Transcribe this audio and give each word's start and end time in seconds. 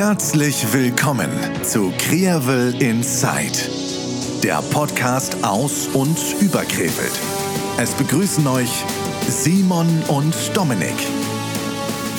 Herzlich 0.00 0.72
willkommen 0.72 1.28
zu 1.62 1.92
Kreavel 1.98 2.74
Inside, 2.80 3.68
der 4.42 4.62
Podcast 4.72 5.36
aus 5.44 5.88
und 5.88 6.16
über 6.40 6.64
Krefeld. 6.64 7.12
Es 7.76 7.92
begrüßen 7.92 8.46
euch 8.46 8.82
Simon 9.28 9.86
und 10.08 10.34
Dominik. 10.56 10.96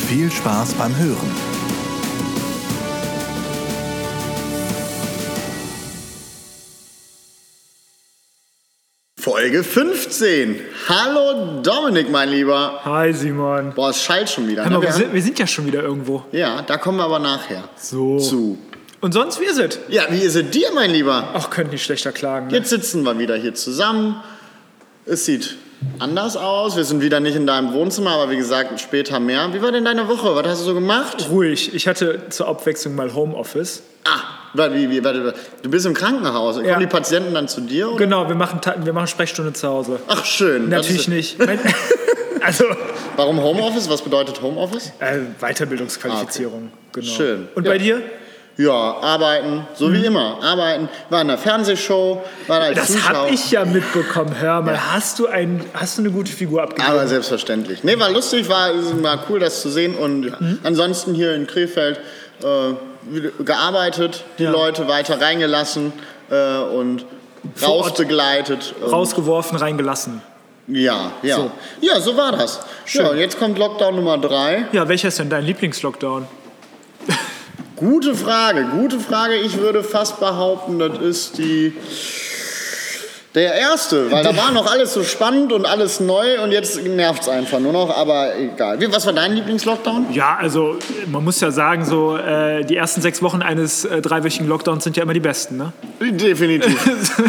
Viel 0.08 0.32
Spaß 0.32 0.76
beim 0.76 0.96
Hören. 0.96 1.51
Folge 9.42 9.64
15. 9.64 10.60
Hallo 10.88 11.62
Dominik, 11.64 12.12
mein 12.12 12.30
Lieber. 12.30 12.80
Hi 12.86 13.12
Simon. 13.12 13.74
Boah, 13.74 13.90
es 13.90 14.00
schallt 14.00 14.30
schon 14.30 14.48
wieder. 14.48 14.66
Hör 14.66 14.70
mal, 14.70 14.78
ne? 14.78 14.84
wir, 14.86 14.94
sind, 14.94 15.14
wir 15.16 15.22
sind 15.24 15.40
ja 15.40 15.48
schon 15.48 15.66
wieder 15.66 15.82
irgendwo. 15.82 16.24
ja, 16.32 16.62
da 16.62 16.78
kommen 16.78 17.00
wir 17.00 17.06
aber 17.06 17.18
nachher 17.18 17.64
So. 17.76 18.20
zu. 18.20 18.60
Und 19.00 19.14
sonst, 19.14 19.42
wie 19.42 19.46
ist 19.46 19.58
es? 19.58 19.80
Ja, 19.90 20.04
wie 20.12 20.20
ist 20.20 20.36
es 20.36 20.52
dir, 20.52 20.68
mein 20.76 20.92
Lieber? 20.92 21.30
Ach, 21.34 21.50
könnt 21.50 21.72
nicht 21.72 21.84
schlechter 21.84 22.12
klagen. 22.12 22.50
Ne? 22.50 22.58
Jetzt 22.58 22.70
sitzen 22.70 23.02
wir 23.02 23.18
wieder 23.18 23.36
hier 23.36 23.56
zusammen. 23.56 24.22
Es 25.08 25.26
sieht 25.26 25.58
anders 25.98 26.38
aus. 26.38 26.76
Wir 26.78 26.84
sind 26.84 27.02
wieder 27.02 27.20
nicht 27.20 27.36
in 27.36 27.48
deinem 27.48 27.74
Wohnzimmer, 27.74 28.12
aber 28.12 28.30
wie 28.30 28.38
gesagt, 28.38 28.80
später 28.80 29.20
mehr. 29.20 29.52
Wie 29.56 29.62
war 29.64 29.72
denn 29.72 29.86
deine 29.86 30.08
Woche? 30.08 30.36
Was 30.36 30.46
hast 30.46 30.62
du 30.62 30.66
so 30.66 30.74
gemacht? 30.76 31.30
Ruhig. 31.32 31.74
Ich 31.74 31.88
hatte 31.88 32.30
zur 32.30 32.48
Abwechslung 32.48 32.94
mal 32.94 33.12
Homeoffice. 33.16 33.82
Ah, 34.04 34.20
wie, 34.54 34.90
wie, 34.90 35.04
warte, 35.04 35.34
du 35.62 35.70
bist 35.70 35.86
im 35.86 35.94
Krankenhaus. 35.94 36.56
Kommen 36.56 36.68
Ja. 36.68 36.78
die 36.80 36.88
Patienten 36.88 37.34
dann 37.34 37.48
zu 37.48 37.62
dir? 37.62 37.90
Oder? 37.90 37.98
Genau, 37.98 38.28
wir 38.28 38.36
machen, 38.36 38.60
wir 38.84 38.94
machen 38.94 39.08
Sprechstunde 39.08 39.54
zu 39.54 39.68
Hause. 39.68 40.00
Ach, 40.08 40.26
schön. 40.26 40.70
Natürlich 40.70 41.08
nicht. 41.08 41.38
Also, 42.44 42.66
Warum 43.18 43.40
Homeoffice? 43.40 43.88
Was 43.88 44.02
bedeutet 44.02 44.42
Homeoffice? 44.42 44.94
äh, 45.00 45.20
Weiterbildungsqualifizierung. 45.40 46.72
Genau. 46.92 47.06
Schön. 47.06 47.48
Und 47.54 47.66
Ja. 47.66 47.72
bei 47.72 47.78
dir? 47.78 48.02
Ja, 48.58 48.72
arbeiten, 48.74 49.68
so 49.76 49.88
Mhm. 49.88 49.94
wie 49.94 50.06
immer. 50.08 50.40
Arbeiten, 50.42 50.90
war 51.12 51.22
in 51.22 51.28
der 51.28 51.38
Fernsehshow, 51.38 52.24
war 52.48 52.60
da 52.60 52.66
als 52.66 52.78
Das 52.80 53.08
habe 53.08 53.30
ich 53.30 53.52
ja 53.52 53.64
mitbekommen. 53.64 54.36
Hör 54.40 54.62
mal, 54.62 54.92
hast, 54.94 55.20
du 55.20 55.28
ein, 55.28 55.64
hast 55.76 56.00
du 56.00 56.02
eine 56.02 56.10
gute 56.12 56.32
Figur 56.32 56.64
abgegeben? 56.64 56.92
Aber 56.92 57.08
selbstverständlich. 57.08 57.84
Nee, 57.84 58.00
war 58.00 58.10
lustig, 58.10 58.50
war, 58.50 58.72
war 59.04 59.24
cool, 59.30 59.40
das 59.40 59.62
zu 59.62 59.70
sehen. 59.70 59.94
Und 59.96 60.24
ja. 60.24 60.36
Mhm. 60.40 60.60
ansonsten 60.64 61.14
hier 61.14 61.36
in 61.36 61.46
Krefeld 61.46 62.00
äh, 62.44 62.46
gearbeitet, 63.44 64.24
die 64.40 64.44
Ja. 64.44 64.52
Leute 64.52 64.88
weiter 64.88 65.20
reingelassen 65.22 65.94
äh, 66.30 66.58
und 66.60 67.06
rausbegleitet. 67.62 68.76
Und, 68.82 68.92
Rausgeworfen, 68.92 69.58
reingelassen. 69.58 70.22
ja, 70.68 71.12
ja. 71.24 71.36
So. 71.38 71.52
Ja, 71.82 72.00
so 72.00 72.16
war 72.16 72.32
das. 72.32 72.60
Schön. 72.86 73.06
Ja, 73.06 73.14
jetzt 73.14 73.40
kommt 73.40 73.58
Lockdown 73.58 73.96
Nummer 73.96 74.18
drei. 74.18 74.66
Ja, 74.72 74.88
welcher 74.88 75.08
ist 75.10 75.20
denn 75.20 75.30
dein 75.30 75.44
Lieblingslockdown? 75.46 76.28
Gute 77.76 78.14
Frage, 78.14 78.66
gute 78.72 79.00
Frage. 79.00 79.36
Ich 79.36 79.58
würde 79.58 79.84
fast 79.84 80.20
behaupten, 80.20 80.78
das 80.78 81.00
ist 81.00 81.38
die. 81.40 81.74
Der 83.34 83.54
erste, 83.54 84.12
weil 84.12 84.26
da 84.26 84.36
war 84.36 84.52
noch 84.52 84.70
alles 84.70 84.94
so 84.94 85.04
spannend 85.04 85.54
und 85.54 85.66
alles 85.66 86.02
neu 86.02 86.44
und 86.44 86.52
jetzt 86.52 86.84
nervt 86.84 87.22
es 87.22 87.30
einfach 87.30 87.60
nur 87.60 87.72
noch, 87.72 87.96
aber 87.96 88.36
egal. 88.38 88.82
Wie, 88.82 88.92
was 88.92 89.06
war 89.06 89.14
dein 89.14 89.34
Lieblingslockdown? 89.34 90.08
Ja, 90.12 90.36
also 90.38 90.78
man 91.08 91.24
muss 91.24 91.40
ja 91.40 91.50
sagen, 91.50 91.86
so 91.86 92.18
äh, 92.18 92.66
die 92.66 92.76
ersten 92.76 93.02
sechs 93.02 93.22
Wochen 93.22 93.42
eines 93.42 93.86
äh, 93.86 94.02
dreiwöchigen 94.02 94.50
Lockdowns 94.50 94.84
sind 94.84 94.98
ja 94.98 95.04
immer 95.04 95.14
die 95.14 95.22
besten, 95.22 95.56
ne? 95.56 95.72
Definitiv. 96.02 96.76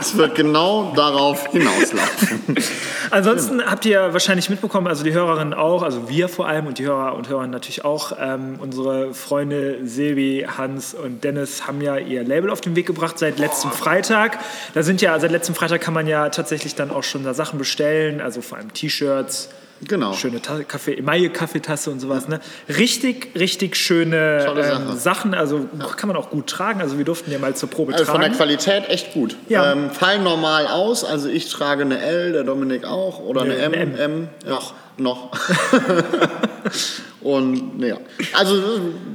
es 0.00 0.16
wird 0.16 0.34
genau 0.34 0.92
darauf 0.94 1.46
hinauslaufen. 1.48 2.56
Ansonsten 3.10 3.64
habt 3.64 3.84
ihr 3.86 4.12
wahrscheinlich 4.12 4.50
mitbekommen, 4.50 4.86
also 4.86 5.04
die 5.04 5.12
Hörerinnen 5.12 5.54
auch, 5.54 5.82
also 5.82 6.08
wir 6.08 6.28
vor 6.28 6.46
allem 6.46 6.66
und 6.66 6.78
die 6.78 6.84
Hörer 6.84 7.14
und 7.14 7.28
Hörer 7.28 7.46
natürlich 7.46 7.84
auch, 7.84 8.12
ähm, 8.20 8.56
unsere 8.60 9.14
Freunde 9.14 9.78
Silvi, 9.84 10.46
Hans 10.56 10.94
und 10.94 11.24
Dennis 11.24 11.66
haben 11.66 11.80
ja 11.80 11.96
ihr 11.96 12.24
Label 12.24 12.50
auf 12.50 12.60
den 12.60 12.76
Weg 12.76 12.86
gebracht 12.86 13.18
seit 13.18 13.38
letztem 13.38 13.70
Freitag. 13.70 14.38
Da 14.74 14.82
sind 14.82 15.00
ja, 15.00 15.18
seit 15.18 15.30
letztem 15.30 15.54
Freitag 15.54 15.80
kann 15.80 15.94
man 15.94 16.06
ja 16.06 16.28
tatsächlich 16.28 16.74
dann 16.74 16.90
auch 16.90 17.02
schon 17.02 17.24
da 17.24 17.34
Sachen 17.34 17.58
bestellen, 17.58 18.20
also 18.20 18.40
vor 18.40 18.58
allem 18.58 18.72
T-Shirts, 18.72 19.48
Genau. 19.86 20.12
schöne 20.12 20.42
Ta 20.42 20.62
Kaffee, 20.64 20.94
Emaille 20.94 21.30
Kaffeetasse 21.30 21.90
und 21.90 22.00
sowas. 22.00 22.26
Ne? 22.28 22.40
Richtig, 22.68 23.30
richtig 23.38 23.76
schöne 23.76 24.42
Tolle 24.44 24.64
Sache. 24.64 24.82
ähm, 24.90 24.96
Sachen. 24.98 25.34
Also 25.34 25.66
kann 25.96 26.08
man 26.08 26.16
auch 26.16 26.30
gut 26.30 26.48
tragen. 26.48 26.80
Also 26.80 26.98
wir 26.98 27.04
durften 27.04 27.30
ja 27.30 27.38
mal 27.38 27.54
zur 27.54 27.70
Probe 27.70 27.92
Also 27.92 28.04
von 28.04 28.20
der 28.20 28.30
tragen. 28.30 28.36
Qualität 28.36 28.88
echt 28.88 29.12
gut. 29.12 29.36
Ja. 29.48 29.72
Ähm, 29.72 29.90
fallen 29.90 30.24
normal 30.24 30.66
aus, 30.66 31.04
also 31.04 31.28
ich 31.28 31.48
trage 31.50 31.82
eine 31.82 32.00
L, 32.00 32.32
der 32.32 32.44
Dominik 32.44 32.84
auch, 32.84 33.20
oder 33.20 33.42
eine 33.42 33.54
Nee, 33.54 33.62
M. 33.62 33.72
eine 33.72 33.82
M. 33.84 33.94
M 33.96 34.28
ja, 34.44 34.50
noch. 34.52 34.74
Noch. 34.96 35.30
Und 37.20 37.82
ja. 37.82 37.96
Also 38.32 38.62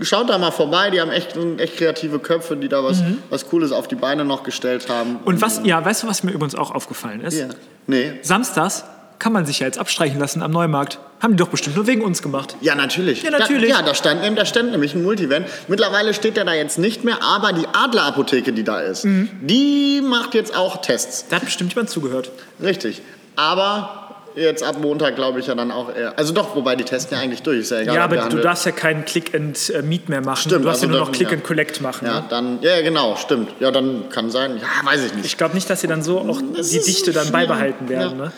schaut 0.01 0.29
da 0.29 0.37
mal 0.37 0.51
vorbei, 0.51 0.89
die 0.89 0.99
haben 0.99 1.09
echt, 1.11 1.35
echt 1.57 1.77
kreative 1.77 2.19
Köpfe, 2.19 2.55
die 2.57 2.67
da 2.67 2.83
was, 2.83 3.01
was 3.29 3.47
Cooles 3.49 3.71
auf 3.71 3.87
die 3.87 3.95
Beine 3.95 4.25
noch 4.25 4.43
gestellt 4.43 4.89
haben. 4.89 5.11
Mhm. 5.13 5.17
und 5.25 5.41
was, 5.41 5.61
ja, 5.63 5.83
weißt 5.83 6.03
du, 6.03 6.07
was 6.07 6.23
mir 6.23 6.31
übrigens 6.31 6.55
auch 6.55 6.71
aufgefallen 6.71 7.21
ist? 7.21 7.39
Ja. 7.39 7.47
Nee. 7.87 8.13
Samstags 8.21 8.83
kann 9.23 9.31
man 9.31 9.45
sich 9.45 9.59
ja 9.59 9.65
jetzt 9.67 9.77
abstreichen 9.79 10.19
lassen 10.19 10.41
am 10.43 10.51
Neumarkt. 10.51 10.99
Haben 11.21 11.33
die 11.33 11.37
doch 11.37 11.47
bestimmt 11.47 11.77
nur 11.77 11.87
wegen 11.87 12.01
uns 12.01 12.21
gemacht. 12.21 12.57
Ja, 12.59 12.75
natürlich. 12.75 13.23
Ja, 13.23 13.31
natürlich. 13.31 13.71
Da, 13.71 13.79
ja, 13.79 13.81
da 13.85 13.95
stand, 13.95 14.37
da 14.37 14.45
stand 14.45 14.71
nämlich 14.71 14.93
ein 14.95 15.01
Multivan. 15.03 15.45
Mittlerweile 15.69 16.13
steht 16.13 16.35
der 16.35 16.43
da 16.43 16.53
jetzt 16.53 16.77
nicht 16.77 17.05
mehr, 17.05 17.23
aber 17.23 17.53
die 17.53 17.65
Adlerapotheke, 17.71 18.51
die 18.51 18.65
da 18.65 18.81
ist, 18.81 19.05
Mhm. 19.05 19.29
die 19.41 20.01
macht 20.05 20.33
jetzt 20.33 20.53
auch 20.55 20.81
Tests. 20.81 21.25
Da 21.29 21.37
hat 21.37 21.45
bestimmt 21.45 21.73
jemand 21.73 21.89
zugehört. 21.89 22.31
Richtig. 22.61 23.01
Aber 23.37 23.99
jetzt 24.35 24.61
ab 24.63 24.75
Montag 24.81 25.15
glaube 25.15 25.39
ich 25.39 25.47
ja 25.47 25.55
dann 25.55 25.71
auch 25.71 25.95
eher. 25.95 26.17
Also 26.19 26.33
doch, 26.33 26.53
wobei 26.57 26.75
die 26.75 26.83
testen 26.83 27.15
ja 27.17 27.23
eigentlich 27.23 27.43
durch. 27.43 27.59
Ist 27.59 27.71
ja 27.71 27.79
egal. 27.79 27.95
Ja, 27.95 28.03
aber 28.03 28.17
du 28.17 28.37
darfst 28.41 28.65
ja 28.65 28.71
keinen 28.73 29.05
Click 29.05 29.33
and 29.33 29.69
äh, 29.69 29.81
Meet 29.83 30.09
mehr 30.09 30.19
machen. 30.21 30.41
Stimmt, 30.49 30.65
du 30.65 30.69
hast 30.69 30.77
also 30.81 30.87
ja 30.87 30.91
nur 30.91 30.99
noch 30.99 31.07
dann- 31.07 31.15
Click 31.15 31.29
ja. 31.29 31.35
and 31.37 31.43
Collect 31.45 31.79
machen. 31.81 32.05
Ja, 32.07 32.19
Ne? 32.19 32.25
dann, 32.29 32.59
ja, 32.61 32.81
genau, 32.81 33.15
stimmt. 33.15 33.51
Ja, 33.61 33.71
dann 33.71 34.09
kann 34.09 34.29
sein. 34.31 34.57
Ja, 34.57 34.85
weiß 34.85 35.05
ich 35.05 35.13
nicht. 35.13 35.25
Ich 35.25 35.37
glaube 35.37 35.53
nicht, 35.55 35.69
dass 35.69 35.79
sie 35.81 35.87
dann 35.87 36.03
so 36.03 36.19
auch 36.19 36.41
Das 36.57 36.71
die 36.71 36.79
Dichte 36.81 37.13
dann 37.13 37.31
beibehalten 37.31 37.87
werden. 37.87 38.17
Ja. 38.19 38.25
Ne? 38.25 38.31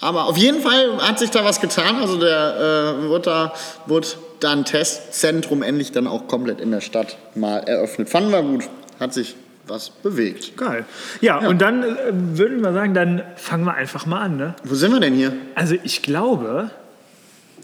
Aber 0.00 0.26
auf 0.26 0.36
jeden 0.36 0.60
Fall 0.60 0.98
hat 0.98 1.18
sich 1.18 1.30
da 1.30 1.44
was 1.44 1.60
getan. 1.60 1.96
Also 1.96 2.18
der 2.18 2.96
äh, 3.04 3.08
wird 3.08 3.26
da 3.26 3.52
wird 3.86 4.18
dann 4.40 4.64
Testzentrum 4.64 5.62
endlich 5.62 5.92
dann 5.92 6.06
auch 6.06 6.28
komplett 6.28 6.60
in 6.60 6.70
der 6.70 6.80
Stadt 6.80 7.16
mal 7.34 7.58
eröffnet. 7.58 8.08
Fanden 8.08 8.30
wir 8.30 8.42
gut. 8.42 8.68
Hat 9.00 9.12
sich 9.14 9.36
was 9.66 9.90
bewegt. 9.90 10.56
Geil. 10.56 10.84
Ja, 11.20 11.38
und 11.38 11.60
dann 11.60 11.82
äh, 11.82 11.96
würden 12.12 12.60
wir 12.62 12.72
sagen, 12.72 12.94
dann 12.94 13.22
fangen 13.36 13.64
wir 13.64 13.74
einfach 13.74 14.06
mal 14.06 14.22
an. 14.22 14.36
Ne? 14.36 14.54
Wo 14.64 14.74
sind 14.74 14.92
wir 14.92 15.00
denn 15.00 15.14
hier? 15.14 15.32
Also 15.54 15.76
ich 15.82 16.02
glaube, 16.02 16.70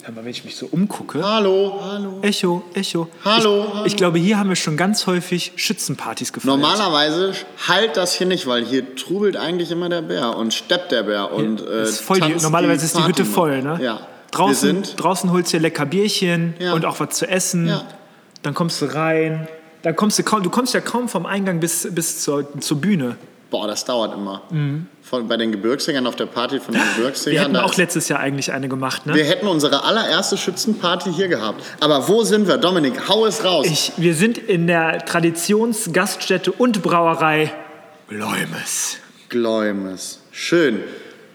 sag 0.04 0.14
mal, 0.14 0.24
wenn 0.24 0.30
ich 0.30 0.44
mich 0.44 0.56
so 0.56 0.66
umgucke, 0.66 1.22
Hallo, 1.22 1.80
hallo. 1.82 2.18
Echo, 2.22 2.62
Echo. 2.74 3.08
Hallo, 3.24 3.64
Ich, 3.66 3.74
hallo. 3.74 3.86
ich 3.86 3.96
glaube, 3.96 4.18
hier 4.18 4.38
haben 4.38 4.48
wir 4.48 4.56
schon 4.56 4.76
ganz 4.76 5.06
häufig 5.06 5.52
Schützenpartys 5.56 6.32
gefeiert. 6.32 6.56
Normalerweise 6.58 7.32
halt 7.66 7.96
das 7.96 8.14
hier 8.14 8.26
nicht, 8.26 8.46
weil 8.46 8.64
hier 8.64 8.96
trubelt 8.96 9.36
eigentlich 9.36 9.70
immer 9.70 9.88
der 9.88 10.02
Bär 10.02 10.36
und 10.36 10.52
steppt 10.52 10.92
der 10.92 11.04
Bär 11.04 11.32
und 11.32 11.60
äh, 11.66 11.82
ist 11.84 12.00
voll 12.00 12.20
die, 12.20 12.28
tanzt 12.30 12.42
normalerweise 12.44 12.84
ist 12.84 12.96
die 12.96 13.04
Hütte 13.04 13.24
voll, 13.24 13.62
ne? 13.62 13.78
Ja. 13.82 14.00
Draußen, 14.30 14.68
Wir 14.78 14.84
sind, 14.84 15.00
draußen 15.02 15.30
holst 15.30 15.52
du 15.52 15.58
dir 15.58 15.62
lecker 15.62 15.86
Bierchen 15.86 16.54
Ja. 16.58 16.72
und 16.74 16.84
auch 16.84 16.98
was 17.00 17.10
zu 17.16 17.26
essen. 17.28 17.68
Ja. 17.68 17.84
Dann 18.42 18.52
kommst 18.52 18.82
du 18.82 18.86
rein. 18.86 19.46
Dann 19.82 19.94
kommst 19.96 20.18
du 20.18 20.22
kaum, 20.22 20.42
du 20.42 20.50
kommst 20.50 20.74
ja 20.74 20.80
kaum 20.80 21.08
vom 21.08 21.24
Eingang 21.24 21.60
bis, 21.60 21.86
bis 21.94 22.20
zur, 22.22 22.46
zur 22.60 22.80
Bühne. 22.80 23.16
Boah, 23.54 23.68
das 23.68 23.84
dauert 23.84 24.12
immer. 24.14 24.42
Von, 25.02 25.28
bei 25.28 25.36
den 25.36 25.52
Gebirgsjägern 25.52 26.08
auf 26.08 26.16
der 26.16 26.26
Party 26.26 26.58
von 26.58 26.74
den 26.74 26.82
Mhm. 26.82 26.96
Wir 27.26 27.40
da 27.54 27.62
auch 27.62 27.76
letztes 27.76 28.08
Jahr 28.08 28.18
eigentlich 28.18 28.52
eine 28.52 28.68
gemacht, 28.68 29.06
ne? 29.06 29.14
wir 29.14 29.24
hätten 29.24 29.46
unsere 29.46 29.84
allererste 29.84 30.36
Schützenparty 30.36 31.12
hier 31.12 31.28
gehabt. 31.28 31.62
Aber 31.78 32.08
wo 32.08 32.24
sind 32.24 32.48
wir? 32.48 32.56
Dominik, 32.58 33.08
hau 33.08 33.24
es 33.26 33.44
raus. 33.44 33.66
Ich, 33.70 33.92
wir 33.96 34.14
sind 34.14 34.38
in 34.38 34.66
der 34.66 35.04
Traditionsgaststätte 35.04 36.50
und 36.50 36.82
Brauerei 36.82 37.52
Gläumes. 38.08 38.96
Gläumes. 39.28 40.18
Schön. 40.32 40.80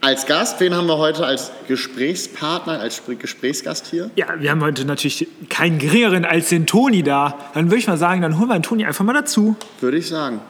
Als 0.01 0.25
Gast, 0.25 0.59
wen 0.59 0.73
haben 0.75 0.87
wir 0.87 0.97
heute 0.97 1.25
als 1.25 1.51
Gesprächspartner, 1.69 2.79
als 2.79 3.01
Spr- 3.01 3.15
Gesprächsgast 3.15 3.87
hier? 3.87 4.11
Ja, 4.15 4.27
wir 4.39 4.51
haben 4.51 4.61
heute 4.61 4.83
natürlich 4.85 5.25
keinen 5.49 5.77
geringeren 5.79 6.25
als 6.25 6.49
den 6.49 6.65
Toni 6.67 7.01
da. 7.03 7.37
Dann 7.53 7.65
würde 7.67 7.77
ich 7.77 7.87
mal 7.87 7.97
sagen, 7.97 8.21
dann 8.21 8.37
holen 8.39 8.49
wir 8.49 8.55
den 8.57 8.63
Toni 8.63 8.85
einfach 8.85 9.05
mal 9.05 9.13
dazu. 9.13 9.55
Würde 9.79 9.97
ich 9.97 10.07
sagen. 10.07 10.41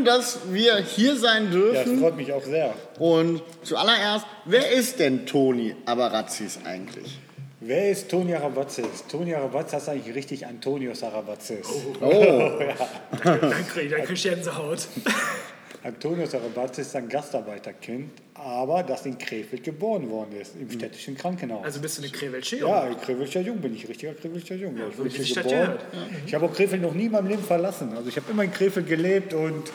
Schön, 0.00 0.04
dass 0.06 0.38
wir 0.50 0.76
hier 0.78 1.14
sein 1.16 1.44
Ja, 1.46 1.50
dürfen. 1.50 1.92
das 1.92 2.00
freut 2.00 2.16
mich 2.16 2.32
auch 2.32 2.42
sehr. 2.42 2.72
Und 2.98 3.42
zuallererst, 3.62 4.24
wer 4.46 4.70
ist 4.72 4.98
denn 4.98 5.26
Toni 5.26 5.76
Abarazzis 5.84 6.58
eigentlich? 6.64 7.18
Wer 7.60 7.90
ist 7.90 8.10
Toni 8.10 8.34
Arabatzis? 8.34 9.04
Toni 9.10 9.34
Arabatzis 9.34 9.74
heißt 9.74 9.88
eigentlich 9.90 10.14
richtig 10.14 10.46
Antonius 10.46 11.02
Arabatzis. 11.02 11.66
Oh, 12.00 12.52
Dann 13.24 13.68
krieg 13.68 13.92
ich 14.10 14.22
Gänsehaut. 14.22 14.88
Antonius 15.82 16.34
Arabatzis 16.34 16.88
ist 16.88 16.96
ein 16.96 17.08
Gastarbeiterkind, 17.08 18.10
aber 18.34 18.82
das 18.82 19.06
in 19.06 19.16
Krefeld 19.16 19.64
geboren 19.64 20.10
worden 20.10 20.38
ist, 20.38 20.52
im 20.60 20.70
städtischen 20.70 21.16
Krankenhaus. 21.16 21.64
Also 21.64 21.80
bist 21.80 21.98
du 21.98 22.02
eine 22.02 22.10
Krewelsche 22.12 22.56
ja, 22.58 22.88
Krefeldscher 23.02 23.40
Jung 23.40 23.58
bin 23.58 23.74
ich, 23.74 23.88
richtiger 23.88 24.12
Krefeldscher 24.12 24.56
Jung. 24.56 24.76
Ja, 24.76 24.84
ich 24.88 24.96
bin 24.96 25.08
hier 25.08 25.24
Stadt 25.24 25.44
geboren. 25.44 25.60
gehört. 25.62 25.84
Ich 26.26 26.34
habe 26.34 26.44
auch 26.46 26.52
Krefeld 26.52 26.82
noch 26.82 26.92
nie 26.92 27.06
in 27.06 27.12
meinem 27.12 27.28
Leben 27.28 27.42
verlassen. 27.42 27.94
Also 27.96 28.08
ich 28.10 28.16
habe 28.16 28.30
immer 28.30 28.44
in 28.44 28.52
Krefeld 28.52 28.86
gelebt 28.86 29.32
und 29.34 29.70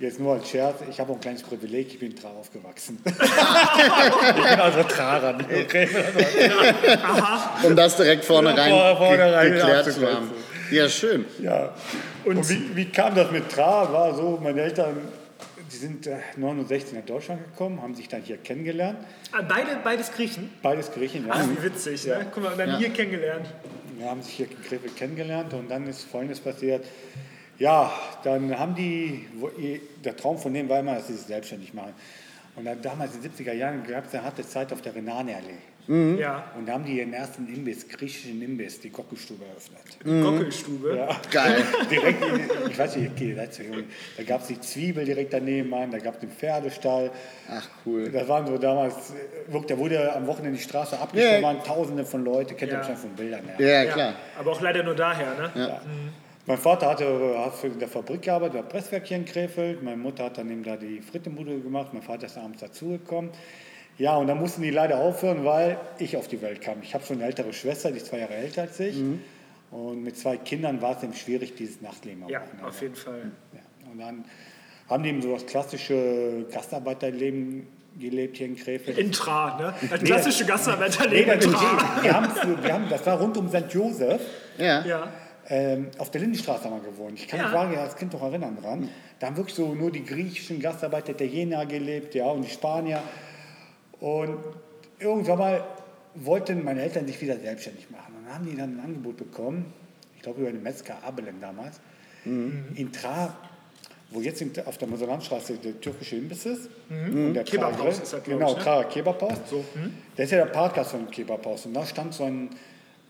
Jetzt 0.00 0.20
nur 0.20 0.34
als 0.34 0.48
Scherz, 0.48 0.76
ich 0.88 1.00
habe 1.00 1.12
ein 1.12 1.18
kleines 1.18 1.42
Privileg, 1.42 1.88
ich 1.88 1.98
bin 1.98 2.12
in 2.12 2.16
Tra 2.16 2.28
aufgewachsen. 2.28 3.00
ich 3.04 3.12
bin 3.14 4.60
also 4.60 4.84
Trarer, 4.84 5.32
nur 5.32 5.48
Krefeld. 5.66 6.14
Um 7.64 7.74
das 7.74 7.96
direkt 7.96 8.24
vornherein 8.24 8.70
Ja, 8.70 8.94
vor- 8.94 9.08
vornherein 9.08 9.50
ge 9.50 9.58
geklärt 9.60 9.92
zu 9.92 10.06
haben. 10.06 10.30
Ja, 10.70 10.88
schön. 10.88 11.24
Ja. 11.40 11.74
Und, 12.24 12.48
wie, 12.48 12.76
wie 12.76 12.84
kam 12.86 13.14
das 13.14 13.30
mit 13.30 13.48
Tra? 13.50 13.92
War 13.92 14.14
so, 14.14 14.38
meine 14.42 14.60
Eltern, 14.62 14.96
die 15.72 15.76
sind 15.76 16.06
äh, 16.06 16.16
69 16.36 16.92
nach 16.94 17.04
Deutschland 17.04 17.42
gekommen, 17.44 17.80
haben 17.82 17.94
sich 17.94 18.08
dann 18.08 18.22
hier 18.22 18.36
kennengelernt. 18.38 18.98
Ah, 19.32 19.42
Beide, 19.42 19.78
beides 19.82 20.12
Griechen? 20.12 20.50
Beides 20.62 20.90
Griechen, 20.92 21.26
ja. 21.26 21.34
Ach, 21.36 21.46
wie 21.48 21.62
witzig, 21.62 22.06
ne? 22.06 22.26
Guck 22.32 22.42
mal, 22.42 22.52
und 22.52 22.58
dann 22.58 22.70
Ja. 22.70 22.78
hier 22.78 22.90
kennengelernt. 22.90 23.46
Wir 23.96 24.08
haben 24.10 24.22
sich 24.22 24.34
hier 24.34 24.50
in 24.50 24.62
Krefeld 24.62 24.96
kennengelernt 24.96 25.52
und 25.54 25.70
dann 25.70 25.86
ist 25.88 26.04
Folgendes 26.04 26.40
passiert. 26.40 26.84
Ja, 27.58 27.92
dann 28.22 28.56
haben 28.56 28.74
die, 28.76 29.26
der 30.04 30.16
Traum 30.16 30.38
von 30.38 30.54
denen 30.54 30.68
war 30.68 30.78
immer, 30.78 30.94
dass 30.94 31.08
sie 31.08 31.14
sich 31.14 31.26
selbstständig 31.26 31.74
machen. 31.74 31.92
Und 32.54 32.64
dann 32.64 32.80
damals 32.82 33.14
in 33.16 33.22
den 33.22 33.32
70er 33.32 33.52
Jahren 33.52 33.84
gab 33.84 34.06
es 34.06 34.14
eine 34.14 34.22
harte 34.24 34.46
Zeit 34.46 34.72
auf 34.72 34.80
der 34.82 34.94
Renane-Allee. 34.94 35.58
Ja. 35.88 36.44
Und 36.56 36.66
da 36.68 36.74
haben 36.74 36.84
die 36.84 36.98
ihren 36.98 37.14
ersten 37.14 37.46
Imbiss, 37.52 37.88
griechischen 37.88 38.42
Imbiss, 38.42 38.78
die 38.80 38.90
Gockelstube 38.90 39.42
eröffnet. 39.46 40.22
Gockelstube. 40.22 40.96
Ja. 40.96 41.08
Geil. 41.30 41.62
direkt, 41.90 42.22
in, 42.22 42.70
ich 42.70 42.78
weiß 42.78 42.96
nicht, 42.96 43.10
okay, 43.12 43.34
seid 43.34 43.54
so 43.54 43.62
jung. 43.62 43.84
Da 44.18 44.22
gab 44.22 44.42
es 44.42 44.48
die 44.48 44.60
Zwiebel 44.60 45.06
direkt 45.06 45.32
daneben 45.32 45.72
an, 45.72 45.90
da 45.90 45.98
gab 45.98 46.14
es 46.14 46.20
den 46.20 46.30
Pferdestall. 46.30 47.10
Ach, 47.50 47.66
cool. 47.86 48.10
Das 48.10 48.28
waren 48.28 48.46
so 48.46 48.58
damals, 48.58 48.94
da 49.66 49.78
wurde 49.78 50.12
am 50.14 50.26
Wochenende 50.26 50.58
die 50.58 50.62
Straße 50.64 50.98
abgesperrt, 50.98 51.40
Ja. 51.40 51.46
waren 51.46 51.62
tausende 51.64 52.04
von 52.04 52.22
Leuten, 52.22 52.56
kennt 52.56 52.70
ihr 52.70 52.74
Ja. 52.74 52.78
wahrscheinlich 52.78 53.00
von 53.02 53.14
Bildern. 53.16 53.40
Ja, 53.58 53.84
klar. 53.86 54.14
Aber 54.38 54.52
auch 54.52 54.60
leider 54.60 54.82
nur 54.82 54.94
daher, 54.94 55.34
ne? 55.34 55.50
Ja. 55.54 55.80
Mein 56.44 56.58
Vater 56.58 56.88
hatte, 56.88 57.34
hat 57.38 57.54
für 57.56 57.66
in 57.66 57.78
der 57.78 57.88
Fabrik 57.88 58.22
gearbeitet, 58.22 58.54
war 58.56 58.62
Presswerk 58.62 59.06
hier 59.06 59.18
in 59.18 59.26
Krefeld. 59.26 59.82
Meine 59.82 59.98
Mutter 59.98 60.24
hat 60.24 60.38
dann 60.38 60.50
eben 60.50 60.62
da 60.62 60.76
die 60.76 61.00
Frittenbude 61.02 61.60
gemacht. 61.60 61.88
Mein 61.92 62.02
Vater 62.02 62.24
ist 62.26 62.38
abends 62.38 62.60
dazugekommen. 62.60 63.30
Ja, 63.98 64.16
und 64.16 64.28
dann 64.28 64.38
mussten 64.38 64.62
die 64.62 64.70
leider 64.70 64.98
aufhören, 64.98 65.44
weil 65.44 65.76
ich 65.98 66.16
auf 66.16 66.28
die 66.28 66.40
Welt 66.40 66.60
kam. 66.60 66.76
Ich 66.82 66.94
habe 66.94 67.04
schon 67.04 67.16
eine 67.16 67.26
ältere 67.26 67.52
Schwester, 67.52 67.90
die 67.90 67.96
ist 67.98 68.06
zwei 68.06 68.18
Jahre 68.20 68.34
älter 68.34 68.62
als 68.62 68.78
ich. 68.80 68.96
Und 69.70 70.02
mit 70.02 70.16
zwei 70.16 70.36
Kindern 70.36 70.80
war 70.80 70.96
es 70.96 71.02
eben 71.02 71.14
schwierig, 71.14 71.54
dieses 71.56 71.80
Nachtleben 71.82 72.26
Ja, 72.28 72.42
auf 72.66 72.80
jeden 72.80 72.94
Fall. 72.94 73.30
Ja. 73.52 73.90
Und 73.90 73.98
dann 73.98 74.24
haben 74.88 75.02
die 75.02 75.08
eben 75.10 75.20
so 75.20 75.32
das 75.34 75.44
klassische 75.46 76.46
Gastarbeiterleben 76.52 77.66
gelebt 77.98 78.36
hier 78.36 78.46
in 78.46 78.56
Krefeld. 78.56 78.96
In 78.96 79.10
Tra, 79.12 79.58
ne? 79.60 79.74
Das 79.90 80.00
Nee, 80.00 80.06
klassische 80.06 80.44
Nee, 80.44 80.48
Gastarbeiterleben 80.50 81.32
in 81.34 81.40
das, 81.40 81.50
Tra. 81.50 82.02
wir 82.02 82.12
haben, 82.14 82.62
wir 82.62 82.72
haben, 82.72 82.88
das 82.88 83.04
war 83.04 83.20
rund 83.20 83.36
um 83.36 83.48
St. 83.48 83.70
Josef. 83.70 84.20
Ja. 84.56 84.84
Ja. 84.86 85.12
Ähm, 85.50 85.88
auf 85.98 86.10
der 86.10 86.20
Lindenstraße 86.20 86.64
haben 86.64 86.82
wir 86.82 86.90
gewohnt. 86.90 87.18
Ich 87.18 87.26
kann 87.26 87.40
Ja. 87.40 87.46
mich 87.46 87.54
vage 87.54 87.80
als 87.80 87.96
Kind 87.96 88.12
noch 88.12 88.22
erinnern 88.22 88.56
dran. 88.60 88.88
Da 89.18 89.26
haben 89.26 89.36
wirklich 89.36 89.56
so 89.56 89.74
nur 89.74 89.90
die 89.90 90.04
griechischen 90.04 90.60
Gastarbeiter, 90.60 91.10
Italiener 91.12 91.66
gelebt, 91.66 92.14
ja, 92.14 92.26
und 92.26 92.42
die 92.42 92.50
Spanier. 92.50 93.02
Und 94.00 94.38
irgendwann 94.98 95.38
mal 95.38 95.64
wollten 96.14 96.64
meine 96.64 96.82
Eltern 96.82 97.06
sich 97.06 97.20
wieder 97.20 97.38
selbstständig 97.38 97.90
machen. 97.90 98.14
Und 98.18 98.26
dann 98.26 98.34
haben 98.34 98.46
die 98.46 98.56
dann 98.56 98.78
ein 98.78 98.84
Angebot 98.84 99.16
bekommen, 99.16 99.72
ich 100.16 100.22
glaube 100.22 100.40
über 100.40 100.50
den 100.50 100.62
Metzger 100.62 100.94
Abelen 101.04 101.40
damals, 101.40 101.80
in 102.24 102.92
Tra, 102.92 103.34
wo 104.10 104.20
jetzt 104.20 104.40
in, 104.42 104.52
auf 104.66 104.76
der 104.78 104.88
Moselandstraße 104.88 105.54
der 105.54 105.80
türkische 105.80 106.16
Imbiss 106.16 106.44
ist. 106.46 106.68
Und 106.90 107.34
der 107.34 107.44
Kebabhaus 107.44 108.00
ist 108.00 108.12
das, 108.12 108.22
Genau, 108.24 108.50
ich, 108.50 108.56
ne? 108.58 108.62
Tra 108.62 108.84
Kebabhaus. 108.84 109.34
Das 110.16 110.24
ist 110.24 110.30
ja 110.32 110.38
der 110.38 110.52
Parkplatz 110.52 110.90
von 110.90 111.04
dem 111.04 111.10
Kebabhaus. 111.10 111.66
Und 111.66 111.74
da 111.74 111.86
stand 111.86 112.12
so 112.14 112.24
ein 112.24 112.50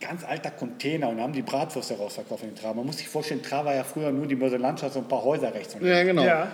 ganz 0.01 0.25
alter 0.25 0.51
Container 0.53 1.09
und 1.09 1.17
da 1.17 1.25
haben 1.25 1.33
die 1.33 1.43
Bratwürste 1.43 1.97
rausverkauft 1.97 2.45
in 2.45 2.51
den 2.51 2.57
Tra. 2.57 2.73
Man 2.73 2.87
muss 2.87 2.99
sich 2.99 3.09
vorstellen, 3.09 3.43
Tra 3.43 3.65
war 3.65 3.75
ja 3.75 3.83
früher 3.83 4.13
nur 4.13 4.27
die 4.27 4.37
Moselandstraße 4.37 4.99
und 4.99 5.07
ein 5.07 5.09
paar 5.09 5.25
Häuser 5.25 5.53
rechts 5.53 5.75
und 5.75 5.83
links. 5.83 5.97
Ja, 5.97 6.05
genau. 6.05 6.23
Ja. 6.25 6.49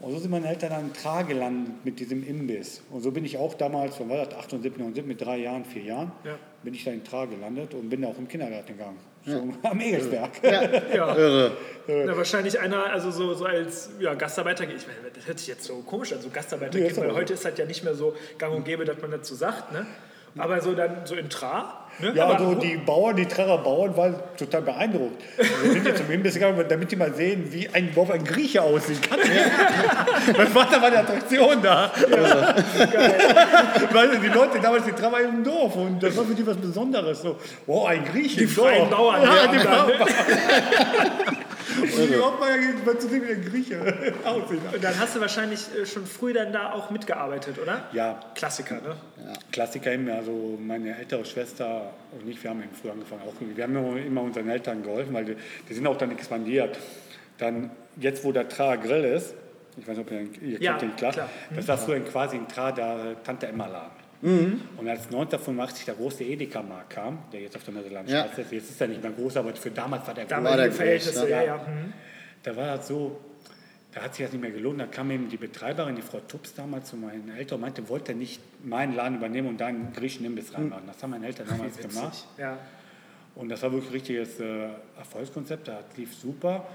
Und 0.00 0.12
so 0.12 0.18
sind 0.18 0.30
meine 0.30 0.48
Eltern 0.48 0.70
dann 0.70 0.84
in 0.86 0.92
Tra 0.92 1.22
gelandet 1.22 1.84
mit 1.84 1.98
diesem 1.98 2.24
Imbiss. 2.26 2.82
Und 2.90 3.00
so 3.02 3.10
bin 3.10 3.24
ich 3.24 3.36
auch 3.36 3.54
damals, 3.54 3.98
wann 3.98 4.08
war 4.10 4.24
das, 4.26 4.34
78, 4.38 4.78
79, 4.78 5.04
mit 5.06 5.20
drei 5.20 5.38
Jahren, 5.38 5.64
vier 5.64 5.82
Jahren, 5.82 6.12
Ja. 6.24 6.38
bin 6.62 6.72
ich 6.74 6.84
da 6.84 6.92
in 6.92 7.02
Tra 7.02 7.24
gelandet 7.24 7.74
und 7.74 7.88
bin 7.88 8.02
da 8.02 8.08
auch 8.08 8.18
im 8.18 8.28
Kindergarten 8.28 8.76
gegangen. 8.76 8.98
So 9.26 9.42
am 9.68 9.80
Egelsberg. 9.80 10.30
Ja. 10.42 11.16
Irre. 11.16 11.52
Na, 11.88 12.16
wahrscheinlich 12.16 12.60
einer, 12.60 12.84
also 12.92 13.10
so, 13.10 13.34
so 13.34 13.44
als 13.44 13.90
ja, 13.98 14.14
Gastarbeiter, 14.14 14.64
ich 14.64 14.86
meine, 14.86 15.10
das 15.14 15.26
hört 15.26 15.38
sich 15.40 15.48
jetzt 15.48 15.64
so 15.64 15.74
komisch 15.78 16.12
an, 16.12 16.20
so 16.20 16.28
Gastarbeiter, 16.30 16.78
Ja, 16.78 16.86
ist 16.86 16.96
weil 17.00 17.12
heute 17.14 17.32
ist 17.34 17.44
das 17.44 17.58
ja 17.58 17.64
nicht 17.64 17.82
mehr 17.82 17.94
so 17.94 18.14
gang 18.38 18.54
und 18.54 18.64
gäbe, 18.64 18.84
dass 18.84 19.00
man 19.02 19.10
dazu 19.10 19.34
sagt, 19.34 19.72
ne? 19.72 19.84
Aber 20.36 20.60
so 20.60 20.74
dann 20.74 21.04
so 21.06 21.16
in 21.16 21.28
Tra, 21.28 21.87
ne? 22.00 22.12
Ja, 22.14 22.28
also 22.28 22.54
die 22.54 22.76
Bauern, 22.76 23.16
die 23.16 23.26
Trerer 23.26 23.58
Bauern 23.58 23.96
waren 23.96 24.16
total 24.36 24.62
beeindruckt. 24.62 25.22
Wir 25.62 25.72
sind 25.72 25.86
jetzt 25.86 25.98
zum 25.98 26.10
Imbiss 26.10 26.34
gegangen, 26.34 26.64
damit 26.68 26.90
die 26.90 26.96
mal 26.96 27.12
sehen, 27.14 27.46
wie 27.50 27.68
ein, 27.68 27.88
überhaupt 27.90 28.12
ein 28.12 28.24
Grieche 28.24 28.62
aussieht. 28.62 29.00
Mein 30.36 30.48
Vater 30.48 30.80
war 30.80 30.90
die 30.90 30.96
Attraktion 30.96 31.62
da. 31.62 31.90
Weil 33.92 34.18
die 34.18 34.28
Leute 34.28 34.60
damals, 34.60 34.84
die 34.84 34.92
Trerer 34.92 35.20
im 35.20 35.42
Dorf 35.44 35.76
und 35.76 36.02
das 36.02 36.16
war 36.16 36.24
für 36.24 36.34
die 36.34 36.46
was 36.46 36.56
Besonderes. 36.56 37.22
So, 37.22 37.36
oh, 37.66 37.84
ein 37.86 38.04
Grieche 38.04 38.40
Die 38.40 38.46
freien. 38.46 38.88
Bauern, 38.90 39.22
Ja, 39.22 39.36
ja, 39.36 39.46
die 39.46 39.58
dann, 39.62 41.38
Und 41.82 42.10
überhaupt 42.10 42.40
mal, 42.40 42.98
zu 42.98 43.08
Grieche 43.08 43.78
dann 44.80 44.98
hast 44.98 45.16
du 45.16 45.20
wahrscheinlich 45.20 45.60
äh, 45.74 45.86
schon 45.86 46.06
früh 46.06 46.32
dann 46.32 46.52
da 46.52 46.72
auch 46.72 46.90
mitgearbeitet, 46.90 47.58
oder? 47.58 47.88
Ja, 47.92 48.20
Klassiker, 48.34 48.76
ne? 48.76 48.96
Klassiker 49.52 49.92
eben, 49.92 50.08
also 50.10 50.58
meine 50.60 50.96
ältere 50.98 51.24
Schwester 51.24 51.90
und 52.12 52.28
ich, 52.28 52.42
wir 52.42 52.50
haben 52.50 52.62
eben 52.62 52.74
früh 52.74 52.90
angefangen, 52.90 53.22
auch, 53.22 53.34
wir 53.40 53.64
haben 53.64 53.76
immer, 53.76 53.96
immer 53.96 54.22
unseren 54.22 54.48
Eltern 54.48 54.82
geholfen, 54.82 55.14
weil 55.14 55.24
die, 55.24 55.36
die 55.68 55.74
sind 55.74 55.86
auch 55.86 55.96
dann 55.98 56.10
expandiert. 56.10 56.78
Dann, 57.38 57.70
jetzt 57.96 58.24
wo 58.24 58.32
der 58.32 58.48
Tra 58.48 58.76
Grill 58.76 59.04
ist, 59.04 59.34
ich 59.76 59.86
weiß 59.86 59.96
nicht, 59.96 60.06
ob 60.06 60.12
ihr, 60.12 60.48
ihr 60.48 60.60
Ja, 60.60 60.72
kennt 60.72 60.82
den 60.82 60.96
klar, 60.96 61.12
klar. 61.12 61.30
das 61.54 61.68
war 61.68 61.78
früher 61.78 62.00
quasi 62.00 62.36
ein 62.36 62.48
Tra 62.48 62.72
der 62.72 63.22
Tante 63.22 63.46
Emma 63.46 63.66
Laden. 63.66 63.97
Und 64.76 64.88
als 64.88 65.06
1985 65.06 65.84
der 65.84 65.94
große 65.94 66.24
Edeka-Markt 66.24 66.90
kam, 66.90 67.18
der 67.32 67.40
jetzt 67.40 67.56
auf 67.56 67.64
der 67.64 67.74
Neuseelandstraße 67.74 68.42
ist, 68.42 68.52
jetzt 68.52 68.70
ist 68.70 68.80
er 68.80 68.88
nicht 68.88 69.02
mehr 69.02 69.12
groß, 69.12 69.36
aber 69.36 69.54
für 69.54 69.70
damals 69.70 70.06
war 70.06 70.14
der 70.14 70.26
groß. 70.26 71.20
Groß, 71.20 71.28
ja, 71.28 71.42
ja. 71.42 71.42
ja. 71.44 71.56
Mhm. 71.56 71.92
Da 72.42 72.56
war 72.56 72.76
das 72.76 72.88
so, 72.88 73.20
da 73.92 74.02
hat 74.02 74.14
sich 74.14 74.24
das 74.24 74.32
nicht 74.32 74.42
mehr 74.42 74.50
gelohnt. 74.50 74.80
Da 74.80 74.86
kam 74.86 75.10
eben 75.10 75.28
die 75.28 75.36
Betreiberin, 75.36 75.94
die 75.96 76.02
Frau 76.02 76.20
Tups 76.20 76.54
damals 76.54 76.88
zu 76.88 76.96
meinen 76.96 77.30
Eltern 77.36 77.56
und 77.56 77.60
meinte, 77.62 77.88
wollte 77.88 78.14
nicht 78.14 78.40
meinen 78.64 78.94
Laden 78.94 79.18
übernehmen 79.18 79.48
und 79.48 79.60
da 79.60 79.66
einen 79.66 79.92
griechischen 79.92 80.26
Imbiss 80.26 80.52
reinmachen. 80.52 80.86
Das 80.86 81.02
haben 81.02 81.10
meine 81.10 81.26
Eltern 81.26 81.46
damals 81.48 81.76
gemacht. 81.76 82.26
Ja. 82.38 82.58
Und 83.34 83.50
das 83.50 83.62
war 83.62 83.70
wirklich 83.70 83.90
ein 83.90 83.94
richtiges 83.94 84.40
äh, 84.40 84.68
Erfolgskonzept, 84.98 85.68
das 85.68 85.84
lief 85.96 86.12
super. 86.14 86.66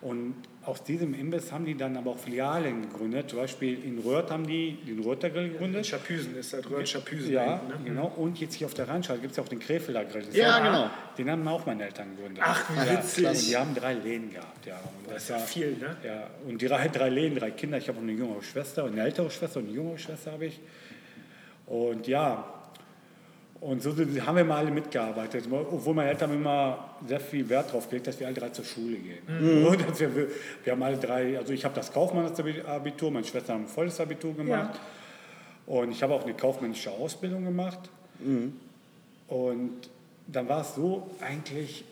Und 0.00 0.34
aus 0.64 0.84
diesem 0.84 1.14
Imbiss 1.14 1.50
haben 1.50 1.64
die 1.64 1.76
dann 1.76 1.96
aber 1.96 2.12
auch 2.12 2.18
Filialen 2.18 2.82
gegründet. 2.82 3.30
Zum 3.30 3.40
Beispiel 3.40 3.84
in 3.84 3.98
Röhrt 3.98 4.30
haben 4.30 4.46
die 4.46 4.78
den 4.86 5.00
Röhrter 5.00 5.30
Grill 5.30 5.50
gegründet. 5.50 5.86
Schapüsen 5.86 6.36
ist 6.36 6.52
das, 6.52 6.68
Röhren 6.70 6.86
Schapüsen. 6.86 7.32
Ja, 7.32 7.58
hinten, 7.58 7.68
ne? 7.68 7.74
genau. 7.84 8.12
Und 8.16 8.38
jetzt 8.38 8.54
hier 8.54 8.66
auf 8.66 8.74
der 8.74 8.88
Rheinstraße 8.88 9.20
gibt 9.20 9.32
es 9.32 9.36
ja 9.36 9.42
auch 9.42 9.48
den 9.48 9.58
Krefelder 9.58 10.04
Grill. 10.04 10.22
Das 10.22 10.36
Ja, 10.36 10.60
genau. 10.60 10.90
Den 11.18 11.30
haben 11.30 11.46
auch 11.48 11.66
meine 11.66 11.84
Eltern 11.84 12.16
gegründet. 12.16 12.44
Ach, 12.46 12.70
wie 12.70 12.86
ja, 12.86 12.98
witzig. 12.98 13.26
Und 13.26 13.48
die 13.48 13.56
haben 13.56 13.74
drei 13.74 13.94
Läden 13.94 14.30
gehabt, 14.30 14.66
ja. 14.66 14.76
Und 14.76 15.12
das 15.12 15.28
ja 15.28 15.36
war 15.36 15.42
viel, 15.42 15.76
ne? 15.78 15.96
Ja, 16.04 16.30
und 16.46 16.62
die 16.62 16.68
drei, 16.68 16.88
drei 16.88 17.08
Läden, 17.08 17.38
drei 17.38 17.50
Kinder. 17.50 17.78
Ich 17.78 17.88
habe 17.88 17.98
eine 17.98 18.12
jüngere 18.12 18.42
Schwester 18.42 18.84
und 18.84 18.92
eine 18.92 19.02
ältere 19.02 19.30
Schwester 19.30 19.58
und 19.58 19.66
eine 19.66 19.74
jüngere 19.74 19.98
Schwester 19.98 20.32
habe 20.32 20.46
ich. 20.46 20.60
Und 21.66 22.06
ja, 22.06 22.61
und 23.62 23.80
so 23.80 23.90
haben 24.26 24.36
wir 24.36 24.44
mal 24.44 24.56
alle 24.58 24.72
mitgearbeitet. 24.72 25.44
Obwohl 25.50 25.94
meine 25.94 26.10
Eltern 26.10 26.32
immer 26.32 26.96
sehr 27.06 27.20
viel 27.20 27.48
Wert 27.48 27.68
darauf 27.68 27.88
gelegt, 27.88 28.08
dass 28.08 28.18
wir 28.18 28.26
alle 28.26 28.34
drei 28.34 28.48
zur 28.48 28.64
Schule 28.64 28.96
gehen. 28.96 29.22
Und 29.66 29.88
dass 29.88 30.00
wir, 30.00 30.10
wir 30.64 30.72
haben 30.72 30.82
alle 30.82 30.96
drei, 30.96 31.38
also 31.38 31.52
ich 31.52 31.64
habe 31.64 31.72
das 31.76 31.92
Kaufmannsabitur, 31.92 33.10
meine 33.12 33.24
Schwester 33.24 33.54
hat 33.54 33.60
ein 33.60 33.68
volles 33.68 34.00
Abitur 34.00 34.34
gemacht. 34.34 34.80
Und 35.66 35.92
ich 35.92 36.02
habe 36.02 36.12
auch 36.12 36.24
eine 36.24 36.34
kaufmännische 36.34 36.90
Ausbildung 36.90 37.44
gemacht. 37.44 37.88
Und 39.28 39.70
dann 40.26 40.48
war 40.48 40.62
es 40.62 40.74
so, 40.74 41.08
eigentlich 41.20 41.84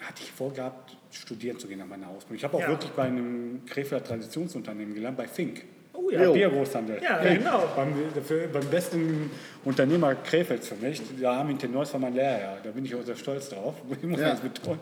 hatte 0.00 0.22
ich 0.22 0.30
vorgehabt, 0.30 0.96
studieren 1.10 1.58
zu 1.58 1.66
gehen 1.66 1.80
nach 1.80 1.86
meiner 1.86 2.08
Ausbildung. 2.08 2.36
Ich 2.36 2.44
habe 2.44 2.56
auch 2.56 2.60
Ja. 2.60 2.68
wirklich 2.68 2.92
bei 2.92 3.02
einem 3.04 3.62
Krefelder 3.66 4.04
Traditionsunternehmen 4.04 4.94
gelernt, 4.94 5.16
bei 5.16 5.26
Fink. 5.26 5.64
Oh 6.00 6.10
Ja, 6.10 6.22
ja. 6.22 6.30
Biergroßhandel. 6.32 7.00
Ja, 7.02 7.18
genau. 7.22 7.64
Beim, 7.74 7.92
für, 8.24 8.46
beim 8.48 8.66
besten 8.70 9.30
Unternehmer 9.64 10.14
Krefelds 10.14 10.68
für 10.68 10.76
mich. 10.76 11.02
Der 11.20 11.30
Armin 11.30 11.58
Tenors 11.58 11.92
war 11.92 12.00
mein 12.00 12.14
Lehrer. 12.14 12.58
Da 12.62 12.70
bin 12.70 12.84
ich 12.84 12.94
auch 12.94 13.02
sehr 13.04 13.16
stolz 13.16 13.48
drauf. 13.48 13.74
Ich 13.90 14.02
muss 14.06 14.20
Ja. 14.20 14.30
das 14.30 14.40
betonen. 14.40 14.78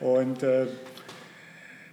Und 0.00 0.42
äh, 0.42 0.66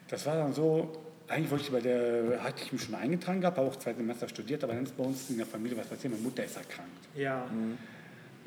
das 0.08 0.26
war 0.28 0.36
dann 0.36 0.54
so, 0.54 0.92
eigentlich 1.28 1.50
wollte 1.50 1.64
ich 1.66 1.72
bei 1.72 1.82
der, 1.82 2.44
hatte 2.44 2.62
ich 2.64 2.72
mich 2.72 2.84
schon 2.84 2.96
eingetragen 2.96 3.42
gehabt, 3.42 3.58
habe 3.58 3.68
auch 3.68 3.76
zwei 3.78 3.94
Semester 3.94 4.28
studiert, 4.30 4.64
aber 4.64 4.74
dann 4.74 4.84
ist 4.84 4.96
bei 4.96 5.04
uns 5.04 5.30
in 5.32 5.38
der 5.38 5.48
Familie 5.48 5.78
was 5.78 5.88
passiert. 5.88 6.14
Meine 6.14 6.24
Mutter 6.24 6.44
ist 6.44 6.56
erkrankt. 6.56 6.92
Ja. 7.16 7.46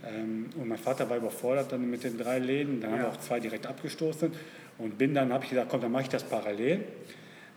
Ähm, 0.07 0.47
und 0.57 0.69
mein 0.69 0.79
Vater 0.79 1.09
war 1.11 1.17
überfordert 1.17 1.73
dann 1.73 1.91
mit 1.91 2.05
den 2.05 2.17
drei 2.17 2.39
Läden. 2.39 2.81
Dann 2.81 2.93
haben 2.93 2.99
wir 3.01 3.07
Ja. 3.07 3.13
auch 3.13 3.21
zwei 3.21 3.41
direkt 3.41 3.67
abgestoßen. 3.67 4.31
Und 4.79 4.99
bin 4.99 5.15
dann, 5.15 5.33
habe 5.33 5.43
ich 5.45 5.51
gesagt, 5.51 5.69
komm, 5.71 5.81
dann 5.81 5.91
mache 5.91 6.03
ich 6.05 6.09
das 6.11 6.23
parallel. 6.23 6.85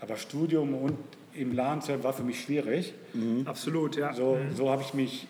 Aber 0.01 0.15
Studium 0.15 0.73
und 0.73 0.97
im 1.33 1.53
Laden 1.55 1.81
zu- 1.81 2.03
war 2.03 2.13
für 2.13 2.23
mich 2.23 2.41
schwierig. 2.41 2.93
Absolut, 3.45 3.95
ja. 3.95 4.13
So, 4.13 4.37
so 4.55 4.69
habe 4.69 4.81
ich 4.81 4.93
mich, 4.93 5.27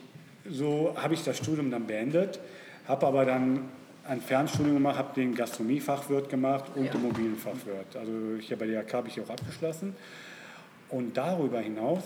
so 0.49 0.95
habe 0.95 1.13
ich 1.13 1.23
das 1.23 1.37
Studium 1.37 1.71
dann 1.71 1.85
beendet, 1.87 2.39
habe 2.87 3.05
aber 3.07 3.25
dann 3.25 3.65
ein 4.07 4.21
Fernstudium 4.21 4.75
gemacht, 4.75 4.97
habe 4.97 5.13
den 5.13 5.35
Gastronomiefachwirt 5.35 6.29
gemacht 6.29 6.65
und 6.75 6.85
den 6.91 7.01
Immobilienfachwirt. 7.01 7.95
Also 7.95 8.11
hier 8.39 8.57
bei 8.57 8.65
der 8.65 8.81
IHK 8.81 8.93
habe 8.93 9.07
ich 9.07 9.19
auch 9.21 9.29
abgeschlossen. 9.29 9.95
und 10.89 11.15
darüber 11.15 11.59
hinaus 11.59 12.01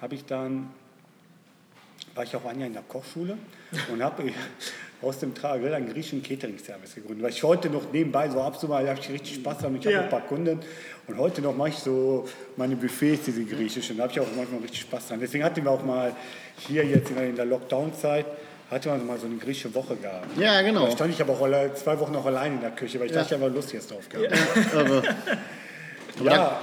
habe 0.00 0.14
ich 0.14 0.24
dann, 0.24 0.70
war 2.14 2.22
ich 2.24 2.36
auch 2.36 2.44
ein 2.44 2.58
Jahr 2.60 2.66
in 2.68 2.72
der 2.74 2.82
Kochschule 2.82 3.36
und 3.90 4.02
habe 4.02 4.30
aus 5.02 5.18
dem 5.18 5.34
Tragel 5.34 5.74
einen 5.74 5.88
griechischen 5.92 6.22
Catering-Service 6.22 6.94
gegründet. 6.94 7.24
Weil 7.24 7.30
ich 7.30 7.42
heute 7.42 7.68
noch 7.68 7.92
nebenbei 7.92 8.28
so 8.30 8.40
ab, 8.40 8.56
so 8.56 8.68
mal 8.68 8.88
habe 8.88 8.98
ich 9.00 9.10
richtig 9.10 9.34
Spaß 9.36 9.58
daran. 9.58 9.76
Ich 9.76 9.84
habe 9.86 9.94
Ja. 9.94 10.00
ein 10.02 10.08
paar 10.08 10.20
Kunden 10.22 10.60
und 11.08 11.18
heute 11.18 11.42
noch 11.42 11.56
mache 11.56 11.70
ich 11.70 11.76
so 11.78 12.28
meine 12.56 12.76
Buffets, 12.76 13.24
diese 13.26 13.44
griechischen. 13.44 13.96
Da 13.96 14.04
habe 14.04 14.12
ich 14.12 14.20
auch 14.20 14.26
manchmal 14.36 14.60
richtig 14.60 14.80
Spaß 14.82 15.08
dran. 15.08 15.20
Deswegen 15.20 15.44
hatten 15.44 15.64
wir 15.64 15.70
auch 15.70 15.84
mal 15.84 16.14
hier 16.68 16.84
jetzt 16.84 17.10
in 17.10 17.36
der- 17.36 17.44
Lockdown-Zeit, 17.44 18.26
hatte 18.70 18.88
man 18.88 19.06
mal 19.06 19.18
so 19.18 19.26
eine 19.26 19.36
griechische 19.36 19.74
Woche 19.74 19.96
gehabt. 19.96 20.38
Ja, 20.38 20.62
genau. 20.62 20.86
Da 20.86 20.92
stand 20.92 21.12
ich 21.12 21.20
aber 21.20 21.32
auch 21.34 21.42
alle, 21.42 21.74
zwei 21.74 21.98
Wochen 21.98 22.12
noch 22.12 22.24
allein 22.24 22.54
in 22.54 22.60
der 22.60 22.70
Küche, 22.70 22.98
weil 23.00 23.06
ich 23.08 23.12
dachte, 23.12 23.34
ich 23.34 23.40
habe 23.40 23.52
Lust 23.52 23.72
jetzt 23.72 23.90
drauf 23.90 24.08
gehabt. 24.08 24.32
Also, 24.74 25.02
Ja, 26.24 26.60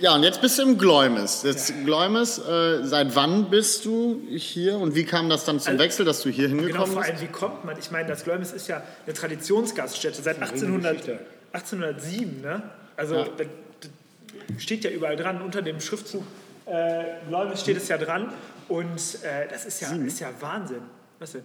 ja, 0.00 0.14
und 0.14 0.22
jetzt 0.22 0.40
bist 0.40 0.58
du 0.58 0.62
im 0.62 0.78
Gläumes. 0.78 1.42
Jetzt 1.42 1.72
Gläumes, 1.84 2.38
äh, 2.38 2.84
seit 2.84 3.14
wann 3.16 3.50
bist 3.50 3.84
du 3.84 4.20
hier 4.30 4.78
und 4.78 4.94
wie 4.94 5.04
kam 5.04 5.28
das 5.28 5.44
dann 5.44 5.58
zum 5.60 5.78
Wechsel, 5.78 6.04
dass 6.04 6.22
du 6.22 6.28
hier 6.30 6.48
Genau, 6.48 6.62
hingekommen 6.62 6.92
vor 6.92 7.02
bist? 7.02 7.12
allem, 7.14 7.20
wie 7.22 7.32
kommt 7.32 7.64
man? 7.64 7.78
Ich 7.78 7.90
meine, 7.90 8.08
das 8.08 8.24
Gläumes 8.24 8.52
ist 8.52 8.68
ja 8.68 8.82
eine 9.06 9.14
Traditionsgaststätte 9.14 10.20
seit 10.22 10.36
1800, 10.40 10.92
Geschichte. 10.92 11.18
1807. 11.52 12.40
Ne? 12.42 12.62
Also 12.96 13.14
Ja. 13.16 13.24
da, 13.36 13.44
da 13.44 14.60
steht 14.60 14.84
ja 14.84 14.90
überall 14.90 15.16
dran, 15.16 15.40
unter 15.42 15.62
dem 15.62 15.80
Schriftzug 15.80 16.22
äh, 16.66 17.04
Gläumes 17.28 17.60
steht 17.60 17.76
es 17.76 17.88
ja 17.88 17.98
dran. 17.98 18.32
Und 18.68 18.86
äh, 19.22 19.48
das 19.50 19.66
ist 19.66 19.80
ja, 19.80 19.92
ist 19.92 20.20
ja 20.20 20.28
Wahnsinn. 20.40 20.80
Was 21.18 21.32
denn? 21.32 21.42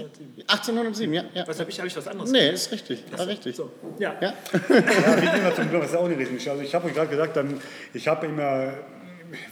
1807. 0.00 0.44
1807, 0.48 1.14
ja. 1.14 1.24
ja. 1.34 1.46
Was 1.46 1.60
habe 1.60 1.70
ich, 1.70 1.78
hab 1.80 1.86
ich 1.86 1.96
was 1.96 2.08
anderes? 2.08 2.30
Nee, 2.30 2.50
ist 2.50 2.72
richtig. 2.72 3.04
War 3.16 3.26
richtig. 3.26 3.56
So, 3.56 3.70
ja. 3.98 4.14
Ja. 4.20 4.34
Ja, 4.52 5.22
wie 5.22 5.38
immer 5.38 5.54
zum 5.54 5.68
Glück, 5.68 5.82
das 5.82 5.90
ist 5.90 5.96
auch 5.96 6.04
eine 6.04 6.18
Riesengeschichte. 6.18 6.50
Also 6.50 6.62
ich 6.62 6.74
habe 6.74 6.86
euch 6.86 6.94
gerade 6.94 7.08
gesagt, 7.08 7.36
dann, 7.36 7.60
ich 7.92 8.08
habe 8.08 8.26
immer, 8.26 8.74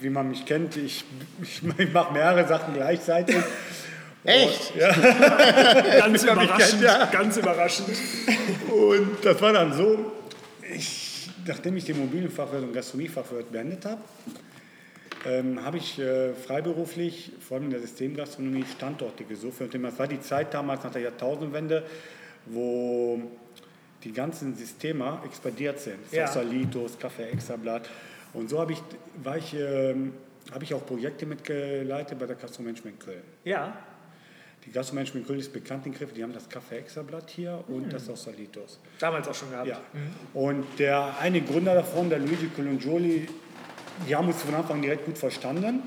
wie 0.00 0.10
man 0.10 0.28
mich 0.28 0.44
kennt, 0.44 0.76
ich, 0.76 1.04
ich, 1.42 1.62
ich 1.78 1.92
mache 1.92 2.12
mehrere 2.12 2.46
Sachen 2.46 2.74
gleichzeitig. 2.74 3.36
Echt? 4.24 4.72
Ganz 4.78 6.02
hab 6.02 6.10
mich 6.10 6.22
überraschend. 6.22 6.58
kennt, 6.58 6.82
ja. 6.82 7.06
Ganz 7.06 7.36
überraschend. 7.36 7.88
Und 8.70 9.24
das 9.24 9.40
war 9.42 9.52
dann 9.52 9.72
so, 9.72 10.12
ich, 10.72 11.28
nachdem 11.46 11.76
ich 11.76 11.84
den 11.84 11.96
Immobilienfachwirt 11.96 12.62
und 12.62 12.72
Gastronomiefachwirt 12.72 13.50
beendet 13.50 13.84
habe, 13.84 14.00
ähm, 15.26 15.64
habe 15.64 15.78
ich 15.78 15.98
äh, 15.98 16.32
freiberuflich, 16.34 17.32
vor 17.40 17.56
allem 17.56 17.64
in 17.66 17.70
der 17.70 17.80
Systemgastronomie, 17.80 18.64
Standorte 18.64 19.24
gesucht. 19.24 19.60
Und 19.60 19.74
das 19.74 19.98
war 19.98 20.06
die 20.08 20.20
Zeit 20.20 20.52
damals 20.54 20.82
nach 20.84 20.92
der 20.92 21.02
Jahrtausendwende, 21.02 21.84
wo 22.46 23.20
die 24.04 24.12
ganzen 24.12 24.54
Systeme 24.56 25.20
expandiert 25.24 25.78
sind. 25.80 25.98
Ja. 26.10 26.26
Sassalitos, 26.26 26.98
Kaffee 26.98 27.30
Extrablatt. 27.30 27.88
Und 28.32 28.50
so 28.50 28.60
habe 28.60 28.72
ich, 28.72 28.82
war 29.22 29.36
ich, 29.36 29.54
ähm, 29.54 30.14
habe 30.52 30.64
ich 30.64 30.74
auch 30.74 30.84
Projekte 30.84 31.26
mitgeleitet 31.26 32.18
bei 32.18 32.26
der 32.26 32.36
Gastromanagement 32.36 32.98
Köln. 32.98 33.22
Ja. 33.44 33.76
Die 34.64 34.70
Gastromanagement 34.70 35.26
Köln 35.26 35.40
ist 35.40 35.52
bekannt 35.52 35.86
in 35.86 35.92
Griff, 35.94 36.12
die 36.12 36.22
haben 36.22 36.32
das 36.32 36.48
Kaffee 36.48 36.78
Extrablatt 36.78 37.30
hier 37.30 37.62
und 37.68 37.84
Hm. 37.84 37.90
das 37.90 38.06
Sassalitos. 38.06 38.78
Damals 38.98 39.28
auch 39.28 39.34
schon 39.34 39.50
gehabt. 39.50 39.68
Ja. 39.68 39.80
Und 40.34 40.64
der 40.78 41.18
eine 41.20 41.40
Gründer 41.42 41.74
davon, 41.74 42.08
der 42.08 42.20
Luigi 42.20 42.48
Colongioli, 42.54 43.28
die 44.08 44.14
haben 44.14 44.28
uns 44.28 44.42
von 44.42 44.54
Anfang 44.54 44.76
an 44.76 44.82
direkt 44.82 45.04
gut 45.04 45.18
verstanden. 45.18 45.82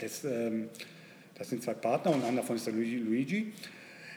Das, 0.00 0.24
ähm, 0.24 0.68
das 1.34 1.48
sind 1.50 1.62
zwei 1.62 1.74
Partner 1.74 2.12
und 2.12 2.24
einer 2.24 2.38
davon 2.38 2.56
ist 2.56 2.66
der 2.66 2.74
Luigi. 2.74 2.96
Luigi. 2.96 3.52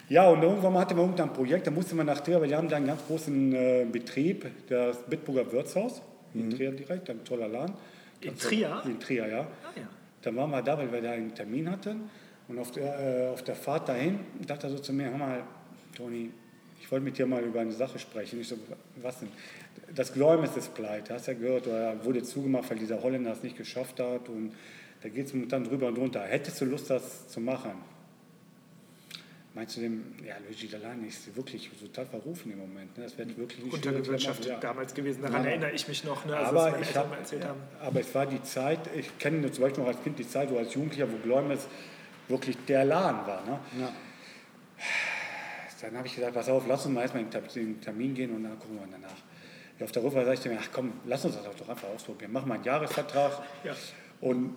Ja, 0.09 0.29
und 0.29 0.43
irgendwann 0.43 0.73
mal 0.73 0.81
hatten 0.81 0.95
wir 0.95 1.01
irgendein 1.01 1.33
Projekt, 1.33 1.65
da 1.65 1.71
musste 1.71 1.95
man 1.95 2.05
nach 2.05 2.19
Trier, 2.19 2.39
weil 2.39 2.47
die 2.47 2.55
haben 2.55 2.69
da 2.69 2.75
einen 2.75 2.87
ganz 2.87 3.01
großen 3.07 3.53
äh, 3.53 3.85
Betrieb, 3.91 4.45
das 4.67 4.97
Bitburger 5.03 5.51
Wirtshaus, 5.51 6.01
in 6.33 6.51
Trier 6.51 6.71
direkt, 6.71 7.09
ein 7.09 7.23
toller 7.23 7.47
Laden. 7.47 7.75
In 8.21 8.29
Ganz 8.29 8.41
Trier? 8.41 8.81
In 8.85 8.99
Trier, 8.99 9.27
ja. 9.27 9.39
Ah, 9.39 9.71
ja. 9.75 9.87
Dann 10.21 10.35
waren 10.35 10.51
wir 10.51 10.61
da, 10.61 10.77
weil 10.77 10.91
wir 10.91 11.01
da 11.01 11.11
einen 11.11 11.33
Termin 11.33 11.69
hatten. 11.69 12.09
Und 12.47 12.59
auf 12.59 12.71
der, 12.71 12.99
äh, 12.99 13.27
auf 13.29 13.43
der 13.43 13.55
Fahrt 13.55 13.89
dahin 13.89 14.19
dachte 14.45 14.67
er 14.67 14.71
so 14.71 14.79
zu 14.79 14.93
mir, 14.93 15.09
hör 15.09 15.17
mal, 15.17 15.43
Toni, 15.95 16.31
ich 16.85 16.91
wollte 16.91 17.03
mit 17.03 17.17
dir 17.17 17.25
mal 17.25 17.41
über 17.43 17.61
eine 17.61 17.71
Sache 17.71 17.97
sprechen. 17.97 18.39
Ich 18.39 18.47
so, 18.47 18.57
was 19.01 19.19
denn? 19.19 19.29
Das 19.95 20.13
Gläumes 20.13 20.55
ist 20.55 20.75
pleite, 20.75 21.15
hast 21.15 21.25
ja 21.25 21.33
gehört, 21.33 21.65
oder 21.65 22.05
wurde 22.05 22.21
zugemacht, 22.21 22.69
weil 22.69 22.77
dieser 22.77 23.01
Holländer 23.01 23.31
es 23.31 23.41
nicht 23.41 23.57
geschafft 23.57 23.99
hat. 23.99 24.29
Und 24.29 24.53
da 25.01 25.09
geht 25.09 25.25
es 25.25 25.49
dann 25.49 25.63
drüber 25.63 25.87
und 25.87 25.97
drunter. 25.97 26.21
Hättest 26.21 26.61
du 26.61 26.65
Lust, 26.65 26.91
das 26.91 27.27
zu 27.27 27.39
machen? 27.39 27.71
Meinst 29.55 29.77
du 29.77 29.81
dem, 29.81 30.03
ja, 30.23 30.35
Luigi 30.45 30.67
Dalani 30.67 31.07
ist 31.07 31.35
wirklich 31.35 31.71
total 31.79 32.05
verrufen 32.05 32.51
im 32.51 32.59
Moment. 32.59 32.95
Ne? 32.97 33.05
Das 33.05 33.17
wird 33.17 33.35
wirklich 33.35 33.63
nicht 33.63 33.73
Untergewirtschaftet 33.73 34.45
ja. 34.45 34.59
damals 34.59 34.93
gewesen. 34.93 35.23
Daran 35.23 35.43
Ja. 35.43 35.49
erinnere 35.49 35.71
ich 35.71 35.87
mich 35.87 36.03
noch. 36.03 36.23
Ne? 36.25 36.37
Also, 36.37 36.59
Aber, 36.59 36.79
ich 36.79 36.95
hab, 36.95 37.17
erzählt 37.17 37.45
haben. 37.45 37.61
aber 37.81 37.99
es 37.99 38.13
war 38.13 38.27
die 38.27 38.43
Zeit, 38.43 38.79
ich 38.95 39.17
kenne 39.17 39.51
zum 39.51 39.63
Beispiel 39.63 39.81
noch 39.83 39.89
als 39.89 40.03
Kind 40.03 40.19
die 40.19 40.27
Zeit, 40.27 40.49
so 40.49 40.57
als 40.59 40.71
Jugendlicher, 40.73 41.11
wo 41.11 41.17
Gläumes 41.17 41.67
wirklich 42.27 42.57
der 42.67 42.85
Laden 42.85 43.25
war. 43.25 43.43
Ne? 43.45 43.59
Ja. 43.79 43.93
Dann 45.85 45.97
habe 45.97 46.07
ich 46.07 46.15
gesagt, 46.15 46.33
pass 46.33 46.49
auf, 46.49 46.65
lass 46.67 46.85
uns 46.85 46.93
mal 46.95 47.01
erstmal 47.01 47.23
in 47.23 47.29
den 47.29 47.43
Ter- 47.43 47.57
in 47.59 47.73
den 47.73 47.81
Termin 47.81 48.13
gehen 48.13 48.35
und 48.35 48.43
dann 48.43 48.57
gucken 48.59 48.75
wir 48.79 48.87
danach. 48.91 49.15
Ja, 49.79 49.85
auf 49.85 49.91
der 49.91 50.03
Rückfahrt 50.03 50.25
sage 50.25 50.39
ich 50.39 50.45
mir, 50.45 50.57
ach 50.61 50.69
komm, 50.71 50.93
lass 51.05 51.25
uns 51.25 51.35
das 51.35 51.43
doch 51.55 51.69
einfach 51.69 51.87
ausprobieren. 51.89 52.31
Mach 52.33 52.45
mal 52.45 52.55
einen 52.55 52.63
Jahresvertrag. 52.63 53.41
Ja. 53.63 53.73
Und 54.21 54.55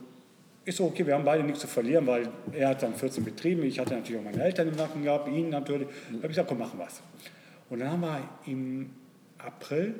ist 0.64 0.76
so, 0.76 0.84
okay, 0.86 1.06
wir 1.06 1.14
haben 1.14 1.24
beide 1.24 1.42
nichts 1.42 1.60
zu 1.60 1.66
verlieren, 1.66 2.06
weil 2.06 2.28
er 2.52 2.68
hat 2.68 2.82
dann 2.82 2.94
14 2.94 3.24
Betrieben, 3.24 3.62
ich 3.64 3.78
hatte 3.78 3.94
natürlich 3.94 4.20
auch 4.20 4.24
meine 4.24 4.42
Eltern 4.44 4.68
im 4.68 4.76
Nacken 4.76 5.02
gehabt, 5.02 5.28
ihn 5.28 5.48
natürlich. 5.48 5.88
Da 5.88 6.14
habe 6.16 6.26
ich 6.26 6.28
gesagt, 6.28 6.48
komm, 6.48 6.58
machen 6.58 6.78
wir 6.78 6.86
es. 6.86 7.00
Und 7.70 7.80
dann 7.80 7.90
haben 7.90 8.00
wir 8.02 8.28
im 8.46 8.90
April 9.38 9.94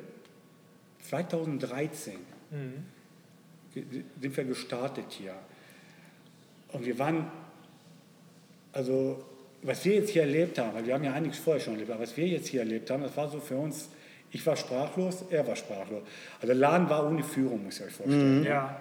2013 1.01 2.13
ge- 3.73 3.83
sind 4.21 4.37
wir 4.37 4.43
gestartet 4.45 5.05
hier. 5.09 5.33
Und 6.71 6.85
wir 6.85 6.97
waren, 6.99 7.29
also 8.73 9.23
was 9.61 9.83
wir 9.85 9.95
jetzt 9.95 10.11
hier 10.11 10.23
erlebt 10.23 10.57
haben, 10.57 10.73
weil 10.73 10.85
wir 10.85 10.93
haben 10.93 11.03
ja 11.03 11.13
einiges 11.13 11.39
vorher 11.39 11.61
schon 11.61 11.73
erlebt, 11.73 11.91
aber 11.91 12.03
was 12.03 12.15
wir 12.15 12.27
jetzt 12.27 12.47
hier 12.47 12.61
erlebt 12.61 12.89
haben, 12.89 13.03
das 13.03 13.15
war 13.17 13.29
so 13.29 13.39
für 13.39 13.57
uns, 13.57 13.89
ich 14.31 14.45
war 14.45 14.55
sprachlos, 14.55 15.25
er 15.29 15.45
war 15.47 15.55
sprachlos. 15.55 16.03
Also 16.35 16.47
der 16.47 16.55
Laden 16.55 16.89
war 16.89 17.05
ohne 17.07 17.23
Führung, 17.23 17.63
muss 17.65 17.79
ich 17.79 17.85
euch 17.87 17.93
vorstellen. 17.93 18.43
Ja. 18.43 18.79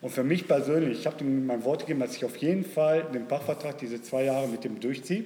Und 0.00 0.10
für 0.10 0.22
mich 0.22 0.46
persönlich, 0.46 1.00
ich 1.00 1.06
habe 1.06 1.24
ihm 1.24 1.46
mein 1.46 1.64
Wort 1.64 1.80
gegeben, 1.80 2.00
dass 2.00 2.14
ich 2.14 2.24
auf 2.24 2.36
jeden 2.36 2.64
Fall 2.64 3.04
den 3.12 3.26
Pachtvertrag 3.26 3.78
diese 3.78 4.00
zwei 4.00 4.24
Jahre 4.24 4.46
mit 4.46 4.62
dem 4.62 4.78
durchziehe. 4.78 5.24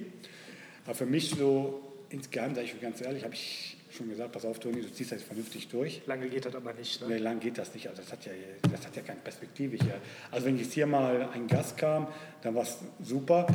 Aber 0.85 0.95
für 0.95 1.05
mich 1.05 1.29
so 1.29 1.81
insgeheim, 2.09 2.55
sage 2.55 2.65
ich 2.67 2.81
ganz 2.81 3.01
ehrlich, 3.01 3.23
habe 3.23 3.33
ich 3.35 3.77
schon 3.95 4.09
gesagt, 4.09 4.31
pass 4.31 4.45
auf, 4.45 4.59
Toni, 4.59 4.81
du 4.81 4.91
ziehst 4.91 5.11
das 5.11 5.21
vernünftig 5.21 5.67
durch. 5.67 6.01
Lange 6.07 6.27
geht 6.27 6.45
das 6.45 6.55
aber 6.55 6.73
nicht. 6.73 7.01
Nee, 7.07 7.15
Ne? 7.15 7.19
lang 7.19 7.39
geht 7.39 7.57
das 7.59 7.73
nicht. 7.75 7.87
Also 7.87 8.01
das 8.01 8.11
hat 8.11 8.25
ja, 8.25 8.31
das 8.71 8.87
hat 8.87 8.95
ja 8.95 9.03
keine 9.03 9.19
Perspektive 9.19 9.77
hier. 9.77 9.95
Also 10.31 10.47
wenn 10.47 10.57
jetzt 10.57 10.73
hier 10.73 10.87
mal 10.87 11.29
ein 11.33 11.45
Gast 11.47 11.77
kam, 11.77 12.07
dann 12.41 12.55
war 12.55 12.63
es 12.63 12.79
super. 13.03 13.45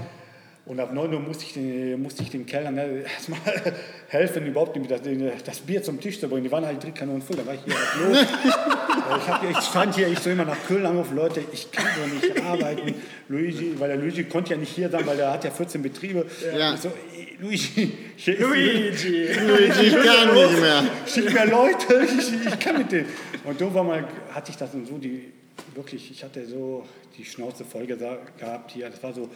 Und 0.68 0.78
ab 0.80 0.92
9 0.92 1.14
Uhr 1.14 1.20
musste 1.20 1.44
ich 1.46 1.54
den, 1.54 2.02
musste 2.02 2.22
ich 2.22 2.28
den 2.30 2.44
Kellner 2.44 2.70
ne, 2.70 3.02
erstmal 3.14 3.40
helfen, 4.08 4.46
überhaupt 4.46 4.78
das, 4.90 5.00
das 5.44 5.60
Bier 5.60 5.82
zum 5.82 5.98
Tisch 5.98 6.20
zu 6.20 6.28
bringen. 6.28 6.44
Die 6.44 6.52
waren 6.52 6.66
halt 6.66 6.84
drei 6.84 6.90
Kanonen 6.90 7.22
voll. 7.22 7.37
Da 7.37 7.46
war 7.46 7.54
ich 7.54 7.60
hier 7.64 7.75
los. 8.06 8.18
ich, 9.18 9.40
hier- 9.40 9.50
ich 9.58 9.64
stand 9.64 9.94
hier, 9.94 10.08
ich 10.08 10.18
so 10.18 10.28
immer 10.28 10.44
nach 10.44 10.58
Köln 10.66 10.84
angerufen, 10.84 11.16
Leute, 11.16 11.40
ich 11.52 11.70
kann 11.72 11.87
so 11.96 12.14
nicht 12.26 12.42
arbeiten. 12.44 12.94
Luigi, 13.28 13.75
weil 13.80 13.88
der 13.88 13.96
Luigi 13.96 14.25
konnte 14.25 14.50
ja 14.52 14.56
nicht 14.58 14.75
hier 14.75 14.90
sein, 14.90 15.06
weil 15.06 15.16
der 15.16 15.32
hat 15.32 15.42
ja 15.44 15.50
14 15.50 15.82
Betriebe. 15.82 16.26
Ja. 16.54 16.75
Ich 16.75 16.80
so, 16.80 16.92
"Ey, 17.16 17.38
Luigi, 17.40 17.92
ist- 18.18 18.26
Luigi! 18.38 19.26
Luigi, 19.46 19.87
ich 19.87 19.94
kann 20.04 20.34
nicht 20.34 20.60
mehr. 20.60 20.82
schick 21.06 21.32
mir 21.32 21.46
Leute, 21.46 22.06
ich, 22.18 22.46
ich 22.46 22.58
kann 22.60 22.76
mit 22.76 22.92
denen. 22.92 23.06
Und 23.44 23.58
irgendwann 23.58 23.87
mal 23.87 24.04
hatte 24.34 24.50
ich 24.50 24.56
das 24.58 24.75
und 24.75 24.87
so, 24.87 24.98
die, 24.98 25.32
wirklich, 25.75 26.10
ich 26.10 26.22
hatte 26.22 26.44
so 26.46 26.84
die 27.16 27.25
Schnauze 27.25 27.64
voll 27.64 27.87
gehabt 27.87 28.70
hier. 28.72 28.90
Das 28.90 29.02
war 29.02 29.14
so 29.14 29.30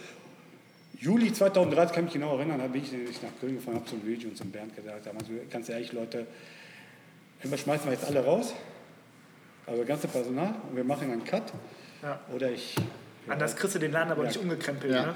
Juli 1.03 1.33
2013, 1.33 1.93
kann 1.93 2.05
ich 2.05 2.13
mich 2.13 2.21
genau 2.21 2.37
erinnern, 2.37 2.59
da 2.59 2.67
bin 2.67 2.81
ich 2.81 2.93
ich 2.93 3.21
nach 3.21 3.29
Köln 3.41 3.55
gefahren, 3.55 3.75
habe 3.75 3.85
zum 3.85 4.01
Luigi 4.05 4.25
und 4.25 4.37
zum 4.37 4.49
Bernd 4.51 4.73
gesagt, 4.73 5.03
sag 5.03 5.13
mal 5.13 5.23
so, 5.25 5.33
ganz 5.51 5.67
ehrlich, 5.67 5.91
Leute, 5.91 6.25
entweder 7.41 7.61
schmeißen 7.61 7.85
wir 7.87 7.91
jetzt 7.93 8.05
alle 8.05 8.23
raus, 8.23 8.53
also 9.67 9.79
das 9.79 9.87
ganze 9.87 10.07
Personal, 10.07 10.55
und 10.69 10.77
wir 10.77 10.85
machen 10.85 11.11
einen 11.11 11.25
Cut, 11.25 11.43
Ja. 12.01 12.21
oder 12.33 12.49
ich... 12.51 12.75
Anders 13.27 13.53
kriegst 13.57 13.75
du 13.75 13.79
den 13.79 13.91
Laden 13.91 14.11
aber 14.11 14.21
Ja. 14.23 14.29
nicht 14.29 14.39
umgekrempelt. 14.39 14.93
Ja. 14.93 15.05
Ne? 15.07 15.15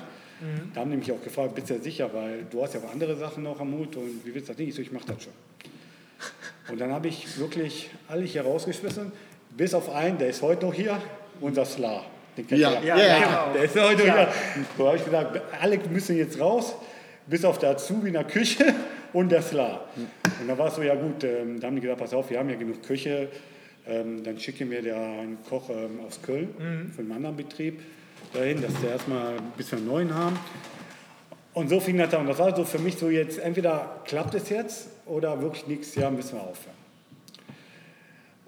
Da 0.74 0.82
haben 0.82 0.92
die 0.92 0.98
mich 0.98 1.10
auch 1.12 1.24
gefragt, 1.24 1.56
bist 1.56 1.70
du 1.70 1.76
ja 1.76 1.80
sicher, 1.80 2.14
weil 2.14 2.44
du 2.52 2.62
hast 2.62 2.74
ja 2.74 2.82
auch 2.82 2.92
andere 2.92 3.16
Sachen 3.16 3.44
noch 3.44 3.60
am 3.62 3.72
Hut 3.74 3.96
und 3.96 4.26
wie 4.26 4.34
willst 4.36 4.50
du 4.50 4.54
das 4.54 4.60
nicht? 4.60 4.70
Ich 4.70 4.76
so, 4.76 4.82
ich 4.82 4.92
mach 4.92 5.06
das 5.06 5.24
schon. 5.24 5.34
Und 6.70 6.82
dann 6.82 6.92
habe 6.92 7.08
ich 7.08 7.40
wirklich 7.40 7.90
alle 8.10 8.24
hier 8.24 8.42
rausgeschmissen, 8.44 9.12
bis 9.52 9.74
auf 9.74 9.90
einen, 9.90 10.18
der 10.18 10.28
ist 10.28 10.42
heute 10.42 10.66
noch 10.66 10.74
hier, 10.74 11.02
unser 11.40 11.64
Sla. 11.66 12.04
Ja. 12.50 12.80
ihr 12.80 12.86
Ja, 12.86 12.98
Ja. 12.98 13.20
genau. 13.20 13.54
Der 13.54 13.64
ist 13.64 13.80
heute 13.80 14.06
Ja. 14.08 14.16
hier. 14.16 14.30
So 14.78 14.88
habe 14.88 14.98
ich 14.98 15.06
gesagt, 15.06 15.42
alle 15.62 15.78
müssen 15.90 16.18
jetzt 16.18 16.40
raus, 16.40 16.76
bis 17.26 17.44
auf 17.46 17.58
der 17.60 17.72
Azubi 17.72 18.08
in 18.08 18.14
der 18.14 18.24
Küche 18.24 18.74
und 19.14 19.30
der 19.30 19.42
Sla. 19.42 19.82
Und 20.42 20.48
dann 20.48 20.58
war 20.58 20.68
es 20.68 20.76
so, 20.76 20.82
ja 20.84 20.96
gut, 20.96 21.24
ähm, 21.24 21.60
da 21.60 21.68
haben 21.68 21.76
die 21.76 21.82
gesagt, 21.82 22.00
pass 22.00 22.14
auf, 22.14 22.30
wir 22.30 22.40
haben 22.40 22.50
ja 22.50 22.56
genug 22.56 22.84
Küche, 22.84 23.30
ähm, 23.88 24.24
dann 24.24 24.40
schicken 24.40 24.70
wir 24.70 24.82
der 24.82 24.96
einen 24.98 25.38
Koch 25.48 25.70
ähm, 25.70 26.00
aus 26.08 26.22
Köln 26.22 26.50
von 26.96 27.06
einem 27.06 27.12
anderen 27.14 27.36
Betrieb 27.38 27.82
dahin, 28.34 28.62
dass 28.62 28.74
der 28.82 28.92
erstmal 28.92 29.34
bis 29.56 29.72
wir 29.72 29.78
einen 29.78 29.88
neuen 29.88 30.14
haben. 30.14 30.38
Und 31.54 31.70
so 31.70 31.80
fing 31.80 31.98
das 31.98 32.14
an. 32.14 32.22
Und 32.22 32.28
das 32.28 32.38
war 32.40 32.56
so 32.56 32.64
für 32.66 32.78
mich 32.80 32.98
so 32.98 33.10
jetzt, 33.10 33.40
entweder 33.40 34.02
klappt 34.06 34.36
es 34.36 34.50
jetzt 34.50 34.90
oder 35.06 35.42
wirklich 35.42 35.66
nichts, 35.68 35.96
ja, 35.96 36.12
müssen 36.12 36.36
wir 36.36 36.42
aufhören. 36.44 36.76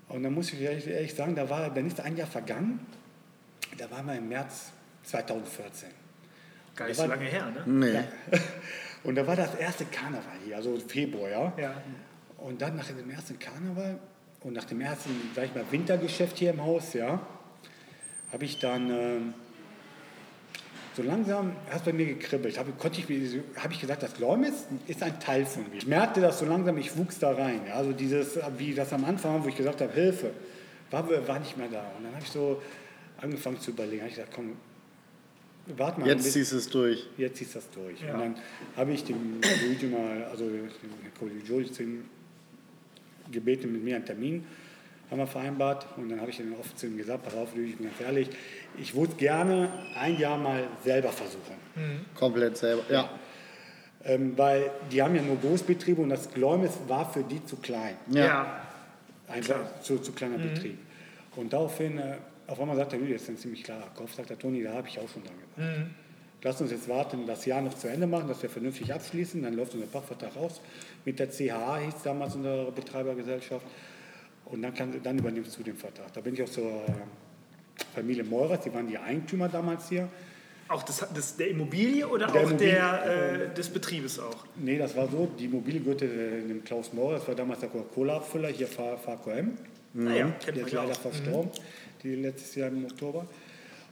Und 0.10 0.24
dann 0.24 0.34
muss 0.34 0.52
ich 0.54 0.62
ehrlich, 0.62 0.88
ehrlich 0.88 1.14
sagen, 1.14 1.36
da 1.36 1.50
war, 1.50 1.70
dann 1.70 1.88
ist 1.88 2.00
ein 2.02 2.18
Jahr 2.18 2.28
vergangen. 2.28 2.80
Da 3.80 3.90
waren 3.92 4.06
wir 4.08 4.16
im 4.16 4.28
März 4.30 4.72
2014. 5.04 5.90
Gar 6.76 6.88
nicht 6.88 7.00
Da 7.00 7.04
so 7.04 7.10
war- 7.10 7.16
lange 7.16 7.30
her, 7.30 7.46
ne? 7.52 7.64
Nee. 8.32 8.38
Und 9.04 9.16
da 9.16 9.26
war 9.26 9.36
das 9.38 9.56
erste 9.56 9.86
Karneval 9.86 10.24
hier, 10.46 10.58
also 10.58 10.78
Februar, 10.86 11.30
ja. 11.30 11.54
Ja. 11.58 11.82
Und 12.38 12.62
dann 12.62 12.76
nach 12.76 12.86
dem 12.88 13.10
ersten 13.10 13.40
Karneval 13.40 13.98
und 14.42 14.54
nach 14.54 14.66
dem 14.66 14.82
ersten, 14.82 15.10
sag 15.36 15.46
ich 15.46 15.56
mal, 15.56 15.64
Wintergeschäft 15.72 16.38
hier 16.38 16.50
im 16.52 16.62
Haus, 16.64 16.94
ja, 16.94 17.20
habe 18.34 18.44
ich 18.46 18.60
dann 18.60 18.90
ähm, 18.90 19.34
so 20.96 21.04
langsam, 21.04 21.54
hat 21.70 21.86
bei 21.86 21.94
mir 21.94 22.06
gekribbelt, 22.08 22.58
habe 22.60 22.72
konnte 22.74 23.00
ich, 23.00 23.08
mir- 23.10 23.44
habe 23.58 23.74
ich 23.74 23.80
gesagt, 23.80 24.04
das 24.04 24.14
Gläumis 24.16 24.66
ist 24.88 25.02
ein 25.04 25.18
Teil 25.22 25.46
von 25.46 25.64
mir. 25.70 25.78
Ich 25.78 25.88
merkte 25.88 26.20
das 26.22 26.40
so 26.40 26.46
langsam, 26.46 26.78
ich 26.78 26.98
wuchs 26.98 27.20
da 27.20 27.32
rein. 27.32 27.62
Ja, 27.68 27.76
also 27.76 27.94
dieses, 27.94 28.38
wie 28.58 28.74
das 28.74 28.92
am 28.94 29.06
Anfang, 29.06 29.44
wo 29.44 29.48
ich 29.48 29.56
gesagt 29.56 29.80
habe, 29.82 29.94
Hilfe, 29.94 30.32
war, 30.92 31.08
war 31.28 31.40
nicht 31.40 31.56
mehr 31.58 31.68
da. 31.70 31.84
Und 31.98 32.04
dann 32.04 32.14
habe 32.16 32.24
ich 32.24 32.32
so 32.32 32.62
angefangen 33.22 33.60
zu 33.60 33.72
überlegen, 33.72 34.02
habe 34.02 34.10
ich 34.10 34.16
gesagt, 34.16 34.34
komm, 34.36 34.56
warte 35.78 36.00
mal. 36.00 36.06
ein 36.06 36.10
Jetzt 36.12 36.24
bisschen 36.26 36.42
ziehst 36.42 36.52
du 36.54 36.58
es 36.58 36.70
durch. 36.70 37.08
jetzt 37.18 37.38
ziehst 37.38 37.56
du 37.56 37.60
das 37.60 37.70
durch. 37.72 38.02
Ja. 38.02 38.14
Und 38.14 38.20
dann 38.20 38.36
habe 38.76 38.92
ich 38.92 39.04
dem 39.04 39.40
Luigi 39.42 39.86
mal, 39.88 40.24
also 40.26 40.46
dem 40.48 40.64
Herrn 41.02 41.14
Kollege 41.18 41.46
Julius, 41.46 41.72
gebeten, 43.32 43.72
mit 43.72 43.84
mir 43.84 43.96
einen 43.98 44.06
Termin 44.06 44.46
haben 45.10 45.18
wir 45.20 45.28
vereinbart. 45.28 45.88
Und 45.98 46.10
dann 46.10 46.22
habe 46.22 46.30
ich 46.30 46.38
dann 46.38 46.54
oft 46.60 46.78
zu 46.78 46.88
ihm 46.88 46.98
gesagt, 46.98 47.24
pass 47.24 47.34
auf, 47.34 47.56
Luigi, 47.56 47.72
ich 47.72 47.78
bin 47.78 47.88
ganz 47.88 48.02
ehrlich, 48.02 48.30
ich 48.78 48.96
würde 48.96 49.16
gerne 49.16 49.70
ein 49.96 50.18
Jahr 50.20 50.38
mal 50.38 50.68
selber 50.84 51.10
versuchen. 51.12 51.56
Komplett 52.16 52.58
selber. 52.58 52.84
Ja. 52.90 53.10
Ähm, 54.06 54.38
weil 54.38 54.72
die 54.92 55.02
haben 55.02 55.16
ja 55.16 55.22
nur 55.22 55.38
Großbetriebe 55.38 56.02
und 56.02 56.10
das 56.10 56.32
Gläumis 56.32 56.72
war 56.88 57.12
für 57.12 57.24
die 57.24 57.44
zu 57.46 57.58
klein. 57.58 57.96
Ja. 58.12 58.26
Ja. 58.26 58.62
Ein 59.28 59.42
Klar. 59.42 59.82
zu, 59.82 60.00
zu 60.00 60.12
kleiner 60.14 60.38
Betrieb. 60.38 60.78
Und 61.36 61.54
daraufhin, 61.54 61.98
äh, 61.98 62.16
auf 62.50 62.60
einmal 62.60 62.76
sagt 62.76 62.92
der 62.94 63.00
Julius, 63.00 63.22
das 63.22 63.30
ist 63.30 63.36
ein 63.36 63.38
ziemlich 63.38 63.64
klarer 63.64 63.90
Kopf, 63.96 64.14
sagt 64.16 64.30
der 64.30 64.40
Toni, 64.40 64.64
da 64.64 64.74
habe 64.74 64.88
ich 64.88 65.00
auch 65.00 65.08
schon 65.08 65.24
dran 65.24 65.36
gedacht. 65.56 65.92
Lass 66.42 66.62
uns 66.62 66.72
jetzt 66.72 66.88
warten, 66.88 67.28
das 67.28 67.46
Jahr 67.46 67.62
noch 67.62 67.74
zu 67.74 67.88
Ende 67.90 68.08
machen, 68.08 68.28
dass 68.28 68.42
wir 68.42 68.50
vernünftig 68.50 68.94
abschließen. 68.94 69.44
Dann 69.44 69.56
läuft 69.56 69.74
unser 69.74 69.88
Pachtvertrag 69.88 70.38
aus. 70.38 70.62
Mit 71.04 71.20
der 71.20 71.30
CHA 71.30 71.80
hieß 71.80 71.96
damals 72.04 72.36
unsere 72.36 72.72
Betreibergesellschaft. 72.72 73.66
Und 74.46 74.62
dann, 74.62 74.74
kann, 74.74 74.94
dann 75.04 75.20
übernimmst 75.20 75.58
du 75.60 75.64
den 75.64 75.76
Vertrag. 75.76 76.14
Da 76.14 76.22
bin 76.22 76.34
ich 76.34 76.42
auch 76.42 76.50
zur 76.50 76.86
Familie 77.94 78.24
Meurers, 78.24 78.62
die 78.62 78.74
waren 78.74 78.88
die 78.88 78.98
Eigentümer 78.98 79.50
damals 79.50 79.90
hier. 79.90 80.08
Auch 80.70 80.84
das, 80.84 81.06
das, 81.14 81.36
der 81.36 81.50
Immobilie 81.50 82.08
oder 82.08 82.28
Der 82.28 82.42
auch 82.42 82.48
Immobilie, 82.48 82.72
der, 82.72 83.50
äh, 83.52 83.54
des 83.54 83.70
Betriebes 83.70 84.20
auch? 84.20 84.46
Nee, 84.56 84.78
das 84.78 84.96
war 84.96 85.08
so, 85.10 85.30
die 85.38 85.46
Immobilie 85.46 85.82
gehörte 85.82 86.06
äh, 86.06 86.48
dem 86.48 86.64
Klaus 86.64 86.94
Maurer, 86.94 87.18
das 87.18 87.28
war 87.28 87.36
damals 87.36 87.60
der 87.60 87.70
Coca-Cola-Abfüller, 87.70 88.50
hier 88.50 88.68
VKM. 88.68 89.58
Naja, 89.94 90.32
kennt 90.40 90.46
Der 90.46 90.54
man 90.56 90.66
ist 90.66 90.72
ja 90.72 90.84
leider 90.84 90.96
verstorben, 90.96 91.52
die 92.04 92.16
letztes 92.16 92.56
Jahr 92.56 92.70
im 92.70 92.86
Oktober. 92.86 93.26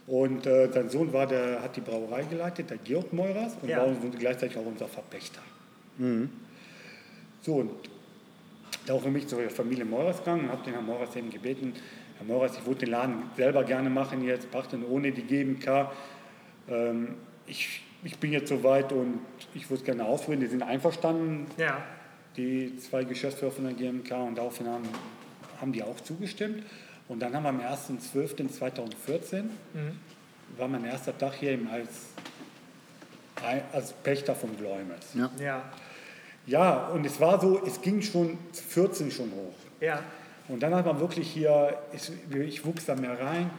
Und 0.06 0.46
äh, 0.46 0.70
sein 0.72 0.88
Sohn 0.88 1.12
war 1.12 1.26
der, 1.26 1.62
hat 1.62 1.76
die 1.76 1.80
Brauerei 1.82 2.22
geleitet, 2.24 2.70
der 2.70 2.78
Georg 2.78 3.12
Meurers, 3.12 3.56
und 3.60 3.68
Ja. 3.68 3.78
war 3.78 3.94
gleichzeitig 4.18 4.56
auch 4.56 4.64
unser 4.64 4.88
Verpächter. 4.88 5.40
So, 7.42 7.54
und 7.56 7.70
daraufhin 8.86 9.12
bin 9.12 9.22
ich 9.22 9.28
zur 9.28 9.40
Familie 9.50 9.84
Meurers 9.84 10.18
gegangen 10.18 10.44
und 10.44 10.50
habe 10.52 10.62
den 10.64 10.74
Herrn 10.74 10.86
Meurers 10.86 11.14
eben 11.16 11.30
gebeten, 11.30 11.72
Herr 12.18 12.26
Meurers, 12.26 12.56
ich 12.58 12.64
würde 12.66 12.80
den 12.80 12.90
Laden 12.90 13.22
selber 13.36 13.64
gerne 13.64 13.90
machen 13.90 14.24
jetzt, 14.24 14.50
pachten 14.50 14.84
ohne 14.84 15.12
die 15.12 15.22
GmbK. 15.22 15.90
Ähm, 16.68 17.14
ich, 17.46 17.82
ich 18.04 18.16
bin 18.18 18.32
jetzt 18.32 18.48
soweit 18.48 18.92
und 18.92 19.20
ich 19.54 19.68
würde 19.70 19.80
es 19.80 19.84
gerne 19.84 20.04
ausführen. 20.04 20.40
Die 20.40 20.46
sind 20.46 20.62
einverstanden, 20.62 21.46
Ja. 21.58 21.82
die 22.36 22.76
zwei 22.78 23.04
Geschäftsführer 23.04 23.52
von 23.52 23.64
der 23.64 23.74
GmbK 23.74 24.22
und 24.24 24.36
daraufhin 24.38 24.66
haben, 24.68 24.84
haben 25.60 25.72
die 25.72 25.82
auch 25.82 26.00
zugestimmt. 26.00 26.62
Und 27.08 27.20
dann 27.20 27.34
haben 27.34 27.42
wir 27.44 27.48
am 27.48 27.60
1.12.2014, 27.60 29.44
war 30.56 30.68
mein 30.68 30.84
erster 30.84 31.16
Tag 31.16 31.34
hier 31.34 31.52
eben 31.52 31.68
als, 31.68 31.88
als 33.72 33.92
Pächter 33.92 34.34
vom 34.34 34.56
Gläumes. 34.56 35.14
Ja. 35.14 35.30
Ja. 35.40 35.62
Ja, 36.46 36.86
und 36.88 37.04
es 37.04 37.20
war 37.20 37.38
so, 37.40 37.62
es 37.66 37.80
ging 37.80 38.00
schon 38.00 38.38
14 38.52 39.10
schon 39.10 39.30
hoch. 39.32 39.54
Ja. 39.80 40.02
Und 40.48 40.62
dann 40.62 40.74
hat 40.74 40.86
man 40.86 40.98
wirklich 40.98 41.30
hier, 41.30 41.78
ich, 41.92 42.10
ich 42.34 42.64
wuchs 42.64 42.86
da 42.86 42.94
mehr 42.94 43.20
rein. 43.20 43.50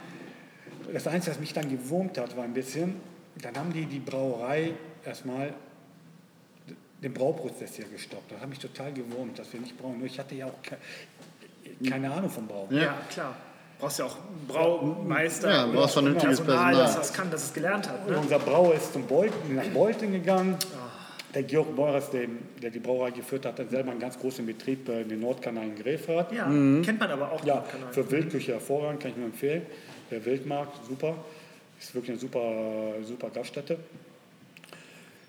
Das 0.92 1.06
Einzige, 1.06 1.32
was 1.32 1.40
mich 1.40 1.52
dann 1.52 1.68
gewurmt 1.68 2.18
hat, 2.18 2.36
war 2.36 2.42
ein 2.42 2.52
bisschen, 2.52 2.96
dann 3.40 3.56
haben 3.56 3.72
die 3.72 3.86
die 3.86 4.00
Brauerei 4.00 4.72
erstmal 5.04 5.54
den 7.00 7.14
Brauprozess 7.14 7.76
hier 7.76 7.86
gestoppt. 7.86 8.32
Das 8.32 8.40
hat 8.40 8.48
mich 8.48 8.58
total 8.58 8.92
gewurmt, 8.92 9.38
dass 9.38 9.52
wir 9.52 9.60
nicht 9.60 9.78
brauen. 9.78 9.98
Nur 9.98 10.06
ich 10.06 10.18
hatte 10.18 10.34
ja 10.34 10.46
auch 10.46 10.62
keine 11.88 12.10
Ahnung 12.12 12.30
vom 12.30 12.46
Brauen. 12.46 12.74
Ja, 12.74 12.94
klar. 13.10 13.34
Brauchst 13.78 13.98
ja 13.98 14.04
auch 14.04 14.16
einen 14.16 14.46
Braumeister. 14.46 15.50
Ja, 15.50 15.66
brauchst 15.66 15.94
vernünftiges 15.94 16.40
Personal, 16.40 16.74
Personal. 16.74 16.86
das 16.86 16.96
das 16.96 17.12
kann, 17.12 17.30
das 17.30 17.44
es 17.44 17.54
gelernt 17.54 17.88
hat. 17.88 18.08
Ne? 18.08 18.18
unser 18.18 18.38
Brauer 18.38 18.74
ist 18.74 18.92
zum 18.92 19.06
Beuten, 19.06 19.54
nach 19.54 19.64
Beuthen 19.66 20.12
gegangen. 20.12 20.56
Der 21.32 21.44
Georg 21.44 21.74
Meurers, 21.76 22.10
der, 22.10 22.26
der 22.60 22.70
die 22.70 22.80
Brauerei 22.80 23.12
geführt 23.12 23.46
hat, 23.46 23.58
hat 23.58 23.70
selber 23.70 23.92
einen 23.92 24.00
ganz 24.00 24.18
großen 24.18 24.44
Betrieb 24.44 24.88
äh, 24.88 25.02
in 25.02 25.08
den 25.08 25.20
Nordkanal 25.20 25.64
in 25.64 25.76
Grefrath. 25.76 26.32
Ja, 26.32 26.44
kennt 26.44 26.98
man 26.98 27.10
aber 27.10 27.30
auch. 27.30 27.44
Ja, 27.44 27.60
den 27.60 27.70
Kanal. 27.70 27.92
für 27.92 28.10
Wildküche 28.10 28.52
hervorragend, 28.52 29.00
kann 29.00 29.12
ich 29.12 29.16
nur 29.16 29.26
empfehlen. 29.26 29.62
Der 30.10 30.24
Wildmarkt, 30.24 30.84
super. 30.86 31.14
Ist 31.80 31.94
wirklich 31.94 32.10
eine 32.10 32.18
super, 32.18 32.94
super 33.04 33.30
Gaststätte. 33.30 33.78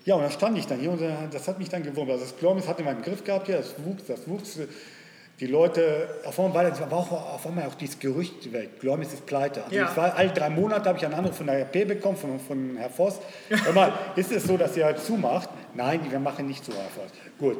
Ja, 0.04 0.16
und 0.16 0.22
da 0.22 0.30
stand 0.30 0.58
ich 0.58 0.66
dann 0.66 0.80
hier 0.80 0.90
und 0.90 1.00
das 1.00 1.46
hat 1.46 1.58
mich 1.58 1.68
dann 1.68 1.84
gewurmt. 1.84 2.10
Also 2.10 2.24
das 2.24 2.36
Glormis 2.36 2.66
hatte 2.66 2.82
man 2.82 2.96
im 2.96 3.02
Griff 3.02 3.22
gehabt 3.22 3.46
hier, 3.46 3.58
das 3.58 3.74
wuchs, 3.84 4.04
das 4.06 4.26
wuchs. 4.26 4.58
Die 5.40 5.46
Leute, 5.46 6.08
auf 6.24 6.38
einmal 6.38 6.70
war, 6.78 6.92
auch, 6.92 7.10
auf 7.10 7.46
einmal 7.46 7.66
auch 7.66 7.74
dieses 7.74 7.98
Gerücht 7.98 8.52
weg. 8.52 8.78
Glormis 8.80 9.12
ist 9.12 9.26
pleite. 9.26 9.64
Also 9.64 9.74
Ja. 9.74 9.96
war, 9.96 10.14
alle 10.14 10.28
drei 10.30 10.48
Monate 10.50 10.88
habe 10.88 10.98
ich 10.98 11.04
einen 11.04 11.14
Anruf 11.14 11.36
von 11.36 11.46
der 11.46 11.58
RP 11.62 11.88
bekommen, 11.88 12.16
von, 12.16 12.38
von 12.38 12.76
Herrn 12.76 12.92
Voss. 12.92 13.18
Hör 13.48 13.72
mal, 13.72 13.92
ist 14.16 14.30
es 14.30 14.44
so, 14.44 14.56
dass 14.56 14.76
ihr 14.76 14.84
halt 14.84 15.00
zumacht? 15.00 15.48
Nein, 15.74 16.00
wir 16.10 16.20
machen 16.20 16.46
nicht 16.46 16.64
zu, 16.64 16.72
Herr 16.72 16.82
Voss. 16.90 17.10
Gut. 17.38 17.56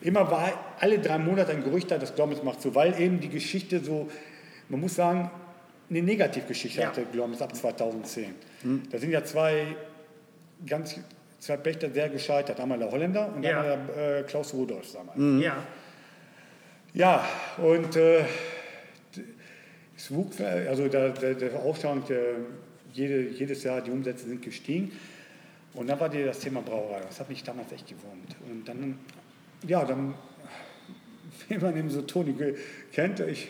Immer 0.00 0.30
war 0.30 0.52
alle 0.80 0.98
drei 0.98 1.18
Monate 1.18 1.52
ein 1.52 1.64
Gerücht 1.64 1.90
da, 1.90 1.98
das 1.98 2.14
Glormis 2.14 2.42
macht 2.42 2.60
zu, 2.60 2.74
weil 2.74 3.00
eben 3.00 3.18
die 3.20 3.30
Geschichte 3.30 3.80
so, 3.82 4.08
man 4.68 4.80
muss 4.80 4.94
sagen, 4.94 5.30
eine 5.90 6.02
Negativgeschichte 6.02 6.82
Ja. 6.82 6.88
hatte 6.88 7.04
Glormis 7.10 7.40
ab 7.42 7.54
2010. 7.56 8.34
Da 8.92 8.98
sind 8.98 9.10
ja 9.10 9.24
zwei 9.24 9.74
ganz 10.66 10.96
zwei 11.40 11.56
Pächter 11.58 11.90
sehr 11.90 12.08
gescheitert. 12.10 12.58
Einmal 12.60 12.78
der 12.78 12.90
Holländer 12.90 13.28
und 13.34 13.42
Ja. 13.42 13.60
einmal 13.60 13.78
der 13.96 14.18
äh, 14.20 14.22
Klaus 14.22 14.54
Rudolf 14.54 14.92
damals. 14.92 15.42
Ja. 15.42 15.56
Ja, 16.94 17.28
und 17.58 17.96
äh, 17.96 18.24
es 19.96 20.14
wuchs, 20.14 20.40
also 20.40 20.86
der, 20.86 21.10
der, 21.10 21.34
der 21.34 21.58
Aufstand, 21.58 22.08
äh, 22.08 22.34
jede, 22.92 23.30
jedes 23.30 23.64
Jahr 23.64 23.80
die 23.80 23.90
Umsätze 23.90 24.26
sind 24.28 24.40
gestiegen. 24.42 24.92
Und 25.72 25.88
dann 25.88 25.98
war 25.98 26.08
dir 26.08 26.24
das 26.24 26.38
Thema 26.38 26.62
Brauerei. 26.62 27.00
Das 27.00 27.18
hat 27.18 27.28
mich 27.28 27.42
damals 27.42 27.72
echt 27.72 27.88
gewurmt. 27.88 28.36
Und 28.48 28.68
dann, 28.68 29.00
ja, 29.66 29.84
dann, 29.84 30.14
wie 31.48 31.58
man 31.58 31.76
eben 31.76 31.90
so 31.90 32.02
Toni 32.02 32.54
kennt, 32.92 33.18
ich, 33.18 33.48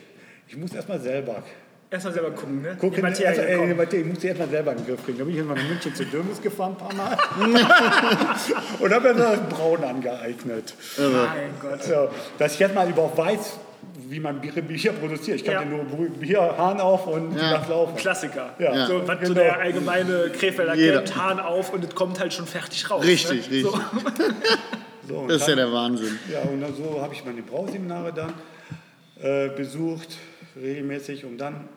ich 0.48 0.57
muss 0.57 0.72
erstmal 0.72 1.00
selber 1.00 1.44
Erstmal 1.90 2.12
selber 2.14 2.31
gucken, 2.33 2.62
ne? 2.62 2.70
gucken. 2.77 2.97
Die 2.97 3.03
Materie 3.03 3.29
also, 3.29 3.40
ey, 3.42 3.57
kommt. 3.57 3.70
die 3.70 3.75
Materie, 3.75 4.01
ich 4.01 4.07
muss 4.09 4.18
die 4.18 4.27
erstmal 4.27 4.49
selber 4.49 4.73
in 4.73 4.79
den 4.79 4.87
Griff 4.87 5.05
kriegen. 5.05 5.18
Da 5.18 5.25
bin 5.25 5.35
ich 5.35 5.40
immer 5.40 5.55
nach 5.55 5.62
München 5.62 5.94
zu 5.94 6.05
Dürmes 6.05 6.42
gefahren, 6.42 6.73
ein 6.73 6.77
paar 6.77 6.94
Mal. 6.94 7.16
und 8.81 8.92
habe 8.94 9.14
mir 9.14 9.20
das 9.20 9.40
Braun 9.51 9.85
angeeignet. 9.85 10.75
Mein 10.99 11.51
Gott. 11.61 11.83
So, 11.85 12.09
dass 12.38 12.55
ich 12.55 12.59
jetzt 12.61 12.75
mal 12.75 12.88
überhaupt 12.88 13.16
weiß, 13.16 13.59
wie 14.09 14.18
man 14.18 14.40
Bier, 14.40 14.53
Bier 14.61 14.92
produziert. 14.92 15.37
Ich 15.37 15.44
kann 15.44 15.55
Ja. 15.55 15.62
ja. 15.62 15.66
nur 15.68 16.09
Bier, 16.09 16.55
Hahn 16.59 16.81
auf 16.81 17.07
und 17.07 17.37
Ja. 17.37 17.59
das 17.59 17.68
laufen. 17.68 17.94
Klassiker. 17.97 18.55
Ja. 18.59 18.87
So, 18.87 19.07
was 19.07 19.18
so 19.20 19.23
Genau. 19.27 19.35
der 19.35 19.61
allgemeine 19.61 20.31
Krefelder 20.31 20.75
kennt, 20.75 21.16
Hahn 21.16 21.38
auf 21.38 21.73
und 21.73 21.85
es 21.85 21.94
kommt 21.94 22.18
halt 22.18 22.33
schon 22.35 22.47
fertig 22.47 22.90
raus. 22.90 23.05
Richtig, 23.05 23.51
ne? 23.51 23.61
So. 23.62 23.68
richtig. 23.68 23.85
So, 25.07 25.16
und 25.16 25.29
Das 25.29 25.42
ist 25.42 25.49
ja 25.49 25.55
dann, 25.55 25.66
der 25.66 25.73
Wahnsinn. 25.75 26.18
ja, 26.33 26.40
und 26.51 26.62
dann 26.62 26.75
so 26.75 26.99
habe 27.03 27.12
ich 27.12 27.23
meine 27.27 27.42
Brauseminare 27.42 28.11
dann 28.11 28.33
äh, 29.23 29.51
besucht, 29.55 30.16
regelmäßig. 30.56 31.24
Und 31.24 31.38
dann 31.38 31.68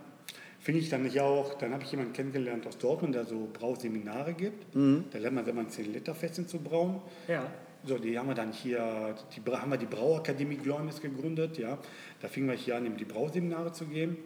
finde 0.59 0.81
ich 0.81 0.89
dann 0.89 1.03
nicht 1.03 1.19
auch, 1.19 1.53
dann 1.55 1.73
habe 1.73 1.83
ich 1.83 1.91
jemanden 1.91 2.13
kennengelernt 2.13 2.67
aus 2.67 2.77
Dortmund, 2.77 3.15
der 3.15 3.25
so 3.25 3.47
Brauseminare 3.51 4.33
gibt. 4.33 4.75
Da 5.11 5.19
lernt 5.19 5.35
man 5.35 5.45
selber 5.45 5.61
ein 5.61 5.69
10-Liter-Fässchen 5.69 6.47
zu 6.47 6.59
brauen. 6.59 7.01
Ja. 7.27 7.49
So, 7.83 7.97
die 7.97 8.17
haben 8.17 8.27
wir 8.27 8.35
dann 8.35 8.51
hier, 8.51 9.15
die, 9.35 9.51
haben 9.51 9.71
wir 9.71 9.77
die 9.77 9.85
Brauakademie 9.85 10.57
Glornis 10.57 10.99
gegründet, 10.99 11.57
ja. 11.57 11.77
Da 12.21 12.27
fingen 12.27 12.49
wir 12.49 12.55
hier 12.55 12.75
an, 12.75 12.85
eben 12.85 12.97
die 12.97 13.05
Brauseminare 13.05 13.71
zu 13.71 13.85
geben. 13.85 14.17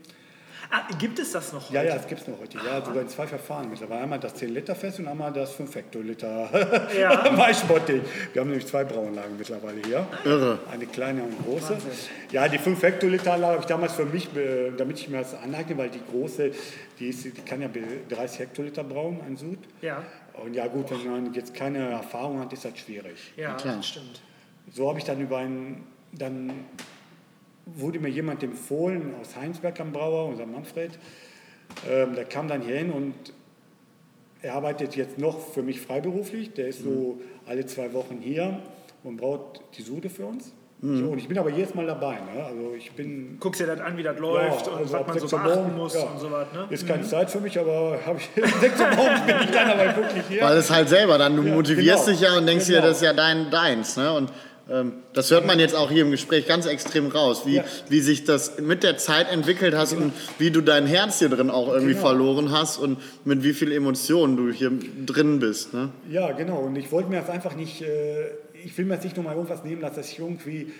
Ah, 0.69 0.83
gibt 0.97 1.19
es 1.19 1.31
das 1.31 1.51
noch 1.51 1.63
heute? 1.65 1.73
Ja, 1.73 1.83
ja, 1.83 1.95
das 1.95 2.07
gibt 2.07 2.21
es 2.21 2.27
noch 2.27 2.39
heute. 2.39 2.57
Ja, 2.57 2.83
sogar 2.85 3.01
in 3.01 3.09
zwei 3.09 3.27
Verfahren 3.27 3.69
mittlerweile. 3.69 4.01
Einmal 4.03 4.19
das 4.19 4.35
10-Liter-Fest 4.35 4.99
und 4.99 5.07
einmal 5.07 5.33
das 5.33 5.51
5 5.53 5.73
Hektoliter 5.75 6.87
Ja. 6.97 7.31
Maischbottig. 7.35 8.01
Wir 8.33 8.41
haben 8.41 8.49
nämlich 8.49 8.67
zwei 8.67 8.83
Brauanlagen 8.83 9.37
mittlerweile 9.37 9.81
hier. 9.85 10.05
Irre. 10.23 10.59
Eine 10.71 10.85
kleine 10.85 11.23
und 11.23 11.33
eine 11.33 11.43
große. 11.43 11.77
Ja, 12.31 12.47
die 12.47 12.57
5 12.57 12.81
Hektoliter 12.83 13.33
Anlage 13.33 13.53
habe 13.53 13.61
ich 13.61 13.67
damals 13.67 13.93
für 13.93 14.05
mich, 14.05 14.29
damit 14.77 14.99
ich 14.99 15.09
mir 15.09 15.17
das 15.19 15.33
aneigne, 15.33 15.77
weil 15.77 15.89
die 15.89 16.01
große, 16.11 16.51
die, 16.99 17.07
ist, 17.09 17.25
die 17.25 17.31
kann 17.31 17.61
ja 17.61 17.67
be- 17.67 17.81
30 18.09 18.39
Hektoliter 18.39 18.83
brauen, 18.83 19.19
ein 19.27 19.35
Sud. 19.37 19.59
Ja, 19.81 20.03
Und 20.43 20.53
ja 20.53 20.67
gut, 20.67 20.91
wenn 20.91 21.11
man 21.11 21.33
jetzt 21.33 21.53
keine 21.53 21.89
Erfahrung 21.89 22.39
hat, 22.39 22.53
ist 22.53 22.63
das 22.65 22.77
schwierig. 22.77 23.33
ja, 23.35 23.53
klar. 23.55 23.77
das 23.77 23.87
stimmt. 23.87 24.21
So 24.71 24.87
habe 24.87 24.99
ich 24.99 25.05
dann 25.05 25.19
über 25.19 25.37
einen, 25.39 25.85
dann 26.13 26.51
wurde 27.75 27.99
mir 27.99 28.09
jemand 28.09 28.43
empfohlen 28.43 29.13
aus 29.19 29.35
Heinsberg 29.35 29.79
am 29.79 29.91
Brauer, 29.91 30.27
unser 30.27 30.45
Manfred. 30.45 30.91
Ähm, 31.89 32.15
der 32.15 32.25
kam 32.25 32.47
dann 32.47 32.61
hier 32.61 32.75
hin 32.77 32.91
und 32.91 33.13
er 34.41 34.55
arbeitet 34.55 34.95
jetzt 34.95 35.17
noch 35.17 35.39
für 35.39 35.61
mich 35.63 35.81
freiberuflich. 35.81 36.53
Der 36.53 36.67
ist 36.67 36.83
so 36.83 37.19
alle 37.47 37.65
zwei 37.65 37.93
Wochen 37.93 38.19
hier 38.21 38.59
und 39.03 39.17
braut 39.17 39.61
die 39.77 39.81
Sude 39.81 40.09
für 40.09 40.25
uns. 40.25 40.53
Mhm. 40.81 40.97
So, 40.99 41.05
und 41.11 41.19
ich 41.19 41.27
bin 41.27 41.37
aber 41.37 41.51
jedes 41.51 41.75
Mal 41.75 41.85
dabei. 41.85 42.15
Ne? 42.15 42.43
Also 42.43 42.73
ich 42.75 42.91
bin 42.93 43.37
Guckst 43.39 43.61
dir 43.61 43.67
das 43.67 43.79
an, 43.79 43.97
wie 43.97 44.03
das 44.03 44.17
läuft 44.17 44.65
ja, 44.65 44.73
und 44.73 44.79
also 44.79 44.93
was 44.93 45.07
man 45.07 45.19
so 45.19 45.37
beachten 45.37 45.77
muss 45.77 45.93
ja. 45.93 46.01
und 46.01 46.19
so 46.19 46.31
was. 46.31 46.51
Ne? 46.53 46.65
Ist 46.71 46.87
keine 46.87 47.03
Zeit 47.03 47.29
für 47.29 47.39
mich, 47.39 47.59
aber 47.59 47.99
habe 48.05 48.17
ich 48.17 48.29
6 48.35 48.79
Uhr 48.81 48.87
morgens 48.95 49.21
bin 49.21 49.35
ich 49.43 49.51
dann 49.51 49.69
aber 49.69 49.95
wirklich 49.95 50.23
hier. 50.27 50.41
Weil 50.41 50.57
es 50.57 50.71
halt 50.71 50.89
selber 50.89 51.19
dann, 51.19 51.35
du 51.35 51.43
Ja, 51.43 51.53
motivierst 51.53 52.05
genau. 52.07 52.17
dich 52.17 52.27
ja 52.27 52.37
und 52.37 52.47
denkst 52.47 52.65
dir, 52.65 52.77
Genau. 52.77 52.87
das 52.87 52.97
ist 52.97 53.03
ja 53.03 53.13
dein, 53.13 53.51
deins. 53.51 53.95
Ne? 53.95 54.11
Und 54.11 54.33
das 55.13 55.31
hört 55.31 55.45
man 55.45 55.59
jetzt 55.59 55.75
auch 55.75 55.89
hier 55.91 56.03
im 56.03 56.11
Gespräch 56.11 56.47
ganz 56.47 56.65
extrem 56.65 57.07
raus, 57.07 57.43
wie, 57.45 57.55
Ja. 57.55 57.65
wie 57.89 57.99
sich 57.99 58.23
das 58.23 58.59
mit 58.59 58.83
der 58.83 58.97
Zeit 58.97 59.31
entwickelt 59.31 59.75
hast 59.75 59.93
und 59.93 60.13
wie 60.39 60.51
du 60.51 60.61
dein 60.61 60.85
Herz 60.87 61.19
hier 61.19 61.29
drin 61.29 61.49
auch 61.49 61.67
irgendwie 61.69 61.93
Genau. 61.93 62.05
verloren 62.07 62.51
hast 62.51 62.77
und 62.77 62.97
mit 63.25 63.43
wie 63.43 63.53
viel 63.53 63.71
Emotionen 63.71 64.37
du 64.37 64.51
hier 64.51 64.71
drin 65.05 65.39
bist. 65.39 65.73
Ne? 65.73 65.89
Ja, 66.09 66.31
genau. 66.31 66.59
Und 66.59 66.75
ich 66.75 66.91
wollte 66.91 67.09
mir 67.09 67.19
das 67.19 67.29
einfach 67.29 67.55
nicht, 67.55 67.81
äh, 67.81 68.27
ich 68.63 68.77
will 68.77 68.85
mir 68.85 68.93
jetzt 68.95 69.03
nicht 69.03 69.17
nochmal 69.17 69.35
irgendwas 69.35 69.63
nehmen 69.63 69.81
lassen, 69.81 69.95
dass 69.95 70.09
ich 70.11 70.19
irgendwie, 70.19 70.71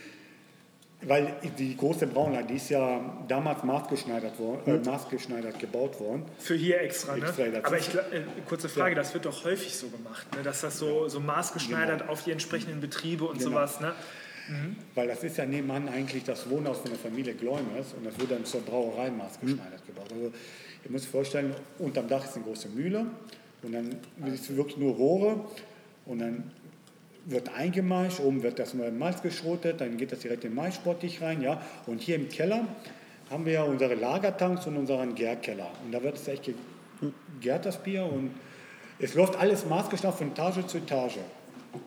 weil 1.04 1.34
die 1.58 1.76
große 1.76 2.06
Braunlage, 2.08 2.48
die 2.48 2.56
ist 2.56 2.70
ja 2.70 3.02
damals 3.28 3.64
maßgeschneidert, 3.64 4.38
worden, 4.40 4.84
äh, 4.84 4.86
maßgeschneidert 4.86 5.60
gebaut 5.60 6.00
worden. 6.00 6.24
Für 6.38 6.56
hier 6.56 6.82
extra, 6.82 7.16
ne? 7.16 7.26
Extra, 7.26 7.44
Aber 7.64 7.78
ich, 7.78 7.94
äh, 7.94 8.22
kurze 8.48 8.70
Frage, 8.70 8.94
das 8.96 9.14
wird 9.14 9.26
doch 9.26 9.44
häufig 9.46 9.76
so 9.76 9.88
gemacht, 9.90 10.28
ne? 10.36 10.44
dass 10.44 10.62
das 10.62 10.78
so, 10.78 11.08
so 11.08 11.20
maßgeschneidert 11.20 12.08
auf 12.08 12.24
die 12.24 12.32
entsprechenden 12.32 12.82
Betriebe 12.82 13.26
und 13.26 13.40
Genau. 13.40 13.52
sowas, 13.52 13.80
ne? 13.80 13.94
Weil 14.96 15.08
das 15.08 15.24
ist 15.24 15.38
ja 15.38 15.46
nebenan 15.46 15.88
eigentlich 15.88 16.24
das 16.26 16.50
Wohnhaus 16.50 16.80
von 16.80 16.90
der 16.90 17.00
Familie 17.00 17.34
Gläumers 17.36 17.94
und 17.96 18.06
das 18.06 18.16
wurde 18.20 18.34
dann 18.36 18.44
zur 18.44 18.62
Brauerei 18.62 19.10
maßgeschneidert 19.10 19.86
gebaut. 19.88 20.08
Also 20.12 20.26
ihr 20.84 20.92
müsst 20.92 21.06
euch 21.06 21.12
vorstellen, 21.12 21.56
unterm 21.80 22.08
Dach 22.10 22.26
ist 22.26 22.36
eine 22.36 22.44
große 22.44 22.68
Mühle 22.70 23.06
und 23.64 23.72
dann 23.72 23.96
ist 24.34 24.54
wirklich 24.56 24.78
nur 24.78 24.94
Rohre 24.96 25.40
und 26.06 26.20
dann 26.20 26.52
wird 27.26 27.54
eingemeischt, 27.56 28.20
oben 28.20 28.44
wird 28.44 28.60
das 28.60 28.74
Malz 28.74 29.22
geschrotet, 29.22 29.82
dann 29.82 29.98
geht 29.98 30.12
das 30.12 30.20
direkt 30.20 30.44
in 30.44 30.52
den 30.52 30.56
Maissportich 30.56 31.22
rein, 31.22 31.42
ja. 31.42 31.62
Und 31.86 32.02
hier 32.02 32.16
im 32.16 32.30
Keller 32.30 32.66
haben 33.30 33.46
wir 33.46 33.54
ja 33.54 33.64
unsere 33.64 33.96
Lagertanks 33.96 34.68
und 34.68 34.78
unseren 34.78 35.16
Gärkeller. 35.16 35.72
Und 35.86 35.92
da 35.92 36.02
wird 36.04 36.16
es 36.18 36.28
echt 36.28 36.50
gegärt, 37.40 37.66
das 37.66 37.78
Bier 37.78 38.04
und 38.04 38.32
es 39.00 39.14
läuft 39.16 39.36
alles 39.40 39.66
maßgeschnitten 39.66 40.18
von 40.18 40.28
Etage 40.32 40.66
zu 40.68 40.78
Etage. 40.78 41.18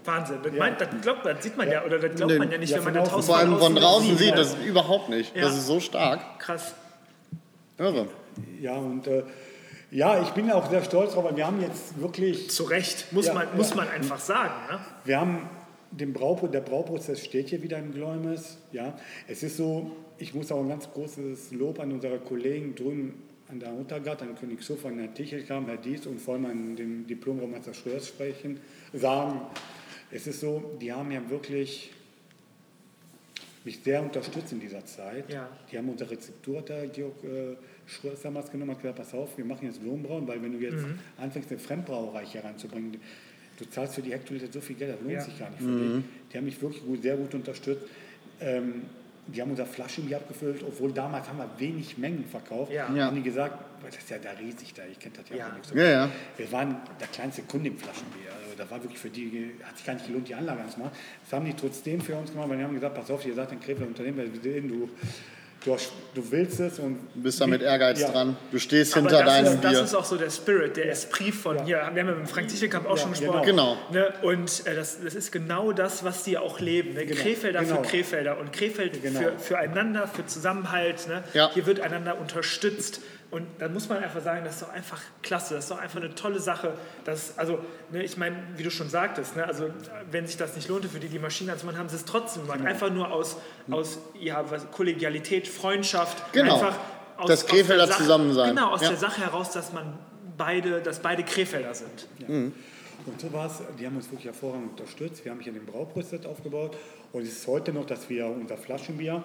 Wahnsinn. 0.04 0.38
Das, 0.42 0.52
meint, 0.54 0.80
das, 0.80 0.88
glaubt, 1.02 1.26
das 1.26 1.42
sieht 1.42 1.56
man 1.56 1.70
ja, 1.70 1.84
oder 1.84 1.98
das 1.98 2.14
glaubt 2.14 2.32
Nee. 2.32 2.38
man 2.38 2.50
ja 2.50 2.58
nicht, 2.58 2.70
Ja, 2.70 2.78
wenn 2.78 2.84
man 2.84 2.94
das. 2.94 3.12
Haus 3.12 3.26
Vor 3.26 3.36
allem 3.36 3.58
von 3.58 3.60
außen 3.60 3.76
draußen 3.76 4.16
sieht 4.16 4.30
ne? 4.30 4.36
das 4.36 4.56
überhaupt 4.64 5.10
nicht. 5.10 5.36
Ja. 5.36 5.42
Das 5.42 5.56
ist 5.56 5.66
so 5.66 5.78
stark. 5.80 6.38
Krass. 6.38 6.74
Irre. 7.78 8.08
Ja, 8.60 8.76
und 8.76 9.06
äh, 9.06 9.24
ja, 9.94 10.20
ich 10.20 10.30
bin 10.30 10.50
auch 10.50 10.68
sehr 10.68 10.82
stolz 10.82 11.12
drauf, 11.12 11.24
weil 11.24 11.36
wir 11.36 11.46
haben 11.46 11.60
jetzt 11.60 12.00
wirklich, 12.00 12.50
Zu 12.50 12.64
Recht, 12.64 13.12
muss, 13.12 13.26
Ja, 13.26 13.34
man, 13.34 13.46
ja. 13.46 13.54
muss 13.54 13.74
man 13.74 13.88
einfach 13.88 14.18
sagen. 14.18 14.52
Ne? 14.68 14.80
wir 15.04 15.20
haben 15.20 15.48
den 15.92 16.12
Brauprozess, 16.12 16.50
der 16.50 16.60
Brauprozess 16.60 17.24
steht 17.24 17.48
hier 17.50 17.62
wieder 17.62 17.78
im 17.78 17.92
Gläumes. 17.92 18.58
Ja, 18.72 18.98
es 19.28 19.44
ist 19.44 19.56
so, 19.56 19.92
ich 20.18 20.34
muss 20.34 20.50
auch 20.50 20.60
ein 20.60 20.68
ganz 20.68 20.90
großes 20.90 21.52
Lob 21.52 21.78
an 21.78 21.92
unsere 21.92 22.18
Kollegen 22.18 22.74
drüben 22.74 23.22
an 23.48 23.60
der 23.60 23.72
Untergart, 23.72 24.20
an 24.22 24.34
Königshof, 24.34 24.84
an 24.86 24.98
Herrn 24.98 25.14
Tichelkram, 25.14 25.66
Herr 25.66 25.76
Dies 25.76 26.06
und 26.06 26.20
vor 26.20 26.34
allem 26.34 26.46
an 26.46 26.76
den 26.76 27.06
Diplom-Baumeister 27.06 27.74
Schröers 27.74 28.08
sprechen, 28.08 28.58
sagen, 28.92 29.42
es 30.10 30.26
ist 30.26 30.40
so, 30.40 30.76
die 30.80 30.92
haben 30.92 31.12
ja 31.12 31.20
wirklich 31.30 31.92
mich 33.64 33.80
sehr 33.82 34.02
unterstützt 34.02 34.52
in 34.52 34.60
dieser 34.60 34.84
Zeit. 34.84 35.32
Ja. 35.32 35.48
Die 35.70 35.78
haben 35.78 35.88
unsere 35.88 36.10
Rezeptur, 36.10 36.62
der 36.62 36.88
Georg 36.88 37.22
äh, 37.22 37.56
Schröers 37.86 38.22
damals 38.22 38.50
genommen, 38.50 38.70
hat 38.72 38.80
gesagt, 38.80 38.98
pass 38.98 39.12
auf, 39.14 39.36
wir 39.36 39.44
machen 39.44 39.66
jetzt 39.66 39.80
Blumenbrauen, 39.80 40.26
weil 40.26 40.42
wenn 40.42 40.52
du 40.52 40.58
jetzt 40.58 40.82
Mhm. 40.86 40.98
anfängst, 41.18 41.50
eine 41.50 41.58
Fremdbrauerei 41.58 42.24
hier 42.24 42.44
reinzubringen, 42.44 42.96
du 43.58 43.64
zahlst 43.70 43.94
für 43.94 44.02
die 44.02 44.12
Hektoliter 44.12 44.46
so 44.50 44.60
viel 44.60 44.76
Geld, 44.76 44.94
das 44.94 45.00
lohnt 45.00 45.12
Ja. 45.12 45.20
sich 45.20 45.38
gar 45.38 45.50
nicht 45.50 45.62
für 45.62 45.66
die. 45.78 46.02
Die 46.32 46.36
haben 46.38 46.44
mich 46.44 46.60
wirklich 46.60 46.84
gut, 46.84 47.02
sehr 47.02 47.16
gut 47.16 47.34
unterstützt. 47.34 47.82
Ähm, 48.40 48.82
die 49.26 49.40
haben 49.40 49.50
unser 49.50 49.64
Flaschenbier 49.64 50.18
abgefüllt, 50.18 50.62
obwohl 50.66 50.92
damals 50.92 51.26
haben 51.28 51.38
wir 51.38 51.48
wenig 51.58 51.96
Mengen 51.96 52.24
verkauft. 52.26 52.70
Ja. 52.72 52.92
Ja. 52.94 53.06
Haben 53.06 53.16
die 53.16 53.22
gesagt, 53.22 53.58
das 53.82 53.96
ist 53.96 54.10
ja 54.10 54.18
da 54.18 54.30
riesig 54.32 54.74
da, 54.74 54.82
ich 54.90 54.98
kenne 54.98 55.14
das 55.16 55.28
ja, 55.30 55.36
Ja. 55.36 55.48
auch 55.48 55.54
nicht 55.54 55.64
so. 55.66 55.74
Ja, 55.76 55.84
ja. 55.90 56.10
Wir 56.36 56.52
waren 56.52 56.76
der 57.00 57.06
kleinste 57.06 57.40
Kunde 57.42 57.68
im 57.68 57.78
Flaschenbier. 57.78 58.30
Also 58.44 58.54
das 58.58 58.70
war 58.70 58.82
wirklich 58.82 58.98
für 58.98 59.08
die, 59.08 59.52
hat 59.62 59.76
sich 59.78 59.86
gar 59.86 59.94
nicht 59.94 60.06
gelohnt, 60.06 60.28
die 60.28 60.34
Anlage 60.34 60.60
anzumachen. 60.62 60.92
Das 61.22 61.32
haben 61.32 61.46
die 61.46 61.54
trotzdem 61.54 62.00
für 62.02 62.16
uns 62.16 62.32
gemacht, 62.32 62.48
weil 62.50 62.58
die 62.58 62.64
haben 62.64 62.74
gesagt, 62.74 62.94
pass 62.96 63.10
auf, 63.10 63.24
ihr 63.24 63.34
seid 63.34 63.50
ein 63.52 63.60
Krefeld 63.60 63.88
Unternehmen, 63.88 64.18
wir 64.18 64.40
sehen, 64.42 64.68
du, 64.68 64.90
du, 65.64 65.74
hast, 65.74 65.90
du 66.14 66.22
willst 66.30 66.60
es 66.60 66.78
und 66.78 66.98
Du 67.14 67.22
bist 67.22 67.40
da 67.40 67.46
mit 67.46 67.62
Ehrgeiz 67.62 68.00
Ja. 68.00 68.10
dran. 68.10 68.36
Du 68.52 68.58
stehst 68.58 68.92
Aber 68.96 69.02
hinter 69.08 69.24
das 69.24 69.34
deinem 69.34 69.54
ist, 69.54 69.64
das 69.64 69.72
Bier. 69.72 69.82
ist 69.84 69.94
auch 69.94 70.04
so 70.04 70.16
der 70.16 70.30
Spirit, 70.30 70.76
der 70.76 70.90
Esprit 70.90 71.34
von 71.34 71.64
hier. 71.64 71.76
Wir 71.76 71.86
haben 71.86 71.96
ja 71.96 72.04
mit 72.04 72.16
dem 72.16 72.26
Frank 72.26 72.48
Tichelkamp 72.48 72.86
auch 72.86 72.96
Ja, 72.96 73.02
schon 73.02 73.10
gesprochen. 73.12 73.42
genau. 73.46 73.76
Ne? 73.92 74.12
Und 74.22 74.66
äh, 74.66 74.74
das, 74.74 74.98
das 75.02 75.14
ist 75.14 75.32
genau 75.32 75.72
das, 75.72 76.04
was 76.04 76.22
die 76.24 76.38
auch 76.38 76.60
leben. 76.60 76.94
Ne? 76.94 77.06
Krefelder 77.06 77.60
genau. 77.62 77.76
für 77.76 77.82
Krefelder 77.82 78.38
und 78.38 78.52
Krefeld 78.52 79.02
Genau. 79.02 79.20
für, 79.20 79.38
füreinander, 79.38 80.06
für 80.08 80.26
Zusammenhalt. 80.26 81.08
Ne? 81.08 81.24
Ja. 81.34 81.50
Hier 81.54 81.66
wird 81.66 81.80
einander 81.80 82.18
unterstützt. 82.20 83.00
Und 83.34 83.48
dann 83.58 83.72
muss 83.72 83.88
man 83.88 83.98
einfach 83.98 84.22
sagen, 84.22 84.44
das 84.44 84.54
ist 84.54 84.62
doch 84.62 84.72
einfach 84.72 85.00
klasse, 85.20 85.54
das 85.54 85.64
ist 85.64 85.70
doch 85.72 85.78
einfach 85.80 85.98
eine 86.00 86.14
tolle 86.14 86.38
Sache. 86.38 86.74
Das, 87.04 87.36
also, 87.36 87.58
ne, 87.90 88.04
ich 88.04 88.16
meine, 88.16 88.36
wie 88.56 88.62
du 88.62 88.70
schon 88.70 88.88
sagtest, 88.88 89.34
ne, 89.34 89.44
also, 89.44 89.70
wenn 90.08 90.24
sich 90.28 90.36
das 90.36 90.54
nicht 90.54 90.68
lohnte 90.68 90.88
für 90.88 91.00
die, 91.00 91.08
die 91.08 91.18
Maschinen 91.18 91.50
anzumachen, 91.50 91.76
haben 91.80 91.88
sie 91.88 91.96
es 91.96 92.04
trotzdem 92.04 92.42
gemacht. 92.42 92.58
Genau. 92.58 92.70
Einfach 92.70 92.90
nur 92.90 93.10
aus, 93.10 93.36
aus 93.72 93.98
ja, 94.20 94.48
was, 94.48 94.70
Kollegialität, 94.70 95.48
Freundschaft. 95.48 96.32
Genau. 96.32 96.54
Einfach 96.54 96.76
aus, 97.16 97.26
Das 97.26 97.44
Krefelder 97.44 97.88
Sache- 97.88 98.02
Zusammensein. 98.02 98.54
Genau, 98.54 98.70
aus 98.70 98.82
Ja. 98.82 98.90
der 98.90 98.98
Sache 98.98 99.22
heraus, 99.22 99.50
dass 99.50 99.72
man 99.72 99.98
beide, 100.36 100.80
dass 100.80 101.00
beide 101.00 101.24
Krefelder 101.24 101.74
sind. 101.74 102.06
Und 102.28 103.20
so 103.20 103.32
war 103.32 103.46
es, 103.46 103.54
die 103.80 103.84
haben 103.84 103.96
uns 103.96 104.06
wirklich 104.12 104.26
hervorragend 104.26 104.78
unterstützt. 104.78 105.24
Wir 105.24 105.32
haben 105.32 105.40
hier 105.40 105.52
den 105.52 105.66
Brauprozess 105.66 106.24
aufgebaut 106.24 106.76
und 107.12 107.22
es 107.22 107.30
ist 107.38 107.46
heute 107.48 107.72
noch, 107.72 107.84
dass 107.84 108.08
wir 108.08 108.26
unser 108.26 108.56
Flaschenbier 108.56 109.24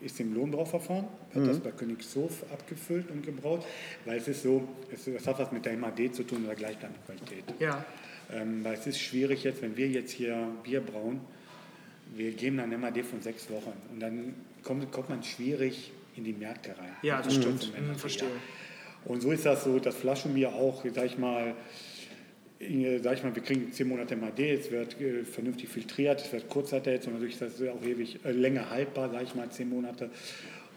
ist 0.00 0.20
im 0.20 0.34
Lohnbrauverfahren, 0.34 1.06
wird 1.32 1.48
das 1.48 1.60
bei 1.60 1.70
Königshof 1.70 2.44
abgefüllt 2.52 3.10
und 3.10 3.24
gebraut, 3.24 3.64
weil 4.04 4.18
es 4.18 4.28
ist 4.28 4.42
so, 4.42 4.66
es, 4.92 5.04
das 5.04 5.26
hat 5.26 5.38
was 5.38 5.52
mit 5.52 5.64
der 5.64 5.76
MAD 5.76 6.14
zu 6.14 6.22
tun 6.22 6.44
oder 6.44 6.54
gleichbleibende 6.54 7.00
Qualität. 7.04 7.44
Ja. 7.58 7.84
Ähm, 8.32 8.62
weil 8.64 8.74
es 8.74 8.86
ist 8.86 9.00
schwierig 9.00 9.44
jetzt, 9.44 9.62
wenn 9.62 9.76
wir 9.76 9.88
jetzt 9.88 10.12
hier 10.12 10.48
Bier 10.62 10.80
brauen, 10.80 11.20
wir 12.14 12.32
geben 12.32 12.58
dann 12.58 12.70
MAD 12.80 13.04
von 13.04 13.20
sechs 13.20 13.50
Wochen 13.50 13.72
und 13.92 14.00
dann 14.00 14.34
kommt, 14.62 14.90
kommt 14.92 15.08
man 15.08 15.22
schwierig 15.22 15.92
in 16.16 16.24
die 16.24 16.32
Märkte 16.32 16.70
rein. 16.78 16.96
Ja, 17.02 17.18
das 17.18 17.28
Also 17.36 17.42
stimmt. 17.42 17.72
Mhm, 17.78 17.94
verstehe. 17.94 18.28
Und 19.04 19.22
so 19.22 19.30
ist 19.30 19.46
das 19.46 19.64
so, 19.64 19.78
das 19.78 19.94
Flaschenbier 19.94 20.52
auch, 20.52 20.84
sag 20.94 21.06
ich 21.06 21.18
mal, 21.18 21.48
äh, 21.48 21.54
sag 23.02 23.14
ich 23.14 23.22
mal, 23.22 23.34
wir 23.34 23.42
kriegen 23.42 23.72
zehn 23.72 23.88
Monate 23.88 24.16
MAD, 24.16 24.40
es 24.40 24.70
wird 24.70 25.00
äh, 25.00 25.24
vernünftig 25.24 25.68
filtriert, 25.68 26.20
es 26.20 26.32
wird 26.32 26.48
Kurzzeiterhitzt 26.48 27.06
und 27.06 27.14
dadurch 27.14 27.34
ist 27.34 27.42
das 27.42 27.52
auch 27.68 27.82
ewig 27.82 28.18
äh, 28.24 28.32
länger 28.32 28.70
haltbar, 28.70 29.10
sag 29.10 29.22
ich 29.22 29.34
mal, 29.34 29.48
zehn 29.50 29.68
Monate. 29.68 30.10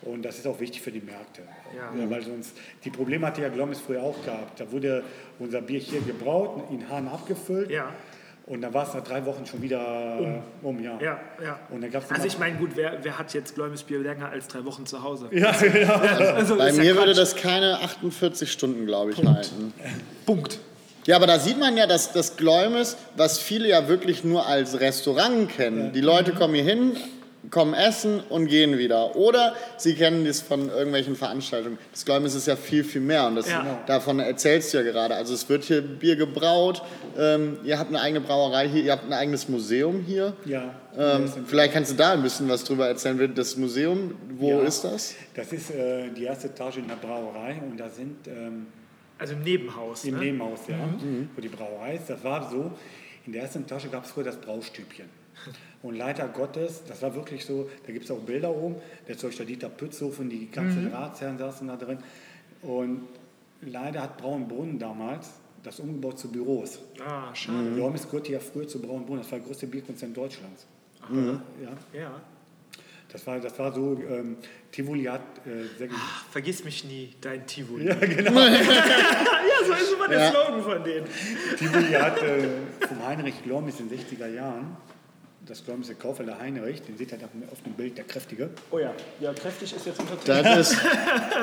Und 0.04 0.24
das 0.24 0.40
ist 0.40 0.48
auch 0.48 0.60
wichtig 0.60 0.82
für 0.82 0.92
die 0.92 1.02
Märkte. 1.02 1.44
Ja. 1.76 2.10
weil 2.10 2.24
sonst, 2.24 2.58
die 2.84 2.90
Probleme 2.90 3.28
hatte 3.28 3.44
ja 3.44 3.50
Glommes 3.50 3.80
früher 3.80 4.02
auch 4.02 4.24
gehabt. 4.26 4.60
Da 4.60 4.72
wurde 4.72 5.04
unser 5.38 5.62
Bier 5.62 5.80
hier 5.80 6.02
gebraut, 6.02 6.70
in 6.72 6.90
Hahn 6.90 7.08
abgefüllt. 7.08 7.70
Ja. 7.70 7.94
Und 8.48 8.62
dann 8.62 8.74
war 8.74 8.88
es 8.88 8.96
nach 8.96 9.04
drei 9.04 9.24
Wochen 9.28 9.46
schon 9.46 9.62
wieder 9.62 10.44
um, 10.64 10.84
ja. 10.84 11.00
Ja, 11.00 11.20
ja. 11.44 11.60
Und 11.70 11.82
dann 11.82 11.92
gab's 11.92 12.10
also 12.10 12.26
ich 12.26 12.40
meine, 12.40 12.58
gut, 12.58 12.72
wer, 12.74 12.98
wer 13.04 13.20
hat 13.20 13.32
jetzt 13.36 13.54
Gläumes 13.54 13.84
Bier 13.84 14.00
länger 14.00 14.30
als 14.30 14.48
drei 14.48 14.66
Wochen 14.66 14.88
zu 14.88 15.04
Hause? 15.04 15.30
Ja, 15.32 15.56
ja. 15.76 15.96
Also, 16.34 16.58
Bei 16.58 16.70
ist 16.70 16.78
ja 16.78 16.84
mir 16.84 16.96
würde 16.96 17.14
das 17.14 17.36
keine 17.36 17.80
48 17.80 18.52
Stunden, 18.52 18.88
glaube 18.88 19.12
ich, 19.12 19.24
halten. 19.24 19.72
Punkt. 20.26 20.60
Ja, 21.06 21.16
aber 21.16 21.28
da 21.28 21.40
sieht 21.40 21.60
man 21.60 21.78
ja, 21.78 21.88
dass 21.88 22.12
das 22.12 22.38
Gläumes, 22.38 22.96
was 23.18 23.40
viele 23.40 23.68
ja 23.70 23.88
wirklich 23.88 24.24
nur 24.24 24.46
als 24.46 24.80
Restaurant 24.80 25.50
kennen. 25.50 25.94
Die 25.94 26.02
Leute 26.02 26.32
kommen 26.34 26.54
hier 26.54 26.64
hin, 26.64 26.92
kommen 27.50 27.74
essen 27.74 28.20
und 28.30 28.46
gehen 28.48 28.78
wieder. 28.78 29.16
Oder 29.16 29.56
sie 29.78 29.96
kennen 29.96 30.26
das 30.26 30.42
von 30.42 30.70
irgendwelchen 30.70 31.16
Veranstaltungen. 31.16 31.80
Das 31.92 32.06
Gläumes 32.06 32.36
ist 32.36 32.46
ja 32.46 32.56
viel, 32.56 32.84
viel 32.84 33.02
mehr 33.02 33.26
und 33.26 33.36
das, 33.36 33.50
Ja. 33.50 33.80
davon 33.88 34.20
erzählst 34.20 34.74
du 34.74 34.78
ja 34.78 34.84
gerade. 34.84 35.16
Also 35.16 35.34
es 35.34 35.50
wird 35.50 35.64
hier 35.64 35.82
Bier 35.82 36.16
gebraut, 36.16 36.84
ähm, 37.18 37.58
ihr 37.64 37.80
habt 37.80 37.90
eine 37.90 38.00
eigene 38.00 38.22
Brauerei 38.22 38.70
hier, 38.70 38.84
ihr 38.84 38.92
habt 38.92 39.06
ein 39.06 39.14
eigenes 39.14 39.50
Museum 39.50 40.04
hier. 40.08 40.34
ja. 40.46 40.76
Ähm, 40.98 41.32
vielleicht 41.48 41.74
kannst 41.74 41.92
du 41.94 41.96
da 41.96 42.12
ein 42.12 42.22
bisschen 42.22 42.48
was 42.50 42.66
drüber 42.66 42.86
erzählen. 42.88 43.34
Das 43.34 43.56
Museum, 43.56 44.14
wo 44.38 44.50
Ja. 44.50 44.60
ist 44.62 44.84
das? 44.84 45.14
Das 45.34 45.52
ist 45.54 45.72
äh, 45.72 46.10
die 46.16 46.26
erste 46.26 46.48
Etage 46.48 46.78
in 46.78 46.88
der 46.90 46.96
Brauerei 46.96 47.56
und 47.68 47.78
da 47.80 47.90
sind 47.90 48.28
ähm, 48.28 48.68
Also 49.22 49.34
im 49.34 49.44
Nebenhaus. 49.44 50.04
im 50.04 50.16
ne? 50.16 50.22
Nebenhaus, 50.22 50.62
ja, 50.68 50.78
wo 51.36 51.42
die 51.42 51.48
Brauerei 51.48 51.96
ist. 51.96 52.10
Das 52.10 52.24
war 52.24 52.50
so, 52.50 52.72
in 53.26 53.34
der 53.34 53.44
ersten 53.44 53.62
Etage 53.62 53.92
gab 53.92 54.04
es 54.06 54.12
früher 54.12 54.24
das 54.24 54.42
Braustübchen. 54.42 55.06
Und 55.84 55.96
leider 55.96 56.28
Gottes, 56.28 56.84
das 56.88 57.02
war 57.04 57.14
wirklich 57.14 57.46
so, 57.46 57.70
da 57.86 57.94
gibt 57.94 58.06
es 58.06 58.12
auch 58.12 58.20
Bilder 58.20 58.50
oben, 58.50 58.76
der 59.08 59.18
Zeug 59.18 59.36
der 59.38 59.46
Dieter 59.46 59.70
Pützhofen, 59.70 60.30
die 60.30 60.50
ganzen 60.50 60.88
Ratsherren 60.92 61.38
saßen 61.38 61.68
da 61.68 61.76
drin. 61.76 62.00
Und 62.64 63.08
leider 63.62 64.02
hat 64.02 64.18
Braunbrunn 64.18 64.80
damals 64.80 65.32
das 65.64 65.80
umgebaut 65.80 66.18
zu 66.18 66.32
Büros. 66.32 66.80
Ah, 67.06 67.34
schade. 67.36 67.58
Mhm. 67.58 67.78
Lormis 67.78 68.06
gehörte 68.06 68.32
ja 68.32 68.40
früher 68.40 68.68
zu 68.68 68.82
Braunbrunn, 68.82 69.20
das 69.20 69.32
war 69.32 69.38
der 69.38 69.48
größte 69.48 69.68
Bierkonzern 69.68 70.14
Deutschlands. 70.14 70.66
Ja. 71.64 72.00
Ja. 72.00 72.22
Das 73.12 73.28
war, 73.28 73.40
das 73.40 73.58
war 73.60 73.74
so, 73.74 74.00
ähm, 74.10 74.38
Tivoli 74.72 75.04
hat 75.04 75.22
äh, 75.46 75.88
Ach, 75.94 76.26
vergiss 76.32 76.64
mich 76.64 76.86
nie, 76.86 77.14
dein 77.20 77.46
Tivoli. 77.46 77.88
Ja, 77.88 77.96
genau. 77.96 78.32
ja, 78.40 79.66
so 79.66 79.74
ist 79.74 79.94
immer 79.94 80.08
der 80.08 80.20
Ja. 80.20 80.32
Slogan 80.32 80.64
von 80.64 80.84
denen. 80.84 81.06
Tivoli 81.58 81.92
hat 81.92 82.22
äh, 82.24 82.48
vom 82.88 83.06
Heinrich 83.06 83.44
Glormis 83.44 83.80
in 83.82 83.90
den 83.90 84.00
60er 84.00 84.28
Jahren, 84.28 84.78
das 85.52 85.66
Glormis 85.66 85.88
der 85.88 85.98
Kauffelder 85.98 86.40
Heinrich, 86.40 86.82
den 86.82 86.98
seht 86.98 87.12
ihr 87.12 87.18
da 87.18 87.26
auf 87.52 87.62
dem 87.62 87.74
Bild, 87.74 87.98
der 87.98 88.06
Kräftige. 88.06 88.52
Oh 88.72 88.80
ja, 88.80 88.94
ja, 89.20 89.34
kräftig 89.34 89.76
ist 89.76 89.86
jetzt 89.86 90.00
untertrieben. 90.00 90.44
Das 90.46 90.72
ist, 90.72 90.78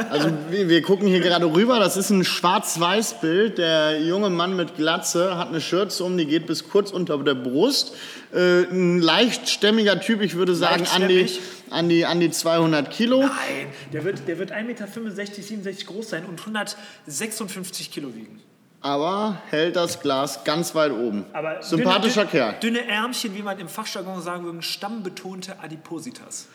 also 0.08 0.30
wir, 0.48 0.66
wir 0.70 0.80
gucken 0.80 1.06
hier 1.08 1.20
gerade 1.20 1.44
rüber, 1.44 1.78
das 1.78 1.98
ist 1.98 2.08
ein 2.08 2.24
Schwarz-Weiß-Bild. 2.24 3.58
Der 3.58 4.00
junge 4.00 4.30
Mann 4.30 4.56
mit 4.56 4.76
Glatze 4.76 5.36
hat 5.36 5.48
eine 5.48 5.60
Schürze 5.60 6.04
um, 6.04 6.16
die 6.16 6.24
geht 6.24 6.46
bis 6.46 6.70
kurz 6.70 6.90
unter 6.90 7.18
der 7.18 7.34
Brust. 7.34 7.94
Äh, 8.32 8.62
ein 8.62 8.98
leicht 8.98 9.50
stämmiger 9.50 10.00
Typ, 10.00 10.22
ich 10.22 10.36
würde 10.36 10.54
sagen 10.54 10.86
an 10.94 11.06
die, 11.06 11.20
Leichtstämmig? 11.20 11.70
an, 11.70 11.88
die, 11.90 12.06
an 12.06 12.20
die 12.20 12.30
200 12.30 12.90
Kilo. 12.90 13.20
Nein, 13.20 13.66
der 13.92 14.04
wird, 14.04 14.26
der 14.26 14.38
wird 14.38 14.52
1,65 14.52 14.62
Meter, 14.64 14.86
67 14.86 15.86
groß 15.86 16.08
sein 16.08 16.24
und 16.24 16.40
156 16.40 17.90
Kilo 17.90 18.14
wiegen. 18.14 18.40
Aber 18.80 19.42
hält 19.50 19.76
das 19.76 20.00
Glas 20.00 20.44
ganz 20.44 20.74
weit 20.74 20.92
oben. 20.92 21.24
Aber 21.32 21.62
Sympathischer 21.62 22.26
dünne, 22.26 22.30
Kerl. 22.30 22.54
Dünne 22.60 22.86
Ärmchen, 22.86 23.34
wie 23.34 23.42
man 23.42 23.58
im 23.58 23.68
Fachjargon 23.68 24.22
sagen 24.22 24.44
würde, 24.44 24.62
stammbetonte 24.62 25.58
Adipositas. 25.60 26.46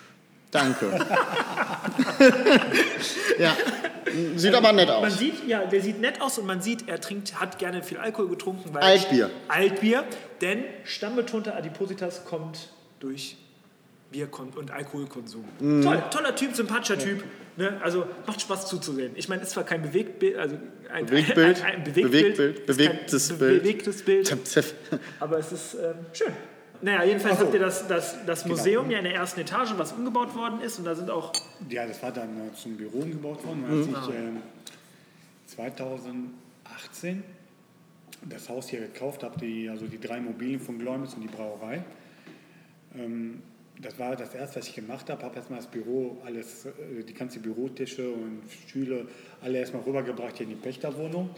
Danke. 0.51 0.85
ja, 3.39 3.57
sieht 4.35 4.53
aber 4.53 4.71
nett 4.71 4.87
Man 4.87 5.05
aus. 5.05 5.17
sieht, 5.17 5.47
ja, 5.47 5.65
der 5.65 5.81
sieht 5.81 5.99
nett 5.99 6.21
aus 6.21 6.37
und 6.37 6.45
man 6.45 6.61
sieht, 6.61 6.87
er 6.87 7.01
trinkt, 7.01 7.39
hat 7.39 7.57
gerne 7.57 7.81
viel 7.81 7.97
Alkohol 7.97 8.29
getrunken. 8.29 8.71
Weil 8.73 8.83
Altbier. 8.83 9.31
Altbier, 9.47 10.03
denn 10.41 10.63
stammbetonte 10.83 11.55
Adipositas 11.55 12.23
kommt 12.25 12.69
durch 12.99 13.37
Bier 14.11 14.29
und 14.55 14.71
Alkoholkonsum. 14.71 15.43
Mhm. 15.59 15.81
Toll, 15.81 16.03
toller 16.11 16.35
Typ, 16.35 16.55
sympathischer 16.55 16.99
Typ. 16.99 17.23
Ne? 17.57 17.79
Also 17.83 18.05
macht 18.25 18.39
Spaß 18.41 18.67
zuzusehen. 18.67 19.13
Ich 19.15 19.27
meine, 19.27 19.41
ist 19.41 19.51
zwar 19.51 19.63
kein 19.63 19.81
Bewegtbild, 19.81 20.37
also 20.37 20.57
ein, 20.93 21.05
Bewegtbild, 21.05 21.63
ein, 21.63 21.75
ein 21.77 21.83
Bewegtbild, 21.83 22.11
Bewegtbild, 22.11 22.57
ist 22.59 22.67
kein 22.67 22.87
bewegtes 22.87 23.29
be- 23.29 23.37
Bild. 23.45 23.63
bewegtes 23.63 24.03
Bild, 24.03 24.37
aber 25.19 25.37
es 25.39 25.51
ist 25.51 25.73
ähm, 25.75 25.95
schön. 26.13 26.33
Naja, 26.81 27.03
jedenfalls 27.05 27.39
so. 27.39 27.45
habt 27.45 27.53
ihr 27.53 27.59
das, 27.61 27.87
das, 27.87 28.17
das 28.25 28.45
Museum 28.45 28.91
ja 28.91 28.97
in 28.97 29.05
der 29.05 29.13
ersten 29.15 29.39
Etage, 29.39 29.73
was 29.77 29.93
umgebaut 29.93 30.35
worden 30.35 30.59
ist 30.61 30.79
und 30.79 30.85
da 30.85 30.93
sind 30.95 31.09
auch 31.09 31.31
Ja, 31.69 31.85
das 31.87 32.01
war 32.03 32.11
dann 32.11 32.29
äh, 32.47 32.53
zum 32.55 32.75
Büro 32.75 32.99
umgebaut 32.99 33.45
worden. 33.45 33.63
Und 33.63 33.95
als 33.95 34.07
ich 34.09 34.15
ähm, 34.15 34.37
2018 35.47 37.23
das 38.29 38.49
Haus 38.49 38.69
hier 38.69 38.81
gekauft 38.81 39.23
habe, 39.23 39.39
die, 39.39 39.69
also 39.69 39.85
die 39.87 39.99
drei 39.99 40.17
Immobilien 40.17 40.59
von 40.59 40.77
Gläumis 40.79 41.13
und 41.13 41.21
die 41.21 41.27
Brauerei, 41.27 41.83
ähm, 42.97 43.41
das 43.81 43.97
war 43.99 44.15
das 44.15 44.33
erste, 44.35 44.59
was 44.59 44.67
ich 44.67 44.75
gemacht 44.75 45.09
habe. 45.09 45.23
Habe 45.23 45.35
erstmal 45.35 45.59
das 45.59 45.67
Büro, 45.67 46.21
alles, 46.25 46.65
äh, 46.65 47.03
die 47.07 47.13
ganzen 47.13 47.41
Bürotische 47.41 48.09
und 48.09 48.41
Stühle, 48.67 49.07
alle 49.41 49.59
erstmal 49.59 49.83
rübergebracht 49.83 50.37
hier 50.37 50.45
in 50.45 50.51
die 50.51 50.61
Pächterwohnung 50.61 51.29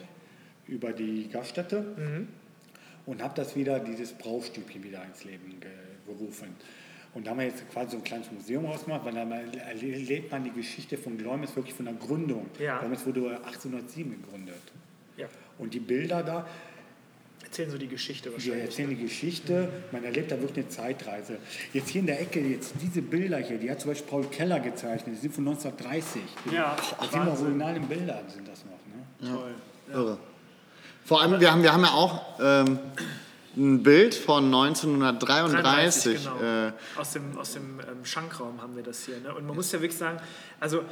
über 0.67 0.91
die 0.93 1.29
Gaststätte 1.29 1.85
und 3.05 3.21
habe 3.21 3.33
das 3.35 3.55
wieder, 3.55 3.79
dieses 3.79 4.13
Braustübchen 4.13 4.83
wieder 4.83 5.03
ins 5.05 5.23
Leben 5.23 5.59
ge 5.59 5.69
gerufen. 6.07 6.55
Und 7.15 7.25
da 7.25 7.31
haben 7.31 7.39
wir 7.39 7.45
jetzt 7.47 7.67
quasi 7.71 7.91
so 7.91 7.97
ein 7.97 8.03
kleines 8.03 8.31
Museum 8.31 8.65
rausgemacht, 8.65 9.05
weil 9.05 9.13
da 9.13 9.21
erlebt 9.21 10.31
man 10.31 10.43
die 10.43 10.51
Geschichte 10.51 10.97
von 10.97 11.17
Gläumis 11.17 11.55
wirklich 11.55 11.73
von 11.73 11.85
der 11.85 11.95
Gründung. 11.95 12.47
Ja. 12.59 12.79
Gläumis 12.79 13.05
wurde 13.05 13.37
1807 13.43 14.21
gegründet. 14.21 14.61
ja, 15.17 15.27
Und 15.57 15.73
die 15.73 15.79
Bilder 15.79 16.21
da, 16.23 16.47
erzählen 17.55 17.71
so 17.71 17.77
die 17.77 17.87
Geschichte 17.87 18.33
wahrscheinlich. 18.33 18.63
erzählen 18.65 18.89
die 18.89 18.97
Geschichte, 18.97 19.69
man 19.93 20.03
erlebt 20.03 20.29
da 20.29 20.41
wirklich 20.41 20.65
eine 20.65 20.67
Zeitreise. 20.67 21.37
Jetzt 21.71 21.89
hier 21.89 22.01
in 22.01 22.07
der 22.07 22.19
Ecke, 22.19 22.41
jetzt 22.41 22.73
diese 22.81 23.01
Bilder 23.01 23.37
hier, 23.37 23.57
die 23.57 23.71
hat 23.71 23.79
zum 23.79 23.91
Beispiel 23.91 24.09
Paul 24.09 24.25
Keller 24.25 24.59
gezeichnet, 24.59 25.15
die 25.15 25.21
sind 25.21 25.33
von 25.33 25.47
1930. 25.47 26.21
Ja, 26.51 26.75
das 26.75 26.89
sind 26.89 26.99
noch 26.99 27.27
Wahnsinn. 27.27 27.45
original 27.45 27.77
in 27.77 27.87
Bildern, 27.87 28.27
sind 28.27 28.45
das 28.45 28.65
noch. 28.65 29.29
Ne? 29.31 29.33
Toll. 29.33 29.53
Irre. 29.93 30.17
Vor 31.05 31.21
allem, 31.21 31.39
wir 31.39 31.49
haben, 31.49 31.63
wir 31.63 31.71
haben 31.71 31.83
ja 31.83 31.91
auch 31.91 32.39
ähm, 32.41 32.79
ein 33.55 33.83
Bild 33.83 34.15
von 34.15 34.43
1933. 34.45 36.23
33, 36.23 36.23
genau. 36.23 36.67
äh, 36.67 36.71
aus 36.97 37.13
dem, 37.13 37.37
aus 37.37 37.53
dem 37.53 37.79
ähm, 37.79 38.03
Schankraum 38.03 38.61
haben 38.61 38.75
wir 38.75 38.83
das 38.83 39.05
hier. 39.05 39.17
Ne? 39.21 39.33
Und 39.33 39.47
man 39.47 39.55
muss 39.55 39.71
ja 39.71 39.79
wirklich 39.79 39.97
sagen, 39.97 40.19
also 40.59 40.83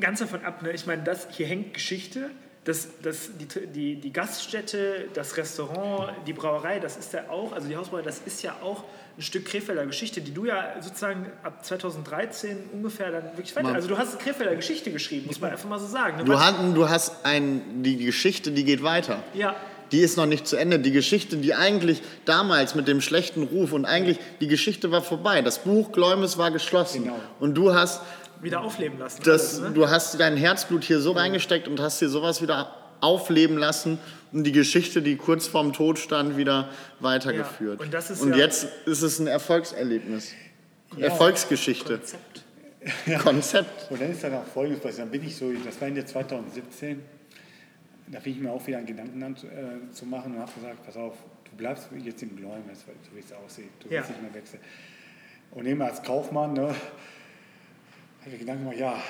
ganz 0.00 0.18
davon 0.18 0.44
ab, 0.44 0.60
ne? 0.62 0.72
ich 0.72 0.86
meine, 0.86 1.04
das, 1.04 1.28
hier 1.30 1.46
hängt 1.46 1.74
Geschichte. 1.74 2.30
Das, 2.64 2.88
das, 3.02 3.30
die, 3.38 3.66
die, 3.66 3.94
die 3.96 4.12
Gaststätte, 4.12 5.08
das 5.14 5.36
Restaurant, 5.36 6.12
die 6.26 6.32
Brauerei, 6.34 6.80
das 6.80 6.96
ist 6.96 7.12
ja 7.14 7.30
auch, 7.30 7.52
also 7.52 7.66
die 7.66 7.76
Hausbrauerei, 7.76 8.04
das 8.04 8.20
ist 8.26 8.42
ja 8.42 8.56
auch 8.62 8.84
ein 9.18 9.22
Stück 9.22 9.46
Krefelder 9.46 9.84
Geschichte, 9.84 10.20
die 10.20 10.32
du 10.32 10.44
ja 10.44 10.74
sozusagen 10.80 11.26
ab 11.42 11.64
2013 11.64 12.70
ungefähr 12.72 13.10
dann 13.10 13.24
wirklich 13.24 13.54
weiter. 13.56 13.74
Also 13.74 13.88
du 13.88 13.98
hast 13.98 14.18
Krefelder 14.20 14.54
Geschichte 14.54 14.92
geschrieben, 14.92 15.26
muss 15.26 15.40
man 15.40 15.50
einfach 15.50 15.68
mal 15.68 15.78
so 15.78 15.86
sagen. 15.86 16.18
Ne? 16.18 16.24
du, 16.24 16.38
hast, 16.38 16.56
du 16.74 16.88
hast 16.88 17.24
ein, 17.24 17.82
die 17.82 17.96
Geschichte, 17.96 18.52
die 18.52 18.64
geht 18.64 18.82
weiter. 18.82 19.22
ja, 19.34 19.56
Die 19.90 19.98
ist 20.00 20.16
noch 20.16 20.26
nicht 20.26 20.46
zu 20.46 20.56
Ende. 20.56 20.78
Die 20.78 20.92
Geschichte, 20.92 21.36
die 21.36 21.54
eigentlich 21.54 22.02
damals 22.26 22.76
mit 22.76 22.86
dem 22.86 23.00
schlechten 23.00 23.42
Ruf 23.42 23.72
und 23.72 23.86
eigentlich 23.86 24.18
die 24.40 24.46
Geschichte 24.46 24.92
war 24.92 25.02
vorbei. 25.02 25.42
Das 25.42 25.60
Buch 25.60 25.90
Gläumes 25.90 26.38
war 26.38 26.52
geschlossen. 26.52 27.04
Genau. 27.04 27.18
Und 27.40 27.54
du 27.54 27.74
hast 27.74 28.02
wieder 28.42 28.60
aufleben 28.62 28.98
lassen. 28.98 29.22
das, 29.24 29.58
alles, 29.58 29.68
ne? 29.70 29.74
du 29.74 29.88
hast 29.88 30.18
dein 30.20 30.36
Herzblut 30.36 30.84
hier 30.84 31.00
so 31.00 31.12
reingesteckt 31.12 31.68
und 31.68 31.80
hast 31.80 31.98
hier 31.98 32.08
sowas 32.08 32.40
wieder 32.42 32.74
aufleben 33.00 33.56
lassen 33.58 33.98
und 34.32 34.44
die 34.44 34.52
Geschichte, 34.52 35.02
die 35.02 35.16
kurz 35.16 35.46
vorm 35.46 35.72
Tod 35.72 35.98
stand, 35.98 36.36
wieder 36.36 36.68
weitergeführt. 37.00 37.78
Ja, 37.80 37.84
und 37.86 37.94
das 37.94 38.10
ist 38.10 38.20
und 38.22 38.30
ja- 38.32 38.38
jetzt 38.38 38.66
ist 38.86 39.02
es 39.02 39.18
ein 39.18 39.26
Erfolgserlebnis. 39.28 40.32
Erfolgsgeschichte. 40.98 41.98
Konzept. 41.98 43.22
Konzept. 43.22 43.90
Und 43.90 44.00
dann 44.00 44.10
ist 44.10 44.22
dann 44.24 44.34
auch 44.34 44.44
Folgendes 44.46 44.80
passiert. 44.82 45.00
Dann 45.02 45.10
bin 45.10 45.24
ich 45.26 45.36
so, 45.36 45.52
das 45.64 45.80
war 45.80 45.88
Ende 45.88 46.04
2017, 46.04 47.02
da 48.08 48.20
fing 48.20 48.32
ich 48.34 48.40
mir 48.40 48.50
auch 48.50 48.66
wieder 48.66 48.78
einen 48.78 48.86
Gedanken 48.86 49.22
an 49.22 49.36
zu, 49.36 49.46
äh, 49.46 49.92
zu 49.92 50.06
machen 50.06 50.34
und 50.34 50.40
habe 50.40 50.50
gesagt, 50.52 50.84
pass 50.86 50.96
auf, 50.96 51.14
du 51.44 51.56
bleibst 51.56 51.88
jetzt 52.02 52.22
im 52.22 52.36
Gläumes, 52.36 52.84
weil 52.86 52.94
so 53.02 53.14
wie 53.16 53.20
es 53.20 53.32
aussieht. 53.32 53.68
Du 53.80 53.88
Ja. 53.92 54.00
wirst 54.00 54.10
nicht 54.10 54.22
mehr 54.22 54.32
wechseln. 54.34 54.60
Und 55.50 55.66
eben 55.66 55.82
als 55.82 56.02
Kaufmann, 56.02 56.54
ne, 56.54 56.74
habe 58.28 58.36
ich 58.36 58.40
Gedanken 58.40 58.64
gemacht, 58.64 58.78
ja, 58.78 59.02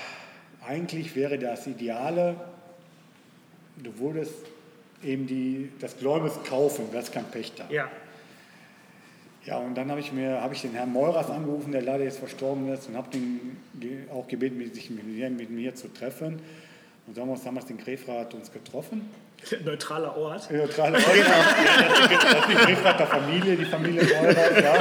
eigentlich 0.67 1.15
wäre 1.17 1.39
das 1.39 1.67
Ideale, 1.67 2.37
du 3.77 3.99
würdest 3.99 4.35
eben 5.03 5.27
die, 5.27 5.71
das 5.81 5.99
Gläumes 5.99 6.33
kaufen, 6.49 6.87
das 6.93 7.05
ist 7.05 7.13
kein 7.13 7.25
Pächter. 7.25 7.67
Ja, 7.71 7.89
Ja, 9.45 9.59
und 9.59 9.75
dann 9.75 9.91
habe 9.91 10.01
ich 10.01 10.13
mir 10.13 10.41
habe 10.41 10.55
ich 10.55 10.63
den 10.63 10.73
Herrn 10.73 10.93
Meuras 10.93 11.31
angerufen, 11.31 11.73
der 11.73 11.83
leider 11.83 12.05
jetzt 12.05 12.19
verstorben 12.19 12.69
ist, 12.73 12.89
und 12.89 12.97
habe 12.97 13.17
ihn 13.17 13.57
auch 14.13 14.29
gebeten, 14.29 14.73
sich 14.73 14.91
mit 14.91 15.07
mir, 15.07 15.31
mit 15.31 15.51
mir 15.51 15.75
zu 15.75 15.89
treffen. 15.89 16.41
Und 17.07 17.15
so 17.15 17.23
haben 17.23 17.29
wir 17.29 17.33
uns 17.33 17.45
damals 17.45 17.67
den 17.67 17.79
Grefrat 17.79 18.35
uns 18.35 18.53
getroffen. 18.53 19.09
neutraler 19.65 20.17
Ort. 20.17 20.51
Neutrale 20.51 20.99
Ort. 20.99 21.07
Das 21.07 22.41
ist 22.41 22.49
die 22.49 22.55
Grefrater 22.55 23.07
Familie, 23.07 23.57
die 23.57 23.65
Familie 23.65 24.03
Meuras, 24.05 24.63
ja. 24.63 24.75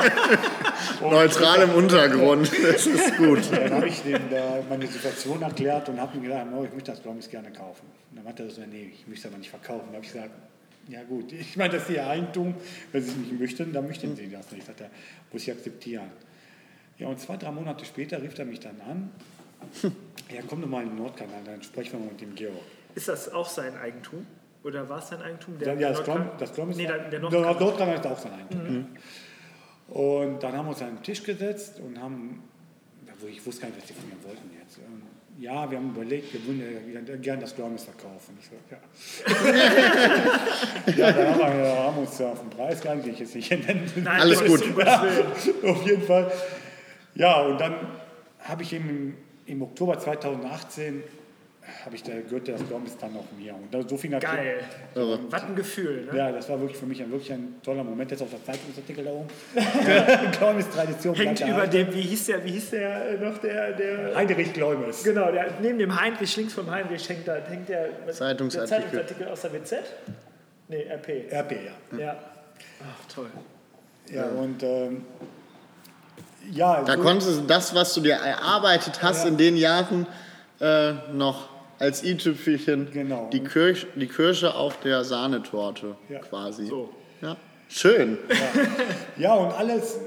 Neutral 1.01 1.61
im 1.63 1.71
Untergrund. 1.71 2.51
Das 2.61 2.85
ist 2.85 3.17
gut. 3.17 3.39
Dann 3.51 3.73
habe 3.73 3.87
ich 3.87 4.01
dem 4.01 4.29
da 4.29 4.59
meine 4.69 4.87
Situation 4.87 5.41
erklärt 5.41 5.89
und 5.89 5.99
habe 5.99 6.17
ihm 6.17 6.23
gesagt, 6.23 6.47
oh, 6.53 6.63
ich 6.63 6.73
möchte 6.73 6.91
das 6.91 7.01
Glaumis 7.01 7.29
gerne 7.29 7.51
kaufen. 7.51 7.85
Und 8.09 8.17
dann 8.17 8.25
meinte 8.25 8.43
er 8.43 8.49
so, 8.49 8.61
nee, 8.61 8.91
ich 8.93 9.07
möchte 9.07 9.27
es 9.27 9.33
aber 9.33 9.37
nicht 9.37 9.49
verkaufen. 9.49 9.83
Dann 9.87 9.95
habe 9.95 10.05
ich 10.05 10.11
gesagt, 10.11 10.31
ja 10.87 11.03
gut, 11.03 11.31
ich 11.31 11.57
meine, 11.57 11.73
das 11.73 11.83
ist 11.83 11.89
Ihr 11.89 12.07
Eigentum. 12.07 12.55
Wenn 12.91 13.03
Sie 13.03 13.11
es 13.11 13.17
nicht 13.17 13.39
möchten, 13.39 13.73
dann 13.73 13.87
möchten 13.87 14.15
Sie 14.15 14.29
das 14.29 14.51
nicht. 14.51 14.67
Er, 14.67 14.89
muss 15.31 15.43
ich 15.43 15.51
akzeptieren. 15.51 16.09
Ja, 16.97 17.07
und 17.07 17.19
zwei, 17.19 17.37
drei 17.37 17.51
Monate 17.51 17.85
später 17.85 18.21
rief 18.21 18.37
er 18.37 18.45
mich 18.45 18.59
dann 18.59 18.81
an. 18.81 19.11
Ja, 20.33 20.41
komm 20.47 20.61
doch 20.61 20.67
mal 20.67 20.83
in 20.83 20.89
den 20.89 20.97
Nordkanal, 20.97 21.41
dann 21.45 21.61
sprechen 21.61 21.93
wir 21.93 21.99
mal 21.99 22.11
mit 22.11 22.21
dem 22.21 22.35
Georg. 22.35 22.53
Ist 22.95 23.07
das 23.07 23.31
auch 23.31 23.47
sein 23.47 23.77
Eigentum? 23.77 24.25
Oder 24.63 24.87
war 24.89 24.99
es 24.99 25.09
sein 25.09 25.21
Eigentum? 25.21 25.55
Ja, 25.59 25.73
ja, 25.73 25.89
das 25.89 26.03
Glaumis, 26.03 26.27
das 26.39 26.51
der, 26.53 26.65
der 26.75 27.09
der 27.09 27.19
Nordkanal. 27.19 27.55
Nordkanal 27.55 27.95
ist 27.95 28.07
auch 28.07 28.19
sein 28.19 28.33
Eigentum. 28.33 28.75
ja. 28.75 29.01
Und 29.89 30.41
dann 30.43 30.53
haben 30.53 30.65
wir 30.65 30.71
uns 30.71 30.81
an 30.81 30.95
den 30.95 31.03
Tisch 31.03 31.23
gesetzt 31.23 31.79
und 31.79 31.99
haben, 32.01 32.43
ja, 33.05 33.13
wo 33.19 33.27
ich 33.27 33.45
wusste 33.45 33.61
gar 33.61 33.69
nicht, 33.69 33.79
was 33.81 33.87
die 33.87 33.93
von 33.93 34.09
mir 34.09 34.21
wollten 34.23 34.49
jetzt. 34.59 34.77
Ähm, 34.79 35.01
Ja, 35.39 35.69
wir 35.69 35.77
haben 35.77 35.91
überlegt, 35.91 36.33
wir 36.33 36.45
würden 36.45 37.07
ja 37.07 37.15
gerne 37.17 37.41
das 37.41 37.55
Glaumis 37.55 37.83
verkaufen. 37.83 38.37
Ich 38.39 38.47
so, 38.49 38.55
ja. 38.71 38.79
ja, 40.97 41.11
dann 41.11 41.35
haben 41.35 41.57
wir 41.59 41.77
haben 41.77 41.97
uns 41.99 42.17
ja 42.19 42.31
auf 42.31 42.39
den 42.41 42.49
Preis 42.49 42.81
geeinigt, 42.81 43.05
den 43.05 43.13
ich 43.13 43.19
jetzt 43.19 43.35
nicht 43.35 43.51
nennen. 43.51 43.89
Nein, 43.95 44.21
Alles 44.21 44.43
gut. 44.43 44.75
Willen. 44.75 45.71
Auf 45.71 45.85
jeden 45.85 46.01
Fall. 46.03 46.31
Ja, 47.15 47.41
und 47.41 47.59
dann 47.59 47.75
habe 48.39 48.63
ich 48.63 48.73
eben 48.73 48.89
im, 48.89 49.13
im 49.45 49.61
Oktober 49.61 49.97
2018 49.99 51.03
habe 51.85 51.95
ich 51.95 52.03
da 52.03 52.13
gehört, 52.13 52.47
das 52.47 52.65
Glaumis 52.67 52.97
dann 52.97 53.13
noch 53.13 53.25
mir. 53.37 53.53
Und 53.53 53.73
da, 53.73 53.87
so 53.87 53.97
fing 53.97 54.11
das 54.11 54.21
Geil. 54.21 54.59
Irre. 54.95 55.19
Was 55.29 55.43
ein 55.43 55.55
Gefühl, 55.55 56.05
ne? 56.11 56.17
ja, 56.17 56.31
das 56.31 56.49
war 56.49 56.59
wirklich 56.59 56.77
für 56.77 56.85
mich 56.85 57.01
ein, 57.01 57.11
wirklich 57.11 57.31
ein 57.31 57.55
toller 57.63 57.83
Moment. 57.83 58.11
Jetzt 58.11 58.21
auf 58.21 58.29
der 58.29 58.43
Zeitungsartikel 58.43 59.03
da 59.03 59.11
oben. 59.11 59.27
Glaumis 60.37 60.69
Tradition. 60.69 61.15
Hängt 61.15 61.39
über 61.41 61.49
erhalten. 61.49 61.71
dem, 61.71 61.93
wie 61.93 62.01
hieß 62.01 62.25
der, 62.27 62.43
wie 62.45 62.51
hieß 62.51 62.69
der 62.71 63.09
äh, 63.09 63.17
noch, 63.17 63.37
der, 63.39 63.71
der 63.73 64.15
Heinrich 64.15 64.53
Glaumis. 64.53 65.03
Genau, 65.03 65.31
der, 65.31 65.47
neben 65.61 65.79
dem 65.79 65.99
Heinrich, 65.99 66.35
links 66.37 66.53
vom 66.53 66.69
Heinrich 66.71 67.07
hängt 67.09 67.27
da 67.27 67.35
hängt 67.37 67.69
der, 67.69 67.89
Zeitungsartikel. 68.11 68.81
der 68.91 69.07
Zeitungsartikel 69.07 69.27
aus 69.29 69.41
der 69.41 69.53
WZ? 69.53 69.73
Nee, 70.69 70.85
RP. 70.91 71.31
RP, 71.31 71.51
ja. 71.91 71.97
Ja. 71.99 72.15
Ach, 72.81 73.13
toll. 73.13 73.27
Ja, 74.11 74.25
und 74.25 74.63
ähm, 74.63 75.05
Ja, 76.51 76.81
Da 76.83 76.93
so- 76.95 77.01
konntest 77.01 77.37
du 77.39 77.41
das, 77.47 77.75
was 77.75 77.93
du 77.93 78.01
dir 78.01 78.13
erarbeitet 78.15 79.01
hast 79.01 79.23
Ja. 79.23 79.29
in 79.29 79.37
den 79.37 79.57
Jahren, 79.57 80.07
äh, 80.59 80.93
noch 81.13 81.49
als 81.79 82.03
i-Tüpfelchen 82.03 82.89
Genau. 82.91 83.29
die, 83.31 83.41
Kirch, 83.43 83.87
die 83.95 84.07
Kirsche 84.07 84.55
auf 84.55 84.79
der 84.81 85.03
Sahnetorte 85.03 85.95
Ja. 86.09 86.19
quasi. 86.19 86.65
So. 86.67 86.89
Ja. 87.21 87.35
Schön. 87.69 88.17
ja, 89.17 89.33
und 89.33 89.51
alles 89.51 89.97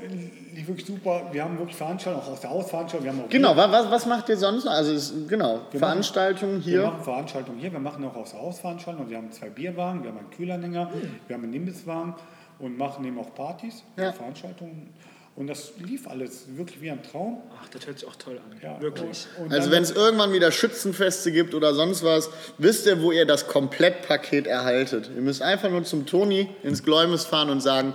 lief 0.54 0.66
wirklich 0.66 0.86
super. 0.86 1.28
Wir 1.30 1.44
haben 1.44 1.58
wirklich 1.58 1.76
Veranstaltungen, 1.76 2.24
auch 2.26 2.32
aus 2.32 2.40
der 2.40 2.50
Hausveranstaltung. 2.50 3.04
Wir 3.04 3.12
haben 3.12 3.24
auch 3.24 3.28
Genau, 3.28 3.54
wa- 3.56 3.70
was, 3.70 3.90
was 3.90 4.06
macht 4.06 4.28
ihr 4.30 4.36
sonst 4.38 4.64
noch? 4.64 4.72
Also 4.72 4.92
es, 4.94 5.12
genau, 5.28 5.60
Veranstaltungen 5.70 6.56
Wir 6.64 6.72
hier. 6.80 6.82
machen 6.86 7.02
Veranstaltungen 7.04 7.58
hier, 7.58 7.70
wir 7.72 7.78
machen 7.78 8.02
auch 8.04 8.16
aus 8.16 8.30
der 8.32 8.40
Hausveranstaltung. 8.40 9.10
Wir 9.10 9.18
haben 9.18 9.30
zwei 9.30 9.50
Bierwagen, 9.50 10.02
wir 10.02 10.10
haben 10.10 10.18
einen 10.18 10.30
Kühlanhänger, 10.30 10.90
wir 11.26 11.36
haben 11.36 11.44
einen 11.44 11.52
Imbisswagen 11.52 12.14
und 12.58 12.78
machen 12.78 13.04
eben 13.04 13.18
auch 13.18 13.34
Partys, 13.34 13.82
Ja. 13.98 14.12
Veranstaltungen. 14.12 14.88
Und 15.36 15.46
das 15.46 15.72
lief 15.78 16.06
alles 16.06 16.44
wirklich 16.56 16.80
wie 16.82 16.90
ein 16.90 17.02
Traum. 17.02 17.40
Ach, 17.62 17.68
das 17.68 17.86
hört 17.86 17.98
sich 17.98 18.08
auch 18.08 18.16
toll 18.16 18.38
an. 18.38 18.60
Ja, 18.62 18.80
Wirklich. 18.80 19.26
Und, 19.38 19.46
und 19.46 19.52
Also 19.52 19.70
wenn 19.70 19.82
es 19.82 19.90
irgendwann 19.90 20.32
wieder 20.32 20.52
Schützenfeste 20.52 21.32
gibt 21.32 21.54
oder 21.54 21.72
sonst 21.72 22.02
was, 22.02 22.30
wisst 22.58 22.86
ihr, 22.86 23.00
wo 23.00 23.10
ihr 23.12 23.24
das 23.24 23.46
Komplettpaket 23.46 24.46
erhaltet. 24.46 25.10
Ihr 25.14 25.22
müsst 25.22 25.40
einfach 25.40 25.70
nur 25.70 25.84
zum 25.84 26.04
Toni 26.04 26.48
ins 26.62 26.82
Gläumes 26.82 27.24
fahren 27.24 27.48
und 27.48 27.60
sagen, 27.60 27.94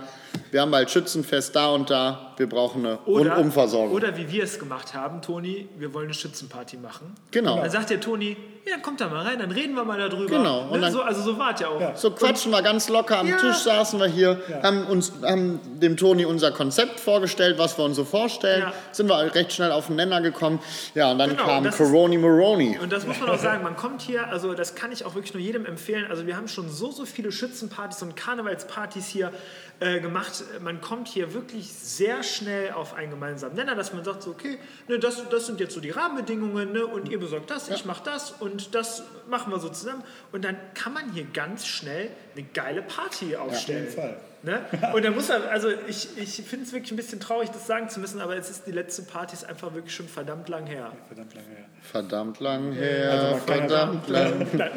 wir 0.50 0.60
haben 0.60 0.70
bald 0.70 0.90
Schützenfest 0.90 1.54
da 1.56 1.68
und 1.70 1.90
da, 1.90 2.32
wir 2.36 2.48
brauchen 2.48 2.84
eine 2.86 2.98
Rundumversorgung. 3.06 3.92
Oder 3.94 4.16
wie 4.16 4.30
wir 4.30 4.44
es 4.44 4.58
gemacht 4.58 4.94
haben, 4.94 5.22
Toni, 5.22 5.68
wir 5.78 5.92
wollen 5.94 6.06
eine 6.06 6.14
Schützenparty 6.14 6.76
machen. 6.78 7.14
Genau. 7.30 7.56
Dann 7.56 7.70
sagt 7.70 7.90
der 7.90 8.00
Toni, 8.00 8.36
ja, 8.66 8.72
dann 8.72 8.82
kommt 8.82 9.00
da 9.00 9.08
mal 9.08 9.22
rein, 9.24 9.38
dann 9.38 9.52
reden 9.52 9.74
wir 9.74 9.84
mal 9.84 9.98
darüber. 9.98 10.26
Genau, 10.26 10.62
und 10.62 10.72
Ne? 10.72 10.80
dann- 10.80 10.92
so, 10.92 11.00
also 11.02 11.22
so 11.22 11.38
war 11.38 11.54
es 11.54 11.60
ja 11.60 11.68
auch. 11.68 11.80
Ja. 11.80 11.94
So 11.96 12.10
quatschen 12.10 12.50
wir 12.50 12.62
ganz 12.62 12.88
locker 12.88 13.18
am 13.18 13.28
Ja. 13.28 13.36
Tisch, 13.36 13.58
saßen 13.58 13.98
wir 14.00 14.06
hier, 14.08 14.40
Ja. 14.50 14.62
haben, 14.64 14.86
uns, 14.86 15.12
haben 15.22 15.60
dem 15.80 15.96
Toni 15.96 16.24
unser 16.24 16.50
Konzept 16.50 16.98
vorgestellt, 16.98 17.58
was 17.58 17.78
wir 17.78 17.84
uns 17.84 17.94
so 17.96 18.04
vorstellen. 18.04 18.64
Sind 18.92 19.08
wir 19.08 19.34
recht 19.34 19.52
schnell 19.52 19.70
auf 19.70 19.86
den 19.86 19.96
Nenner 19.96 20.20
gekommen. 20.20 20.58
Ja, 20.94 21.12
und 21.12 21.18
dann 21.18 21.30
Genau, 21.30 21.44
kam 21.44 21.70
Coroni 21.70 22.18
Moroni. 22.18 22.76
Und 22.82 22.92
das 22.92 23.06
muss 23.06 23.20
man 23.20 23.30
auch 23.30 23.38
sagen, 23.38 23.62
man 23.62 23.76
kommt 23.76 24.02
hier, 24.02 24.26
also 24.28 24.52
das 24.54 24.74
kann 24.74 24.90
ich 24.90 25.04
auch 25.04 25.14
wirklich 25.14 25.32
nur 25.34 25.42
jedem 25.42 25.64
empfehlen. 25.64 26.06
Also 26.10 26.26
wir 26.26 26.36
haben 26.36 26.48
schon 26.48 26.68
so, 26.68 26.90
so 26.90 27.04
viele 27.06 27.30
Schützenpartys 27.30 28.02
und 28.02 28.16
Karnevalspartys 28.16 29.06
hier 29.06 29.30
äh, 29.80 30.00
gemacht. 30.00 30.44
Man 30.62 30.80
kommt 30.80 31.08
hier 31.08 31.34
wirklich 31.34 31.72
sehr 31.72 32.22
schnell 32.22 32.72
auf 32.72 32.94
einen 32.94 33.10
gemeinsamen 33.10 33.54
Nenner, 33.54 33.74
dass 33.74 33.92
man 33.92 34.04
sagt, 34.04 34.22
so, 34.22 34.30
okay, 34.30 34.58
ne, 34.88 34.98
das, 34.98 35.28
das 35.28 35.46
sind 35.46 35.60
jetzt 35.60 35.74
so 35.74 35.80
die 35.80 35.90
Rahmenbedingungen 35.90 36.72
ne, 36.72 36.86
und 36.86 37.08
ihr 37.08 37.18
besorgt 37.18 37.50
das, 37.50 37.68
ich 37.68 37.84
mache 37.84 38.02
das 38.04 38.32
und 38.32 38.74
das 38.74 39.02
machen 39.28 39.52
wir 39.52 39.58
so 39.58 39.68
zusammen. 39.68 40.02
Und 40.32 40.44
dann 40.44 40.56
kann 40.74 40.92
man 40.92 41.12
hier 41.12 41.26
ganz 41.32 41.66
schnell 41.66 42.10
eine 42.34 42.46
geile 42.54 42.82
Party 42.82 43.36
aufstellen. 43.36 43.84
jeden 43.84 43.94
Fall. 43.94 44.16
Ne? 44.42 44.64
Und 44.94 45.04
da 45.04 45.10
muss 45.10 45.28
man, 45.28 45.42
also 45.42 45.68
ich, 45.88 46.08
ich 46.16 46.36
finde 46.46 46.66
es 46.66 46.72
wirklich 46.72 46.92
ein 46.92 46.96
bisschen 46.96 47.18
traurig, 47.18 47.50
das 47.50 47.66
sagen 47.66 47.88
zu 47.88 47.98
müssen, 47.98 48.20
aber 48.20 48.36
es 48.36 48.48
ist 48.48 48.66
die 48.66 48.70
letzte 48.70 49.02
Party 49.02 49.34
ist 49.34 49.44
einfach 49.44 49.74
wirklich 49.74 49.92
schon 49.92 50.06
verdammt 50.06 50.48
lang 50.48 50.66
her. 50.66 50.92
Verdammt 51.08 51.34
lange 51.34 51.48
her. 51.48 51.64
Verdammt 51.82 52.40
lang 52.40 52.72
her, 52.72 53.10
Also 53.10 53.46
kann 53.46 53.68
ja 53.68 53.92
verdammt 54.06 54.54
lang. 54.54 54.72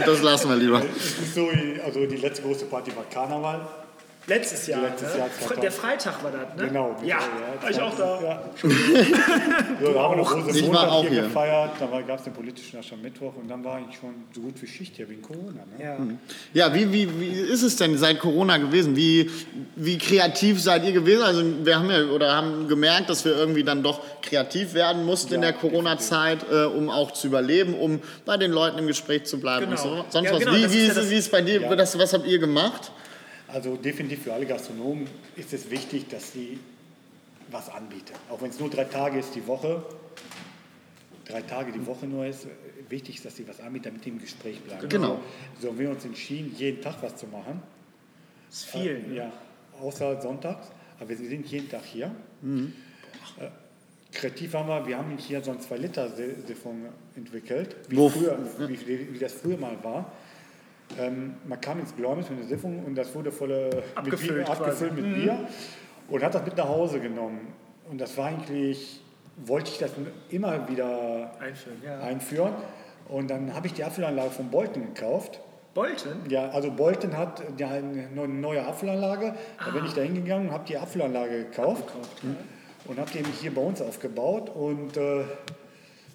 das 0.06 0.22
lassen 0.22 0.48
wir 0.48 0.56
lieber. 0.56 0.82
Es 0.96 1.18
ist 1.18 1.34
so, 1.34 1.48
also 1.84 2.06
die 2.06 2.16
letzte 2.16 2.42
große 2.42 2.64
Party 2.66 2.96
war 2.96 3.04
Karneval. 3.04 3.60
Letztes 4.26 4.66
Jahr. 4.66 4.82
Letztes 4.82 5.12
ne? 5.14 5.18
Jahr, 5.18 5.28
2000. 5.38 5.62
Der 5.62 5.72
Freitag 5.72 6.22
war 6.22 6.30
das, 6.30 6.56
ne? 6.60 6.68
Genau. 6.68 6.96
Ja, 7.04 7.18
war 7.60 7.70
ich 7.70 7.80
auch 7.80 7.96
da. 7.96 8.20
Ja, 8.22 8.42
so, 8.62 9.92
da 9.92 10.02
haben 10.02 10.12
wir 10.12 10.16
noch 10.22 10.30
große 10.44 10.58
Ich 10.58 10.62
war 10.64 10.68
Montag 10.72 10.88
auch 10.90 11.00
hier 11.02 11.10
hier. 11.10 11.22
gefeiert, 11.22 11.70
dann 11.80 12.06
gab 12.06 12.18
es 12.18 12.24
den 12.24 12.32
politischen 12.34 12.78
Aschermittwoch 12.78 13.32
und 13.36 13.48
dann 13.48 13.64
war 13.64 13.76
eigentlich 13.76 13.98
schon 13.98 14.10
so 14.34 14.40
gut 14.42 14.60
wie 14.60 14.66
Schicht 14.66 14.96
hier 14.96 15.08
wegen 15.08 15.22
Corona. 15.22 15.64
Ne? 15.78 15.84
Ja. 15.84 15.96
Ja, 16.68 16.74
wie, 16.74 16.92
wie, 16.92 17.20
wie 17.20 17.28
ist 17.30 17.62
es 17.62 17.76
denn 17.76 17.96
seit 17.96 18.20
Corona 18.20 18.58
gewesen? 18.58 18.94
Wie, 18.94 19.30
wie 19.76 19.98
kreativ 19.98 20.60
seid 20.62 20.84
ihr 20.84 20.92
gewesen? 20.92 21.22
Also 21.22 21.42
wir 21.64 21.76
haben 21.78 21.90
ja 21.90 22.04
oder 22.04 22.34
haben 22.36 22.68
gemerkt, 22.68 23.10
dass 23.10 23.24
wir 23.24 23.34
irgendwie 23.36 23.64
dann 23.64 23.82
doch 23.82 24.00
kreativ 24.22 24.74
werden 24.74 25.04
mussten 25.06 25.34
in 25.34 25.42
Ja, 25.42 25.50
der 25.52 25.58
Corona-Zeit, 25.60 26.38
äh, 26.50 26.64
um 26.64 26.90
auch 26.90 27.12
zu 27.12 27.26
überleben, 27.26 27.74
um 27.74 28.00
bei 28.26 28.36
den 28.36 28.52
Leuten 28.52 28.78
im 28.78 28.86
Gespräch 28.86 29.24
zu 29.24 29.40
bleiben 29.40 29.66
Genau. 29.70 29.82
und 29.82 29.96
so. 29.98 30.04
Sonst 30.10 30.26
Ja, 30.28 30.32
was. 30.34 30.40
genau, 30.40 30.54
wie, 30.54 30.62
das 30.62 30.72
wie, 30.72 30.76
ist 30.78 30.82
ja 30.84 30.88
ist, 30.90 30.96
das- 30.98 31.10
wie 31.10 31.16
ist 31.16 31.32
bei 31.32 31.40
dir? 31.42 31.60
Ja. 31.62 31.74
Das, 31.76 31.98
was 31.98 32.12
habt 32.12 32.26
ihr 32.26 32.38
gemacht? 32.38 32.92
Also 33.52 33.76
definitiv 33.76 34.22
für 34.22 34.32
alle 34.32 34.46
Gastronomen 34.46 35.06
ist 35.36 35.52
es 35.52 35.70
wichtig, 35.70 36.08
dass 36.08 36.32
sie 36.32 36.58
was 37.50 37.68
anbieten. 37.68 38.12
Auch 38.30 38.40
wenn 38.42 38.50
es 38.50 38.60
nur 38.60 38.70
drei 38.70 38.84
Tage 38.84 39.18
ist 39.18 39.34
die 39.34 39.46
Woche, 39.46 39.82
drei 41.24 41.42
Tage 41.42 41.72
die 41.72 41.84
Woche 41.84 42.06
nur 42.06 42.26
ist, 42.26 42.46
wichtig 42.88 43.16
ist, 43.16 43.24
dass 43.24 43.36
sie 43.36 43.46
was 43.48 43.60
anbieten, 43.60 43.86
damit 43.86 44.04
die 44.04 44.10
im 44.10 44.20
Gespräch 44.20 44.60
bleiben. 44.60 44.88
Genau. 44.88 45.20
So 45.60 45.68
haben 45.68 45.78
wir 45.78 45.90
uns 45.90 46.04
entschieden, 46.04 46.54
jeden 46.56 46.80
Tag 46.80 46.96
was 47.02 47.16
zu 47.16 47.26
machen. 47.26 47.62
Das 48.48 48.58
ist 48.58 48.64
viel. 48.66 49.02
ne? 49.02 49.14
Ja, 49.14 49.32
außer 49.80 50.20
sonntags. 50.20 50.68
Aber 50.98 51.08
wir 51.08 51.16
sind 51.16 51.46
jeden 51.46 51.68
Tag 51.68 51.84
hier. 51.84 52.14
Mhm. 52.42 52.72
Äh, 53.38 53.48
Kreativ 54.12 54.54
haben 54.54 54.68
wir, 54.68 54.86
wir 54.86 54.98
haben 54.98 55.16
hier 55.18 55.42
so 55.42 55.52
ein 55.52 55.58
2-Liter-Siphon 55.58 56.86
entwickelt, 57.16 57.76
wie, 57.88 57.96
früher, 57.96 58.38
wie, 58.68 59.14
wie 59.14 59.18
das 59.18 59.32
früher 59.32 59.56
mal 59.56 59.76
war. 59.84 60.12
Ähm, 60.98 61.34
man 61.46 61.60
kam 61.60 61.78
ins 61.80 61.94
Gläumis 61.94 62.28
mit 62.30 62.40
einer 62.40 62.48
Siphon 62.48 62.84
und 62.84 62.94
das 62.96 63.14
wurde 63.14 63.30
voll 63.30 63.50
äh, 63.52 63.70
Abgefüllt 63.94 64.38
mit, 64.38 64.46
Bier, 64.46 64.50
abgefüllt 64.50 64.94
mit 64.94 65.14
Bier 65.14 65.38
und 66.08 66.22
hat 66.24 66.34
das 66.34 66.44
mit 66.44 66.56
nach 66.56 66.68
Hause 66.68 67.00
genommen. 67.00 67.48
Und 67.90 68.00
das 68.00 68.16
war 68.16 68.26
eigentlich, 68.26 69.00
wollte 69.36 69.70
ich 69.70 69.78
das 69.78 69.92
immer 70.30 70.68
wieder 70.68 71.32
Einführen, 71.40 71.76
ja. 71.84 72.00
einführen. 72.00 72.52
Und 73.08 73.30
dann 73.30 73.54
habe 73.54 73.66
ich 73.66 73.72
die 73.72 73.82
Abfüllanlage 73.84 74.30
von 74.30 74.50
Bolton 74.50 74.94
gekauft. 74.94 75.40
Bolton? 75.74 76.12
Ja, 76.28 76.48
also 76.50 76.70
Bolton 76.70 77.16
hat 77.16 77.42
eine 77.60 78.08
neu- 78.14 78.26
neue 78.26 78.66
Abfüllanlage. 78.66 79.34
Da 79.64 79.70
bin 79.70 79.84
ich 79.84 79.92
da 79.94 80.00
hingegangen 80.02 80.48
und 80.48 80.54
habe 80.54 80.64
die 80.66 80.76
Abfüllanlage 80.76 81.44
gekauft. 81.44 81.84
Und 82.86 82.98
habe 82.98 83.10
die 83.12 83.22
hier 83.40 83.54
bei 83.54 83.60
uns 83.62 83.80
aufgebaut. 83.80 84.50
Und 84.50 84.96
äh, 84.96 85.22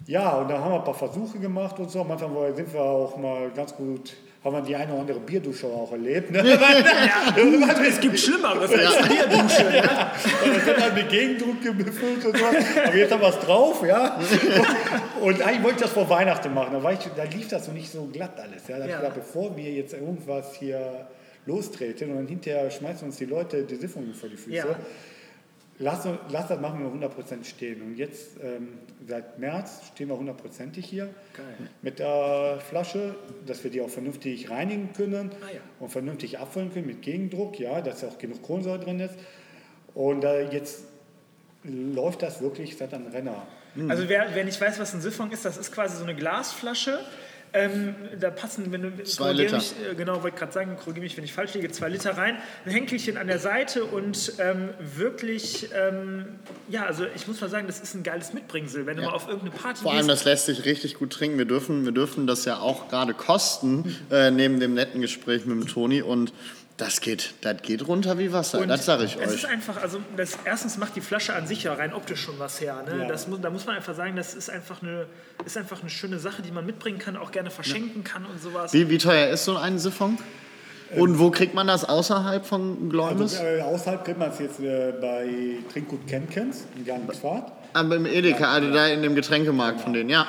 ja, 0.06 0.36
und 0.36 0.48
da 0.50 0.58
haben 0.60 0.72
wir 0.72 0.78
ein 0.78 0.84
paar 0.84 0.94
Versuche 0.94 1.38
gemacht 1.38 1.78
und 1.78 1.90
so. 1.90 2.06
War- 2.06 2.54
sind 2.54 2.72
wir 2.72 2.80
auch 2.82 3.16
mal 3.16 3.50
ganz 3.50 3.74
gut, 3.74 4.14
haben 4.46 4.54
wir 4.54 4.62
die 4.62 4.76
eine 4.76 4.92
oder 4.92 5.00
andere 5.02 5.20
Bierdusche 5.20 5.66
auch 5.66 5.92
erlebt. 5.92 6.30
Ne? 6.30 6.42
Es 7.88 8.00
gibt 8.00 8.18
Schlimmeres 8.18 8.70
als 8.70 9.08
Bierdusche. 9.08 9.64
Ne? 9.64 9.82
Und 10.44 10.56
das 10.56 10.66
wird 10.66 10.80
dann 10.80 10.94
mit 10.94 11.08
Gegendruck 11.08 11.60
befüllt 11.60 12.24
und 12.24 12.36
so. 12.36 12.44
Aber 12.44 12.94
jetzt 12.96 13.12
haben 13.12 13.20
wir 13.20 13.28
es 13.28 13.38
drauf, 13.40 13.82
ja. 13.86 14.18
Und 15.20 15.42
eigentlich 15.42 15.62
wollte 15.62 15.76
ich 15.76 15.82
das 15.82 15.92
vor 15.92 16.08
Weihnachten 16.08 16.52
machen. 16.54 16.76
Da, 16.82 16.90
ich, 16.90 16.98
da 17.16 17.24
lief 17.24 17.48
das 17.48 17.66
noch 17.66 17.74
nicht 17.74 17.90
so 17.90 18.08
glatt 18.12 18.38
alles. 18.40 18.66
Ja. 18.68 18.78
Da 18.78 18.84
Ja. 18.86 18.90
ich 18.90 18.96
gedacht, 18.96 19.14
bevor 19.14 19.56
wir 19.56 19.70
jetzt 19.70 19.92
irgendwas 19.94 20.54
hier 20.58 21.06
lostreten 21.46 22.10
und 22.10 22.16
dann 22.16 22.26
hinterher 22.26 22.70
schmeißen 22.70 23.06
uns 23.06 23.16
die 23.16 23.24
Leute 23.26 23.62
die 23.62 23.76
Siphon 23.76 24.12
vor 24.14 24.28
die 24.28 24.36
Füße. 24.36 24.56
Ja. 24.56 24.64
Lass, 25.78 26.08
lass 26.30 26.48
das 26.48 26.60
machen 26.60 26.80
wir 26.80 27.08
100% 27.08 27.44
stehen. 27.44 27.82
Und 27.82 27.96
jetzt, 27.96 28.38
ähm, 28.42 28.78
seit 29.06 29.38
März, 29.38 29.82
stehen 29.94 30.08
wir 30.08 30.16
100%ig 30.16 30.84
hier 30.84 31.10
Geil. 31.36 31.68
mit 31.82 31.98
der 31.98 32.58
Flasche, 32.66 33.14
dass 33.44 33.62
wir 33.62 33.70
die 33.70 33.82
auch 33.82 33.90
vernünftig 33.90 34.48
reinigen 34.50 34.92
können 34.94 35.30
Ah, 35.42 35.52
ja. 35.52 35.60
und 35.78 35.90
vernünftig 35.90 36.38
abfüllen 36.38 36.72
können 36.72 36.86
mit 36.86 37.02
Gegendruck, 37.02 37.58
ja, 37.60 37.82
dass 37.82 38.02
auch 38.04 38.16
genug 38.18 38.42
Kohlensäure 38.42 38.80
drin 38.80 39.00
ist. 39.00 39.14
Und 39.94 40.24
äh, 40.24 40.50
jetzt 40.50 40.84
läuft 41.64 42.22
das 42.22 42.40
wirklich 42.40 42.76
seit 42.76 42.94
ein 42.94 43.06
Renner. 43.08 43.46
Also 43.88 44.08
wer, 44.08 44.28
wer 44.34 44.44
nicht 44.44 44.58
weiß, 44.58 44.78
was 44.78 44.94
ein 44.94 45.02
Siphon 45.02 45.30
ist, 45.32 45.44
das 45.44 45.58
ist 45.58 45.70
quasi 45.72 45.96
so 45.98 46.04
eine 46.04 46.14
Glasflasche. 46.14 47.00
Ähm, 47.56 47.94
da 48.20 48.30
passen, 48.30 48.70
wenn 48.70 48.82
du 48.82 49.02
Zwei 49.04 49.32
Liter. 49.32 49.56
mich, 49.56 49.72
äh, 49.90 49.94
genau, 49.94 50.22
wollte 50.22 50.36
gerade 50.36 50.52
sagen, 50.52 50.76
korrigiere 50.76 51.04
mich, 51.04 51.16
wenn 51.16 51.24
ich 51.24 51.32
falsch 51.32 51.54
liege, 51.54 51.70
zwei 51.70 51.88
Liter 51.88 52.16
rein, 52.18 52.36
ein 52.66 52.70
Henkelchen 52.70 53.16
an 53.16 53.28
der 53.28 53.38
Seite 53.38 53.84
und 53.86 54.34
ähm, 54.38 54.68
wirklich, 54.96 55.70
ähm, 55.74 56.26
ja, 56.68 56.84
also 56.84 57.06
ich 57.14 57.26
muss 57.26 57.40
mal 57.40 57.48
sagen, 57.48 57.66
das 57.66 57.80
ist 57.80 57.94
ein 57.94 58.02
geiles 58.02 58.34
Mitbringsel, 58.34 58.84
wenn 58.84 58.96
du 58.96 59.02
Ja. 59.02 59.08
mal 59.08 59.14
auf 59.14 59.26
irgendeine 59.26 59.52
Party 59.58 59.82
Vor 59.82 59.92
allem, 59.92 60.06
gehst. 60.06 60.10
das 60.10 60.24
lässt 60.26 60.46
sich 60.46 60.64
richtig 60.66 60.94
gut 60.96 61.10
trinken. 61.12 61.38
Wir 61.38 61.46
dürfen, 61.46 61.84
wir 61.86 61.92
dürfen 61.92 62.26
das 62.26 62.44
ja 62.44 62.58
auch 62.58 62.88
gerade 62.88 63.14
kosten, 63.14 63.96
äh, 64.10 64.30
neben 64.30 64.60
dem 64.60 64.74
netten 64.74 65.00
Gespräch 65.00 65.46
mit 65.46 65.56
dem 65.58 65.66
Toni. 65.66 66.02
Und 66.02 66.32
das 66.76 67.00
geht, 67.00 67.34
das 67.40 67.62
geht 67.62 67.86
runter 67.88 68.18
wie 68.18 68.32
Wasser, 68.32 68.58
Und 68.60 68.68
das 68.68 68.84
sage 68.84 69.04
ich 69.04 69.16
Es 69.16 69.28
euch. 69.28 69.34
ist 69.36 69.44
einfach, 69.46 69.80
also 69.80 69.98
das, 70.16 70.38
erstens 70.44 70.76
macht 70.76 70.94
die 70.94 71.00
Flasche 71.00 71.34
an 71.34 71.46
sich 71.46 71.62
ja 71.62 71.72
rein 71.72 71.92
optisch 71.94 72.20
schon 72.20 72.38
was 72.38 72.60
her. 72.60 72.84
Ne? 72.86 73.02
Ja. 73.02 73.08
Das 73.08 73.28
muss, 73.28 73.40
da 73.40 73.48
muss 73.50 73.64
man 73.64 73.76
einfach 73.76 73.94
sagen, 73.94 74.14
das 74.16 74.34
ist 74.34 74.50
einfach, 74.50 74.82
eine, 74.82 75.06
ist 75.44 75.56
einfach 75.56 75.80
eine 75.80 75.88
schöne 75.90 76.18
Sache, 76.18 76.42
die 76.42 76.50
man 76.50 76.66
mitbringen 76.66 76.98
kann, 76.98 77.16
auch 77.16 77.32
gerne 77.32 77.50
verschenken 77.50 78.04
kann 78.04 78.26
und 78.26 78.42
sowas. 78.42 78.72
Wie, 78.74 78.90
wie 78.90 78.98
teuer 78.98 79.28
ist 79.28 79.44
so 79.46 79.56
ein 79.56 79.78
Siphon? 79.78 80.18
Und 80.94 81.18
wo 81.18 81.30
kriegt 81.30 81.52
man 81.54 81.66
das 81.66 81.84
außerhalb 81.84 82.46
von 82.46 82.88
Gläumes? 82.90 83.40
Also, 83.40 83.44
äh, 83.44 83.60
außerhalb 83.62 84.04
kriegt 84.04 84.18
man 84.18 84.30
es 84.30 84.38
jetzt 84.38 84.60
äh, 84.60 84.92
bei 85.00 85.58
Trinkgut 85.72 86.06
Kemkens 86.06 86.64
in 86.76 86.84
Garmisch-Fahrt. 86.84 87.50
Aber 87.72 87.96
im 87.96 88.06
Edeka, 88.06 88.52
also 88.52 88.70
da 88.70 88.86
in 88.86 89.02
dem 89.02 89.14
Getränkemarkt 89.16 89.80
von 89.80 89.92
denen, 89.94 90.10
ja. 90.10 90.28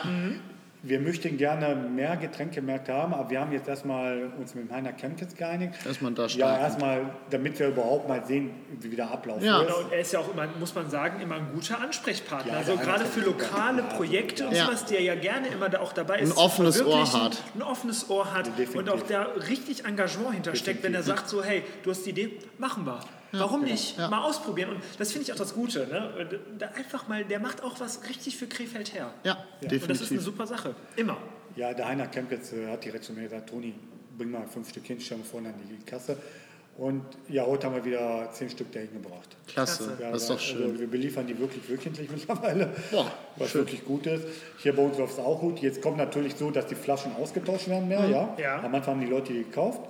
Wir 0.83 0.99
möchten 0.99 1.37
gerne 1.37 1.75
mehr 1.75 2.15
Getränkemärkte 2.17 2.93
haben, 2.93 3.13
aber 3.13 3.29
wir 3.31 3.39
haben 3.41 3.51
jetzt 3.51 3.67
erstmal 3.67 4.31
uns 4.39 4.53
mit 4.53 4.71
Heiner 4.71 4.93
Kemkens 4.93 5.35
geeinigt. 5.35 5.73
Erstmal 5.85 6.11
da 6.13 6.23
Ja, 6.23 6.29
starten. 6.29 6.61
erstmal, 6.63 7.01
damit 7.31 7.57
wir 7.59 7.69
überhaupt 7.69 8.07
mal 8.07 8.23
sehen, 8.25 8.51
wie 8.79 8.95
der 8.95 9.09
Ablauf 9.09 9.41
Ja. 9.43 9.61
ist. 9.61 9.67
Genau, 9.67 9.79
und 9.79 9.91
er 9.91 9.99
ist 9.99 10.13
ja 10.13 10.19
auch 10.19 10.31
immer, 10.31 10.47
muss 10.59 10.75
man 10.75 10.87
sagen, 10.89 11.19
immer 11.19 11.35
ein 11.35 11.47
guter 11.53 11.81
Ansprechpartner. 11.81 12.53
Ja, 12.53 12.59
also 12.59 12.77
gerade 12.77 13.05
für 13.05 13.21
lokale 13.21 13.81
Ja, 13.81 13.87
Projekte 13.95 14.47
und 14.47 14.53
ja. 14.55 14.65
sowas, 14.65 14.85
der 14.85 15.01
ja 15.01 15.15
gerne 15.15 15.47
immer 15.47 15.67
da 15.67 15.79
auch 15.79 15.93
dabei 15.93 16.19
ist. 16.19 16.31
Ein 16.31 16.37
offenes 16.37 16.85
Ohr 16.85 17.11
hat. 17.11 17.41
Ein 17.55 17.63
offenes 17.63 18.09
Ohr 18.09 18.31
hat 18.33 18.45
Definitiv. 18.47 18.75
und 18.75 18.89
auch 18.89 19.01
da 19.07 19.23
richtig 19.49 19.83
Engagement 19.85 20.35
hintersteckt, 20.35 20.83
wenn 20.83 20.93
er 20.93 21.03
sagt 21.03 21.27
so, 21.27 21.43
hey, 21.43 21.63
du 21.83 21.89
hast 21.89 22.05
die 22.05 22.11
Idee, 22.11 22.37
machen 22.59 22.85
wir. 22.85 22.99
Warum 23.31 23.63
nicht? 23.63 23.97
Mal 23.97 24.23
ausprobieren. 24.23 24.71
Und 24.71 24.81
das 24.97 25.11
finde 25.11 25.25
ich 25.25 25.33
auch 25.33 25.37
das 25.37 25.53
Gute. 25.53 25.87
Ne? 25.87 26.39
Da 26.57 26.67
einfach 26.69 27.07
mal, 27.07 27.23
der 27.25 27.39
macht 27.39 27.63
auch 27.63 27.79
was 27.79 28.07
richtig 28.09 28.37
für 28.37 28.47
Krefeld 28.47 28.93
her. 28.93 29.13
Ja, 29.23 29.33
Und 29.61 29.71
das 29.71 29.73
ist 29.73 29.83
eine 29.83 29.93
definitiv. 29.97 30.21
super 30.21 30.47
Sache. 30.47 30.75
Immer. 30.95 31.17
Ja, 31.55 31.73
der 31.73 31.87
Heiner 31.87 32.07
Kempkes 32.07 32.53
äh, 32.53 32.67
hat 32.67 32.85
direkt 32.85 33.03
zu 33.03 33.13
mir 33.13 33.23
gesagt, 33.23 33.49
Toni, 33.49 33.73
bring 34.17 34.31
mal 34.31 34.45
fünf 34.47 34.69
Stück 34.69 34.85
hin, 34.85 34.99
stellen 35.01 35.21
wir 35.21 35.25
vorne 35.25 35.49
an 35.49 35.55
die 35.69 35.83
Kasse. 35.85 36.17
Und 36.77 37.01
ja, 37.27 37.43
heute 37.43 37.65
haben 37.65 37.75
wir 37.75 37.83
wieder 37.85 38.29
zehn 38.31 38.49
Stück 38.51 38.71
dahin 38.71 38.93
gebracht. 38.93 39.35
Klasse. 39.47 39.97
Ja, 39.99 40.11
das 40.11 40.21
ist 40.21 40.29
da- 40.29 40.33
doch 40.35 40.39
Also 40.41 40.53
schön. 40.59 40.79
wir 40.79 40.87
beliefern 40.87 41.25
die 41.25 41.37
wirklich 41.39 41.67
wöchentlich 41.67 42.07
mittlerweile, 42.11 42.69
Boah, 42.91 43.11
was 43.37 43.49
schön. 43.49 43.61
wirklich 43.61 43.83
gut 43.83 44.05
ist. 44.05 44.25
Hier 44.59 44.75
bei 44.75 44.83
uns 44.83 44.95
läuft 44.99 45.13
es 45.13 45.19
auch 45.19 45.39
gut. 45.39 45.57
Jetzt 45.59 45.81
kommt 45.81 45.97
natürlich 45.97 46.35
so, 46.35 46.51
dass 46.51 46.67
die 46.67 46.75
Flaschen 46.75 47.15
ausgetauscht 47.15 47.67
werden 47.67 47.87
mehr. 47.87 48.07
Ja? 48.07 48.35
Ja. 48.37 48.59
Am 48.61 48.75
Anfang 48.75 48.93
haben 48.95 49.01
die 49.01 49.07
Leute 49.11 49.33
die 49.33 49.39
gekauft 49.43 49.81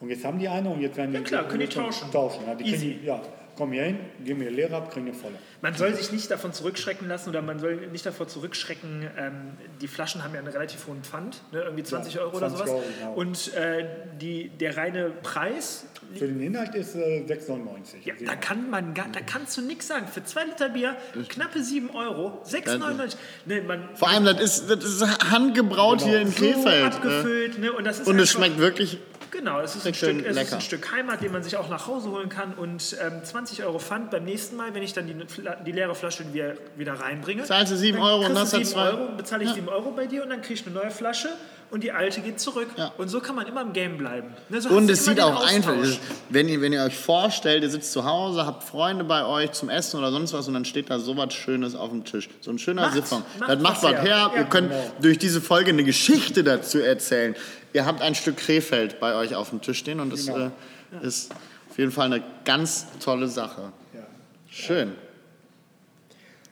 und 0.00 0.08
jetzt 0.10 0.24
haben 0.24 0.38
die 0.38 0.48
eine 0.48 0.68
und 0.70 0.80
jetzt 0.80 0.96
werden 0.96 1.10
die 1.12 1.18
Ja, 1.18 1.22
klar, 1.24 1.44
können 1.48 1.60
die 1.60 1.66
tauschen. 1.68 2.10
tauschen. 2.10 2.42
Ja, 2.46 2.54
die 2.54 2.64
Easy. 2.64 2.98
die- 3.00 3.06
ja, 3.06 3.20
kommen 3.56 3.72
hier 3.74 3.82
hin, 3.84 3.98
geben 4.24 4.38
mir 4.38 4.50
leer 4.50 4.72
ab, 4.72 4.90
kriegen 4.90 5.06
eine 5.08 5.14
volle. 5.14 5.34
Man 5.60 5.74
soll 5.74 5.92
sich 5.94 6.10
nicht 6.12 6.30
davon 6.30 6.54
zurückschrecken 6.54 7.06
lassen 7.08 7.28
oder 7.28 7.42
man 7.42 7.58
soll 7.58 7.88
nicht 7.88 8.06
davor 8.06 8.26
zurückschrecken. 8.26 9.06
Ähm, 9.18 9.32
die 9.82 9.88
Flaschen 9.88 10.24
haben 10.24 10.32
ja 10.32 10.38
einen 10.40 10.48
relativ 10.48 10.86
hohen 10.86 11.02
Pfand, 11.02 11.42
ne? 11.52 11.60
irgendwie 11.62 11.82
20 11.82 12.14
Ja, 12.14 12.22
Euro 12.22 12.38
oder 12.38 12.48
20 12.48 12.58
sowas. 12.66 12.70
Euro, 12.70 12.82
genau. 12.98 13.12
Und 13.14 13.54
äh, 13.54 13.84
die, 14.18 14.48
der 14.48 14.78
reine 14.78 15.10
Preis, 15.22 15.84
Für 16.14 16.26
den 16.26 16.40
Inhalt 16.40 16.74
ist 16.74 16.94
äh, 16.96 17.22
6,99. 17.28 17.96
ja, 18.06 18.14
da, 18.24 18.34
kann 18.36 18.70
man 18.70 18.94
gar, 18.94 19.08
da 19.12 19.20
kannst 19.20 19.58
du 19.58 19.60
nichts 19.62 19.88
sagen. 19.88 20.06
Für 20.08 20.24
zwei 20.24 20.44
Liter 20.44 20.70
Bier 20.70 20.96
knappe 21.28 21.62
7 21.62 21.90
Euro, 21.90 22.40
6,99. 22.46 23.16
Ne, 23.44 23.60
man 23.60 23.90
Vor 23.94 24.08
allem, 24.08 24.24
das 24.24 24.40
ist, 24.40 24.70
das 24.70 24.82
ist 24.84 25.30
handgebraut 25.30 26.00
hier 26.00 26.22
in 26.22 26.34
Krefeld. 26.34 26.64
ne? 26.64 26.84
abgefüllt. 26.86 27.58
Ne? 27.58 27.72
Und, 27.72 27.84
das 27.84 28.00
ist 28.00 28.06
Und 28.08 28.18
es 28.18 28.30
schmeckt 28.30 28.56
wirklich 28.58 28.98
Genau, 29.40 29.58
es 29.60 29.74
ist, 29.74 29.86
ein 29.86 29.94
Stück, 29.94 30.26
es 30.26 30.36
ist 30.36 30.52
ein 30.52 30.60
Stück 30.60 30.92
Heimat, 30.92 31.22
den 31.22 31.32
man 31.32 31.42
sich 31.42 31.56
auch 31.56 31.70
nach 31.70 31.86
Hause 31.86 32.10
holen 32.10 32.28
kann. 32.28 32.52
Und 32.52 32.94
ähm, 33.02 33.24
20 33.24 33.64
Euro 33.64 33.78
Pfand 33.78 34.10
beim 34.10 34.24
nächsten 34.24 34.54
Mal, 34.54 34.74
wenn 34.74 34.82
ich 34.82 34.92
dann 34.92 35.06
die, 35.06 35.16
die 35.64 35.72
leere 35.72 35.94
Flasche 35.94 36.30
wieder, 36.34 36.54
wieder 36.76 36.92
reinbringe. 36.92 37.44
Zahlst 37.44 37.72
du 37.72 37.76
sieben 37.76 37.96
dann 37.96 38.06
Euro 38.06 38.26
und 38.26 38.38
hast 38.38 38.52
du 38.52 38.56
dann 38.58 38.64
7 38.66 38.74
zwei- 38.74 38.90
Euro, 38.90 39.08
bezahle 39.16 39.44
ich 39.44 39.50
7 39.52 39.66
Euro 39.70 39.92
bei 39.92 40.06
dir 40.06 40.22
und 40.22 40.28
dann 40.28 40.42
kriegst 40.42 40.66
du 40.66 40.70
eine 40.70 40.78
neue 40.78 40.90
Flasche 40.90 41.30
und 41.70 41.82
die 41.84 41.92
alte 41.92 42.20
geht 42.20 42.40
zurück. 42.40 42.68
Ja. 42.76 42.92
Und 42.98 43.08
so 43.08 43.20
kann 43.20 43.36
man 43.36 43.46
immer 43.46 43.60
im 43.62 43.72
Game 43.72 43.96
bleiben. 43.98 44.28
Ne, 44.48 44.60
so 44.60 44.68
Und 44.70 44.90
es 44.90 45.04
sieht 45.04 45.20
auch 45.20 45.44
einfach, 45.46 45.74
wenn 46.28 46.48
ihr, 46.48 46.60
wenn 46.60 46.72
ihr 46.72 46.82
euch 46.84 46.96
vorstellt, 46.96 47.62
ihr 47.62 47.70
sitzt 47.70 47.92
zu 47.92 48.04
Hause, 48.04 48.44
habt 48.46 48.64
Freunde 48.64 49.04
bei 49.04 49.24
euch 49.24 49.52
zum 49.52 49.68
Essen 49.68 49.98
oder 49.98 50.10
sonst 50.10 50.32
was 50.32 50.48
und 50.48 50.54
dann 50.54 50.64
steht 50.64 50.90
da 50.90 50.98
so 50.98 51.16
was 51.16 51.32
Schönes 51.34 51.74
auf 51.74 51.90
dem 51.90 52.04
Tisch. 52.04 52.28
So 52.40 52.50
ein 52.50 52.58
schöner 52.58 52.82
Macht- 52.82 52.94
Siphon. 52.94 53.22
macht 53.38 53.50
Das 53.50 53.60
macht 53.60 53.82
was 53.82 53.92
her. 53.92 54.02
her. 54.02 54.30
Ihr 54.36 54.44
könnt 54.44 54.72
durch 55.00 55.18
diese 55.18 55.40
Folge 55.40 55.70
eine 55.70 55.84
Geschichte 55.84 56.42
dazu 56.44 56.78
erzählen. 56.78 57.34
Ihr 57.72 57.86
habt 57.86 58.02
ein 58.02 58.14
Stück 58.14 58.36
Krefeld 58.36 58.98
bei 59.00 59.14
euch 59.14 59.34
auf 59.36 59.50
dem 59.50 59.60
Tisch 59.62 59.78
stehen 59.78 60.00
und 60.00 60.12
das 60.12 60.26
Genau. 60.26 60.50
äh, 61.02 61.06
ist 61.06 61.30
auf 61.70 61.78
jeden 61.78 61.92
Fall 61.92 62.06
eine 62.06 62.22
ganz 62.44 62.86
tolle 62.98 63.28
Sache. 63.28 63.72
Schön. 64.48 64.92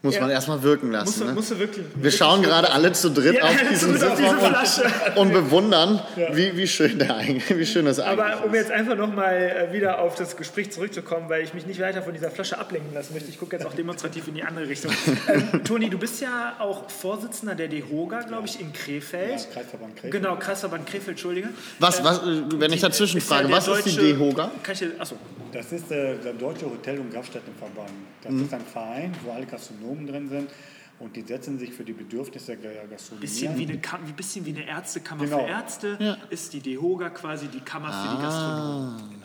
Muss 0.00 0.14
Ja. 0.14 0.20
man 0.20 0.30
erstmal 0.30 0.62
wirken 0.62 0.92
lassen. 0.92 1.06
Musst 1.06 1.20
du, 1.20 1.24
ne? 1.24 1.32
musst 1.32 1.50
du 1.50 1.58
wirklich. 1.58 1.84
Wir 1.96 2.10
schauen 2.12 2.40
gerade 2.40 2.70
alle 2.70 2.92
zu 2.92 3.10
dritt 3.10 3.34
Ja, 3.34 3.42
auf 3.46 3.56
diesen 3.68 4.00
auf 4.00 4.14
diese 4.16 4.36
Flasche. 4.38 4.82
und, 5.16 5.18
und 5.18 5.32
bewundern, 5.32 6.00
wie, 6.34 6.56
wie, 6.56 6.68
schön 6.68 7.00
der 7.00 7.16
eigentlich, 7.16 7.58
wie 7.58 7.66
schön 7.66 7.84
das 7.84 7.98
eigentlich 7.98 8.24
Aber 8.24 8.44
um 8.44 8.54
ist. 8.54 8.60
jetzt 8.60 8.70
einfach 8.70 8.94
nochmal 8.96 9.68
wieder 9.72 9.98
auf 9.98 10.14
das 10.14 10.36
Gespräch 10.36 10.70
zurückzukommen, 10.70 11.28
weil 11.28 11.42
ich 11.42 11.52
mich 11.52 11.66
nicht 11.66 11.80
weiter 11.80 12.02
von 12.02 12.12
dieser 12.14 12.30
Flasche 12.30 12.58
ablenken 12.58 12.94
lassen 12.94 13.12
möchte. 13.12 13.28
Ich 13.28 13.40
gucke 13.40 13.56
jetzt 13.56 13.66
auch 13.66 13.74
demonstrativ 13.74 14.28
in 14.28 14.34
die 14.34 14.44
andere 14.44 14.68
Richtung. 14.68 14.92
Ähm, 15.28 15.64
Toni, 15.64 15.90
du 15.90 15.98
bist 15.98 16.20
ja 16.20 16.54
auch 16.60 16.88
Vorsitzender 16.88 17.54
der 17.54 17.66
DEHOGA, 17.68 18.20
glaube 18.22 18.46
ich, 18.46 18.60
in 18.60 18.72
Krefeld. 18.72 19.30
Ja, 19.32 19.46
Kreisverband 19.52 19.94
Krefeld. 19.96 20.12
Genau, 20.12 20.36
Kreisverband 20.36 20.86
Krefeld, 20.86 21.08
Entschuldige. 21.08 21.48
Was, 21.80 22.02
was, 22.04 22.18
äh, 22.20 22.42
wenn 22.54 22.72
ich 22.72 22.80
dazwischen 22.80 23.18
Ist 23.18 23.28
ja 23.28 23.36
frage, 23.38 23.50
was 23.50 23.66
ist 23.66 23.84
die 23.84 23.96
deutsche- 23.96 24.00
DEHOGA? 24.14 24.50
Kann 24.62 24.72
ich 24.72 24.78
dir, 24.78 24.92
achso, 24.98 25.16
Das 25.52 25.72
ist 25.72 25.90
äh, 25.90 26.14
der 26.16 26.32
Deutsche 26.34 26.66
Hotel- 26.66 26.98
und 27.00 27.12
Gaststättenverband. 27.12 27.90
Das 28.22 28.32
Mhm. 28.32 28.44
ist 28.44 28.54
ein 28.54 28.60
Verein, 28.72 29.12
wo 29.24 29.32
alle 29.32 29.44
Gastronomen 29.46 29.87
drin 30.06 30.28
sind 30.28 30.50
und 30.98 31.14
die 31.16 31.22
setzen 31.22 31.58
sich 31.58 31.72
für 31.72 31.84
die 31.84 31.92
Bedürfnisse 31.92 32.56
der 32.56 32.86
Gastronomie 32.86 33.20
bisschen 33.26 33.52
ein. 33.52 33.58
wie 33.58 33.66
eine, 33.66 33.80
wie 34.08 34.12
bisschen 34.12 34.44
wie 34.46 34.50
eine 34.50 34.66
Ärztekammer 34.66 35.24
Genau. 35.24 35.38
für 35.44 35.50
Ärzte 35.50 36.18
ist 36.30 36.52
die 36.52 36.60
DEHOGA 36.60 37.10
quasi 37.10 37.48
die 37.48 37.60
Kammer 37.60 37.88
für 37.88 37.94
Ah. 38.08 38.16
die 38.16 38.22
Gastronomen. 38.22 39.18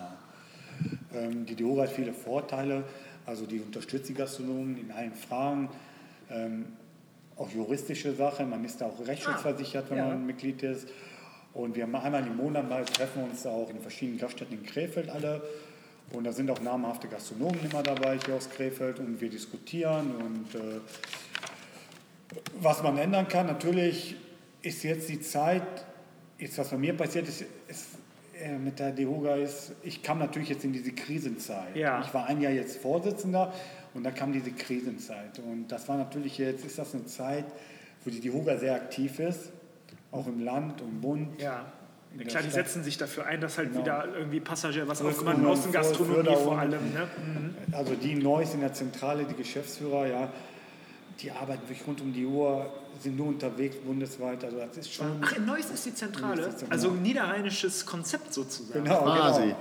Ähm, 1.13 1.45
die 1.45 1.55
DEHOGA 1.55 1.83
hat 1.83 1.89
viele 1.91 2.13
Vorteile, 2.13 2.83
also 3.25 3.45
die 3.45 3.59
unterstützt 3.59 4.09
die 4.09 4.13
Gastronomen 4.13 4.77
in 4.77 4.91
allen 4.91 5.13
Fragen. 5.13 5.69
Ähm, 6.29 6.65
auch 7.35 7.49
juristische 7.49 8.13
Sachen, 8.15 8.49
man 8.49 8.63
ist 8.63 8.79
da 8.81 8.85
auch 8.85 9.07
rechtsschutzversichert, 9.07 9.89
wenn 9.89 9.97
ja. 9.97 10.07
man 10.07 10.25
Mitglied 10.25 10.61
ist. 10.63 10.87
Und 11.53 11.75
wir 11.75 11.83
haben 11.83 11.95
einmal 11.95 12.25
im 12.25 12.35
Monat 12.37 12.67
mal 12.67 12.83
treffen 12.85 13.23
uns 13.23 13.45
auch 13.45 13.69
in 13.69 13.79
verschiedenen 13.79 14.19
Gaststätten 14.19 14.57
in 14.57 14.63
Krefeld 14.65 15.09
alle. 15.09 15.41
Und 16.13 16.25
da 16.25 16.31
sind 16.31 16.49
auch 16.51 16.61
namhafte 16.61 17.07
Gastronomen 17.07 17.59
immer 17.69 17.81
dabei 17.81 18.19
hier 18.23 18.35
aus 18.35 18.49
Krefeld 18.49 18.99
und 18.99 19.19
wir 19.19 19.29
diskutieren 19.29 20.15
und 20.15 20.55
äh, 20.55 20.79
was 22.61 22.83
man 22.83 22.97
ändern 22.97 23.27
kann. 23.27 23.47
Natürlich 23.47 24.15
ist 24.61 24.83
jetzt 24.83 25.09
die 25.09 25.19
Zeit, 25.19 25.63
jetzt 26.37 26.57
was 26.57 26.69
bei 26.69 26.77
mir 26.77 26.95
passiert 26.95 27.27
ist, 27.27 27.43
ist 27.67 27.87
äh, 28.39 28.57
mit 28.57 28.79
der 28.79 28.91
DEHOGA 28.91 29.35
ist, 29.35 29.73
ich 29.83 30.03
kam 30.03 30.19
natürlich 30.19 30.49
jetzt 30.49 30.63
in 30.63 30.73
diese 30.73 30.91
Krisenzeit. 30.91 31.75
Ja. 31.75 32.01
Ich 32.01 32.13
war 32.13 32.27
ein 32.27 32.41
Jahr 32.41 32.51
jetzt 32.51 32.77
Vorsitzender 32.77 33.51
und 33.95 34.03
dann 34.03 34.13
kam 34.13 34.33
diese 34.33 34.51
Krisenzeit. 34.51 35.39
Und 35.39 35.67
das 35.67 35.87
war 35.87 35.97
natürlich 35.97 36.37
jetzt, 36.37 36.63
ist 36.63 36.77
das 36.77 36.93
eine 36.93 37.05
Zeit, 37.05 37.45
wo 38.03 38.11
die 38.11 38.19
DEHOGA 38.19 38.57
sehr 38.57 38.75
aktiv 38.75 39.19
ist, 39.19 39.51
auch 40.11 40.27
im 40.27 40.43
Land 40.43 40.81
und 40.81 41.01
Bund. 41.01 41.41
Ja. 41.41 41.71
In 42.13 42.19
der 42.19 42.27
Klar, 42.27 42.43
die 42.43 42.49
Stadt. 42.51 42.65
setzen 42.67 42.83
sich 42.83 42.97
dafür 42.97 43.25
ein, 43.25 43.41
dass 43.41 43.57
halt 43.57 43.69
Genau. 43.71 43.83
wieder 43.83 44.05
irgendwie 44.15 44.39
Passagier, 44.39 44.87
was 44.87 45.01
immer, 45.01 45.49
Außengastronomie 45.49 46.35
vor 46.35 46.59
allem. 46.59 46.93
Ne? 46.93 47.07
Also 47.71 47.95
die 47.95 48.13
Neues 48.15 48.53
in 48.53 48.59
der 48.61 48.71
Zentrale, 48.73 49.25
die 49.25 49.33
Geschäftsführer, 49.33 50.05
ja, 50.07 50.29
die 51.19 51.31
arbeiten 51.31 51.61
wirklich 51.67 51.87
rund 51.87 52.01
um 52.01 52.13
die 52.13 52.25
Uhr, 52.25 52.71
sind 52.99 53.17
nur 53.17 53.27
unterwegs 53.27 53.77
bundesweit. 53.77 54.43
Also 54.43 54.57
das 54.57 54.77
ist 54.77 54.93
schon. 54.93 55.07
Ach, 55.21 55.35
in 55.35 55.45
Neuss 55.45 55.71
ist 55.71 55.85
die 55.87 55.95
Zentrale. 55.95 56.43
Ist 56.43 56.61
die 56.61 56.71
Also 56.71 56.89
ein 56.91 57.01
niederrheinisches 57.01 57.85
Konzept 57.85 58.31
sozusagen. 58.33 58.83
Genau, 58.83 59.01
Quasi. 59.01 59.53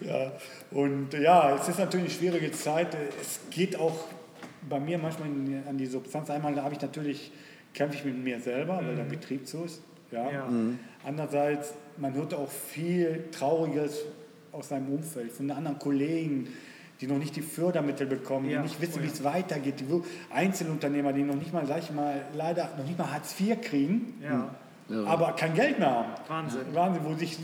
genau. 0.00 0.12
Ja. 0.14 0.32
Und 0.70 1.12
ja, 1.12 1.54
es 1.56 1.68
ist 1.68 1.78
natürlich 1.78 2.06
eine 2.06 2.14
schwierige 2.14 2.50
Zeit. 2.52 2.96
Es 3.20 3.40
geht 3.50 3.78
auch 3.78 4.06
bei 4.68 4.80
mir 4.80 4.96
manchmal 4.98 5.28
an 5.68 5.76
die 5.76 5.86
Substanz. 5.86 6.30
Einmal 6.30 6.60
habe 6.62 6.74
ich 6.74 6.80
natürlich, 6.80 7.30
kämpfe 7.74 7.98
ich 7.98 8.04
mit 8.06 8.16
mir 8.24 8.40
selber, 8.40 8.80
weil 8.82 8.96
der 8.96 9.04
Betrieb 9.04 9.46
so 9.46 9.64
ist. 9.64 9.82
Ja. 10.10 10.30
Ja. 10.30 10.48
Andererseits, 11.04 11.74
man 11.98 12.14
hört 12.14 12.34
auch 12.34 12.50
viel 12.50 13.24
Trauriges 13.30 14.04
aus 14.52 14.68
seinem 14.68 14.88
Umfeld, 14.92 15.32
von 15.32 15.50
anderen 15.50 15.78
Kollegen, 15.78 16.48
die 17.00 17.06
noch 17.06 17.18
nicht 17.18 17.34
die 17.36 17.42
Fördermittel 17.42 18.06
bekommen, 18.06 18.48
Ja. 18.48 18.58
die 18.58 18.68
nicht 18.68 18.80
wissen, 18.80 19.00
Oh 19.00 19.02
wie 19.02 19.06
ja. 19.06 19.12
es 19.12 19.24
weitergeht. 19.24 19.80
Die 19.80 20.02
Einzelunternehmer, 20.32 21.12
die 21.12 21.22
noch 21.22 21.34
nicht 21.34 21.52
mal, 21.52 21.66
sag 21.66 21.80
ich 21.80 21.90
mal, 21.90 22.22
leider 22.34 22.70
noch 22.78 22.84
nicht 22.86 22.98
mal 22.98 23.10
Hartz 23.12 23.38
IV 23.40 23.60
kriegen. 23.60 24.14
Ja. 24.22 24.54
Aber 25.06 25.32
kein 25.32 25.54
Geld 25.54 25.78
mehr 25.78 25.90
haben. 25.90 26.12
Wahnsinn. 26.28 26.60
Wahnsinn, 26.74 27.02
wo 27.04 27.14
sich, 27.14 27.38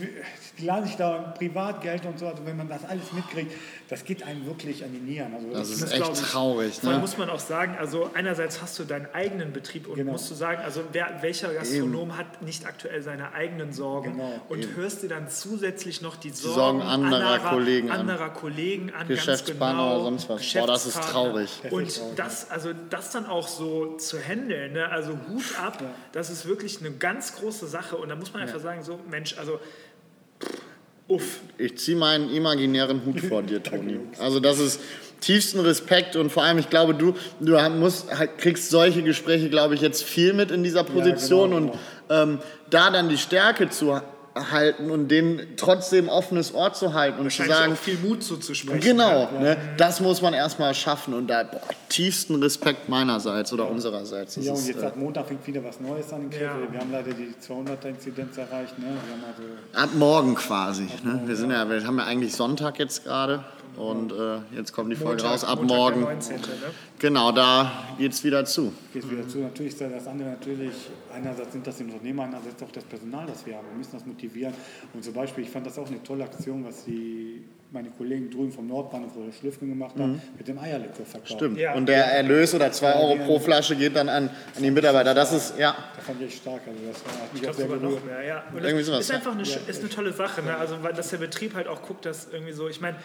die 0.59 0.65
laden 0.65 0.85
sich 0.85 0.95
da 0.95 1.33
Privatgeld 1.37 2.05
und 2.05 2.19
so, 2.19 2.27
also 2.27 2.45
wenn 2.45 2.55
man 2.55 2.69
das 2.69 2.85
alles 2.85 3.11
mitkriegt, 3.13 3.51
das 3.89 4.03
geht 4.05 4.21
einem 4.23 4.45
wirklich 4.45 4.83
an 4.83 4.91
die 4.93 4.99
Nieren. 4.99 5.33
Also 5.33 5.47
Das 5.51 5.69
ist 5.71 5.81
Das 5.81 5.91
echt 5.91 6.03
glaub 6.03 6.13
ich. 6.13 6.19
traurig. 6.21 6.73
Vor 6.75 6.89
allem 6.89 6.97
Ne? 6.97 7.01
muss 7.01 7.17
man 7.17 7.29
auch 7.31 7.39
sagen, 7.39 7.75
also 7.79 8.11
einerseits 8.13 8.61
hast 8.61 8.77
du 8.77 8.83
deinen 8.83 9.07
eigenen 9.13 9.53
Betrieb 9.53 9.87
und 9.87 9.95
Genau. 9.95 10.11
musst 10.11 10.29
du 10.29 10.35
sagen, 10.35 10.61
also 10.63 10.81
wer, 10.91 11.17
welcher 11.21 11.51
Gastronom 11.53 12.15
hat 12.15 12.43
nicht 12.43 12.65
aktuell 12.67 13.01
seine 13.01 13.33
eigenen 13.33 13.73
Sorgen 13.73 14.11
Genau, 14.17 14.39
und 14.49 14.75
hörst 14.75 15.01
dir 15.01 15.09
dann 15.09 15.27
zusätzlich 15.27 16.01
noch 16.03 16.17
die 16.17 16.29
Sorgen, 16.29 16.79
Sorgen 16.79 16.81
anderer 16.83 17.39
Kollegen 17.39 17.89
an. 17.89 18.01
anderer 18.01 18.29
Kollegen 18.29 18.93
an, 18.93 19.07
Geschäftspartner 19.07 19.67
ganz 19.67 19.89
genau, 19.89 19.95
oder 19.95 20.03
sonst 20.03 20.29
was. 20.29 20.53
Boah, 20.53 20.67
das 20.67 20.85
ist 20.85 21.01
traurig. 21.01 21.49
Das 21.63 21.71
ist 21.71 21.73
Und 21.73 21.95
traurig. 21.97 22.15
das, 22.17 22.51
also 22.51 22.69
das 22.91 23.09
dann 23.11 23.25
auch 23.25 23.47
so 23.47 23.97
zu 23.97 24.19
handeln, 24.19 24.73
ne? 24.73 24.89
also 24.89 25.13
Hut 25.27 25.43
ab, 25.59 25.83
das 26.11 26.29
ist 26.29 26.45
wirklich 26.45 26.79
eine 26.81 26.91
ganz 26.91 27.30
große 27.35 27.67
Sache. 27.67 27.97
Und 27.97 28.09
da 28.09 28.15
muss 28.15 28.33
man 28.33 28.43
einfach 28.43 28.59
sagen, 28.59 28.83
so 28.83 28.99
Mensch, 29.09 29.37
also 29.37 29.59
uff, 31.07 31.39
Ich 31.57 31.77
ziehe 31.77 31.97
meinen 31.97 32.33
imaginären 32.33 33.05
Hut 33.05 33.21
vor 33.29 33.43
dir, 33.43 33.61
Toni. 33.61 33.99
Also 34.19 34.39
das 34.39 34.59
ist 34.59 34.79
tiefsten 35.19 35.59
Respekt 35.59 36.15
und 36.15 36.31
vor 36.31 36.43
allem, 36.43 36.57
ich 36.57 36.69
glaube, 36.69 36.95
du, 36.95 37.13
du 37.39 37.57
musst, 37.71 38.07
kriegst 38.37 38.69
solche 38.69 39.03
Gespräche, 39.03 39.49
glaube 39.49 39.75
ich, 39.75 39.81
jetzt 39.81 40.03
viel 40.03 40.33
mit 40.33 40.49
in 40.51 40.63
dieser 40.63 40.83
Position 40.83 41.51
genau, 41.51 41.71
und 41.73 41.79
ähm, 42.09 42.39
da 42.69 42.89
dann 42.89 43.07
die 43.07 43.17
Stärke 43.17 43.69
zu 43.69 44.01
halten 44.35 44.89
und 44.89 45.09
denen 45.09 45.55
trotzdem 45.57 46.07
offenes 46.07 46.53
Ohr 46.53 46.71
zu 46.73 46.93
halten 46.93 47.19
und 47.19 47.31
zu 47.31 47.43
sagen, 47.43 47.73
auch 47.73 47.77
viel 47.77 47.97
Mut 47.97 48.23
zuzusprechen. 48.23 48.79
Genau, 48.79 49.29
ne, 49.31 49.57
das 49.77 49.99
muss 49.99 50.21
man 50.21 50.33
erstmal 50.33 50.73
schaffen 50.73 51.13
und 51.13 51.27
da 51.27 51.43
boah, 51.43 51.61
tiefsten 51.89 52.41
Respekt 52.41 52.87
meinerseits 52.87 53.51
oder 53.51 53.69
unsererseits. 53.69 54.35
Das 54.35 54.45
ja, 54.45 54.51
und 54.53 54.59
ist, 54.59 54.67
jetzt 54.67 54.83
äh, 54.83 54.87
ab 54.87 54.95
Montag 54.95 55.27
fängt 55.27 55.45
wieder 55.45 55.63
was 55.63 55.79
Neues 55.79 56.11
an 56.13 56.23
in 56.23 56.29
Krefeld. 56.29 56.49
Ja. 56.49 56.71
Wir 56.71 56.79
haben 56.79 56.91
leider 56.91 57.11
die 57.11 57.33
200er-Inzidenz 57.45 58.37
erreicht. 58.37 58.79
Ne? 58.79 58.85
Wir 58.85 59.13
haben 59.13 59.23
also 59.27 59.83
ab 59.83 59.89
morgen 59.95 60.35
quasi. 60.35 60.87
Ne? 61.03 61.21
Wir, 61.25 61.35
sind 61.35 61.51
ja, 61.51 61.69
wir 61.69 61.85
haben 61.85 61.97
ja 61.97 62.05
eigentlich 62.05 62.33
Sonntag 62.33 62.79
jetzt 62.79 63.03
gerade 63.03 63.43
und 63.77 64.11
äh, 64.11 64.39
jetzt 64.55 64.73
kommt 64.73 64.91
die 64.91 64.95
Folge 64.95 65.23
Montag, 65.23 65.31
raus. 65.31 65.43
Ab 65.43 65.59
Montag, 65.59 65.75
morgen, 65.77 65.99
Der 66.01 66.13
19. 66.13 66.35
Ne? 66.37 66.45
genau, 66.99 67.31
da 67.31 67.71
geht's 67.97 68.23
wieder 68.23 68.45
zu. 68.45 68.73
geht 68.93 69.09
wieder 69.09 69.27
zu. 69.27 69.39
Natürlich 69.39 69.73
ist 69.73 69.81
das 69.81 70.07
andere 70.07 70.29
natürlich, 70.29 70.73
einerseits 71.13 71.51
sind 71.51 71.65
das 71.65 71.77
die 71.77 71.83
Unternehmer, 71.83 72.23
andererseits 72.23 72.61
auch 72.63 72.71
das 72.71 72.83
Personal, 72.83 73.25
das 73.27 73.45
wir 73.45 73.55
haben. 73.55 73.67
Wir 73.71 73.77
müssen 73.77 73.93
das 73.93 74.05
motivieren. 74.05 74.53
Und 74.93 75.03
zum 75.03 75.13
Beispiel, 75.13 75.43
ich 75.43 75.49
fand 75.49 75.65
das 75.65 75.77
auch 75.77 75.87
eine 75.87 76.01
tolle 76.03 76.23
Aktion, 76.23 76.65
was 76.65 76.85
die 76.85 77.43
meine 77.71 77.89
Kollegen 77.89 78.29
drüben 78.29 78.51
vom 78.51 78.67
Nordbahnhof 78.67 79.15
oder 79.15 79.31
Schlüffen 79.31 79.69
gemacht 79.69 79.95
haben, 79.97 80.21
mit 80.37 80.45
dem 80.45 80.59
Eierlikör 80.59 81.05
verkauft. 81.05 81.31
Stimmt. 81.31 81.57
Ja. 81.57 81.73
Und 81.73 81.87
der 81.87 82.03
Erlös 82.05 82.53
oder 82.53 82.69
2 82.69 82.95
Euro 82.95 83.15
pro 83.25 83.39
Flasche 83.39 83.77
geht 83.77 83.95
dann 83.95 84.09
an, 84.09 84.29
an 84.55 84.61
die 84.61 84.71
Mitarbeiter. 84.71 85.13
Das 85.13 85.31
ist, 85.31 85.57
ja, 85.57 85.73
Das 85.95 86.05
fand 86.05 86.21
ich 86.21 86.35
stark. 86.35 86.61
Also 86.67 86.79
das 86.85 87.05
war, 87.05 87.23
hat 87.23 87.33
mich 87.33 87.41
Ich 87.43 87.49
glaube 87.49 87.61
sogar 87.61 87.89
noch 87.91 88.03
mehr, 88.03 88.23
ja. 88.23 88.43
Und 88.53 88.61
Irgendwie 88.61 88.83
sowas, 88.83 88.99
ist 88.99 89.11
einfach 89.11 89.31
eine, 89.31 89.43
ist 89.43 89.79
eine 89.79 89.89
tolle 89.89 90.11
Sache, 90.11 90.41
ne? 90.41 90.57
Also 90.57 90.83
weil 90.83 90.93
dass 90.93 91.11
der 91.11 91.17
Betrieb 91.17 91.55
halt 91.55 91.67
auch 91.67 91.81
guckt, 91.81 92.05
dass 92.05 92.27
irgendwie 92.31 92.51
so, 92.51 92.67
ich 92.67 92.81
meine, 92.81 92.97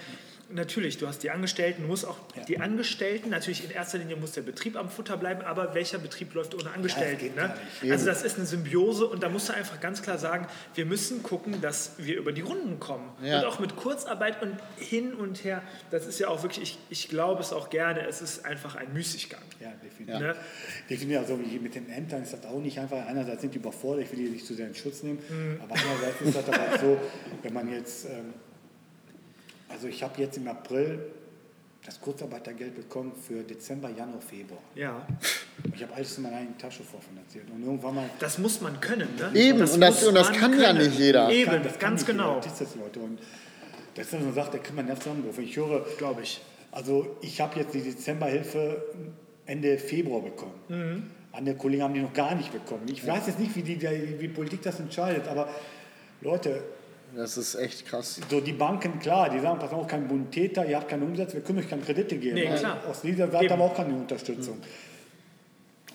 natürlich, 0.50 0.98
du 0.98 1.06
hast 1.06 1.22
die 1.22 1.30
Angestellten, 1.30 1.82
du 1.82 1.88
musst 1.88 2.04
auch 2.06 2.18
die 2.48 2.58
Angestellten, 2.60 3.30
natürlich 3.30 3.64
in 3.64 3.70
erster 3.70 3.98
Linie 3.98 4.16
muss 4.16 4.32
der 4.32 4.42
Betrieb 4.42 4.76
am 4.76 4.88
Futter 4.88 5.16
bleiben, 5.16 5.42
aber 5.42 5.74
welcher 5.74 5.98
Betrieb 5.98 6.34
läuft 6.34 6.54
ohne 6.54 6.70
Angestellten? 6.70 7.18
geht 7.18 7.36
ne? 7.36 7.42
gar 7.42 7.54
nicht. 7.82 7.92
Also 7.92 8.06
das 8.06 8.22
ist 8.22 8.36
eine 8.36 8.46
Symbiose 8.46 9.06
und 9.06 9.22
da 9.22 9.28
musst 9.28 9.48
du 9.48 9.54
einfach 9.54 9.80
ganz 9.80 10.02
klar 10.02 10.18
sagen, 10.18 10.46
wir 10.74 10.86
müssen 10.86 11.22
gucken, 11.22 11.60
dass 11.60 11.92
wir 11.98 12.16
über 12.16 12.32
die 12.32 12.42
Runden 12.42 12.78
kommen. 12.80 13.10
Ja. 13.22 13.38
Und 13.40 13.46
auch 13.46 13.58
mit 13.58 13.76
Kurzarbeit 13.76 14.40
und 14.42 14.56
hin 14.76 15.14
und 15.14 15.44
her, 15.44 15.62
das 15.90 16.06
ist 16.06 16.18
ja 16.18 16.28
auch 16.28 16.42
wirklich, 16.42 16.62
ich, 16.62 16.78
ich 16.90 17.08
glaube 17.08 17.42
es 17.42 17.52
auch 17.52 17.70
gerne, 17.70 18.06
es 18.06 18.20
ist 18.22 18.44
einfach 18.44 18.76
ein 18.76 18.92
Müßiggang. 18.92 19.42
Ja, 19.60 19.72
definitiv. 19.84 20.20
Ne? 20.20 20.36
Definitiv, 20.88 21.18
also 21.18 21.38
wie 21.40 21.58
mit 21.58 21.74
den 21.74 21.88
Ämtern 21.90 22.22
ist 22.22 22.32
das 22.32 22.44
auch 22.46 22.60
nicht 22.60 22.78
einfach. 22.78 23.04
Einerseits 23.06 23.40
sind 23.42 23.54
die 23.54 23.58
überfordert, 23.58 24.04
ich 24.04 24.12
will 24.12 24.24
die 24.24 24.30
nicht 24.30 24.46
zu 24.46 24.54
sehr 24.54 24.68
in 24.68 24.74
Schutz 24.74 25.02
nehmen, 25.02 25.18
Mhm. 25.28 25.60
aber 25.62 25.74
andererseits 25.74 26.20
ist 26.20 26.36
das 26.36 26.48
aber 26.48 26.74
auch 26.74 26.78
so, 26.80 27.00
wenn 27.42 27.52
man 27.52 27.70
jetzt, 27.72 28.04
ähm, 28.06 28.34
also 29.68 29.88
ich 29.88 30.02
habe 30.02 30.20
jetzt 30.20 30.36
im 30.36 30.48
April 30.48 30.98
das 31.84 32.00
Kurzarbeitergeld 32.00 32.74
bekommen 32.74 33.12
für 33.14 33.42
Dezember, 33.44 33.88
Januar, 33.90 34.20
Februar. 34.20 34.60
Ja, 34.74 35.06
ich 35.72 35.82
habe 35.82 35.94
alles 35.94 36.16
in 36.16 36.24
meiner 36.24 36.38
eigenen 36.38 36.58
Tasche 36.58 36.82
vorfinanziert. 36.82 37.48
Und 37.50 37.62
irgendwann 37.62 37.94
mal 37.94 38.10
das 38.18 38.38
muss 38.38 38.60
man 38.60 38.80
können. 38.80 39.08
Ne? 39.16 39.38
Eben, 39.38 39.60
und 39.60 39.80
das- 39.80 40.04
und 40.04 40.14
das 40.14 40.32
kann 40.32 40.58
ja 40.60 40.72
nicht 40.72 40.98
jeder. 40.98 41.30
Eben, 41.30 41.50
kann- 41.52 41.62
das 41.62 41.78
kann 41.78 41.90
ganz 41.90 42.00
nicht 42.02 42.08
jeder, 42.08 42.24
genau, 42.24 42.40
Das 42.40 42.52
ist 42.52 42.60
das, 42.60 42.74
Leute. 42.76 42.98
Und 43.00 43.20
das 43.94 44.06
ist 44.06 44.10
so 44.10 44.16
eine 44.16 44.32
Sache, 44.32 44.50
da 44.52 44.58
kann 44.58 44.74
man 44.74 44.86
nervt 44.86 45.02
zusammenrufen. 45.04 45.44
Ich 45.44 45.56
höre, 45.56 45.84
glaube 45.96 46.22
ich. 46.22 46.40
Also 46.72 47.16
ich 47.20 47.40
habe 47.40 47.58
jetzt 47.60 47.72
die 47.72 47.82
Dezemberhilfe 47.82 48.82
Ende 49.46 49.78
Februar 49.78 50.22
bekommen. 50.22 50.54
Mhm. 50.68 51.10
Andere 51.32 51.54
Kollegen 51.56 51.82
haben 51.84 51.94
die 51.94 52.00
noch 52.00 52.12
gar 52.14 52.34
nicht 52.34 52.52
bekommen. 52.52 52.82
Ich 52.90 53.06
weiß 53.06 53.28
jetzt 53.28 53.38
nicht, 53.38 53.54
wie 53.54 53.62
die, 53.62 53.80
wie 54.18 54.28
Politik 54.28 54.62
das 54.62 54.80
entscheidet, 54.80 55.28
aber 55.28 55.48
Leute, 56.20 56.62
das 57.16 57.38
ist 57.38 57.54
echt 57.54 57.86
krass. 57.86 58.20
so 58.30 58.40
die 58.40 58.52
Banken, 58.52 58.98
klar, 58.98 59.30
die 59.30 59.40
sagen, 59.40 59.58
pass 59.58 59.72
auf, 59.72 59.86
kein 59.86 60.06
Bonitäter, 60.06 60.66
ihr 60.66 60.76
habt 60.76 60.88
keinen 60.88 61.04
Umsatz, 61.04 61.32
wir 61.32 61.40
können 61.40 61.60
euch 61.60 61.68
keine 61.68 61.82
Kredite 61.82 62.16
geben. 62.16 62.34
Nee, 62.34 62.54
klar. 62.54 62.82
Aus 62.88 63.00
dieser 63.00 63.30
Seite 63.30 63.50
haben 63.50 63.60
wir 63.60 63.64
auch 63.64 63.76
keine 63.76 63.94
Unterstützung. 63.94 64.58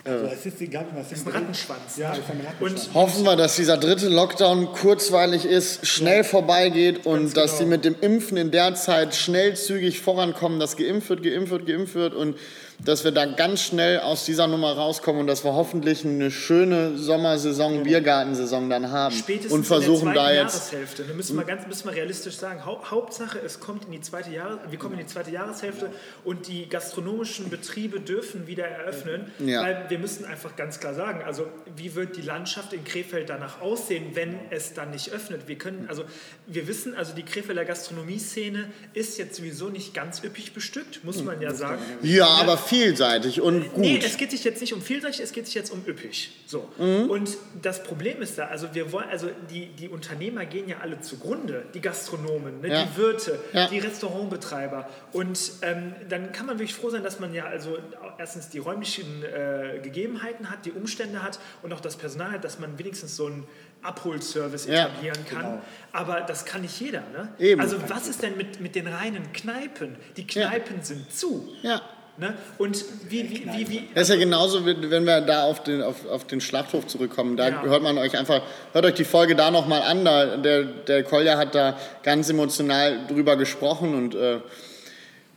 Also 0.03 0.25
es 0.25 0.45
ist 0.47 0.61
egal, 0.61 0.87
was 0.95 1.09
Das 1.09 1.19
ist 1.19 1.27
ein 1.27 1.33
Rattenschwanz. 1.33 1.97
Ja, 1.97 2.09
das 2.09 2.19
ist 2.19 2.31
ein 2.31 2.41
Rattenschwanz. 2.43 2.87
Und 2.87 2.93
Hoffen 2.95 3.23
wir, 3.23 3.35
dass 3.35 3.55
dieser 3.55 3.77
dritte 3.77 4.09
Lockdown 4.09 4.73
kurzweilig 4.73 5.45
ist, 5.45 5.85
schnell 5.85 6.23
vorbeigeht 6.23 7.05
und 7.05 7.37
dass 7.37 7.59
sie 7.59 7.65
genau. 7.65 7.75
mit 7.75 7.85
dem 7.85 7.95
Impfen 8.01 8.37
in 8.37 8.49
der 8.49 8.73
Zeit 8.73 9.13
schnell 9.13 9.55
zügig 9.55 9.99
vorankommen, 9.99 10.59
dass 10.59 10.75
geimpft 10.75 11.09
wird, 11.09 11.21
geimpft 11.21 11.51
wird, 11.51 11.67
geimpft 11.67 11.93
wird 11.93 12.15
und 12.15 12.35
dass 12.83 13.03
wir 13.03 13.11
da 13.11 13.25
ganz 13.25 13.61
schnell 13.61 13.99
aus 13.99 14.25
dieser 14.25 14.47
Nummer 14.47 14.73
rauskommen 14.73 15.21
und 15.21 15.27
dass 15.27 15.43
wir 15.43 15.53
hoffentlich 15.53 16.03
eine 16.05 16.31
schöne 16.31 16.97
Sommersaison, 16.97 17.83
Biergartensaison 17.83 18.69
dann 18.69 18.91
haben 18.91 19.15
Spätestens 19.15 19.51
und 19.51 19.65
versuchen 19.65 20.09
in 20.09 20.13
der 20.13 20.23
da 20.23 20.29
zweiten 20.29 20.47
jetzt 20.47 20.71
Jahreshälfte. 20.71 21.03
Da 21.03 21.13
müssen 21.13 21.37
wir 21.37 21.43
ganz 21.45 21.67
müssen 21.67 21.85
wir 21.85 21.95
realistisch 21.95 22.35
sagen. 22.37 22.65
Hau 22.65 22.81
Hauptsache, 22.89 23.39
es 23.39 23.59
kommt 23.59 23.85
in 23.85 23.91
die 23.91 24.01
zweite 24.01 24.31
Jahres 24.31 24.59
wir 24.69 24.79
kommen 24.79 24.93
in 24.93 25.01
die 25.01 25.05
zweite 25.07 25.31
Jahreshälfte 25.31 25.89
und 26.23 26.47
die 26.47 26.67
gastronomischen 26.67 27.49
Betriebe 27.49 27.99
dürfen 27.99 28.47
wieder 28.47 28.65
eröffnen, 28.65 29.31
Ja. 29.39 29.61
weil 29.61 29.85
wir 29.89 29.99
müssen 29.99 30.25
einfach 30.25 30.55
ganz 30.55 30.79
klar 30.79 30.93
sagen, 30.93 31.21
also 31.25 31.45
wie 31.75 31.95
wird 31.95 32.17
die 32.17 32.21
Landschaft 32.21 32.73
in 32.73 32.83
Krefeld 32.83 33.29
danach 33.29 33.61
aussehen, 33.61 34.11
wenn 34.13 34.39
es 34.49 34.73
dann 34.73 34.91
nicht 34.91 35.11
öffnet? 35.11 35.47
Wir 35.47 35.57
können 35.57 35.85
also 35.87 36.03
wir 36.47 36.67
wissen, 36.67 36.95
also 36.95 37.13
die 37.13 37.23
Krefelder 37.23 37.65
Gastronomie-Szene 37.65 38.69
ist 38.93 39.17
jetzt 39.17 39.35
sowieso 39.35 39.69
nicht 39.69 39.93
ganz 39.93 40.23
üppig 40.23 40.53
bestückt, 40.53 41.03
muss 41.03 41.23
man 41.23 41.41
ja 41.41 41.53
sagen. 41.53 41.81
ja, 42.01 42.27
aber 42.27 42.57
vielseitig 42.71 43.41
und 43.41 43.69
gut. 43.73 43.77
Nee, 43.77 43.99
es 44.03 44.15
geht 44.17 44.31
sich 44.31 44.43
jetzt 44.43 44.61
nicht 44.61 44.73
um 44.73 44.81
vielseitig, 44.81 45.19
es 45.19 45.33
geht 45.33 45.45
sich 45.45 45.55
jetzt 45.55 45.71
um 45.71 45.83
üppig. 45.85 46.31
So. 46.47 46.69
Mhm. 46.77 47.09
Und 47.09 47.37
das 47.61 47.83
Problem 47.83 48.21
ist 48.21 48.37
da, 48.37 48.47
also 48.47 48.73
wir 48.73 48.91
wollen, 48.91 49.09
also 49.09 49.29
die, 49.49 49.67
die 49.67 49.89
Unternehmer 49.89 50.45
gehen 50.45 50.67
ja 50.69 50.77
alle 50.81 51.01
zugrunde, 51.01 51.65
die 51.73 51.81
Gastronomen, 51.81 52.61
ne, 52.61 52.69
Ja. 52.69 52.83
die 52.85 52.97
Wirte, 52.97 53.39
Ja. 53.53 53.67
die 53.67 53.79
Restaurantbetreiber. 53.79 54.89
Und 55.11 55.51
ähm, 55.61 55.93
dann 56.09 56.31
kann 56.31 56.45
man 56.45 56.59
wirklich 56.59 56.73
froh 56.75 56.89
sein, 56.89 57.03
dass 57.03 57.19
man 57.19 57.33
ja 57.33 57.45
also 57.45 57.77
erstens 58.17 58.49
die 58.49 58.59
räumlichen 58.59 59.23
äh, 59.23 59.79
Gegebenheiten 59.83 60.49
hat, 60.49 60.65
die 60.65 60.71
Umstände 60.71 61.21
hat 61.21 61.39
und 61.61 61.73
auch 61.73 61.81
das 61.81 61.97
Personal 61.97 62.31
hat, 62.31 62.43
dass 62.45 62.57
man 62.59 62.79
wenigstens 62.79 63.15
so 63.17 63.25
einen 63.27 63.45
Abholservice 63.83 64.67
Ja, 64.67 64.85
etablieren 64.85 65.25
kann. 65.29 65.61
Aber 65.91 66.21
das 66.21 66.45
kann 66.45 66.61
nicht 66.61 66.79
jeder. 66.79 67.01
Ne? 67.11 67.33
Eben. 67.39 67.59
Also 67.59 67.77
was 67.89 68.07
ist 68.07 68.21
denn 68.23 68.37
mit, 68.37 68.61
mit 68.61 68.75
den 68.75 68.87
reinen 68.87 69.33
Kneipen? 69.33 69.95
Die 70.17 70.25
Kneipen 70.27 70.81
sind 70.83 71.11
zu. 71.11 71.49
Ja. 71.63 71.81
Ne? 72.17 72.33
Und 72.57 72.83
wie, 73.09 73.29
wie, 73.29 73.47
wie, 73.53 73.69
wie, 73.69 73.83
Das 73.95 74.03
ist 74.03 74.09
ja 74.15 74.19
genauso, 74.19 74.65
wie- 74.65 74.89
wenn 74.91 75.05
wir 75.05 75.21
da 75.21 75.43
auf 75.45 75.63
den, 75.63 75.81
auf, 75.81 76.07
auf 76.07 76.27
den 76.27 76.39
Schlachthof 76.41 76.85
zurückkommen. 76.87 77.35
Da 77.37 77.49
Ja. 77.49 77.63
hört 77.63 77.81
man 77.81 77.97
euch 77.97 78.17
einfach, 78.17 78.41
hört 78.73 78.85
euch 78.85 78.93
die 78.95 79.05
Folge 79.05 79.35
da 79.35 79.49
nochmal 79.49 79.81
an. 79.81 80.05
Da, 80.05 80.37
der, 80.37 80.63
der 80.63 81.03
Kolja 81.03 81.37
hat 81.37 81.55
da 81.55 81.77
ganz 82.03 82.29
emotional 82.29 83.07
drüber 83.07 83.37
gesprochen 83.37 83.95
und 83.95 84.13
äh, 84.15 84.39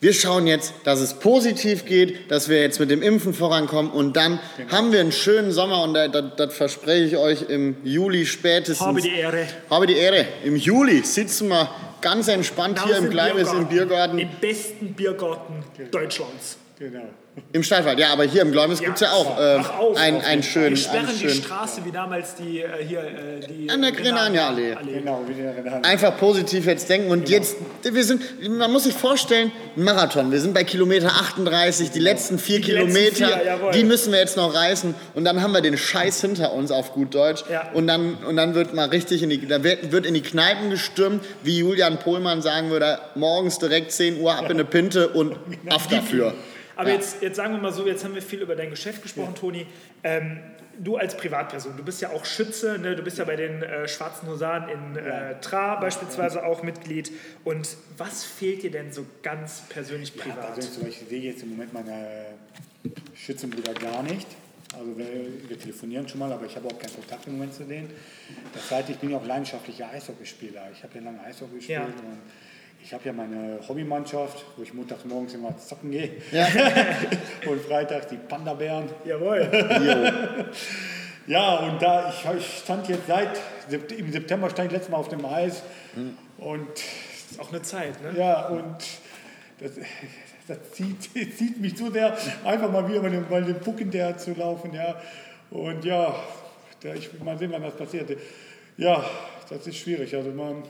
wir 0.00 0.12
schauen 0.12 0.46
jetzt, 0.46 0.74
dass 0.84 1.00
es 1.00 1.14
positiv 1.14 1.86
geht, 1.86 2.30
dass 2.30 2.50
wir 2.50 2.60
jetzt 2.60 2.78
mit 2.80 2.90
dem 2.90 3.00
Impfen 3.00 3.32
vorankommen 3.32 3.90
und 3.90 4.14
dann 4.16 4.38
haben 4.70 4.92
wir 4.92 5.00
einen 5.00 5.12
schönen 5.12 5.50
Sommer 5.52 5.82
und 5.82 5.94
das, 5.94 6.10
das, 6.12 6.24
das 6.36 6.54
verspreche 6.54 7.04
ich 7.04 7.16
euch 7.16 7.48
im 7.48 7.76
Juli 7.84 8.26
spätestens. 8.26 8.86
Habe 8.86 9.00
die 9.00 9.14
Ehre. 9.14 9.46
Habe 9.70 9.86
die 9.86 9.96
Ehre. 9.96 10.26
Im 10.44 10.56
Juli 10.56 11.02
sitzen 11.04 11.48
wir 11.48 11.70
ganz 12.02 12.28
entspannt 12.28 12.84
hier 12.84 12.98
im 12.98 13.08
Gleiwitz 13.08 13.50
im 13.52 13.66
Biergarten 13.68 14.18
Im 14.18 14.28
besten 14.42 14.92
Biergarten 14.92 15.64
Deutschlands. 15.90 16.58
Genau. 16.76 17.02
im 17.52 17.62
Stadtwald. 17.62 18.00
Ja, 18.00 18.12
aber 18.12 18.24
hier 18.24 18.42
im 18.42 18.50
Gläumis 18.50 18.80
gibt 18.80 18.94
es 18.96 19.00
ja 19.02 19.12
auch 19.12 19.38
äh, 19.38 19.60
einen, 19.96 20.20
einen 20.22 20.42
schönen. 20.42 20.70
Wir 20.70 20.76
sperren 20.76 21.06
einen 21.06 21.18
die 21.18 21.28
schönen 21.28 21.42
Straße 21.44 21.84
wie 21.84 21.92
damals 21.92 22.34
die 22.34 22.60
äh, 22.62 22.66
hier 22.84 22.98
äh, 23.00 23.40
die 23.46 23.70
An 23.70 23.80
der 23.82 23.92
Grenania-Allee. 23.92 24.76
Genau, 24.84 25.22
wie 25.28 25.34
der 25.34 25.56
Renat. 25.56 25.84
einfach 25.86 26.16
positiv 26.18 26.66
jetzt 26.66 26.88
denken 26.90 27.12
und 27.12 27.28
jetzt, 27.28 27.56
wir 27.84 28.04
sind, 28.04 28.22
man 28.58 28.72
muss 28.72 28.84
sich 28.84 28.94
vorstellen, 28.94 29.52
Marathon, 29.76 30.32
wir 30.32 30.40
sind 30.40 30.52
bei 30.52 30.64
Kilometer 30.64 31.08
38, 31.08 31.90
die 31.92 32.00
letzten 32.00 32.38
vier 32.40 32.60
Die 32.60 32.72
letzten 32.72 32.88
Kilometer, 32.92 33.28
vier, 33.38 33.46
jawohl. 33.46 33.72
die 33.72 33.84
müssen 33.84 34.12
wir 34.12 34.18
jetzt 34.18 34.36
noch 34.36 34.52
reißen 34.52 34.94
und 35.14 35.24
dann 35.24 35.42
haben 35.42 35.52
wir 35.52 35.60
den 35.60 35.76
Scheiß 35.78 36.20
hinter 36.22 36.52
uns 36.52 36.72
auf 36.72 36.92
gut 36.92 37.14
Deutsch 37.14 37.44
Ja. 37.50 37.70
und 37.72 37.86
dann, 37.86 38.14
und 38.28 38.36
dann 38.36 38.54
wird 38.56 38.74
mal 38.74 38.88
richtig 38.88 39.22
in 39.22 39.30
die, 39.30 39.48
wird, 39.48 39.92
wird 39.92 40.06
in 40.06 40.14
die 40.14 40.22
Kneipen 40.22 40.70
gestürmt, 40.70 41.24
wie 41.44 41.58
Julian 41.58 41.98
Pohlmann 42.00 42.42
sagen 42.42 42.70
würde, 42.70 42.98
morgens 43.14 43.58
direkt 43.60 43.92
10 43.92 44.20
Uhr 44.20 44.34
ab 44.34 44.46
in 44.46 44.52
eine 44.52 44.64
Pinte 44.64 45.08
und 45.08 45.36
auf 45.70 45.86
dafür. 45.86 46.34
Aber 46.76 46.88
Ja. 46.88 46.94
jetzt, 46.96 47.22
jetzt 47.22 47.36
sagen 47.36 47.54
wir 47.54 47.60
mal 47.60 47.72
so, 47.72 47.86
jetzt 47.86 48.04
haben 48.04 48.14
wir 48.14 48.22
viel 48.22 48.40
über 48.40 48.56
dein 48.56 48.70
Geschäft 48.70 49.02
gesprochen, 49.02 49.34
Toni. 49.34 49.66
Ähm, 50.02 50.40
du 50.78 50.96
als 50.96 51.16
Privatperson, 51.16 51.76
du 51.76 51.84
bist 51.84 52.00
ja 52.00 52.10
auch 52.10 52.24
Schütze, 52.24 52.78
ne? 52.78 52.96
du 52.96 53.02
bist 53.02 53.18
ja 53.18 53.24
bei 53.24 53.36
den 53.36 53.62
äh, 53.62 53.86
Schwarzen 53.86 54.28
Husaren 54.28 54.68
in 54.68 54.96
äh, 54.96 55.40
Tra 55.40 55.76
beispielsweise 55.76 56.44
auch 56.44 56.62
Mitglied. 56.64 57.12
Und 57.44 57.76
was 57.96 58.24
fehlt 58.24 58.62
dir 58.64 58.70
denn 58.72 58.92
so 58.92 59.06
ganz 59.22 59.62
persönlich 59.68 60.14
Ja, 60.16 60.22
privat? 60.22 60.46
persönlich 60.46 60.72
zum 60.72 60.82
Beispiel 60.84 61.08
sehe 61.08 61.18
ich 61.18 61.24
jetzt 61.26 61.42
im 61.44 61.50
Moment 61.50 61.72
meine 61.72 62.24
Schützenbrüder 63.14 63.74
gar 63.74 64.02
nicht. 64.02 64.26
Also 64.76 64.98
wir, 64.98 65.06
wir 65.48 65.58
telefonieren 65.58 66.08
schon 66.08 66.18
mal, 66.18 66.32
aber 66.32 66.46
ich 66.46 66.56
habe 66.56 66.66
auch 66.66 66.78
keinen 66.78 66.92
Kontakt 66.94 67.26
im 67.28 67.34
Moment 67.34 67.54
zu 67.54 67.62
denen. 67.62 67.88
Das 68.52 68.68
heißt, 68.72 68.90
ich 68.90 68.96
bin 68.96 69.10
ja 69.10 69.18
auch 69.18 69.26
leidenschaftlicher 69.26 69.88
Eishockeyspieler. 69.90 70.62
Ich 70.72 70.82
habe 70.82 70.96
ja 70.96 71.04
lange 71.04 71.20
Eishockey 71.22 71.54
gespielt 71.56 71.78
Ja. 71.78 71.84
und 71.84 72.18
ich 72.84 72.92
habe 72.92 73.02
ja 73.06 73.12
meine 73.14 73.60
Hobbymannschaft, 73.66 74.44
wo 74.56 74.62
ich 74.62 74.74
montags 74.74 75.06
morgens 75.06 75.32
immer 75.32 75.56
zocken 75.56 75.90
gehe. 75.90 76.10
und 77.46 77.60
freitags 77.62 78.08
die 78.08 78.16
Panda-Bären. 78.16 78.88
Jawohl. 79.04 80.50
Ja, 81.26 81.56
und 81.60 81.80
da 81.80 82.10
ich, 82.10 82.38
ich 82.38 82.58
stand 82.58 82.86
jetzt 82.86 83.06
seit 83.06 83.40
im 83.96 84.12
September 84.12 84.50
stand 84.50 84.66
ich 84.66 84.72
letztes 84.72 84.90
Mal 84.90 84.98
auf 84.98 85.08
dem 85.08 85.24
Eis 85.24 85.62
und 86.36 86.68
Ist 87.30 87.40
auch 87.40 87.48
eine 87.50 87.62
Zeit, 87.62 87.98
ne? 88.02 88.18
ja, 88.18 88.48
und 88.48 88.76
das, 89.58 89.70
das 90.46 90.72
zieht, 90.72 91.02
zieht 91.38 91.58
mich 91.58 91.78
so 91.78 91.90
sehr, 91.90 92.14
einfach 92.44 92.70
mal 92.70 92.86
wieder 92.86 93.00
bei 93.00 93.08
dem, 93.08 93.26
bei 93.26 93.40
dem 93.40 93.58
Puck 93.58 93.78
hinterher 93.78 94.18
zu 94.18 94.34
laufen. 94.34 94.74
Ja. 94.74 95.00
Und 95.50 95.82
ja, 95.86 96.14
da, 96.82 96.92
ich 96.92 97.10
will 97.10 97.20
mal 97.24 97.38
sehen, 97.38 97.52
wann 97.52 97.62
das 97.62 97.74
passiert. 97.74 98.14
Ja, 98.76 99.02
das 99.48 99.66
ist 99.66 99.76
schwierig. 99.76 100.14
Also 100.14 100.28
man 100.28 100.62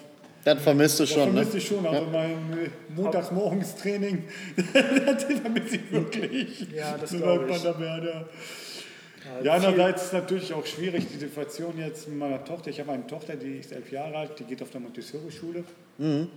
Das 0.44 0.62
vermisst 0.62 0.98
du 0.98 1.04
das 1.04 1.12
schon, 1.12 1.20
ne? 1.26 1.32
vermisse 1.32 1.58
ich 1.58 1.66
schon. 1.66 1.86
Also 1.86 2.06
mein 2.10 2.30
äh, 2.52 2.70
Montagsmorgens-Training, 2.94 4.24
das 5.06 5.24
vermisse 5.24 5.76
ich 5.76 5.92
wirklich. 5.92 6.66
Ja, 6.74 6.96
das 6.98 7.10
So 7.10 7.18
glaub 7.18 7.48
läuft 7.48 7.56
ich. 7.56 7.64
man 7.64 7.72
da 7.72 7.78
mehr, 7.78 8.04
ja. 8.04 8.24
Ja, 9.42 9.54
andererseits 9.54 10.02
ist 10.02 10.06
es 10.08 10.12
natürlich 10.12 10.52
auch 10.52 10.66
schwierig, 10.66 11.06
die 11.12 11.18
Situation 11.18 11.78
jetzt 11.78 12.08
mit 12.08 12.18
meiner 12.18 12.44
Tochter. 12.44 12.68
Ich 12.68 12.78
habe 12.78 12.92
eine 12.92 13.06
Tochter, 13.06 13.36
die 13.36 13.56
ist 13.58 13.72
elf 13.72 13.90
Jahre 13.90 14.18
alt, 14.18 14.38
die 14.38 14.44
geht 14.44 14.60
auf 14.62 14.68
der 14.70 14.80
Montessori-Schule. 14.82 15.64
Mhm. 15.96 16.28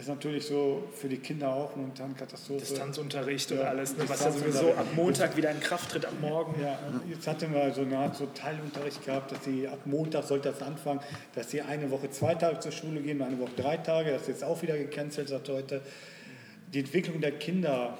Ist 0.00 0.08
natürlich 0.08 0.46
so 0.46 0.88
für 0.94 1.08
die 1.08 1.18
Kinder 1.18 1.52
auch 1.54 1.76
momentan 1.76 2.16
Katastrophe. 2.16 2.60
Distanzunterricht 2.60 3.50
Ja, 3.50 3.60
und 3.60 3.66
alles, 3.66 3.96
ne, 3.96 4.08
was 4.08 4.24
ja 4.24 4.32
sowieso 4.32 4.72
ab 4.72 4.86
Montag 4.94 5.36
wieder 5.36 5.50
in 5.50 5.60
Kraft 5.60 5.90
tritt, 5.90 6.06
ab 6.06 6.14
morgen. 6.20 6.60
Ja, 6.60 6.78
jetzt 7.08 7.26
hatten 7.26 7.52
wir 7.52 7.72
so 7.72 7.82
eine 7.82 7.98
Art 7.98 8.16
so 8.16 8.26
Teilunterricht 8.26 9.04
gehabt, 9.04 9.32
dass 9.32 9.44
sie 9.44 9.68
ab 9.68 9.80
Montag 9.84 10.24
sollte 10.24 10.50
das 10.50 10.62
anfangen, 10.62 11.00
dass 11.34 11.50
sie 11.50 11.62
eine 11.62 11.90
Woche 11.90 12.10
zwei 12.10 12.34
Tage 12.34 12.60
zur 12.60 12.72
Schule 12.72 13.00
gehen, 13.00 13.20
eine 13.20 13.38
Woche 13.38 13.52
drei 13.56 13.76
Tage. 13.76 14.12
Das 14.12 14.22
ist 14.22 14.28
jetzt 14.28 14.44
auch 14.44 14.62
wieder 14.62 14.76
gecancelt 14.76 15.28
seit 15.28 15.48
heute. 15.48 15.82
Die 16.72 16.80
Entwicklung 16.80 17.20
der 17.20 17.32
Kinder 17.32 17.98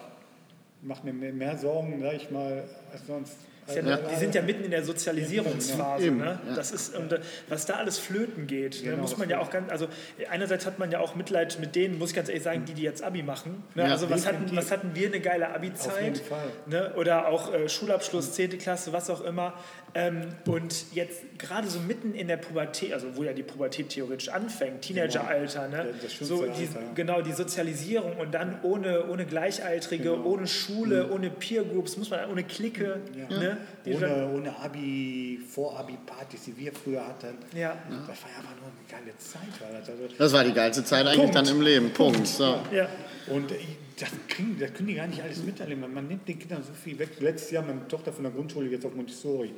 macht 0.83 1.05
mir 1.05 1.13
mehr, 1.13 1.33
mehr 1.33 1.59
Sorgen, 1.59 2.01
sag 2.01 2.15
ich 2.15 2.31
mal, 2.31 2.65
als 2.93 3.07
sonst. 3.07 3.37
Ist 3.67 3.77
ja, 3.77 3.97
Die 3.97 4.17
sind 4.17 4.35
ja 4.35 4.43
mitten 4.43 4.65
in 4.65 4.71
der 4.71 4.83
Sozialisierungsphase. 4.85 6.11
Ne? 6.11 6.39
ja. 6.49 6.55
Das 6.55 6.73
ist, 6.73 6.97
und, 6.97 7.13
äh, 7.13 7.21
was 7.49 7.67
da 7.67 7.75
alles 7.75 7.99
flöten 7.99 8.47
geht, 8.47 8.83
ne, 8.83 8.91
Genau, 8.91 9.03
muss 9.03 9.17
man 9.17 9.29
ja 9.31 9.39
auch 9.39 9.51
ganz, 9.51 9.71
also 9.71 9.87
einerseits 10.31 10.67
hat 10.67 10.79
man 10.79 10.91
ja 10.91 10.99
auch 11.01 11.15
Mitleid 11.15 11.59
mit 11.61 11.77
denen, 11.77 11.99
muss 11.99 12.11
ich 12.11 12.17
ganz 12.17 12.29
ehrlich 12.29 12.43
sagen, 12.43 12.65
die, 12.65 12.75
die 12.75 12.83
jetzt 12.83 13.03
Abi 13.03 13.23
machen. 13.23 13.63
Ne? 13.75 13.85
Ja, 13.85 13.91
also 13.93 14.11
was 14.11 14.27
hatten, 14.27 14.45
was 14.57 14.71
hatten 14.71 14.91
wir 14.95 15.09
eine 15.09 15.21
geile 15.21 15.49
Auf 15.51 15.57
Abi-Zeit? 15.57 16.03
jeden 16.03 16.17
Fall. 16.17 16.49
Ne? 16.67 16.93
Oder 16.97 17.29
auch 17.29 17.53
äh, 17.53 17.69
Schulabschluss, 17.69 18.33
10. 18.33 18.59
Klasse, 18.59 18.93
was 18.93 19.09
auch 19.11 19.21
immer. 19.23 19.55
Ähm, 19.93 20.29
und 20.47 20.95
jetzt 20.95 21.23
gerade 21.39 21.67
so 21.69 21.81
mitten 21.81 22.15
in 22.15 22.29
der 22.29 22.37
Pubertät, 22.37 22.93
also 22.93 23.09
wo 23.17 23.25
ja 23.25 23.33
die 23.33 23.43
Pubertät 23.43 23.89
theoretisch 23.89 24.29
anfängt, 24.29 24.83
Teenageralter, 24.83 25.67
ne? 25.69 25.77
Ja, 25.79 25.85
das 26.01 26.13
schönste 26.13 26.25
so 26.27 26.47
die, 26.47 26.65
ja. 26.65 26.71
genau 26.95 27.23
die 27.23 27.33
Sozialisierung 27.33 28.17
und 28.17 28.33
dann 28.33 28.59
ohne, 28.63 29.07
ohne 29.09 29.27
Gleichaltrige, 29.27 30.11
Genau. 30.11 30.25
ohne 30.25 30.47
Schule, 30.47 31.05
Mhm. 31.07 31.13
ohne 31.13 31.31
Peer 31.31 31.65
Groups, 31.65 31.97
muss 31.97 32.09
man 32.11 32.31
ohne 32.31 32.45
Clique, 32.45 33.01
ne? 33.31 33.57
Ohne, 33.87 34.31
ohne 34.35 34.57
Abi, 34.59 35.41
Vor-Abi-Partys, 35.49 36.45
die 36.45 36.57
wir 36.57 36.73
früher 36.73 37.07
hatten. 37.07 37.37
Ja. 37.57 37.77
Das 37.89 38.23
war 38.23 38.31
ja 38.31 38.39
einfach 38.39 38.57
nur 38.57 38.67
eine 38.71 39.05
geile 39.05 39.17
Zeit. 39.19 39.61
War 39.61 39.79
das. 39.81 39.89
Also, 39.89 40.03
Das 40.19 40.33
war 40.33 40.45
die 40.45 40.53
geilste 40.53 40.85
Zeit 40.85 41.07
eigentlich 41.07 41.19
Punkt. 41.21 41.35
dann 41.37 41.47
im 41.49 41.61
Leben. 41.63 41.91
Punkt. 41.93 42.27
So. 42.27 42.59
Ja. 42.73 42.89
Und 43.29 43.51
äh, 43.53 43.57
das, 43.99 44.09
kriegen, 44.29 44.59
das 44.59 44.73
können 44.73 44.89
die 44.89 44.95
gar 44.95 45.07
nicht 45.07 45.23
alles 45.23 45.43
miterleben. 45.43 45.93
Man 45.93 46.09
nimmt 46.09 46.27
den 46.27 46.39
Kindern 46.39 46.63
so 46.63 46.73
viel 46.73 46.99
weg. 46.99 47.11
Letztes 47.21 47.51
Jahr 47.51 47.63
meine 47.63 47.87
Tochter 47.89 48.13
von 48.13 48.23
der 48.25 48.33
Grundschule 48.33 48.69
jetzt 48.71 48.87
auf 48.87 48.95
Montessori 48.95 49.53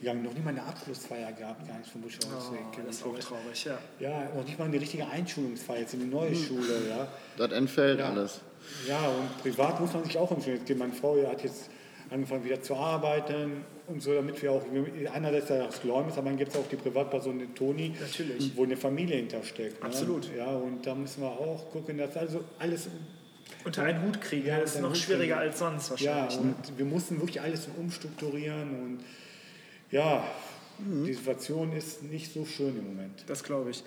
gegangen. 0.00 0.22
Noch 0.24 0.32
nicht 0.32 0.44
mal 0.44 0.50
eine 0.50 0.62
Abschlussfeier 0.64 1.32
gehabt, 1.32 1.66
gar 1.68 1.78
nicht 1.78 1.90
vom 1.90 2.00
Buschhausweg. 2.02 2.60
Oh, 2.72 2.80
das 2.86 2.96
ist 2.96 3.04
auch 3.04 3.18
traurig, 3.18 3.64
ja. 3.64 3.78
Ja, 4.00 4.28
noch 4.34 4.44
nicht 4.44 4.58
mal 4.58 4.64
eine 4.66 4.80
richtige 4.80 5.08
Einschulungsfeier 5.08 5.80
jetzt 5.80 5.94
in 5.94 6.00
die 6.00 6.06
neue 6.06 6.34
Schule. 6.34 6.88
Ja. 6.88 7.08
Das 7.36 7.52
entfällt 7.52 8.00
alles. 8.00 8.40
ja, 8.88 8.98
und 9.08 9.38
privat 9.42 9.80
muss 9.80 9.92
man 9.92 10.02
sich 10.04 10.18
auch 10.18 10.30
umstellen. 10.32 10.64
Geht 10.64 10.78
Meine 10.78 10.92
Frau 10.92 11.16
hat 11.30 11.44
jetzt 11.44 11.70
angefangen 12.10 12.44
wieder 12.44 12.60
zu 12.62 12.74
arbeiten 12.76 13.64
und 13.86 14.02
so, 14.02 14.14
damit 14.14 14.40
wir 14.42 14.52
auch, 14.52 14.62
einerseits 15.12 15.48
das 15.48 15.80
Gläubnis, 15.80 16.16
aber 16.16 16.28
dann 16.28 16.38
gibt 16.38 16.52
es 16.52 16.56
auch 16.56 16.68
die 16.68 16.76
Privatperson, 16.76 17.38
den 17.38 17.54
Toni, 17.54 17.94
Natürlich. 18.00 18.52
wo 18.56 18.64
eine 18.64 18.76
Familie 18.76 19.16
hintersteckt. 19.16 19.80
Ne? 19.80 19.86
Absolut. 19.86 20.30
Ja, 20.36 20.46
und 20.48 20.86
da 20.86 20.94
müssen 20.94 21.22
wir 21.22 21.28
auch 21.30 21.70
gucken, 21.70 21.98
dass 21.98 22.16
also 22.16 22.44
alles 22.58 22.88
Unter 23.64 23.82
einen 23.84 24.02
Hut 24.04 24.20
kriegen, 24.20 24.46
Ja, 24.46 24.60
das 24.60 24.76
ist 24.76 24.80
noch 24.82 24.94
schwieriger 24.94 25.38
als 25.38 25.58
sonst 25.58 26.00
Ja, 26.00 26.22
wahrscheinlich. 26.22 26.40
ne? 26.40 26.54
und 26.68 26.78
wir 26.78 26.84
mussten 26.84 27.16
wirklich 27.20 27.40
alles 27.40 27.68
umstrukturieren 27.76 28.70
und 28.82 28.98
ja, 29.90 30.24
die 30.78 31.14
Situation 31.14 31.72
ist 31.72 32.02
nicht 32.02 32.32
so 32.34 32.44
schön 32.44 32.76
im 32.76 32.84
Moment. 32.88 33.24
Das 33.28 33.42
glaube 33.42 33.70
ich. 33.70 33.82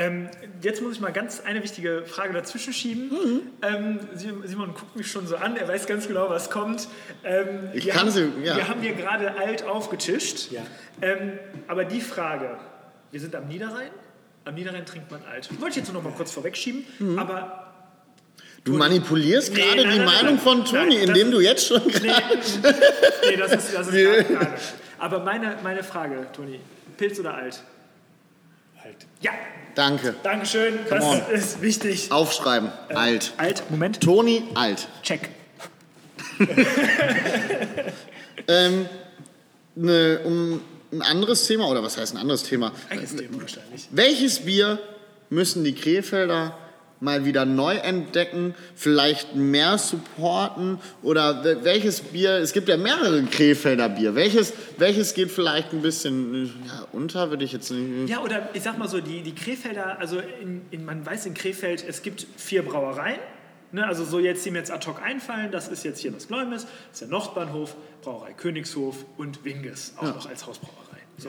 Ähm, 0.00 0.28
jetzt 0.62 0.80
muss 0.80 0.92
ich 0.94 1.00
mal 1.00 1.12
ganz 1.12 1.40
eine 1.44 1.60
wichtige 1.62 2.04
Frage 2.04 2.32
dazwischen 2.32 2.72
schieben. 2.72 3.08
Mhm. 3.08 3.40
Ähm, 3.62 4.00
Simon 4.14 4.46
Simon 4.46 4.74
guckt 4.74 4.94
mich 4.94 5.10
schon 5.10 5.26
so 5.26 5.36
an, 5.36 5.56
er 5.56 5.66
weiß 5.66 5.86
ganz 5.86 6.06
genau, 6.06 6.30
was 6.30 6.50
kommt. 6.50 6.86
Ähm, 7.24 7.70
Ich 7.74 7.84
wir 7.86 7.92
kann 7.92 8.02
haben, 8.02 8.10
sie- 8.10 8.30
ja. 8.44 8.56
Wir 8.56 8.68
haben 8.68 8.80
hier 8.80 8.92
gerade 8.94 9.36
alt 9.36 9.64
aufgetischt. 9.64 10.52
Ja. 10.52 10.62
Ähm, 11.02 11.32
aber 11.66 11.84
die 11.84 12.00
Frage, 12.00 12.56
wir 13.10 13.18
sind 13.20 13.34
am 13.34 13.48
Niederrhein. 13.48 13.90
Am 14.44 14.54
Niederrhein 14.54 14.86
trinkt 14.86 15.10
man 15.10 15.20
alt. 15.30 15.48
Wollte 15.60 15.70
ich 15.70 15.76
jetzt 15.84 15.92
noch 15.92 16.02
mal 16.02 16.12
kurz 16.12 16.30
vorwegschieben, 16.32 16.84
Mhm. 17.00 17.18
aber 17.18 17.64
Du 18.64 18.72
manipulierst 18.74 19.54
Nee, 19.54 19.60
gerade 19.62 19.76
nein, 19.82 19.90
die 19.92 19.96
nein, 19.98 20.04
Meinung 20.06 20.34
nein. 20.34 20.38
von 20.38 20.64
Toni, 20.64 20.96
indem 20.96 21.30
du 21.30 21.40
jetzt 21.40 21.66
schon 21.66 21.80
Nee, 21.86 21.92
gerade. 21.92 22.38
nee 23.30 23.36
das 23.36 23.52
ist, 23.52 23.74
das 23.74 23.86
ist 23.88 23.92
nicht. 24.28 24.40
Aber 24.98 25.20
meine, 25.20 25.56
meine 25.62 25.82
Frage, 25.82 26.26
Toni, 26.32 26.60
Pilz 26.96 27.18
oder 27.20 27.34
alt? 27.34 27.62
Halt. 28.82 29.06
Ja, 29.20 29.32
Danke. 29.74 30.14
Dankeschön, 30.24 30.78
das 30.90 31.04
on. 31.04 31.22
ist 31.32 31.62
wichtig. 31.62 32.10
Aufschreiben. 32.10 32.72
alt. 32.94 33.32
Alt, 33.36 33.62
Moment, 33.70 34.00
Toni, 34.00 34.42
alt. 34.54 34.88
check. 35.02 35.28
Ähm, 38.50 38.88
ne, 39.74 40.20
um 40.24 40.62
ein 40.90 41.02
anderes 41.02 41.46
Thema, 41.46 41.68
oder 41.68 41.82
was 41.82 41.98
heißt 41.98 42.14
ein 42.14 42.18
anderes 42.18 42.44
Thema? 42.44 42.72
Eigenes 42.88 43.14
Thema 43.14 43.42
wahrscheinlich. 43.42 43.88
Welches 43.90 44.40
Bier 44.40 44.78
müssen 45.28 45.64
die 45.64 45.74
Krefelder 45.74 46.56
mal 47.00 47.24
wieder 47.24 47.44
neu 47.44 47.74
entdecken, 47.76 48.54
vielleicht 48.74 49.36
mehr 49.36 49.78
supporten 49.78 50.78
oder 51.02 51.44
wel- 51.44 51.64
welches 51.64 52.00
Bier, 52.00 52.32
es 52.38 52.52
gibt 52.52 52.68
ja 52.68 52.76
mehrere 52.76 53.22
Krefelder 53.24 53.88
Bier, 53.88 54.14
welches, 54.14 54.52
welches 54.78 55.14
geht 55.14 55.30
vielleicht 55.30 55.72
ein 55.72 55.82
bisschen 55.82 56.46
ja, 56.66 56.86
unter, 56.92 57.30
würde 57.30 57.44
ich 57.44 57.52
jetzt 57.52 57.70
nicht... 57.70 58.10
Ja, 58.10 58.20
oder 58.20 58.48
ich 58.52 58.62
sag 58.62 58.78
mal 58.78 58.88
so, 58.88 59.00
die, 59.00 59.22
die 59.22 59.34
Krefelder, 59.34 59.98
also 59.98 60.20
in, 60.40 60.62
in, 60.70 60.84
man 60.84 61.04
weiß 61.04 61.26
in 61.26 61.34
Krefeld, 61.34 61.84
es 61.86 62.02
gibt 62.02 62.26
vier 62.36 62.62
Brauereien. 62.62 63.20
Ne, 63.70 63.86
also 63.86 64.02
so 64.02 64.18
jetzt, 64.18 64.46
die 64.46 64.50
mir 64.50 64.60
jetzt 64.60 64.70
ad 64.70 64.86
hoc 64.86 65.02
einfallen, 65.02 65.50
das 65.52 65.68
ist 65.68 65.84
jetzt 65.84 66.00
hier 66.00 66.10
das 66.10 66.26
Gläumes, 66.26 66.62
das 66.62 66.72
ist 66.92 67.00
der 67.02 67.08
Nordbahnhof, 67.08 67.76
Brauerei 68.00 68.32
Königshof 68.32 69.04
und 69.18 69.44
Winges, 69.44 69.92
auch 69.98 70.04
noch 70.04 70.26
als 70.26 70.46
Hausbrauerei. 70.46 71.00
So. 71.18 71.28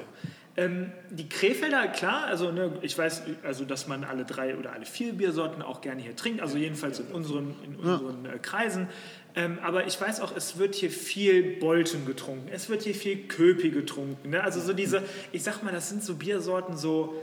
Ähm, 0.60 0.92
die 1.10 1.30
Krefelder, 1.30 1.88
klar, 1.88 2.26
also 2.26 2.52
ne, 2.52 2.72
ich 2.82 2.98
weiß, 2.98 3.24
also 3.44 3.64
dass 3.64 3.88
man 3.88 4.04
alle 4.04 4.26
drei 4.26 4.58
oder 4.58 4.74
alle 4.74 4.86
vier 4.86 5.14
Biersorten 5.14 5.62
auch 5.62 5.80
gerne 5.80 6.02
hier 6.02 6.16
trinkt, 6.18 6.42
also 6.42 6.58
jedenfalls 6.58 7.00
in 7.00 7.08
unseren, 7.08 7.56
in 7.64 7.76
unseren 7.78 8.26
äh, 8.26 8.40
Kreisen. 8.42 8.90
Ähm, 9.36 9.60
aber 9.64 9.88
ich 9.88 10.00
weiß 10.00 10.20
auch, 10.20 10.36
es 10.36 10.58
wird 10.58 10.76
hier 10.76 10.92
viel 10.92 11.58
Bolten 11.60 12.06
getrunken, 12.06 12.50
es 12.52 12.68
wird 12.68 12.82
hier 12.82 12.96
viel 12.96 13.28
Köpi 13.28 13.70
getrunken. 13.70 14.32
Ne? 14.32 14.44
Also 14.44 14.60
so 14.60 14.74
diese, 14.74 15.04
ich 15.32 15.44
sag 15.44 15.64
mal, 15.64 15.72
das 15.72 15.88
sind 15.90 16.04
so 16.04 16.16
Biersorten, 16.16 16.76
so 16.76 17.16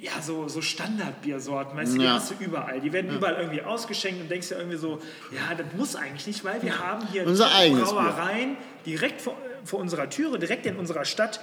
ja, 0.00 0.20
so, 0.20 0.48
so 0.48 0.60
Standardbiersorten, 0.60 1.76
weißt 1.76 1.94
du, 1.94 1.98
die 1.98 2.04
Ja. 2.04 2.14
hast 2.14 2.30
du 2.30 2.34
überall. 2.44 2.80
Die 2.80 2.92
werden 2.92 3.14
überall 3.14 3.36
irgendwie 3.36 3.62
ausgeschenkt 3.62 4.20
und 4.20 4.30
denkst 4.30 4.50
ja 4.50 4.58
irgendwie 4.58 4.76
so, 4.76 5.00
ja, 5.32 5.54
das 5.56 5.66
muss 5.76 5.94
eigentlich 5.96 6.26
nicht, 6.26 6.44
weil 6.44 6.62
wir 6.62 6.78
haben 6.78 7.06
hier 7.12 7.26
Unser. 7.26 7.46
Brauereien 7.46 8.56
direkt 8.86 9.20
vor, 9.20 9.36
vor 9.64 9.78
unserer 9.78 10.08
Türe, 10.10 10.38
direkt 10.38 10.66
in 10.66 10.76
unserer 10.76 11.04
Stadt. 11.04 11.40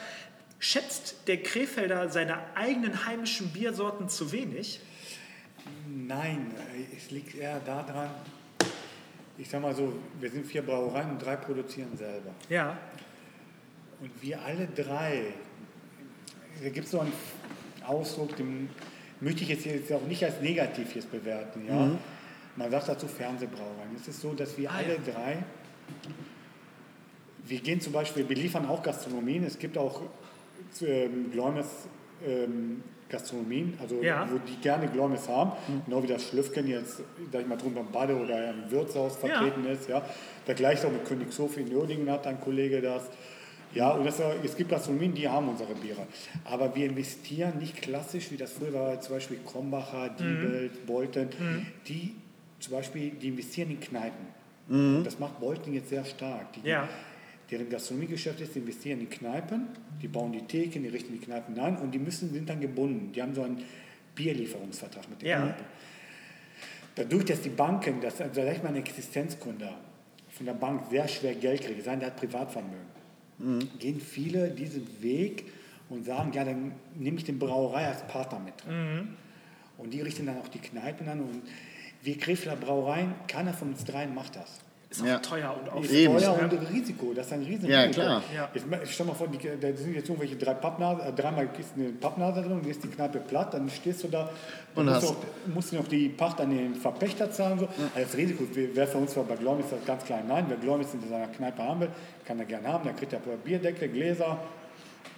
Schätzt 0.66 1.28
der 1.28 1.43
Krefelder 1.43 2.09
seine 2.09 2.38
eigenen 2.55 3.05
heimischen 3.05 3.49
Biersorten 3.49 4.09
zu 4.09 4.32
wenig? 4.32 4.80
Nein, 5.88 6.51
äh, 6.74 6.97
es 6.97 7.11
liegt 7.11 7.36
eher 7.36 7.59
daran, 7.59 8.09
ich 9.38 9.47
sag 9.47 9.61
mal 9.61 9.76
so, 9.76 9.93
wir 10.20 10.32
sind 10.32 10.47
vier 10.47 10.63
Brauereien 10.63 11.11
und 11.11 11.20
drei 11.24 11.36
produzieren 11.36 11.95
selber. 11.95 12.32
Ja. 12.49 12.80
Und 14.01 14.09
wir 14.24 14.41
alle 14.41 14.66
drei, 14.66 15.26
da 16.63 16.70
gibt 16.70 16.86
es 16.86 16.91
so 16.93 17.01
einen 17.01 17.13
Ausdruck, 17.86 18.36
den 18.36 18.68
möchte 19.22 19.43
ich 19.43 19.49
jetzt, 19.49 19.66
jetzt 19.68 19.91
auch 19.93 20.07
nicht 20.07 20.26
als 20.26 20.41
negativ 20.41 20.95
jetzt 20.95 21.11
bewerten. 21.11 21.63
Ja? 21.68 21.91
Man 22.55 22.72
sagt 22.72 22.89
dazu 22.89 23.07
Fernsehbrauereien. 23.07 23.95
Es 24.01 24.07
ist 24.07 24.20
so, 24.20 24.34
dass 24.34 24.57
wir 24.57 24.72
Ah, 24.72 24.78
alle 24.78 24.95
ja. 24.95 25.13
drei, 25.13 25.43
wir 27.45 27.59
gehen 27.59 27.80
zum 27.80 27.93
Beispiel, 27.93 28.28
wir 28.28 28.36
liefern 28.36 28.66
auch 28.66 28.82
Gastronomien. 28.82 29.43
Es 29.43 29.59
gibt 29.59 29.78
auch 29.78 30.01
ähm, 30.82 31.32
Gläumes 31.32 31.88
ähm, 32.26 32.84
Gastronomien, 33.09 33.78
also 33.80 34.01
Ja. 34.01 34.28
wo 34.32 34.38
die 34.39 34.55
gerne 34.61 34.88
Gläumes 34.88 35.30
haben, 35.30 35.51
genau 35.86 36.01
wie 36.01 36.07
das 36.07 36.28
Schlüffken 36.30 36.67
jetzt, 36.67 37.01
sag 37.32 37.41
ich 37.41 37.47
mal, 37.47 37.55
drunter 37.55 37.82
im 37.82 37.91
Bade 37.91 38.15
oder 38.15 38.49
im 38.49 38.69
Wirtshaus 38.71 39.17
Ja. 39.21 39.28
vertreten 39.30 39.65
ist. 39.67 39.88
Ja. 39.88 40.01
Vergleicht 40.45 40.84
auch 40.86 40.91
mit 40.91 41.05
Königshof 41.05 41.55
in 41.57 41.69
Nördingen 41.69 42.09
hat 42.09 42.26
ein 42.26 42.41
Kollege 42.41 42.82
das. 42.82 43.09
Ja, 43.73 43.91
und 43.91 44.05
das, 44.05 44.19
es 44.43 44.55
gibt 44.55 44.69
Gastronomien, 44.71 45.13
die 45.13 45.28
haben 45.28 45.49
unsere 45.49 45.76
Biere. 45.76 46.07
Aber 46.45 46.73
wir 46.76 46.86
investieren 46.88 47.57
nicht 47.59 47.82
klassisch, 47.82 48.32
wie 48.32 48.38
das 48.38 48.53
früher 48.53 48.73
war, 48.73 49.01
zum 49.01 49.15
Beispiel 49.15 49.38
Krombacher, 49.45 50.09
Diebelt, 50.09 50.86
Bolten. 50.86 51.30
Die 51.88 52.15
zum 52.59 52.73
Beispiel, 52.73 53.11
die 53.11 53.28
investieren 53.30 53.69
in 53.71 53.80
Kneipen. 53.82 54.26
Und 54.69 55.03
Das 55.03 55.19
macht 55.19 55.39
Bolten 55.39 55.73
jetzt 55.73 55.89
sehr 55.89 56.05
stark. 56.05 56.53
Die, 56.53 56.67
Ja. 56.67 56.88
Deren 57.52 57.70
Gastronomiegeschäft 57.70 58.41
ist, 58.41 58.56
die 58.56 58.60
investieren 58.60 59.02
in 59.02 59.10
Kneipen, 59.10 59.68
die 60.02 60.08
bauen 60.08 60.32
die 60.32 60.41
Theken, 60.41 60.82
die 60.84 60.89
richten 60.89 61.14
die 61.14 61.20
Kneipen 61.20 61.60
ein 61.60 61.78
und 61.78 61.91
die 61.91 62.00
müssen, 62.00 62.34
sind 62.34 62.50
dann 62.50 62.60
gebunden. 62.60 63.12
Die 63.14 63.22
haben 63.22 63.36
so 63.36 63.43
einen 63.43 63.64
Bierlieferungsvertrag 64.16 65.10
mit 65.10 65.22
den 65.22 65.28
Ja. 65.30 65.41
Kneipen. 65.43 65.66
Dadurch, 66.96 67.26
dass 67.26 67.41
die 67.41 67.50
Banken, 67.50 68.02
dass, 68.02 68.22
also 68.22 68.41
ich 68.41 68.64
mal, 68.64 68.70
ein 68.70 68.78
Existenzkunde 68.78 69.70
von 70.30 70.46
der 70.46 70.54
Bank 70.54 70.86
sehr 70.89 71.08
schwer 71.08 71.36
Geld 71.36 71.62
kriegt, 71.62 71.84
sein, 71.84 72.00
der 72.00 72.08
hat 72.08 72.16
Privatvermögen, 72.18 72.88
gehen 73.80 74.00
viele 74.00 74.50
diesen 74.50 74.88
Weg 75.02 75.43
und 75.89 76.06
sagen, 76.06 76.32
ja, 76.34 76.43
dann 76.46 76.72
nehme 76.96 77.18
ich 77.18 77.26
den 77.26 77.38
Brauerei 77.38 77.86
als 77.88 78.08
Partner 78.08 78.39
mit. 78.39 78.54
Und 79.78 79.93
die 79.93 80.02
richten 80.02 80.26
dann 80.26 80.38
auch 80.39 80.48
die 80.48 80.60
Kneipen 80.60 81.08
an 81.10 81.20
und 81.20 81.41
wir 82.02 82.18
Krefeler 82.18 82.56
Brauereien, 82.56 83.14
keiner 83.28 83.54
von 83.54 83.70
uns 83.70 83.84
dreien 83.84 84.16
macht 84.16 84.36
das. 84.38 84.62
Ist 84.89 85.01
auch 85.01 85.05
Ja. 85.07 85.17
teuer 85.19 85.55
und 85.55 85.67
Eben. 85.91 86.13
aufwendig. 86.13 86.23
Teuer 86.25 86.38
ne? 86.38 86.57
und 86.57 86.73
Risiko, 86.73 87.13
das 87.13 87.25
ist 87.27 87.33
ein 87.33 87.43
riesen 87.43 87.69
Ja, 87.69 87.81
Risiko. 87.81 88.01
klar. 88.01 88.23
Ja. 88.33 88.49
Jetzt, 88.53 88.69
ma- 88.69 88.77
stell 88.86 89.05
mal 89.05 89.13
vor, 89.13 89.27
die, 89.27 89.38
da 89.38 89.67
sind 89.75 89.93
jetzt 89.95 90.07
irgendwelche 90.09 90.36
drei 90.36 90.53
Pappnasen, 90.53 91.01
äh, 91.07 91.13
dreimal 91.13 91.49
ist 91.59 91.69
eine 91.75 91.89
Pappnase 91.89 92.41
drin 92.41 92.51
und 92.53 92.67
ist 92.67 92.83
die 92.83 92.88
Kneipe 92.88 93.19
platt, 93.19 93.53
dann 93.53 93.69
stehst 93.69 94.03
du 94.03 94.07
da 94.07 94.29
Und 94.75 94.81
und 94.81 94.86
musst, 94.86 94.95
hast- 94.97 95.03
du 95.09 95.13
auch, 95.13 95.53
musst 95.53 95.71
du 95.71 95.75
noch 95.77 95.88
die 95.88 96.09
Pacht 96.09 96.39
an 96.41 96.49
den 96.51 96.75
Verpächter 96.75 97.29
zahlen. 97.31 97.59
So. 97.59 97.65
Also 97.67 97.79
das 97.95 98.15
Risiko 98.15 98.43
wäre 98.55 98.88
für 98.88 98.97
uns 98.97 99.11
zwar 99.13 99.23
bei 99.23 99.36
das 99.36 99.86
ganz 99.86 100.03
klar 100.05 100.19
nein. 100.27 100.45
Wer 100.47 100.57
Glormis 100.57 100.93
in 100.93 101.01
seiner 101.09 101.27
Kneipe 101.27 101.61
haben 101.63 101.79
will, 101.81 101.89
kann 102.25 102.39
er 102.39 102.45
gerne 102.45 102.67
haben. 102.67 102.83
Der 102.83 102.93
kriegt 102.93 103.11
ja 103.11 103.19
Bierdeckel, 103.43 103.89
Gläser. 103.89 104.38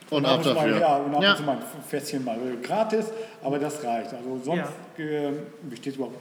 Und 0.09 0.25
ab 0.25 0.31
ab 0.31 0.37
und 0.37 0.43
zu 0.45 0.53
mal, 0.53 0.69
dafür. 0.69 0.79
Ja, 0.79 0.95
und 0.97 1.15
ab 1.15 1.21
Ja. 1.23 1.31
und 1.31 1.37
zu 1.37 1.43
mal 1.43 1.57
ein 1.57 1.83
Fässchen 1.85 2.23
mal 2.23 2.37
gratis, 2.63 3.07
aber 3.43 3.59
das 3.59 3.83
reicht. 3.83 4.13
Also 4.13 4.39
sonst 4.41 4.69
äh, 4.97 5.31
besteht 5.69 5.95
überhaupt. 5.95 6.15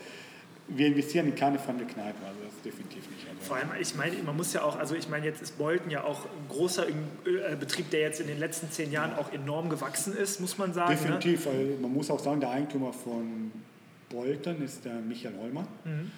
Wir 0.69 0.89
investieren 0.89 1.29
in 1.29 1.35
keine 1.37 1.61
fremde 1.61 1.85
Kneipe, 1.85 2.17
also 2.27 2.41
das 2.45 2.53
ist 2.55 2.65
definitiv 2.65 3.09
nicht. 3.09 3.16
Vor 3.47 3.57
allem, 3.57 3.69
ich 3.81 3.95
meine, 3.95 4.17
man 4.25 4.37
muss 4.37 4.53
ja 4.53 4.63
auch, 4.63 4.77
also 4.79 4.95
ich 4.95 5.09
meine, 5.09 5.25
jetzt 5.27 5.41
ist 5.43 5.57
Bolton 5.59 5.91
ja 5.91 6.05
auch 6.05 6.25
ein 6.25 6.49
großer 6.49 6.89
äh, 6.89 7.57
Betrieb, 7.59 7.91
der 7.91 8.01
jetzt 8.01 8.21
in 8.21 8.27
den 8.27 8.39
letzten 8.39 8.71
zehn 8.71 8.91
Jahren 8.93 9.15
auch 9.17 9.33
enorm 9.33 9.69
gewachsen 9.71 10.17
ist, 10.17 10.41
muss 10.41 10.59
man 10.59 10.73
sagen. 10.75 10.91
Ne? 10.93 10.97
Definitiv, 10.97 11.47
weil 11.47 11.77
man 11.81 11.93
muss 11.93 12.11
auch 12.11 12.19
sagen, 12.21 12.41
der 12.41 12.51
Eigentümer 12.51 12.93
von 12.93 13.53
Bolton 14.11 14.63
ist 14.63 14.85
der 14.85 14.95
Michael 14.95 15.35
Hollmann. 15.41 15.67
Mhm. 15.85 16.11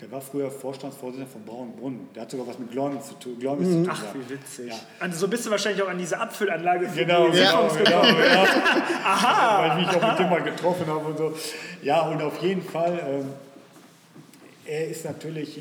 Der 0.00 0.10
war 0.10 0.20
früher 0.20 0.50
Vorstandsvorsitzender 0.50 1.30
von 1.30 1.44
Braunbrunn. 1.44 2.08
Der 2.14 2.22
hat 2.22 2.30
sogar 2.30 2.48
was 2.48 2.58
mit 2.58 2.70
Glormis 2.72 3.06
zu 3.06 3.14
tun. 3.14 3.38
Glormis 3.38 3.68
Mhm. 3.68 3.84
zu 3.84 3.90
Ach, 3.92 4.02
wie 4.14 4.28
witzig. 4.34 4.68
Ja. 4.70 4.74
Also 4.98 5.18
so 5.20 5.28
bist 5.28 5.46
du 5.46 5.50
wahrscheinlich 5.50 5.82
auch 5.82 5.88
an 5.88 5.96
diese 5.98 6.18
Abfüllanlage 6.18 6.88
Genau, 6.94 7.28
die 7.28 7.38
genau, 7.38 7.68
Sicherungs- 7.68 7.76
genau, 7.78 8.02
ja. 8.04 8.44
Weil 9.58 9.80
ich 9.80 9.86
mich 9.86 9.96
auch 9.96 10.08
mit 10.10 10.18
dem 10.18 10.30
mal 10.30 10.42
getroffen 10.42 10.86
habe 10.88 11.04
und 11.06 11.16
so. 11.16 11.32
Ja, 11.82 12.02
und 12.08 12.20
auf 12.22 12.42
jeden 12.42 12.62
Fall, 12.62 13.00
ähm, 13.08 13.28
er 14.66 14.88
ist 14.88 15.04
natürlich, 15.04 15.60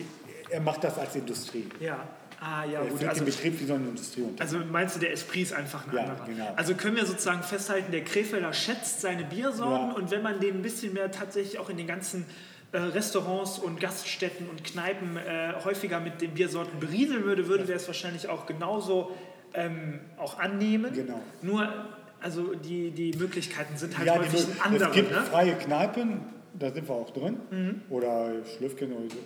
er 0.54 0.62
macht 0.62 0.84
das 0.84 0.98
als 0.98 1.16
Industrie. 1.16 1.68
Ja. 1.80 2.08
Ah, 2.40 2.66
ja, 2.66 2.82
Er 2.82 2.88
gut. 2.88 2.98
führt 3.00 3.10
Also, 3.10 3.22
den 3.24 3.26
Betrieb 3.34 3.60
wie 3.62 3.66
so 3.66 3.74
eine 3.76 3.88
Industrie. 3.88 4.26
also 4.40 4.58
meinst 4.70 4.96
du, 4.96 5.00
der 5.00 5.14
Esprit 5.14 5.44
ist 5.44 5.54
einfach 5.54 5.88
ein 5.88 5.96
Ja, 5.96 6.02
anderer? 6.04 6.26
genau. 6.26 6.54
Also 6.58 6.74
können 6.76 6.96
wir 6.98 7.06
sozusagen 7.06 7.42
festhalten, 7.42 7.92
der 7.92 8.04
Krefelder 8.04 8.52
schätzt 8.54 9.00
seine 9.02 9.24
Biersorten 9.24 9.90
Ja. 9.90 9.96
und 9.96 10.12
wenn 10.12 10.22
man 10.22 10.40
den 10.42 10.56
ein 10.56 10.62
bisschen 10.62 10.94
mehr 10.94 11.10
tatsächlich 11.12 11.58
auch 11.60 11.70
in 11.70 11.78
den 11.78 11.88
ganzen 11.88 12.26
äh, 12.74 12.80
Restaurants 12.80 13.60
und 13.60 13.80
Gaststätten 13.80 14.50
und 14.50 14.64
Kneipen 14.64 15.16
äh, 15.16 15.54
häufiger 15.64 16.00
mit 16.02 16.20
den 16.22 16.32
Biersorten 16.34 16.80
berieseln 16.80 17.24
würde, 17.24 17.48
würde 17.48 17.64
der 17.66 17.78
es 17.78 17.88
wahrscheinlich 17.88 18.28
auch 18.28 18.46
genauso 18.46 19.12
ähm, 19.54 20.02
auch 20.18 20.38
annehmen. 20.40 20.92
Genau. 20.94 21.22
Nur, 21.44 21.72
also 22.20 22.56
die, 22.56 22.92
die 22.92 23.14
Möglichkeiten 23.18 23.78
sind 23.78 23.98
halt 23.98 24.08
Ja, 24.08 24.18
häufig 24.18 24.48
andere. 24.62 24.90
es 24.90 24.96
gibt 24.96 25.12
ne? 25.12 25.22
freie 25.22 25.54
Kneipen, 25.54 26.20
da 26.60 26.72
sind 26.72 26.90
wir 26.90 26.96
auch 26.96 27.12
drin. 27.12 27.82
Oder 27.90 28.32
Schlüffken 28.58 28.92
oder, 28.92 29.10
so. 29.10 29.18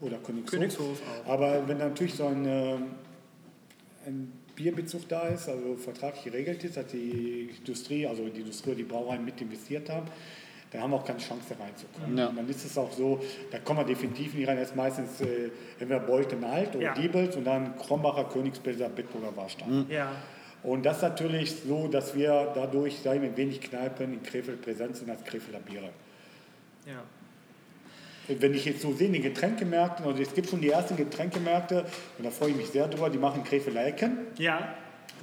Oder 0.00 0.16
Königshof. 0.18 0.50
Königshof 0.50 1.02
auch. 1.26 1.30
Aber 1.32 1.66
wenn 1.68 1.78
natürlich 1.78 2.14
so 2.14 2.26
ein, 2.26 2.44
ähm, 2.46 2.82
ein 4.06 4.32
Bierbezug 4.54 5.08
da 5.08 5.28
ist, 5.28 5.48
also 5.48 5.76
vertraglich 5.76 6.24
geregelt 6.24 6.62
ist, 6.64 6.76
dass 6.76 6.86
die 6.86 7.50
Industrie, 7.58 8.06
also 8.06 8.28
die 8.28 8.40
Industrie, 8.40 8.74
die 8.74 8.82
Brauereien 8.84 9.24
mit 9.24 9.40
investiert 9.40 9.88
haben, 9.90 10.06
dann 10.70 10.82
haben 10.82 10.90
wir 10.90 10.96
auch 10.96 11.04
keine 11.04 11.18
Chance 11.18 11.54
da 11.56 11.64
reinzukommen. 11.64 12.18
Ja. 12.18 12.26
Und 12.28 12.36
dann 12.36 12.48
ist 12.48 12.64
es 12.64 12.76
auch 12.76 12.92
so, 12.92 13.20
da 13.50 13.58
kommen 13.58 13.80
wir 13.80 13.84
definitiv 13.86 14.34
nicht 14.34 14.46
rein. 14.48 14.58
Das 14.58 14.70
ist 14.70 14.76
meistens 14.76 15.20
äh, 15.20 15.50
entweder 15.80 16.00
Bolten 16.00 16.44
Alt 16.44 16.76
oder 16.76 16.84
Ja. 16.84 16.94
Diebels 16.94 17.36
und 17.36 17.44
dann 17.44 17.76
Krombacher, 17.78 18.24
Königsbilder, 18.24 18.88
Bitburger 18.90 19.34
Warstein. 19.34 19.86
Ja. 19.88 20.12
Und 20.62 20.84
das 20.84 20.96
ist 20.96 21.02
natürlich 21.02 21.54
so, 21.66 21.86
dass 21.88 22.14
wir 22.14 22.52
dadurch, 22.54 22.98
sagen 22.98 23.22
wir, 23.22 23.34
wenig 23.36 23.60
Kneipen 23.60 24.12
in 24.12 24.22
Krefeld 24.22 24.60
präsent 24.60 24.96
sind 24.96 25.08
als 25.08 25.24
Krefelder 25.24 25.60
Biere. 25.60 25.90
ja. 26.86 27.02
Wenn 28.28 28.54
ich 28.54 28.64
jetzt 28.64 28.82
so 28.82 28.92
sehe, 28.92 29.06
in 29.06 29.14
den 29.14 29.22
Getränkemärkten, 29.22 30.04
also 30.06 30.22
es 30.22 30.34
gibt 30.34 30.50
schon 30.50 30.60
die 30.60 30.68
ersten 30.70 30.96
Getränkemärkte, 30.96 31.84
und 32.18 32.24
da 32.24 32.30
freue 32.30 32.50
ich 32.50 32.56
mich 32.56 32.68
sehr 32.68 32.86
drüber, 32.88 33.08
die 33.10 33.18
machen 33.18 33.42
Krefelder 33.44 33.86
Ecken. 33.86 34.18
Ja. 34.36 34.74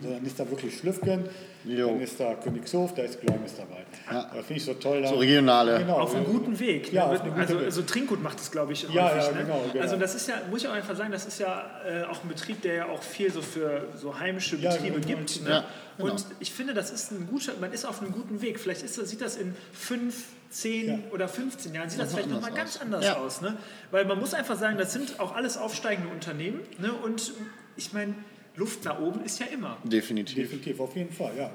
Also 0.01 0.13
dann 0.13 0.25
ist 0.25 0.37
da 0.37 0.49
wirklich 0.49 0.77
Schlüffgen, 0.77 1.23
Jo. 1.63 1.87
dann 1.87 2.01
ist 2.01 2.19
da 2.19 2.33
Königshof, 2.35 2.93
da 2.95 3.03
ist 3.03 3.21
Glormis 3.21 3.53
dabei. 3.55 3.85
Ja. 4.11 4.23
Das 4.35 4.45
finde 4.45 4.53
ich 4.55 4.65
so 4.65 4.73
toll. 4.73 5.01
Da. 5.01 5.07
So 5.07 5.15
regionale. 5.15 5.77
Genau. 5.79 5.99
Auf 5.99 6.13
einem 6.13 6.25
guten 6.25 6.59
Weg. 6.59 6.91
Ja, 6.91 7.05
ne? 7.07 7.13
auf 7.13 7.21
einem 7.21 7.29
guten 7.29 7.41
also, 7.41 7.55
Weg. 7.59 7.65
also 7.65 7.81
Trinkgut 7.83 8.21
macht 8.21 8.39
es, 8.41 8.51
glaube 8.51 8.73
ich, 8.73 8.83
Ja, 8.91 9.09
häufig. 9.13 9.23
ja, 9.25 9.31
ne? 9.31 9.41
genau, 9.43 9.61
genau. 9.71 9.83
Also 9.83 9.95
das 9.95 10.15
ist 10.15 10.27
ja, 10.27 10.41
muss 10.49 10.63
ich 10.63 10.67
auch 10.67 10.73
einfach 10.73 10.97
sagen, 10.97 11.11
das 11.13 11.25
ist 11.25 11.39
ja 11.39 11.63
äh, 11.87 12.03
auch 12.03 12.21
ein 12.23 12.27
Betrieb, 12.27 12.61
der 12.61 12.73
ja 12.73 12.85
auch 12.89 13.01
viel 13.01 13.31
so 13.31 13.41
für 13.41 13.87
so 13.95 14.19
heimische 14.19 14.57
Ja, 14.57 14.71
Betriebe 14.71 14.99
genau. 14.99 15.19
gibt. 15.19 15.43
Ne? 15.43 15.49
Ja, 15.49 15.65
genau. 15.97 16.11
Und 16.11 16.25
ich 16.41 16.51
finde, 16.51 16.73
das 16.73 16.91
ist 16.91 17.11
ein 17.11 17.27
guter, 17.31 17.53
man 17.61 17.71
ist 17.71 17.85
auf 17.85 18.01
einem 18.01 18.11
guten 18.11 18.41
Weg. 18.41 18.59
Vielleicht 18.59 18.83
ist, 18.83 18.95
sieht 18.95 19.21
das 19.21 19.37
in 19.37 19.55
fünf, 19.71 20.25
zehn 20.55 20.87
Ja. 20.87 20.99
oder 21.11 21.27
15 21.27 21.73
Jahren, 21.73 21.89
sieht 21.89 21.99
das 21.99 22.11
Noch 22.11 22.17
vielleicht 22.19 22.33
nochmal 22.33 22.53
ganz 22.53 22.77
anders 22.77 23.03
Ja. 23.05 23.17
aus. 23.17 23.41
Ne? 23.41 23.57
Weil 23.91 24.05
man 24.05 24.19
muss 24.19 24.33
einfach 24.33 24.57
sagen, 24.57 24.77
das 24.77 24.93
sind 24.93 25.19
auch 25.19 25.35
alles 25.35 25.57
aufsteigende 25.57 26.09
Unternehmen. 26.11 26.61
Ne? 26.79 26.93
Und 26.93 27.33
ich 27.75 27.91
meine, 27.93 28.15
Luft 28.55 28.85
nach 28.85 28.99
oben 28.99 29.23
ist 29.25 29.39
ja 29.39 29.47
immer. 29.47 29.77
Definitiv. 29.83 30.35
Definitiv, 30.35 30.79
auf 30.79 30.95
jeden 30.95 31.11
Fall, 31.11 31.33
ja. 31.37 31.51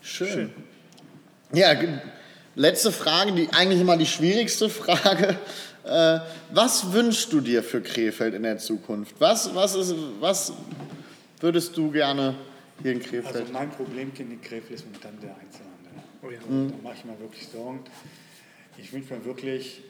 Schön. 0.00 0.52
Ja, 1.52 1.74
ge- 1.74 1.98
letzte 2.56 2.90
Frage, 2.90 3.32
die 3.32 3.48
eigentlich 3.52 3.80
immer 3.80 3.96
die 3.96 4.06
schwierigste 4.06 4.68
Frage. 4.68 5.36
Äh, 5.84 6.20
was 6.52 6.92
wünschst 6.92 7.32
du 7.32 7.40
dir 7.40 7.60
für 7.64 7.80
Krefeld 7.82 8.34
in 8.34 8.44
der 8.44 8.56
Zukunft? 8.58 9.16
Was, 9.18 9.52
was, 9.52 9.74
ist, 9.74 9.92
was 10.20 10.52
würdest 11.40 11.76
du 11.76 11.90
gerne 11.90 12.36
hier 12.80 12.92
in 12.92 13.00
Krefeld? 13.02 13.34
Also 13.34 13.52
mein 13.52 13.68
Problemkind 13.68 14.32
in 14.32 14.40
Krefeld 14.40 14.70
ist 14.70 14.84
momentan 14.86 15.18
der 15.20 15.30
Einzelhandel. 15.34 15.92
Oh 16.22 16.30
ja. 16.30 16.38
Da 16.70 16.82
mache 16.84 16.94
ich 16.98 17.04
mir 17.04 17.18
wirklich 17.18 17.48
Sorgen. 17.48 17.80
Ich 18.78 18.92
wünsche 18.92 19.14
mir 19.14 19.24
wirklich, 19.24 19.82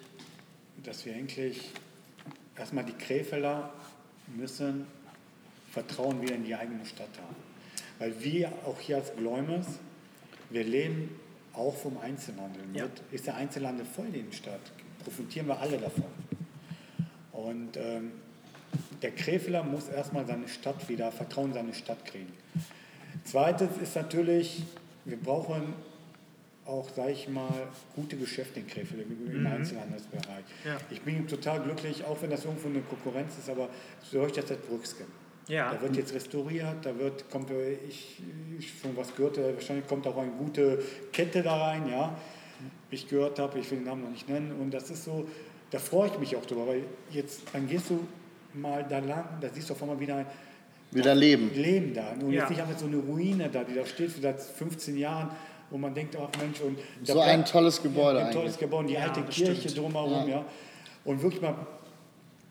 dass 0.82 1.06
wir 1.06 1.14
endlich 1.14 1.70
erstmal 2.56 2.84
die 2.84 2.92
Krefelder 2.92 3.72
müssen 4.36 4.86
Vertrauen 5.70 6.20
wieder 6.20 6.34
in 6.34 6.44
die 6.44 6.54
eigene 6.54 6.84
Stadt 6.84 7.08
haben. 7.16 7.36
Weil 7.98 8.22
wir 8.22 8.52
auch 8.66 8.78
hier 8.80 8.96
als 8.96 9.14
Gläumes, 9.16 9.66
wir 10.50 10.64
leben 10.64 11.10
auch 11.54 11.74
vom 11.74 11.98
Einzelhandel. 11.98 12.62
Ja. 12.74 12.84
Mit, 12.84 13.02
ist 13.12 13.26
der 13.26 13.36
Einzelhandel 13.36 13.86
voll 13.86 14.06
in 14.12 14.30
der 14.30 14.36
Stadt, 14.36 14.60
profitieren 15.02 15.46
wir 15.46 15.58
alle 15.60 15.78
davon. 15.78 16.04
Und 17.32 17.76
ähm, 17.76 18.12
der 19.00 19.12
Krefeler 19.12 19.62
muss 19.62 19.88
erstmal 19.88 20.26
seine 20.26 20.48
Stadt 20.48 20.88
wieder, 20.88 21.12
Vertrauen 21.12 21.48
in 21.48 21.54
seine 21.54 21.74
Stadt 21.74 22.04
kriegen. 22.04 22.32
Zweites 23.24 23.76
ist 23.80 23.94
natürlich, 23.96 24.62
wir 25.04 25.18
brauchen 25.18 25.74
auch, 26.66 26.88
sage 26.94 27.12
ich 27.12 27.28
mal, 27.28 27.68
gute 27.94 28.16
Geschäfte 28.16 28.60
in 28.60 28.66
Krefeld 28.66 29.06
im 29.10 29.46
Einzelhandelsbereich. 29.46 30.44
Ja. 30.64 30.76
Ich 30.90 31.00
bin 31.02 31.26
total 31.26 31.60
glücklich, 31.60 32.04
auch 32.04 32.20
wenn 32.22 32.30
das 32.30 32.44
irgendwo 32.44 32.68
eine 32.68 32.80
Konkurrenz 32.80 33.36
ist, 33.38 33.50
aber 33.50 33.68
so 34.02 34.18
höre 34.20 34.26
ich 34.26 34.32
das 34.32 34.48
jetzt 34.48 34.68
Brücksken. 34.68 35.06
Ja. 35.48 35.74
Da 35.74 35.82
wird 35.82 35.96
jetzt 35.96 36.14
restauriert, 36.14 36.76
da 36.86 36.96
wird, 36.96 37.28
kommt, 37.30 37.50
äh, 37.50 37.72
ich, 37.88 38.22
ich 38.58 38.78
schon 38.80 38.96
was 38.96 39.14
gehört, 39.14 39.38
wahrscheinlich 39.38 39.86
kommt 39.88 40.06
auch 40.06 40.16
eine 40.16 40.30
gute 40.30 40.78
Kette 41.12 41.42
da 41.42 41.56
rein, 41.56 41.88
ja, 41.90 42.16
wie 42.90 42.94
ich 42.96 43.08
gehört 43.08 43.40
habe, 43.40 43.58
ich 43.58 43.68
will 43.70 43.78
den 43.78 43.86
Namen 43.86 44.02
noch 44.04 44.10
nicht 44.10 44.28
nennen 44.28 44.52
und 44.60 44.72
das 44.72 44.88
ist 44.90 45.04
so, 45.04 45.26
da 45.70 45.78
freue 45.80 46.10
ich 46.10 46.18
mich 46.18 46.36
auch 46.36 46.46
drüber, 46.46 46.68
weil 46.68 46.84
jetzt, 47.10 47.42
dann 47.52 47.66
gehst 47.66 47.90
du 47.90 48.06
mal 48.54 48.86
da 48.88 49.00
lang, 49.00 49.24
da 49.40 49.48
siehst 49.48 49.68
du 49.68 49.74
auf 49.74 49.82
einmal 49.82 49.98
wieder 49.98 50.26
Wieder 50.92 51.14
leben. 51.14 51.50
Leben 51.54 51.94
da. 51.94 52.12
Und 52.20 52.32
Ja. 52.32 52.40
jetzt 52.42 52.50
nicht 52.50 52.60
einfach 52.60 52.78
so 52.78 52.84
eine 52.86 52.98
Ruine 52.98 53.48
da, 53.48 53.64
die 53.64 53.74
da 53.74 53.86
steht 53.86 54.10
seit 54.20 54.42
15 54.42 54.98
Jahren, 54.98 55.30
wo 55.72 55.78
man 55.78 55.94
denkt, 55.94 56.16
ach 56.16 56.28
Mensch, 56.40 56.60
und 56.60 56.78
da 57.04 57.12
So 57.14 57.20
ein 57.20 57.38
bleibt- 57.40 57.50
tolles 57.50 57.82
Gebäude 57.82 58.18
ja, 58.20 58.26
ein 58.26 58.32
tolles 58.32 58.52
eigentlich. 58.52 58.58
Gebäude, 58.60 58.80
und 58.82 58.86
die 58.88 58.94
Ja, 58.94 59.00
alte 59.00 59.22
Kirche 59.22 59.68
stimmt. 59.68 59.78
drumherum, 59.78 60.28
ja. 60.28 60.44
Und 61.04 61.22
wirklich 61.22 61.40
mal, 61.42 61.54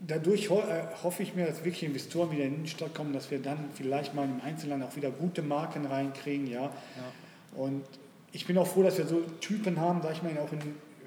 dadurch 0.05 0.49
ho 0.49 0.59
äh, 0.59 0.83
hoffe 1.03 1.23
ich 1.23 1.35
mir, 1.35 1.45
dass 1.45 1.63
wirklich 1.63 1.83
Investoren 1.83 2.31
wieder 2.31 2.43
in 2.43 2.49
die 2.51 2.55
Innenstadt 2.57 2.93
kommen, 2.95 3.13
dass 3.13 3.29
wir 3.31 3.39
dann 3.39 3.69
vielleicht 3.75 4.13
mal 4.15 4.25
im 4.25 4.41
Einzelland 4.43 4.83
auch 4.83 4.95
wieder 4.95 5.11
gute 5.11 5.41
Marken 5.43 5.85
reinkriegen, 5.85 6.47
ja. 6.47 6.71
Und 7.55 7.83
ich 8.31 8.45
bin 8.47 8.57
auch 8.57 8.67
froh, 8.67 8.83
dass 8.83 8.97
wir 8.97 9.05
so 9.05 9.21
Typen 9.39 9.79
haben, 9.79 10.01
sag 10.01 10.13
ich 10.13 10.23
mal, 10.23 10.31
auch 10.39 10.51
in, 10.51 10.59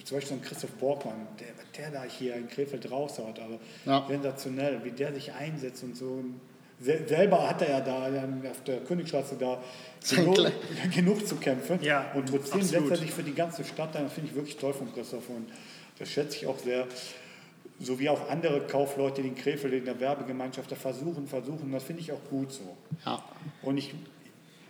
zum 0.04 0.16
Beispiel 0.18 0.28
so 0.28 0.34
ein 0.34 0.42
Christoph 0.42 0.70
Borgmann, 0.72 1.26
der, 1.40 1.48
der 1.90 1.90
da 2.00 2.04
hier 2.04 2.36
in 2.36 2.48
Krefeld 2.48 2.90
raushaut, 2.90 3.40
Ja. 3.86 4.04
sensationell, 4.08 4.80
wie 4.84 4.90
der 4.90 5.12
sich 5.14 5.32
einsetzt 5.32 5.82
und 5.82 5.96
so. 5.96 6.22
Sel 6.80 7.06
selber 7.08 7.48
hat 7.48 7.62
er 7.62 7.70
ja 7.70 7.80
da 7.80 8.06
auf 8.50 8.64
der 8.64 8.80
Königstraße 8.80 9.36
da 9.38 9.62
genug, 10.10 10.36
genug 10.94 11.26
zu 11.26 11.36
kämpfen. 11.36 11.78
Ja, 11.82 12.10
und 12.14 12.28
trotzdem 12.28 12.62
setzt 12.62 12.90
er 12.90 12.96
sich 12.96 13.12
für 13.12 13.22
die 13.22 13.34
ganze 13.34 13.64
Stadt 13.64 13.96
ein. 13.96 14.04
Das 14.04 14.12
finde 14.12 14.30
ich 14.30 14.36
wirklich 14.36 14.56
toll 14.56 14.72
von 14.72 14.92
Christoph 14.92 15.28
und 15.28 15.48
das 15.98 16.08
schätze 16.08 16.36
ich 16.36 16.46
auch 16.46 16.58
sehr. 16.58 16.86
So 17.80 17.98
wie 17.98 18.08
auch 18.08 18.28
andere 18.30 18.60
Kaufleute, 18.60 19.22
die 19.22 19.28
in 19.28 19.34
Krefeld 19.34 19.74
in 19.74 19.84
der 19.84 19.98
Werbegemeinschaft 19.98 20.70
da 20.70 20.76
versuchen, 20.76 21.26
versuchen. 21.26 21.72
Das 21.72 21.82
finde 21.82 22.02
ich 22.02 22.12
auch 22.12 22.22
gut 22.30 22.52
so. 22.52 22.76
Ja. 23.04 23.22
Und 23.62 23.78
ich, 23.78 23.94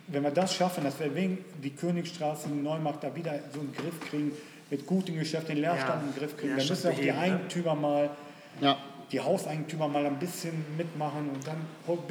wenn 0.07 0.23
wir 0.23 0.31
das 0.31 0.55
schaffen, 0.55 0.83
dass 0.83 0.99
wir 0.99 1.13
wegen 1.13 1.45
die 1.63 1.69
Königstraße 1.69 2.47
in 2.47 2.63
Neumarkt 2.63 3.03
da 3.03 3.15
wieder 3.15 3.39
so 3.53 3.59
einen 3.59 3.73
Griff 3.73 3.99
kriegen, 4.09 4.31
mit 4.71 4.87
guten 4.87 5.17
Geschäften, 5.17 5.55
den 5.55 5.61
Leerstand 5.61 6.01
Ja, 6.01 6.07
in 6.07 6.13
den 6.13 6.19
Griff 6.19 6.37
kriegen, 6.37 6.57
dann 6.57 6.67
müssen 6.67 6.89
auch 6.89 6.95
die 6.95 7.05
ne? 7.05 7.17
Eigentümer 7.17 7.75
mal, 7.75 8.09
Ja. 8.61 8.77
Die 9.11 9.19
Hauseigentümer 9.19 9.87
mal 9.87 10.05
ein 10.05 10.17
bisschen 10.19 10.65
mitmachen 10.77 11.29
und 11.33 11.45
dann 11.47 11.57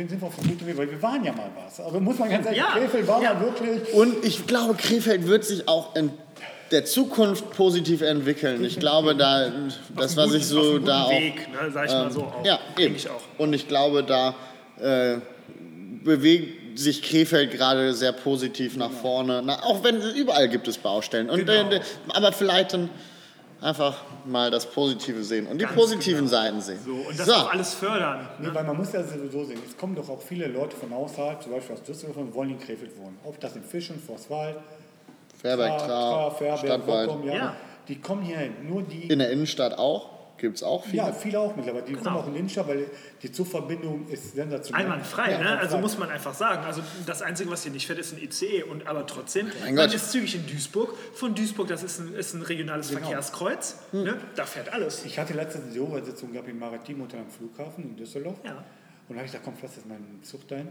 sind 0.09 0.21
wir 0.21 0.29
auf 0.29 0.39
einem 0.39 0.49
guten 0.49 0.67
Weg, 0.67 0.77
weil 0.79 0.91
wir 0.91 1.03
waren 1.03 1.25
ja 1.25 1.33
mal 1.33 1.51
was. 1.65 1.81
Also 1.81 1.99
muss 2.01 2.19
man 2.19 2.31
ganz 2.31 2.47
ehrlich, 2.47 2.61
Ja, 2.61 2.67
Krefeld 2.73 3.07
war 3.09 3.23
ja. 3.23 3.35
mal 3.35 3.41
wirklich. 3.43 3.93
Und 3.95 4.25
ich 4.25 4.47
glaube, 4.47 4.75
Krefeld 4.75 5.27
wird 5.27 5.45
sich 5.45 5.67
auch 5.69 5.95
in 5.97 6.11
der 6.71 6.85
Zukunft 6.85 7.51
positiv 7.51 8.01
entwickeln. 8.01 8.65
Ich 8.65 8.79
glaube, 8.79 9.15
da, 9.17 9.51
das, 9.97 10.17
was 10.17 10.27
Guten- 10.27 10.37
ich 10.39 10.47
so 10.47 10.79
da 10.79 11.05
auch. 11.05 11.11
Weg, 11.11 11.49
ne, 11.53 11.71
sag 11.73 11.87
ich 11.87 11.93
mal 11.93 12.11
so 12.11 12.23
auch. 12.25 12.45
Ja, 12.45 12.59
eben. 12.79 12.95
ich 12.97 13.09
auch. 13.11 13.21
Und 13.39 13.53
ich 13.53 13.69
glaube, 13.69 14.03
da 14.05 14.35
äh, 14.81 15.19
bewegt 16.03 16.79
sich 16.79 17.03
Krefeld 17.03 17.53
gerade 17.53 17.93
sehr 17.95 18.13
positiv 18.13 18.77
nach 18.77 18.91
vorne. 18.91 19.43
Na, 19.45 19.63
auch 19.63 19.85
wenn 19.85 20.01
überall 20.15 20.49
gibt 20.49 20.67
es 20.69 20.79
Baustellen. 20.79 21.31
Und, 21.31 21.47
Genau. 21.47 21.71
äh, 21.71 21.81
aber 22.13 22.33
vielleicht 22.33 22.73
dann 22.73 22.89
einfach 23.65 23.97
mal 24.27 24.51
das 24.51 24.67
Positive 24.67 25.25
sehen 25.25 25.47
und 25.47 25.59
die 25.59 25.65
Ganz 25.65 25.75
positiven 25.77 26.27
genau. 26.27 26.31
Seiten 26.31 26.61
sehen. 26.61 26.79
So, 26.85 26.93
und 26.93 27.19
das 27.19 27.27
So. 27.27 27.33
auch 27.33 27.53
alles 27.53 27.75
fördern. 27.75 28.29
Nee, 28.39 28.49
weil 28.53 28.65
man 28.65 28.77
muss 28.77 28.93
ja 28.93 29.03
sowieso 29.03 29.45
sehen, 29.45 29.59
es 29.67 29.77
kommen 29.77 29.95
doch 29.95 30.09
auch 30.09 30.21
viele 30.21 30.47
Leute 30.49 30.77
von 30.77 30.93
außerhalb, 30.93 31.43
zum 31.43 31.53
Beispiel 31.53 31.75
aus 31.75 31.83
Düsseldorf 31.83 32.19
und 32.19 32.35
wollen 32.35 32.51
in 32.51 32.59
Krefeld 32.59 32.97
wohnen. 32.99 33.19
Ob 33.25 33.41
das 33.41 33.57
in 33.57 33.63
Fischen, 33.63 33.99
Forstwald, 33.99 34.57
Fairberg, 35.41 35.73
Tra- 35.81 35.87
Trau, 35.87 36.29
Tra- 36.29 36.31
Fairberg, 36.33 36.59
Stadtwald. 36.59 37.09
Bockum, 37.09 37.27
ja, 37.29 37.35
Ja. 37.35 37.57
Die 37.89 38.01
kommen 38.01 38.23
hier 38.23 38.39
hin. 38.39 38.55
Nur 38.69 38.83
die, 38.83 39.09
In 39.09 39.19
der 39.19 39.31
Innenstadt 39.31 39.77
auch. 39.79 40.11
Gibt 40.37 40.57
es 40.57 40.63
auch 40.63 40.85
viele. 40.85 40.97
ja, 40.99 41.13
viele 41.13 41.39
auch 41.41 41.55
mittlerweile. 41.57 41.85
Die 41.85 41.93
Genau. 41.93 42.03
kommen 42.05 42.17
auch 42.17 42.27
in 42.29 42.35
Innenstadt, 42.37 42.67
weil 42.69 42.87
die 43.23 43.31
Zugverbindung 43.33 44.09
ist 44.09 44.35
sensationell. 44.35 44.85
Einwandfrei, 44.87 45.31
Ja, 45.33 45.39
ne? 45.39 45.45
also 45.45 45.51
einwandfrei. 45.77 45.81
muss 45.81 45.99
man 45.99 46.11
einfach 46.11 46.35
sagen. 46.35 46.65
Also 46.65 46.83
das 47.07 47.23
Einzige, 47.23 47.51
was 47.51 47.63
hier 47.63 47.73
nicht 47.73 47.87
fährt, 47.87 47.99
ist 47.99 48.13
ein 48.13 48.19
ICE. 48.23 48.65
Und, 48.65 48.87
aber 48.87 49.07
trotzdem, 49.07 49.47
Mein 49.63 49.75
man 49.75 49.87
Gott. 49.87 49.95
ist 49.95 50.11
zügig 50.11 50.35
in 50.35 50.47
Duisburg. 50.47 50.95
Von 51.15 51.35
Duisburg, 51.35 51.69
das 51.69 51.83
ist 51.83 52.01
ein, 52.01 52.15
ist 52.15 52.35
ein 52.35 52.43
regionales 52.43 52.89
Genau. 52.89 53.01
Verkehrskreuz. 53.01 53.77
Hm. 53.93 54.05
Ne? 54.05 54.17
Da 54.35 54.45
fährt 54.45 54.73
alles. 54.73 55.05
Ich 55.05 55.19
hatte 55.19 55.35
letztens 55.35 55.73
die 55.73 55.81
Obersitzung 55.81 56.33
gehabt 56.33 56.49
im 56.49 56.59
Maritim 56.59 57.01
unter 57.01 57.17
einem 57.19 57.31
Flughafen 57.31 57.85
in 57.85 57.97
Düsseldorf. 57.97 58.37
Ja. 58.45 58.53
Und 58.53 58.65
da 59.11 59.15
habe 59.17 59.27
ich 59.27 59.33
gesagt, 59.33 59.45
komm, 59.45 59.55
fährst 59.57 59.77
jetzt 59.77 59.87
meinen 59.89 60.21
Zug 60.23 60.49
dahin, 60.49 60.69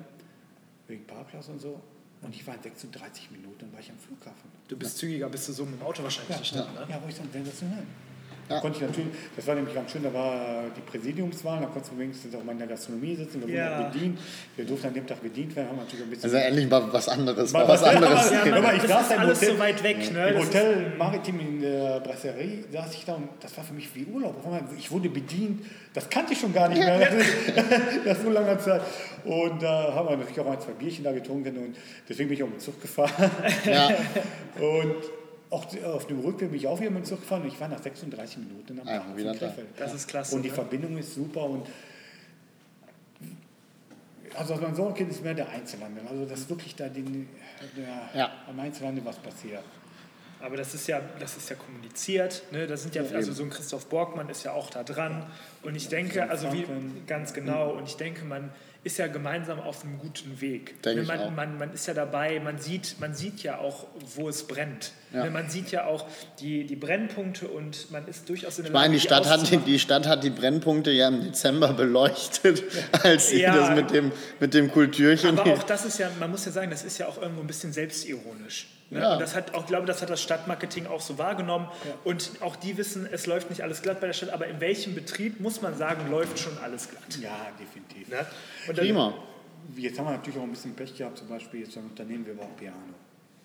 wegen 0.88 1.06
Parkplatz 1.06 1.48
und 1.50 1.62
so. 1.62 1.80
Und 2.22 2.34
ich 2.34 2.46
war 2.48 2.56
in 2.56 2.62
36 2.64 3.32
Minuten, 3.32 3.72
war 3.74 3.80
ich 3.80 3.90
am 3.90 3.98
Flughafen. 3.98 4.50
Du 4.68 4.78
bist 4.78 4.98
zügiger, 4.98 5.28
bist 5.30 5.48
du 5.50 5.54
so 5.54 5.66
mit 5.66 5.80
dem 5.80 5.86
Auto 5.86 6.02
wahrscheinlich 6.04 6.52
ja, 6.52 6.62
da, 6.74 6.86
ne? 6.86 6.88
ja, 6.92 7.00
wo 7.04 7.10
ich 7.10 7.16
dann 7.18 7.30
sensationell. 7.32 7.84
Da 8.50 8.60
konnte 8.60 8.78
ich 8.78 8.84
natürlich, 8.84 9.10
das 9.36 9.48
war 9.48 9.56
nämlich 9.56 9.74
ganz 9.74 9.92
schön, 9.92 10.04
da 10.04 10.14
war 10.14 10.64
die 10.76 10.82
Präsidiumswahl, 10.82 11.62
da 11.62 11.66
konntest 11.68 11.94
du 11.94 11.98
wenigstens 12.00 12.36
auch 12.36 12.44
mal 12.44 12.52
in 12.52 12.58
der 12.60 12.68
Gastronomie 12.68 13.16
sitzen, 13.16 13.36
wir 13.36 13.44
wurden 13.48 13.56
Ja. 13.56 13.80
auch 13.88 13.92
bedient. 13.92 14.20
Wir 14.56 14.66
durften 14.66 14.88
an 14.88 14.94
dem 14.94 15.08
Tag 15.08 15.22
bedient 15.22 15.56
werden, 15.56 15.70
haben 15.70 15.78
natürlich 15.78 16.04
ein 16.06 16.10
bisschen. 16.10 16.26
Also 16.26 16.38
endlich 16.38 16.70
mal 16.70 16.84
was 16.92 17.08
anderes. 17.10 17.52
Mal 17.54 17.68
was 17.68 17.82
was- 17.82 17.96
anderes. 17.96 18.32
Ja, 18.32 18.46
man- 18.46 18.54
aber 18.66 18.74
ich 18.76 18.82
das 18.82 18.90
saß 18.92 19.02
ist 19.04 19.10
da 19.12 19.16
im 19.16 19.22
alles 19.22 19.42
Hotel- 19.42 19.54
so 19.56 19.60
weit 19.60 19.84
weg. 19.84 19.98
Ne? 20.14 20.28
Im 20.30 20.34
Das 20.36 20.44
ist- 20.44 20.50
Hotel 20.50 20.92
Maritim 20.98 21.40
in 21.40 21.62
der 21.62 22.00
Brasserie 22.02 22.64
saß 22.72 22.94
ich 22.94 23.06
da 23.06 23.14
und 23.16 23.30
das 23.40 23.56
war 23.58 23.64
für 23.64 23.74
mich 23.74 23.90
wie 23.96 24.06
Urlaub. 24.06 24.36
Ich 24.78 24.92
wurde 24.92 25.10
bedient, 25.10 25.66
das 25.94 26.10
kannte 26.10 26.34
ich 26.34 26.40
schon 26.40 26.54
gar 26.54 26.68
nicht 26.70 26.80
mehr. 26.80 27.00
Das 27.00 28.18
ist 28.18 28.24
so 28.24 28.30
langer 28.30 28.60
Zeit. 28.60 28.82
Und 29.24 29.64
da 29.64 29.94
haben 29.96 30.10
wir 30.10 30.18
natürlich 30.18 30.40
auch 30.42 30.52
ein, 30.52 30.60
zwei 30.60 30.74
Bierchen 30.74 31.04
da 31.06 31.12
getrunken 31.14 31.56
und 31.58 31.76
deswegen 32.10 32.28
bin 32.30 32.38
ich 32.38 32.44
auch 32.44 32.48
mit 32.48 32.58
dem 32.58 32.62
Zug 32.62 32.82
gefahren. 32.82 33.32
Ja. 33.66 33.90
Und 34.60 34.96
auch 35.54 35.66
auf 35.86 36.08
dem 36.08 36.20
Rückweg 36.20 36.50
bin 36.50 36.60
ich 36.60 36.68
auch 36.68 36.80
wieder 36.80 36.90
mit 36.92 37.04
dem 37.04 37.06
Zug 37.06 37.22
gefahren 37.22 37.44
und 37.44 37.48
ich 37.50 37.60
war 37.60 37.68
nach 37.68 37.82
36 37.82 38.38
Minuten 38.40 38.80
am 38.80 38.88
Ah, 38.88 39.00
Bahnhof 39.00 39.18
wieder 39.18 39.34
in 39.34 39.40
da. 39.40 39.48
Krefeld. 39.48 39.68
Das 39.78 39.94
ist 39.94 40.08
klasse, 40.08 40.36
Und 40.36 40.42
die 40.44 40.50
ne? 40.50 40.56
Verbindung 40.56 40.98
ist 40.98 41.14
super 41.14 41.44
und 41.44 41.66
also 44.36 44.56
was 44.56 44.62
man 44.62 44.76
so 44.76 44.90
kennt, 44.92 45.12
ist 45.12 45.24
mehr 45.24 45.34
der 45.36 45.48
Einzelhandel. 45.50 46.04
Also 46.10 46.26
dass 46.26 46.50
wirklich 46.50 46.76
da 46.76 46.90
den, 46.90 47.30
der, 47.78 48.20
Ja. 48.20 48.32
am 48.48 48.60
Einzelhandel 48.60 49.06
was 49.06 49.18
passiert. 49.18 49.64
Aber 50.42 50.58
das 50.58 50.74
ist 50.74 50.88
ja, 50.88 51.00
das 51.20 51.38
ist 51.38 51.50
ja 51.50 51.56
kommuniziert. 51.56 52.44
Ne? 52.52 52.68
Das 52.68 52.82
sind 52.82 52.96
ja, 52.96 53.04
also 53.14 53.32
so 53.32 53.44
ein 53.44 53.50
Christoph 53.50 53.86
Borgmann 53.88 54.28
ist 54.30 54.44
ja 54.44 54.52
auch 54.52 54.70
da 54.70 54.84
dran. 54.84 55.26
Und 55.62 55.76
ich 55.76 55.88
denke, 55.88 56.30
also 56.30 56.52
wie 56.52 56.66
ganz 57.08 57.34
genau. 57.34 57.72
Und 57.74 57.88
ich 57.88 57.96
denke, 57.96 58.26
man 58.26 58.50
ist 58.84 58.98
ja 58.98 59.08
gemeinsam 59.08 59.60
auf 59.60 59.84
einem 59.84 59.98
guten 59.98 60.42
Weg. 60.42 60.82
Denke 60.84 60.98
Ne, 60.98 61.02
ich 61.04 61.08
man, 61.08 61.20
auch. 61.20 61.32
man, 61.32 61.58
man 61.58 61.74
ist 61.74 61.88
ja 61.88 61.94
dabei, 61.94 62.40
man 62.42 62.60
sieht, 62.60 62.98
man 63.00 63.14
sieht 63.14 63.42
ja 63.44 63.60
auch, 63.60 63.88
wo 64.16 64.28
es 64.28 64.46
brennt. 64.46 64.92
Ja. 65.14 65.24
Ne? 65.24 65.32
Man 65.32 65.50
sieht 65.50 65.72
ja 65.72 65.86
auch 65.86 66.06
die, 66.40 66.66
die 66.66 66.76
Brennpunkte 66.76 67.48
und 67.48 67.92
man 67.92 68.08
ist 68.08 68.28
durchaus 68.28 68.58
in 68.58 68.64
der 68.66 68.72
Ich 68.72 68.74
meine, 68.74 68.94
die 68.94 69.00
Stadt, 69.00 69.28
hat 69.30 69.50
die, 69.50 69.58
die 69.58 69.80
Stadt 69.80 70.06
hat 70.08 70.24
die 70.24 70.30
Brennpunkte 70.32 70.92
ja 70.92 71.08
im 71.08 71.22
Dezember 71.24 71.72
beleuchtet, 71.74 72.64
als 73.04 73.30
sie 73.30 73.42
Ja. 73.42 73.56
das 73.56 73.76
mit 73.76 73.92
dem, 73.92 74.12
mit 74.40 74.54
dem 74.54 74.70
Kultürchen. 74.72 75.40
Aber 75.40 75.54
auch 75.54 75.64
das 75.64 75.86
ist 75.86 76.00
ja, 76.00 76.10
man 76.20 76.30
muss 76.32 76.46
ja 76.46 76.52
sagen, 76.52 76.70
das 76.70 76.84
ist 76.84 76.98
ja 76.98 77.08
auch 77.08 77.22
irgendwo 77.22 77.42
ein 77.42 77.48
bisschen 77.48 77.72
selbstironisch. 77.74 78.68
Ne? 78.94 79.00
Ja. 79.00 79.18
Das 79.18 79.36
hat 79.36 79.54
auch, 79.54 79.62
ich 79.62 79.68
glaube, 79.68 79.86
das 79.86 80.02
hat 80.02 80.10
das 80.10 80.22
Stadtmarketing 80.22 80.88
auch 80.88 81.02
so 81.02 81.18
wahrgenommen. 81.18 81.68
Und 82.04 82.32
auch 82.42 82.56
die 82.56 82.78
wissen, 82.78 83.08
es 83.12 83.26
läuft 83.26 83.50
nicht 83.50 83.62
alles 83.62 83.82
glatt 83.82 84.00
bei 84.00 84.08
der 84.08 84.14
Stadt, 84.14 84.30
aber 84.30 84.48
in 84.48 84.60
welchem 84.60 84.96
Betrieb 84.96 85.40
muss 85.40 85.62
man 85.62 85.76
sagen, 85.76 86.10
läuft 86.10 86.40
schon 86.40 86.58
alles 86.60 86.90
glatt. 86.90 87.20
Ja, 87.22 87.48
definitiv. 87.60 88.10
Ne? 88.10 88.26
Und 88.68 88.78
dann, 88.78 88.86
Prima. 88.86 89.14
Jetzt 89.76 89.98
haben 89.98 90.08
wir 90.08 90.12
natürlich 90.12 90.38
auch 90.40 90.44
ein 90.44 90.52
bisschen 90.52 90.76
Pech 90.76 90.96
gehabt, 90.96 91.18
zum 91.18 91.28
Beispiel 91.30 91.62
jetzt 91.62 91.78
ein 91.78 91.86
Unternehmen 91.86 92.26
wie 92.26 92.32
auch 92.32 92.56
Piano. 92.58 92.78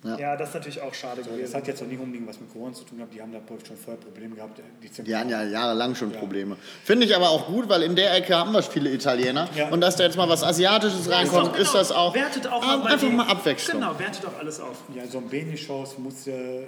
Ja, 0.05 0.36
das 0.36 0.51
ist 0.51 0.55
natürlich 0.55 0.80
auch 0.80 0.94
schade 0.94 1.22
So, 1.24 1.30
das 1.30 1.36
gewesen. 1.38 1.55
hat 1.57 1.66
jetzt 1.66 1.82
auch 1.82 1.86
nicht 1.86 1.99
unbedingt 2.01 2.28
was 2.28 2.38
mit 2.40 2.53
Corona 2.53 2.72
zu 2.72 2.84
tun 2.84 2.99
gehabt, 2.99 3.12
die 3.14 3.20
haben 3.20 3.32
da 3.32 3.40
schon 3.66 3.76
vorher 3.76 4.01
Probleme 4.01 4.36
gehabt. 4.36 4.61
Die 4.80 5.03
Die 5.03 5.16
hatten 5.16 5.28
ja 5.28 5.42
jahrelang 5.42 5.94
schon 5.96 6.12
Probleme. 6.12 6.57
Finde 6.84 7.05
ich 7.05 7.16
aber 7.16 7.28
auch 7.30 7.46
gut, 7.49 7.68
weil 7.68 7.82
in 7.82 7.96
der 7.96 8.14
Ecke 8.14 8.36
haben 8.36 8.53
wir 8.53 8.62
viele 8.62 8.92
Italiener. 8.92 9.49
Ja. 9.57 9.68
Und 9.70 9.80
dass 9.80 9.96
da 9.96 10.05
jetzt 10.05 10.16
mal 10.16 10.28
was 10.28 10.44
Asiatisches 10.44 11.11
reinkommt, 11.11 11.57
ist 11.57 11.74
das 11.74 11.90
auch, 11.90 12.14
Wertet 12.14 12.46
auch 12.46 12.62
ah, 12.62 12.76
mal 12.76 12.78
bei 12.84 12.90
einfach 12.90 13.11
mal 13.11 13.26
Abwechslung. 13.26 13.80
Genau, 13.80 13.99
wertet 13.99 14.24
auch 14.24 14.38
alles 14.38 14.61
auf. 14.61 14.76
Ja, 14.94 15.05
so 15.07 15.18
ein 15.18 15.28
Bene-Shows 15.28 15.99
muss, 15.99 16.28
äh, 16.28 16.61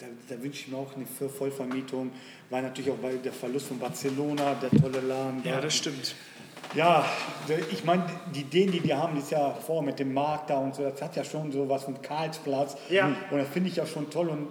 da, 0.00 0.06
da 0.34 0.42
wünsche 0.42 0.60
ich 0.62 0.68
mir 0.68 0.78
auch 0.78 0.94
eine 0.96 1.04
Voll- 1.06 1.28
Vollvermietung, 1.28 2.10
weil 2.48 2.62
natürlich 2.62 2.90
auch 2.90 3.02
weil 3.02 3.18
der 3.18 3.32
Verlust 3.32 3.66
von 3.66 3.78
Barcelona, 3.78 4.54
der 4.54 4.70
tolle 4.80 5.00
Laden. 5.00 5.42
Ja, 5.44 5.56
da- 5.56 5.60
das 5.62 5.74
stimmt. 5.76 6.14
Ja, 6.74 7.04
ich 7.70 7.84
meine, 7.84 8.04
die 8.34 8.40
Ideen, 8.40 8.72
die 8.72 8.80
die 8.80 8.94
haben, 8.94 9.14
das 9.16 9.24
ist 9.24 9.30
ja 9.32 9.54
vor 9.54 9.82
mit 9.82 9.98
dem 9.98 10.12
Markt 10.12 10.50
da 10.50 10.58
und 10.58 10.74
so, 10.74 10.82
das 10.82 11.00
hat 11.00 11.16
ja 11.16 11.24
schon 11.24 11.50
so 11.50 11.68
was 11.68 11.84
von 11.84 12.00
Karlsplatz. 12.02 12.76
Ja. 12.90 13.06
Und 13.30 13.38
das 13.38 13.48
finde 13.48 13.70
ich 13.70 13.76
ja 13.76 13.86
schon 13.86 14.10
toll 14.10 14.28
und 14.28 14.48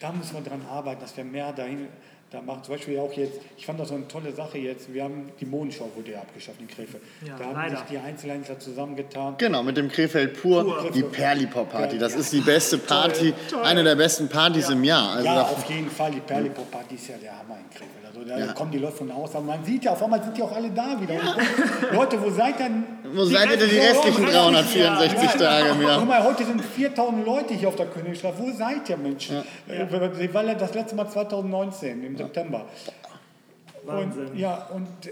da 0.00 0.12
müssen 0.12 0.34
wir 0.34 0.42
dran 0.42 0.62
arbeiten, 0.68 1.00
dass 1.00 1.16
wir 1.16 1.24
mehr 1.24 1.52
dahin 1.52 1.86
da 2.32 2.40
machen. 2.40 2.64
Zum 2.64 2.74
Beispiel 2.74 2.98
auch 2.98 3.12
jetzt, 3.12 3.40
ich 3.56 3.66
fand 3.66 3.78
das 3.78 3.88
so 3.88 3.94
eine 3.94 4.08
tolle 4.08 4.32
Sache 4.32 4.58
jetzt, 4.58 4.92
wir 4.92 5.04
haben 5.04 5.30
die 5.38 5.46
Modenschau 5.46 5.88
wurde 5.94 6.12
ja 6.12 6.20
abgeschafft 6.20 6.60
in 6.60 6.66
Krefeld. 6.66 7.02
Ja, 7.24 7.36
da 7.36 7.44
haben 7.44 7.54
leider. 7.54 7.76
sich 7.76 7.86
die 7.86 7.98
Einzelhändler 7.98 8.58
zusammengetan. 8.58 9.34
Genau, 9.38 9.62
mit 9.62 9.76
dem 9.76 9.88
Krefeld 9.88 10.40
Pur, 10.40 10.64
Pur. 10.64 10.90
die 10.90 11.02
Perlipop-Party. 11.02 11.98
Das 11.98 12.14
ist 12.14 12.32
die 12.32 12.40
beste 12.40 12.78
Party, 12.78 13.34
toll. 13.50 13.62
eine 13.62 13.84
der 13.84 13.96
besten 13.96 14.28
Partys 14.28 14.70
im 14.70 14.82
Jahr. 14.82 15.12
Also 15.12 15.26
Ja, 15.26 15.42
auf 15.42 15.70
jeden 15.70 15.90
Fall, 15.90 16.10
die 16.10 16.20
Perlipop-Party 16.20 16.94
ist 16.94 17.08
ja 17.08 17.16
der 17.18 17.38
Hammer 17.38 17.58
in 17.58 17.70
Krefeld. 17.70 18.01
Also 18.14 18.28
da 18.28 18.38
Ja. 18.38 18.52
kommen 18.52 18.70
die 18.70 18.78
Leute 18.78 18.96
von 18.96 19.10
außen, 19.10 19.36
aber 19.36 19.46
man 19.46 19.64
sieht 19.64 19.84
ja, 19.84 19.92
auf 19.92 20.02
einmal 20.02 20.22
sind 20.22 20.36
die 20.36 20.42
auch 20.42 20.52
alle 20.54 20.70
da 20.70 21.00
wieder. 21.00 21.14
Und 21.14 21.92
Leute, 21.96 22.20
wo 22.22 22.30
seid 22.30 22.58
ihr 22.60 22.66
denn? 22.66 22.84
wo 23.14 23.24
seid 23.24 23.50
ihr 23.50 23.56
denn 23.56 23.70
die 23.70 23.78
restlichen 23.78 24.24
364 24.26 25.30
Tage 25.40 25.68
im 25.70 25.74
Guck 25.80 25.88
Jahr? 25.88 26.04
mal, 26.04 26.22
heute 26.24 26.44
sind 26.44 26.62
4000 26.62 27.24
Leute 27.24 27.54
hier 27.54 27.68
auf 27.68 27.76
der 27.76 27.86
Königstraße. 27.86 28.36
Wo 28.38 28.50
seid 28.52 28.88
ihr, 28.88 28.96
Menschen? 28.96 29.36
Äh, 29.68 29.86
Weil 30.32 30.54
das 30.56 30.74
letzte 30.74 30.94
Mal 30.96 31.08
2019, 31.08 32.04
im 32.04 32.16
September. 32.16 32.66
Wahnsinn. 33.84 34.26
Und, 34.28 34.38
ja, 34.38 34.68
und 34.74 34.86
äh, 35.06 35.10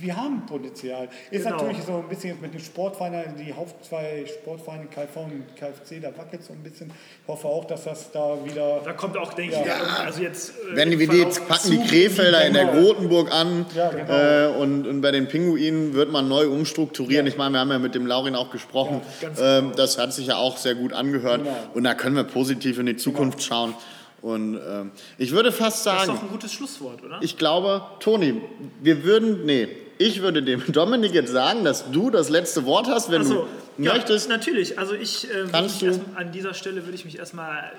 wir 0.00 0.16
haben 0.16 0.46
Potenzial. 0.46 1.08
Ist 1.30 1.44
Genau. 1.44 1.56
natürlich 1.56 1.82
so 1.84 1.96
ein 1.96 2.08
bisschen 2.08 2.30
jetzt 2.30 2.42
mit 2.42 2.54
den 2.54 2.60
Sportvereinen, 2.60 3.36
die 3.36 3.52
Haupt 3.52 3.84
zwei 3.84 4.24
Sportvereine, 4.26 4.86
KV 4.86 5.20
und 5.24 5.44
KFC, 5.56 6.00
da 6.00 6.08
wackelt 6.16 6.42
so 6.44 6.52
ein 6.52 6.62
bisschen. 6.62 6.88
Ich 6.90 7.28
hoffe 7.28 7.48
auch, 7.48 7.64
dass 7.64 7.84
das 7.84 8.10
da 8.12 8.36
wieder. 8.44 8.80
Da 8.84 8.92
kommt 8.92 9.16
auch, 9.16 9.32
denke 9.34 9.54
ich, 9.54 9.58
Ja. 9.58 9.64
wieder, 9.64 10.00
also 10.04 10.22
jetzt. 10.22 10.50
äh, 10.50 10.76
Wenn 10.76 10.90
die, 10.90 11.02
im 11.02 11.10
die 11.10 11.16
jetzt 11.18 11.46
packen 11.48 11.70
die 11.70 11.78
Krefelder 11.86 12.44
in 12.46 12.54
der 12.54 12.66
genau. 12.66 12.80
Grotenburg 12.82 13.32
an 13.34 13.66
Ja, 13.74 13.90
genau. 13.90 14.12
äh, 14.12 14.62
und, 14.62 14.86
und 14.86 15.00
bei 15.00 15.10
den 15.10 15.28
Pinguinen 15.28 15.94
wird 15.94 16.10
man 16.12 16.28
neu 16.28 16.48
umstrukturieren. 16.48 17.26
Ich 17.26 17.36
meine, 17.36 17.52
wir 17.54 17.60
haben 17.60 17.70
ja 17.70 17.78
mit 17.78 17.94
dem 17.94 18.06
Laurin 18.06 18.34
auch 18.36 18.50
gesprochen. 18.50 19.00
Ähm, 19.40 19.72
das 19.76 19.98
hat 19.98 20.12
sich 20.12 20.26
ja 20.28 20.36
auch 20.36 20.56
sehr 20.56 20.74
gut 20.74 20.92
angehört 20.92 21.42
Genau. 21.44 21.56
und 21.74 21.84
da 21.84 21.94
können 21.94 22.16
wir 22.16 22.24
positiv 22.24 22.78
in 22.78 22.86
die 22.86 22.96
Zukunft 22.96 23.42
schauen. 23.42 23.74
Und 24.20 24.56
ähm, 24.56 24.90
ich 25.16 25.30
würde 25.30 25.52
fast 25.52 25.86
Das 25.86 26.00
ist 26.00 26.06
sagen, 26.06 26.12
doch 26.18 26.22
ein 26.24 26.28
gutes 26.30 26.52
Schlusswort, 26.52 27.04
oder? 27.04 27.18
ich 27.20 27.36
glaube, 27.38 27.82
Toni, 28.00 28.40
wir 28.82 29.04
würden, 29.04 29.44
nee, 29.46 29.68
ich 29.98 30.22
würde 30.22 30.42
dem 30.42 30.62
Dominik 30.72 31.12
jetzt 31.12 31.30
sagen, 31.32 31.64
dass 31.64 31.90
du 31.90 32.10
das 32.10 32.28
letzte 32.30 32.64
Wort 32.64 32.86
hast, 32.88 33.10
wenn 33.10 33.22
Achso, 33.22 33.46
du 33.76 33.82
ja, 33.84 33.94
möchtest. 33.94 34.28
natürlich. 34.28 34.78
Also 34.78 34.94
ich 34.94 35.30
äh, 35.30 35.46
Kannst 35.50 35.82
du- 35.82 35.86
erst, 35.86 36.00
an 36.14 36.32
dieser 36.32 36.54
Stelle 36.54 36.84
würde 36.84 36.94
ich 36.94 37.04
mich 37.04 37.18
erstmal 37.18 37.70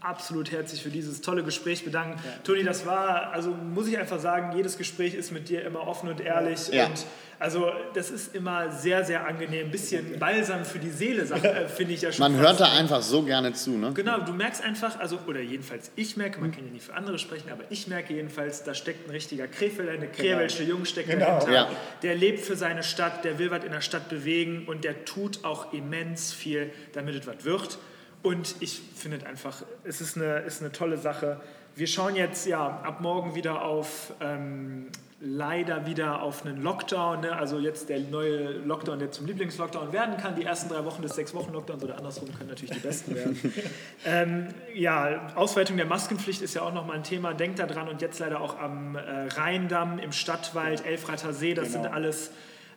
absolut 0.00 0.50
herzlich 0.52 0.82
für 0.82 0.90
dieses 0.90 1.20
tolle 1.20 1.42
Gespräch 1.42 1.84
bedanken. 1.84 2.20
Toni, 2.44 2.62
das 2.62 2.86
war, 2.86 3.32
also 3.32 3.50
muss 3.50 3.88
ich 3.88 3.98
einfach 3.98 4.20
sagen, 4.20 4.56
jedes 4.56 4.78
Gespräch 4.78 5.14
ist 5.14 5.32
mit 5.32 5.48
dir 5.48 5.64
immer 5.64 5.86
offen 5.86 6.08
und 6.08 6.20
ehrlich. 6.20 6.68
Ja. 6.68 6.86
Und 6.86 7.04
also 7.40 7.70
das 7.94 8.10
ist 8.10 8.34
immer 8.34 8.72
sehr, 8.72 9.04
sehr 9.04 9.24
angenehm. 9.26 9.66
Ein 9.66 9.70
bisschen 9.70 10.18
Balsam 10.18 10.64
für 10.64 10.78
die 10.80 10.90
Seele, 10.90 11.22
äh, 11.22 11.68
finde 11.68 11.94
ich 11.94 12.02
ja 12.02 12.10
schon. 12.10 12.32
Man 12.32 12.40
fast. 12.42 12.60
hört 12.60 12.60
da 12.72 12.76
einfach 12.76 13.00
so 13.02 13.22
gerne 13.22 13.52
zu, 13.52 13.72
ne? 13.78 13.92
Genau, 13.94 14.18
du 14.20 14.32
merkst 14.32 14.62
einfach, 14.62 14.98
also, 14.98 15.18
oder 15.26 15.40
jedenfalls 15.40 15.92
ich 15.94 16.16
merke, 16.16 16.40
man 16.40 16.50
kann 16.50 16.64
ja 16.66 16.72
nicht 16.72 16.84
für 16.84 16.94
andere 16.94 17.18
sprechen, 17.18 17.50
aber 17.52 17.62
ich 17.70 17.86
merke 17.86 18.12
jedenfalls, 18.14 18.64
da 18.64 18.74
steckt 18.74 19.06
ein 19.06 19.10
richtiger 19.10 19.46
Krefelder, 19.46 19.92
eine 19.92 20.08
Krewelsche 20.08 20.64
Jung 20.64 20.84
steckt 20.84 21.10
Genau. 21.10 21.26
dahinter. 21.26 21.52
Ja. 21.52 21.68
Der 22.02 22.14
lebt 22.16 22.40
für 22.40 22.56
seine 22.56 22.82
Stadt, 22.82 23.24
der 23.24 23.38
will 23.38 23.50
was 23.52 23.64
in 23.64 23.70
der 23.72 23.80
Stadt 23.82 24.08
bewegen 24.08 24.64
und 24.66 24.82
der 24.84 25.04
tut 25.04 25.44
auch 25.44 25.72
immens 25.72 26.32
viel, 26.32 26.70
damit 26.92 27.14
es 27.14 27.26
was 27.26 27.44
wird. 27.44 27.78
Und 28.22 28.56
ich 28.60 28.80
finde 28.94 29.24
einfach, 29.26 29.62
es 29.84 30.00
ist 30.00 30.16
eine, 30.16 30.40
ist 30.40 30.60
eine 30.60 30.72
tolle 30.72 30.98
Sache. 30.98 31.40
Wir 31.76 31.86
schauen 31.86 32.16
jetzt 32.16 32.46
ja 32.46 32.80
ab 32.82 33.00
morgen 33.00 33.34
wieder 33.34 33.62
auf 33.62 34.12
ähm, 34.20 34.88
leider 35.20 35.84
wieder 35.86 36.22
auf 36.22 36.46
einen 36.46 36.62
Lockdown, 36.62 37.22
ne? 37.22 37.36
also 37.36 37.58
jetzt 37.58 37.88
der 37.88 37.98
neue 38.00 38.52
Lockdown, 38.58 39.00
der 39.00 39.10
zum 39.10 39.26
Lieblingslockdown 39.26 39.92
werden 39.92 40.16
kann. 40.16 40.36
Die 40.36 40.44
ersten 40.44 40.68
drei 40.68 40.84
Wochen 40.84 41.02
des 41.02 41.16
sechs 41.16 41.34
Wochen 41.34 41.52
Lockdowns 41.52 41.82
oder 41.82 41.96
andersrum 41.96 42.32
können 42.36 42.50
natürlich 42.50 42.70
die 42.70 42.80
besten 42.80 43.14
werden. 43.16 43.54
ähm, 44.06 44.48
ja, 44.74 45.32
Ausweitung 45.34 45.76
der 45.76 45.86
Maskenpflicht 45.86 46.42
ist 46.42 46.54
ja 46.54 46.62
auch 46.62 46.72
nochmal 46.72 46.96
ein 46.96 47.04
Thema. 47.04 47.34
Denkt 47.34 47.58
da 47.58 47.66
dran 47.66 47.88
und 47.88 48.00
jetzt 48.00 48.20
leider 48.20 48.40
auch 48.40 48.58
am 48.58 48.94
äh, 48.94 49.00
Rheindamm, 49.28 49.98
im 49.98 50.12
Stadtwald, 50.12 50.86
Elfreiter 50.86 51.32
See, 51.32 51.54
das 51.54 51.72
genau. 51.72 51.82
sind 51.82 51.92
alles 51.92 52.30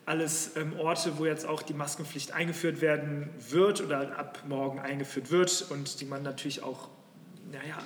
alles 0.06 0.56
ähm, 0.56 0.78
Orte, 0.78 1.18
wo 1.18 1.26
jetzt 1.26 1.46
auch 1.46 1.62
die 1.62 1.74
Maskenpflicht 1.74 2.32
eingeführt 2.32 2.80
werden 2.80 3.30
wird 3.50 3.80
oder 3.80 4.18
ab 4.18 4.42
morgen 4.48 4.78
eingeführt 4.80 5.30
wird 5.30 5.66
und 5.70 6.00
die 6.00 6.04
man 6.04 6.22
natürlich 6.22 6.62
auch, 6.62 6.88
naja, 7.50 7.78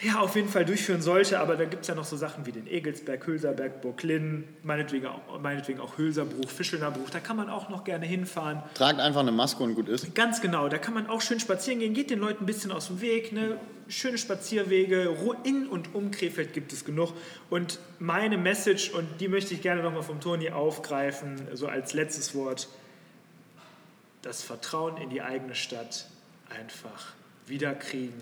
ja, 0.00 0.20
auf 0.20 0.36
jeden 0.36 0.48
Fall 0.48 0.64
durchführen 0.64 1.02
sollte, 1.02 1.40
aber 1.40 1.56
da 1.56 1.64
gibt 1.64 1.82
es 1.82 1.88
ja 1.88 1.94
noch 1.94 2.04
so 2.04 2.16
Sachen 2.16 2.46
wie 2.46 2.52
den 2.52 2.68
Egelsberg, 2.68 3.26
Hülserberg, 3.26 3.80
Burglin, 3.80 4.44
meinetwegen 4.62 5.06
auch, 5.06 5.40
meinetwegen 5.40 5.80
auch 5.80 5.98
Hülserbruch, 5.98 6.48
Fischelner 6.48 6.92
Bruch, 6.92 7.10
da 7.10 7.18
kann 7.18 7.36
man 7.36 7.50
auch 7.50 7.68
noch 7.68 7.82
gerne 7.82 8.06
hinfahren. 8.06 8.62
Tragt 8.74 9.00
einfach 9.00 9.20
eine 9.20 9.32
Maske 9.32 9.62
und 9.64 9.74
gut 9.74 9.88
ist. 9.88 10.14
Ganz 10.14 10.40
genau, 10.40 10.68
da 10.68 10.78
kann 10.78 10.94
man 10.94 11.08
auch 11.08 11.20
schön 11.20 11.40
spazieren 11.40 11.80
gehen, 11.80 11.94
geht 11.94 12.10
den 12.10 12.20
Leuten 12.20 12.44
ein 12.44 12.46
bisschen 12.46 12.70
aus 12.70 12.86
dem 12.86 13.00
Weg, 13.00 13.32
ne? 13.32 13.56
schöne 13.88 14.18
Spazierwege, 14.18 15.16
in 15.44 15.66
und 15.66 15.94
um 15.94 16.10
Krefeld 16.10 16.52
gibt 16.52 16.72
es 16.72 16.84
genug 16.84 17.12
und 17.50 17.80
meine 17.98 18.38
Message, 18.38 18.90
und 18.90 19.06
die 19.20 19.28
möchte 19.28 19.54
ich 19.54 19.62
gerne 19.62 19.82
nochmal 19.82 20.02
vom 20.02 20.20
Toni 20.20 20.50
aufgreifen, 20.50 21.48
so 21.54 21.66
als 21.66 21.92
letztes 21.92 22.34
Wort, 22.34 22.68
das 24.22 24.42
Vertrauen 24.42 24.96
in 24.98 25.10
die 25.10 25.22
eigene 25.22 25.54
Stadt 25.54 26.06
einfach 26.50 27.14
wiederkriegen 27.46 28.20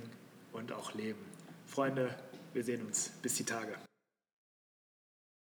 und 0.52 0.72
auch 0.72 0.94
leben. 0.94 1.35
Freunde, 1.76 2.08
wir 2.54 2.64
sehen 2.64 2.86
uns. 2.86 3.10
Bis 3.20 3.34
die 3.34 3.44
Tage. 3.44 3.74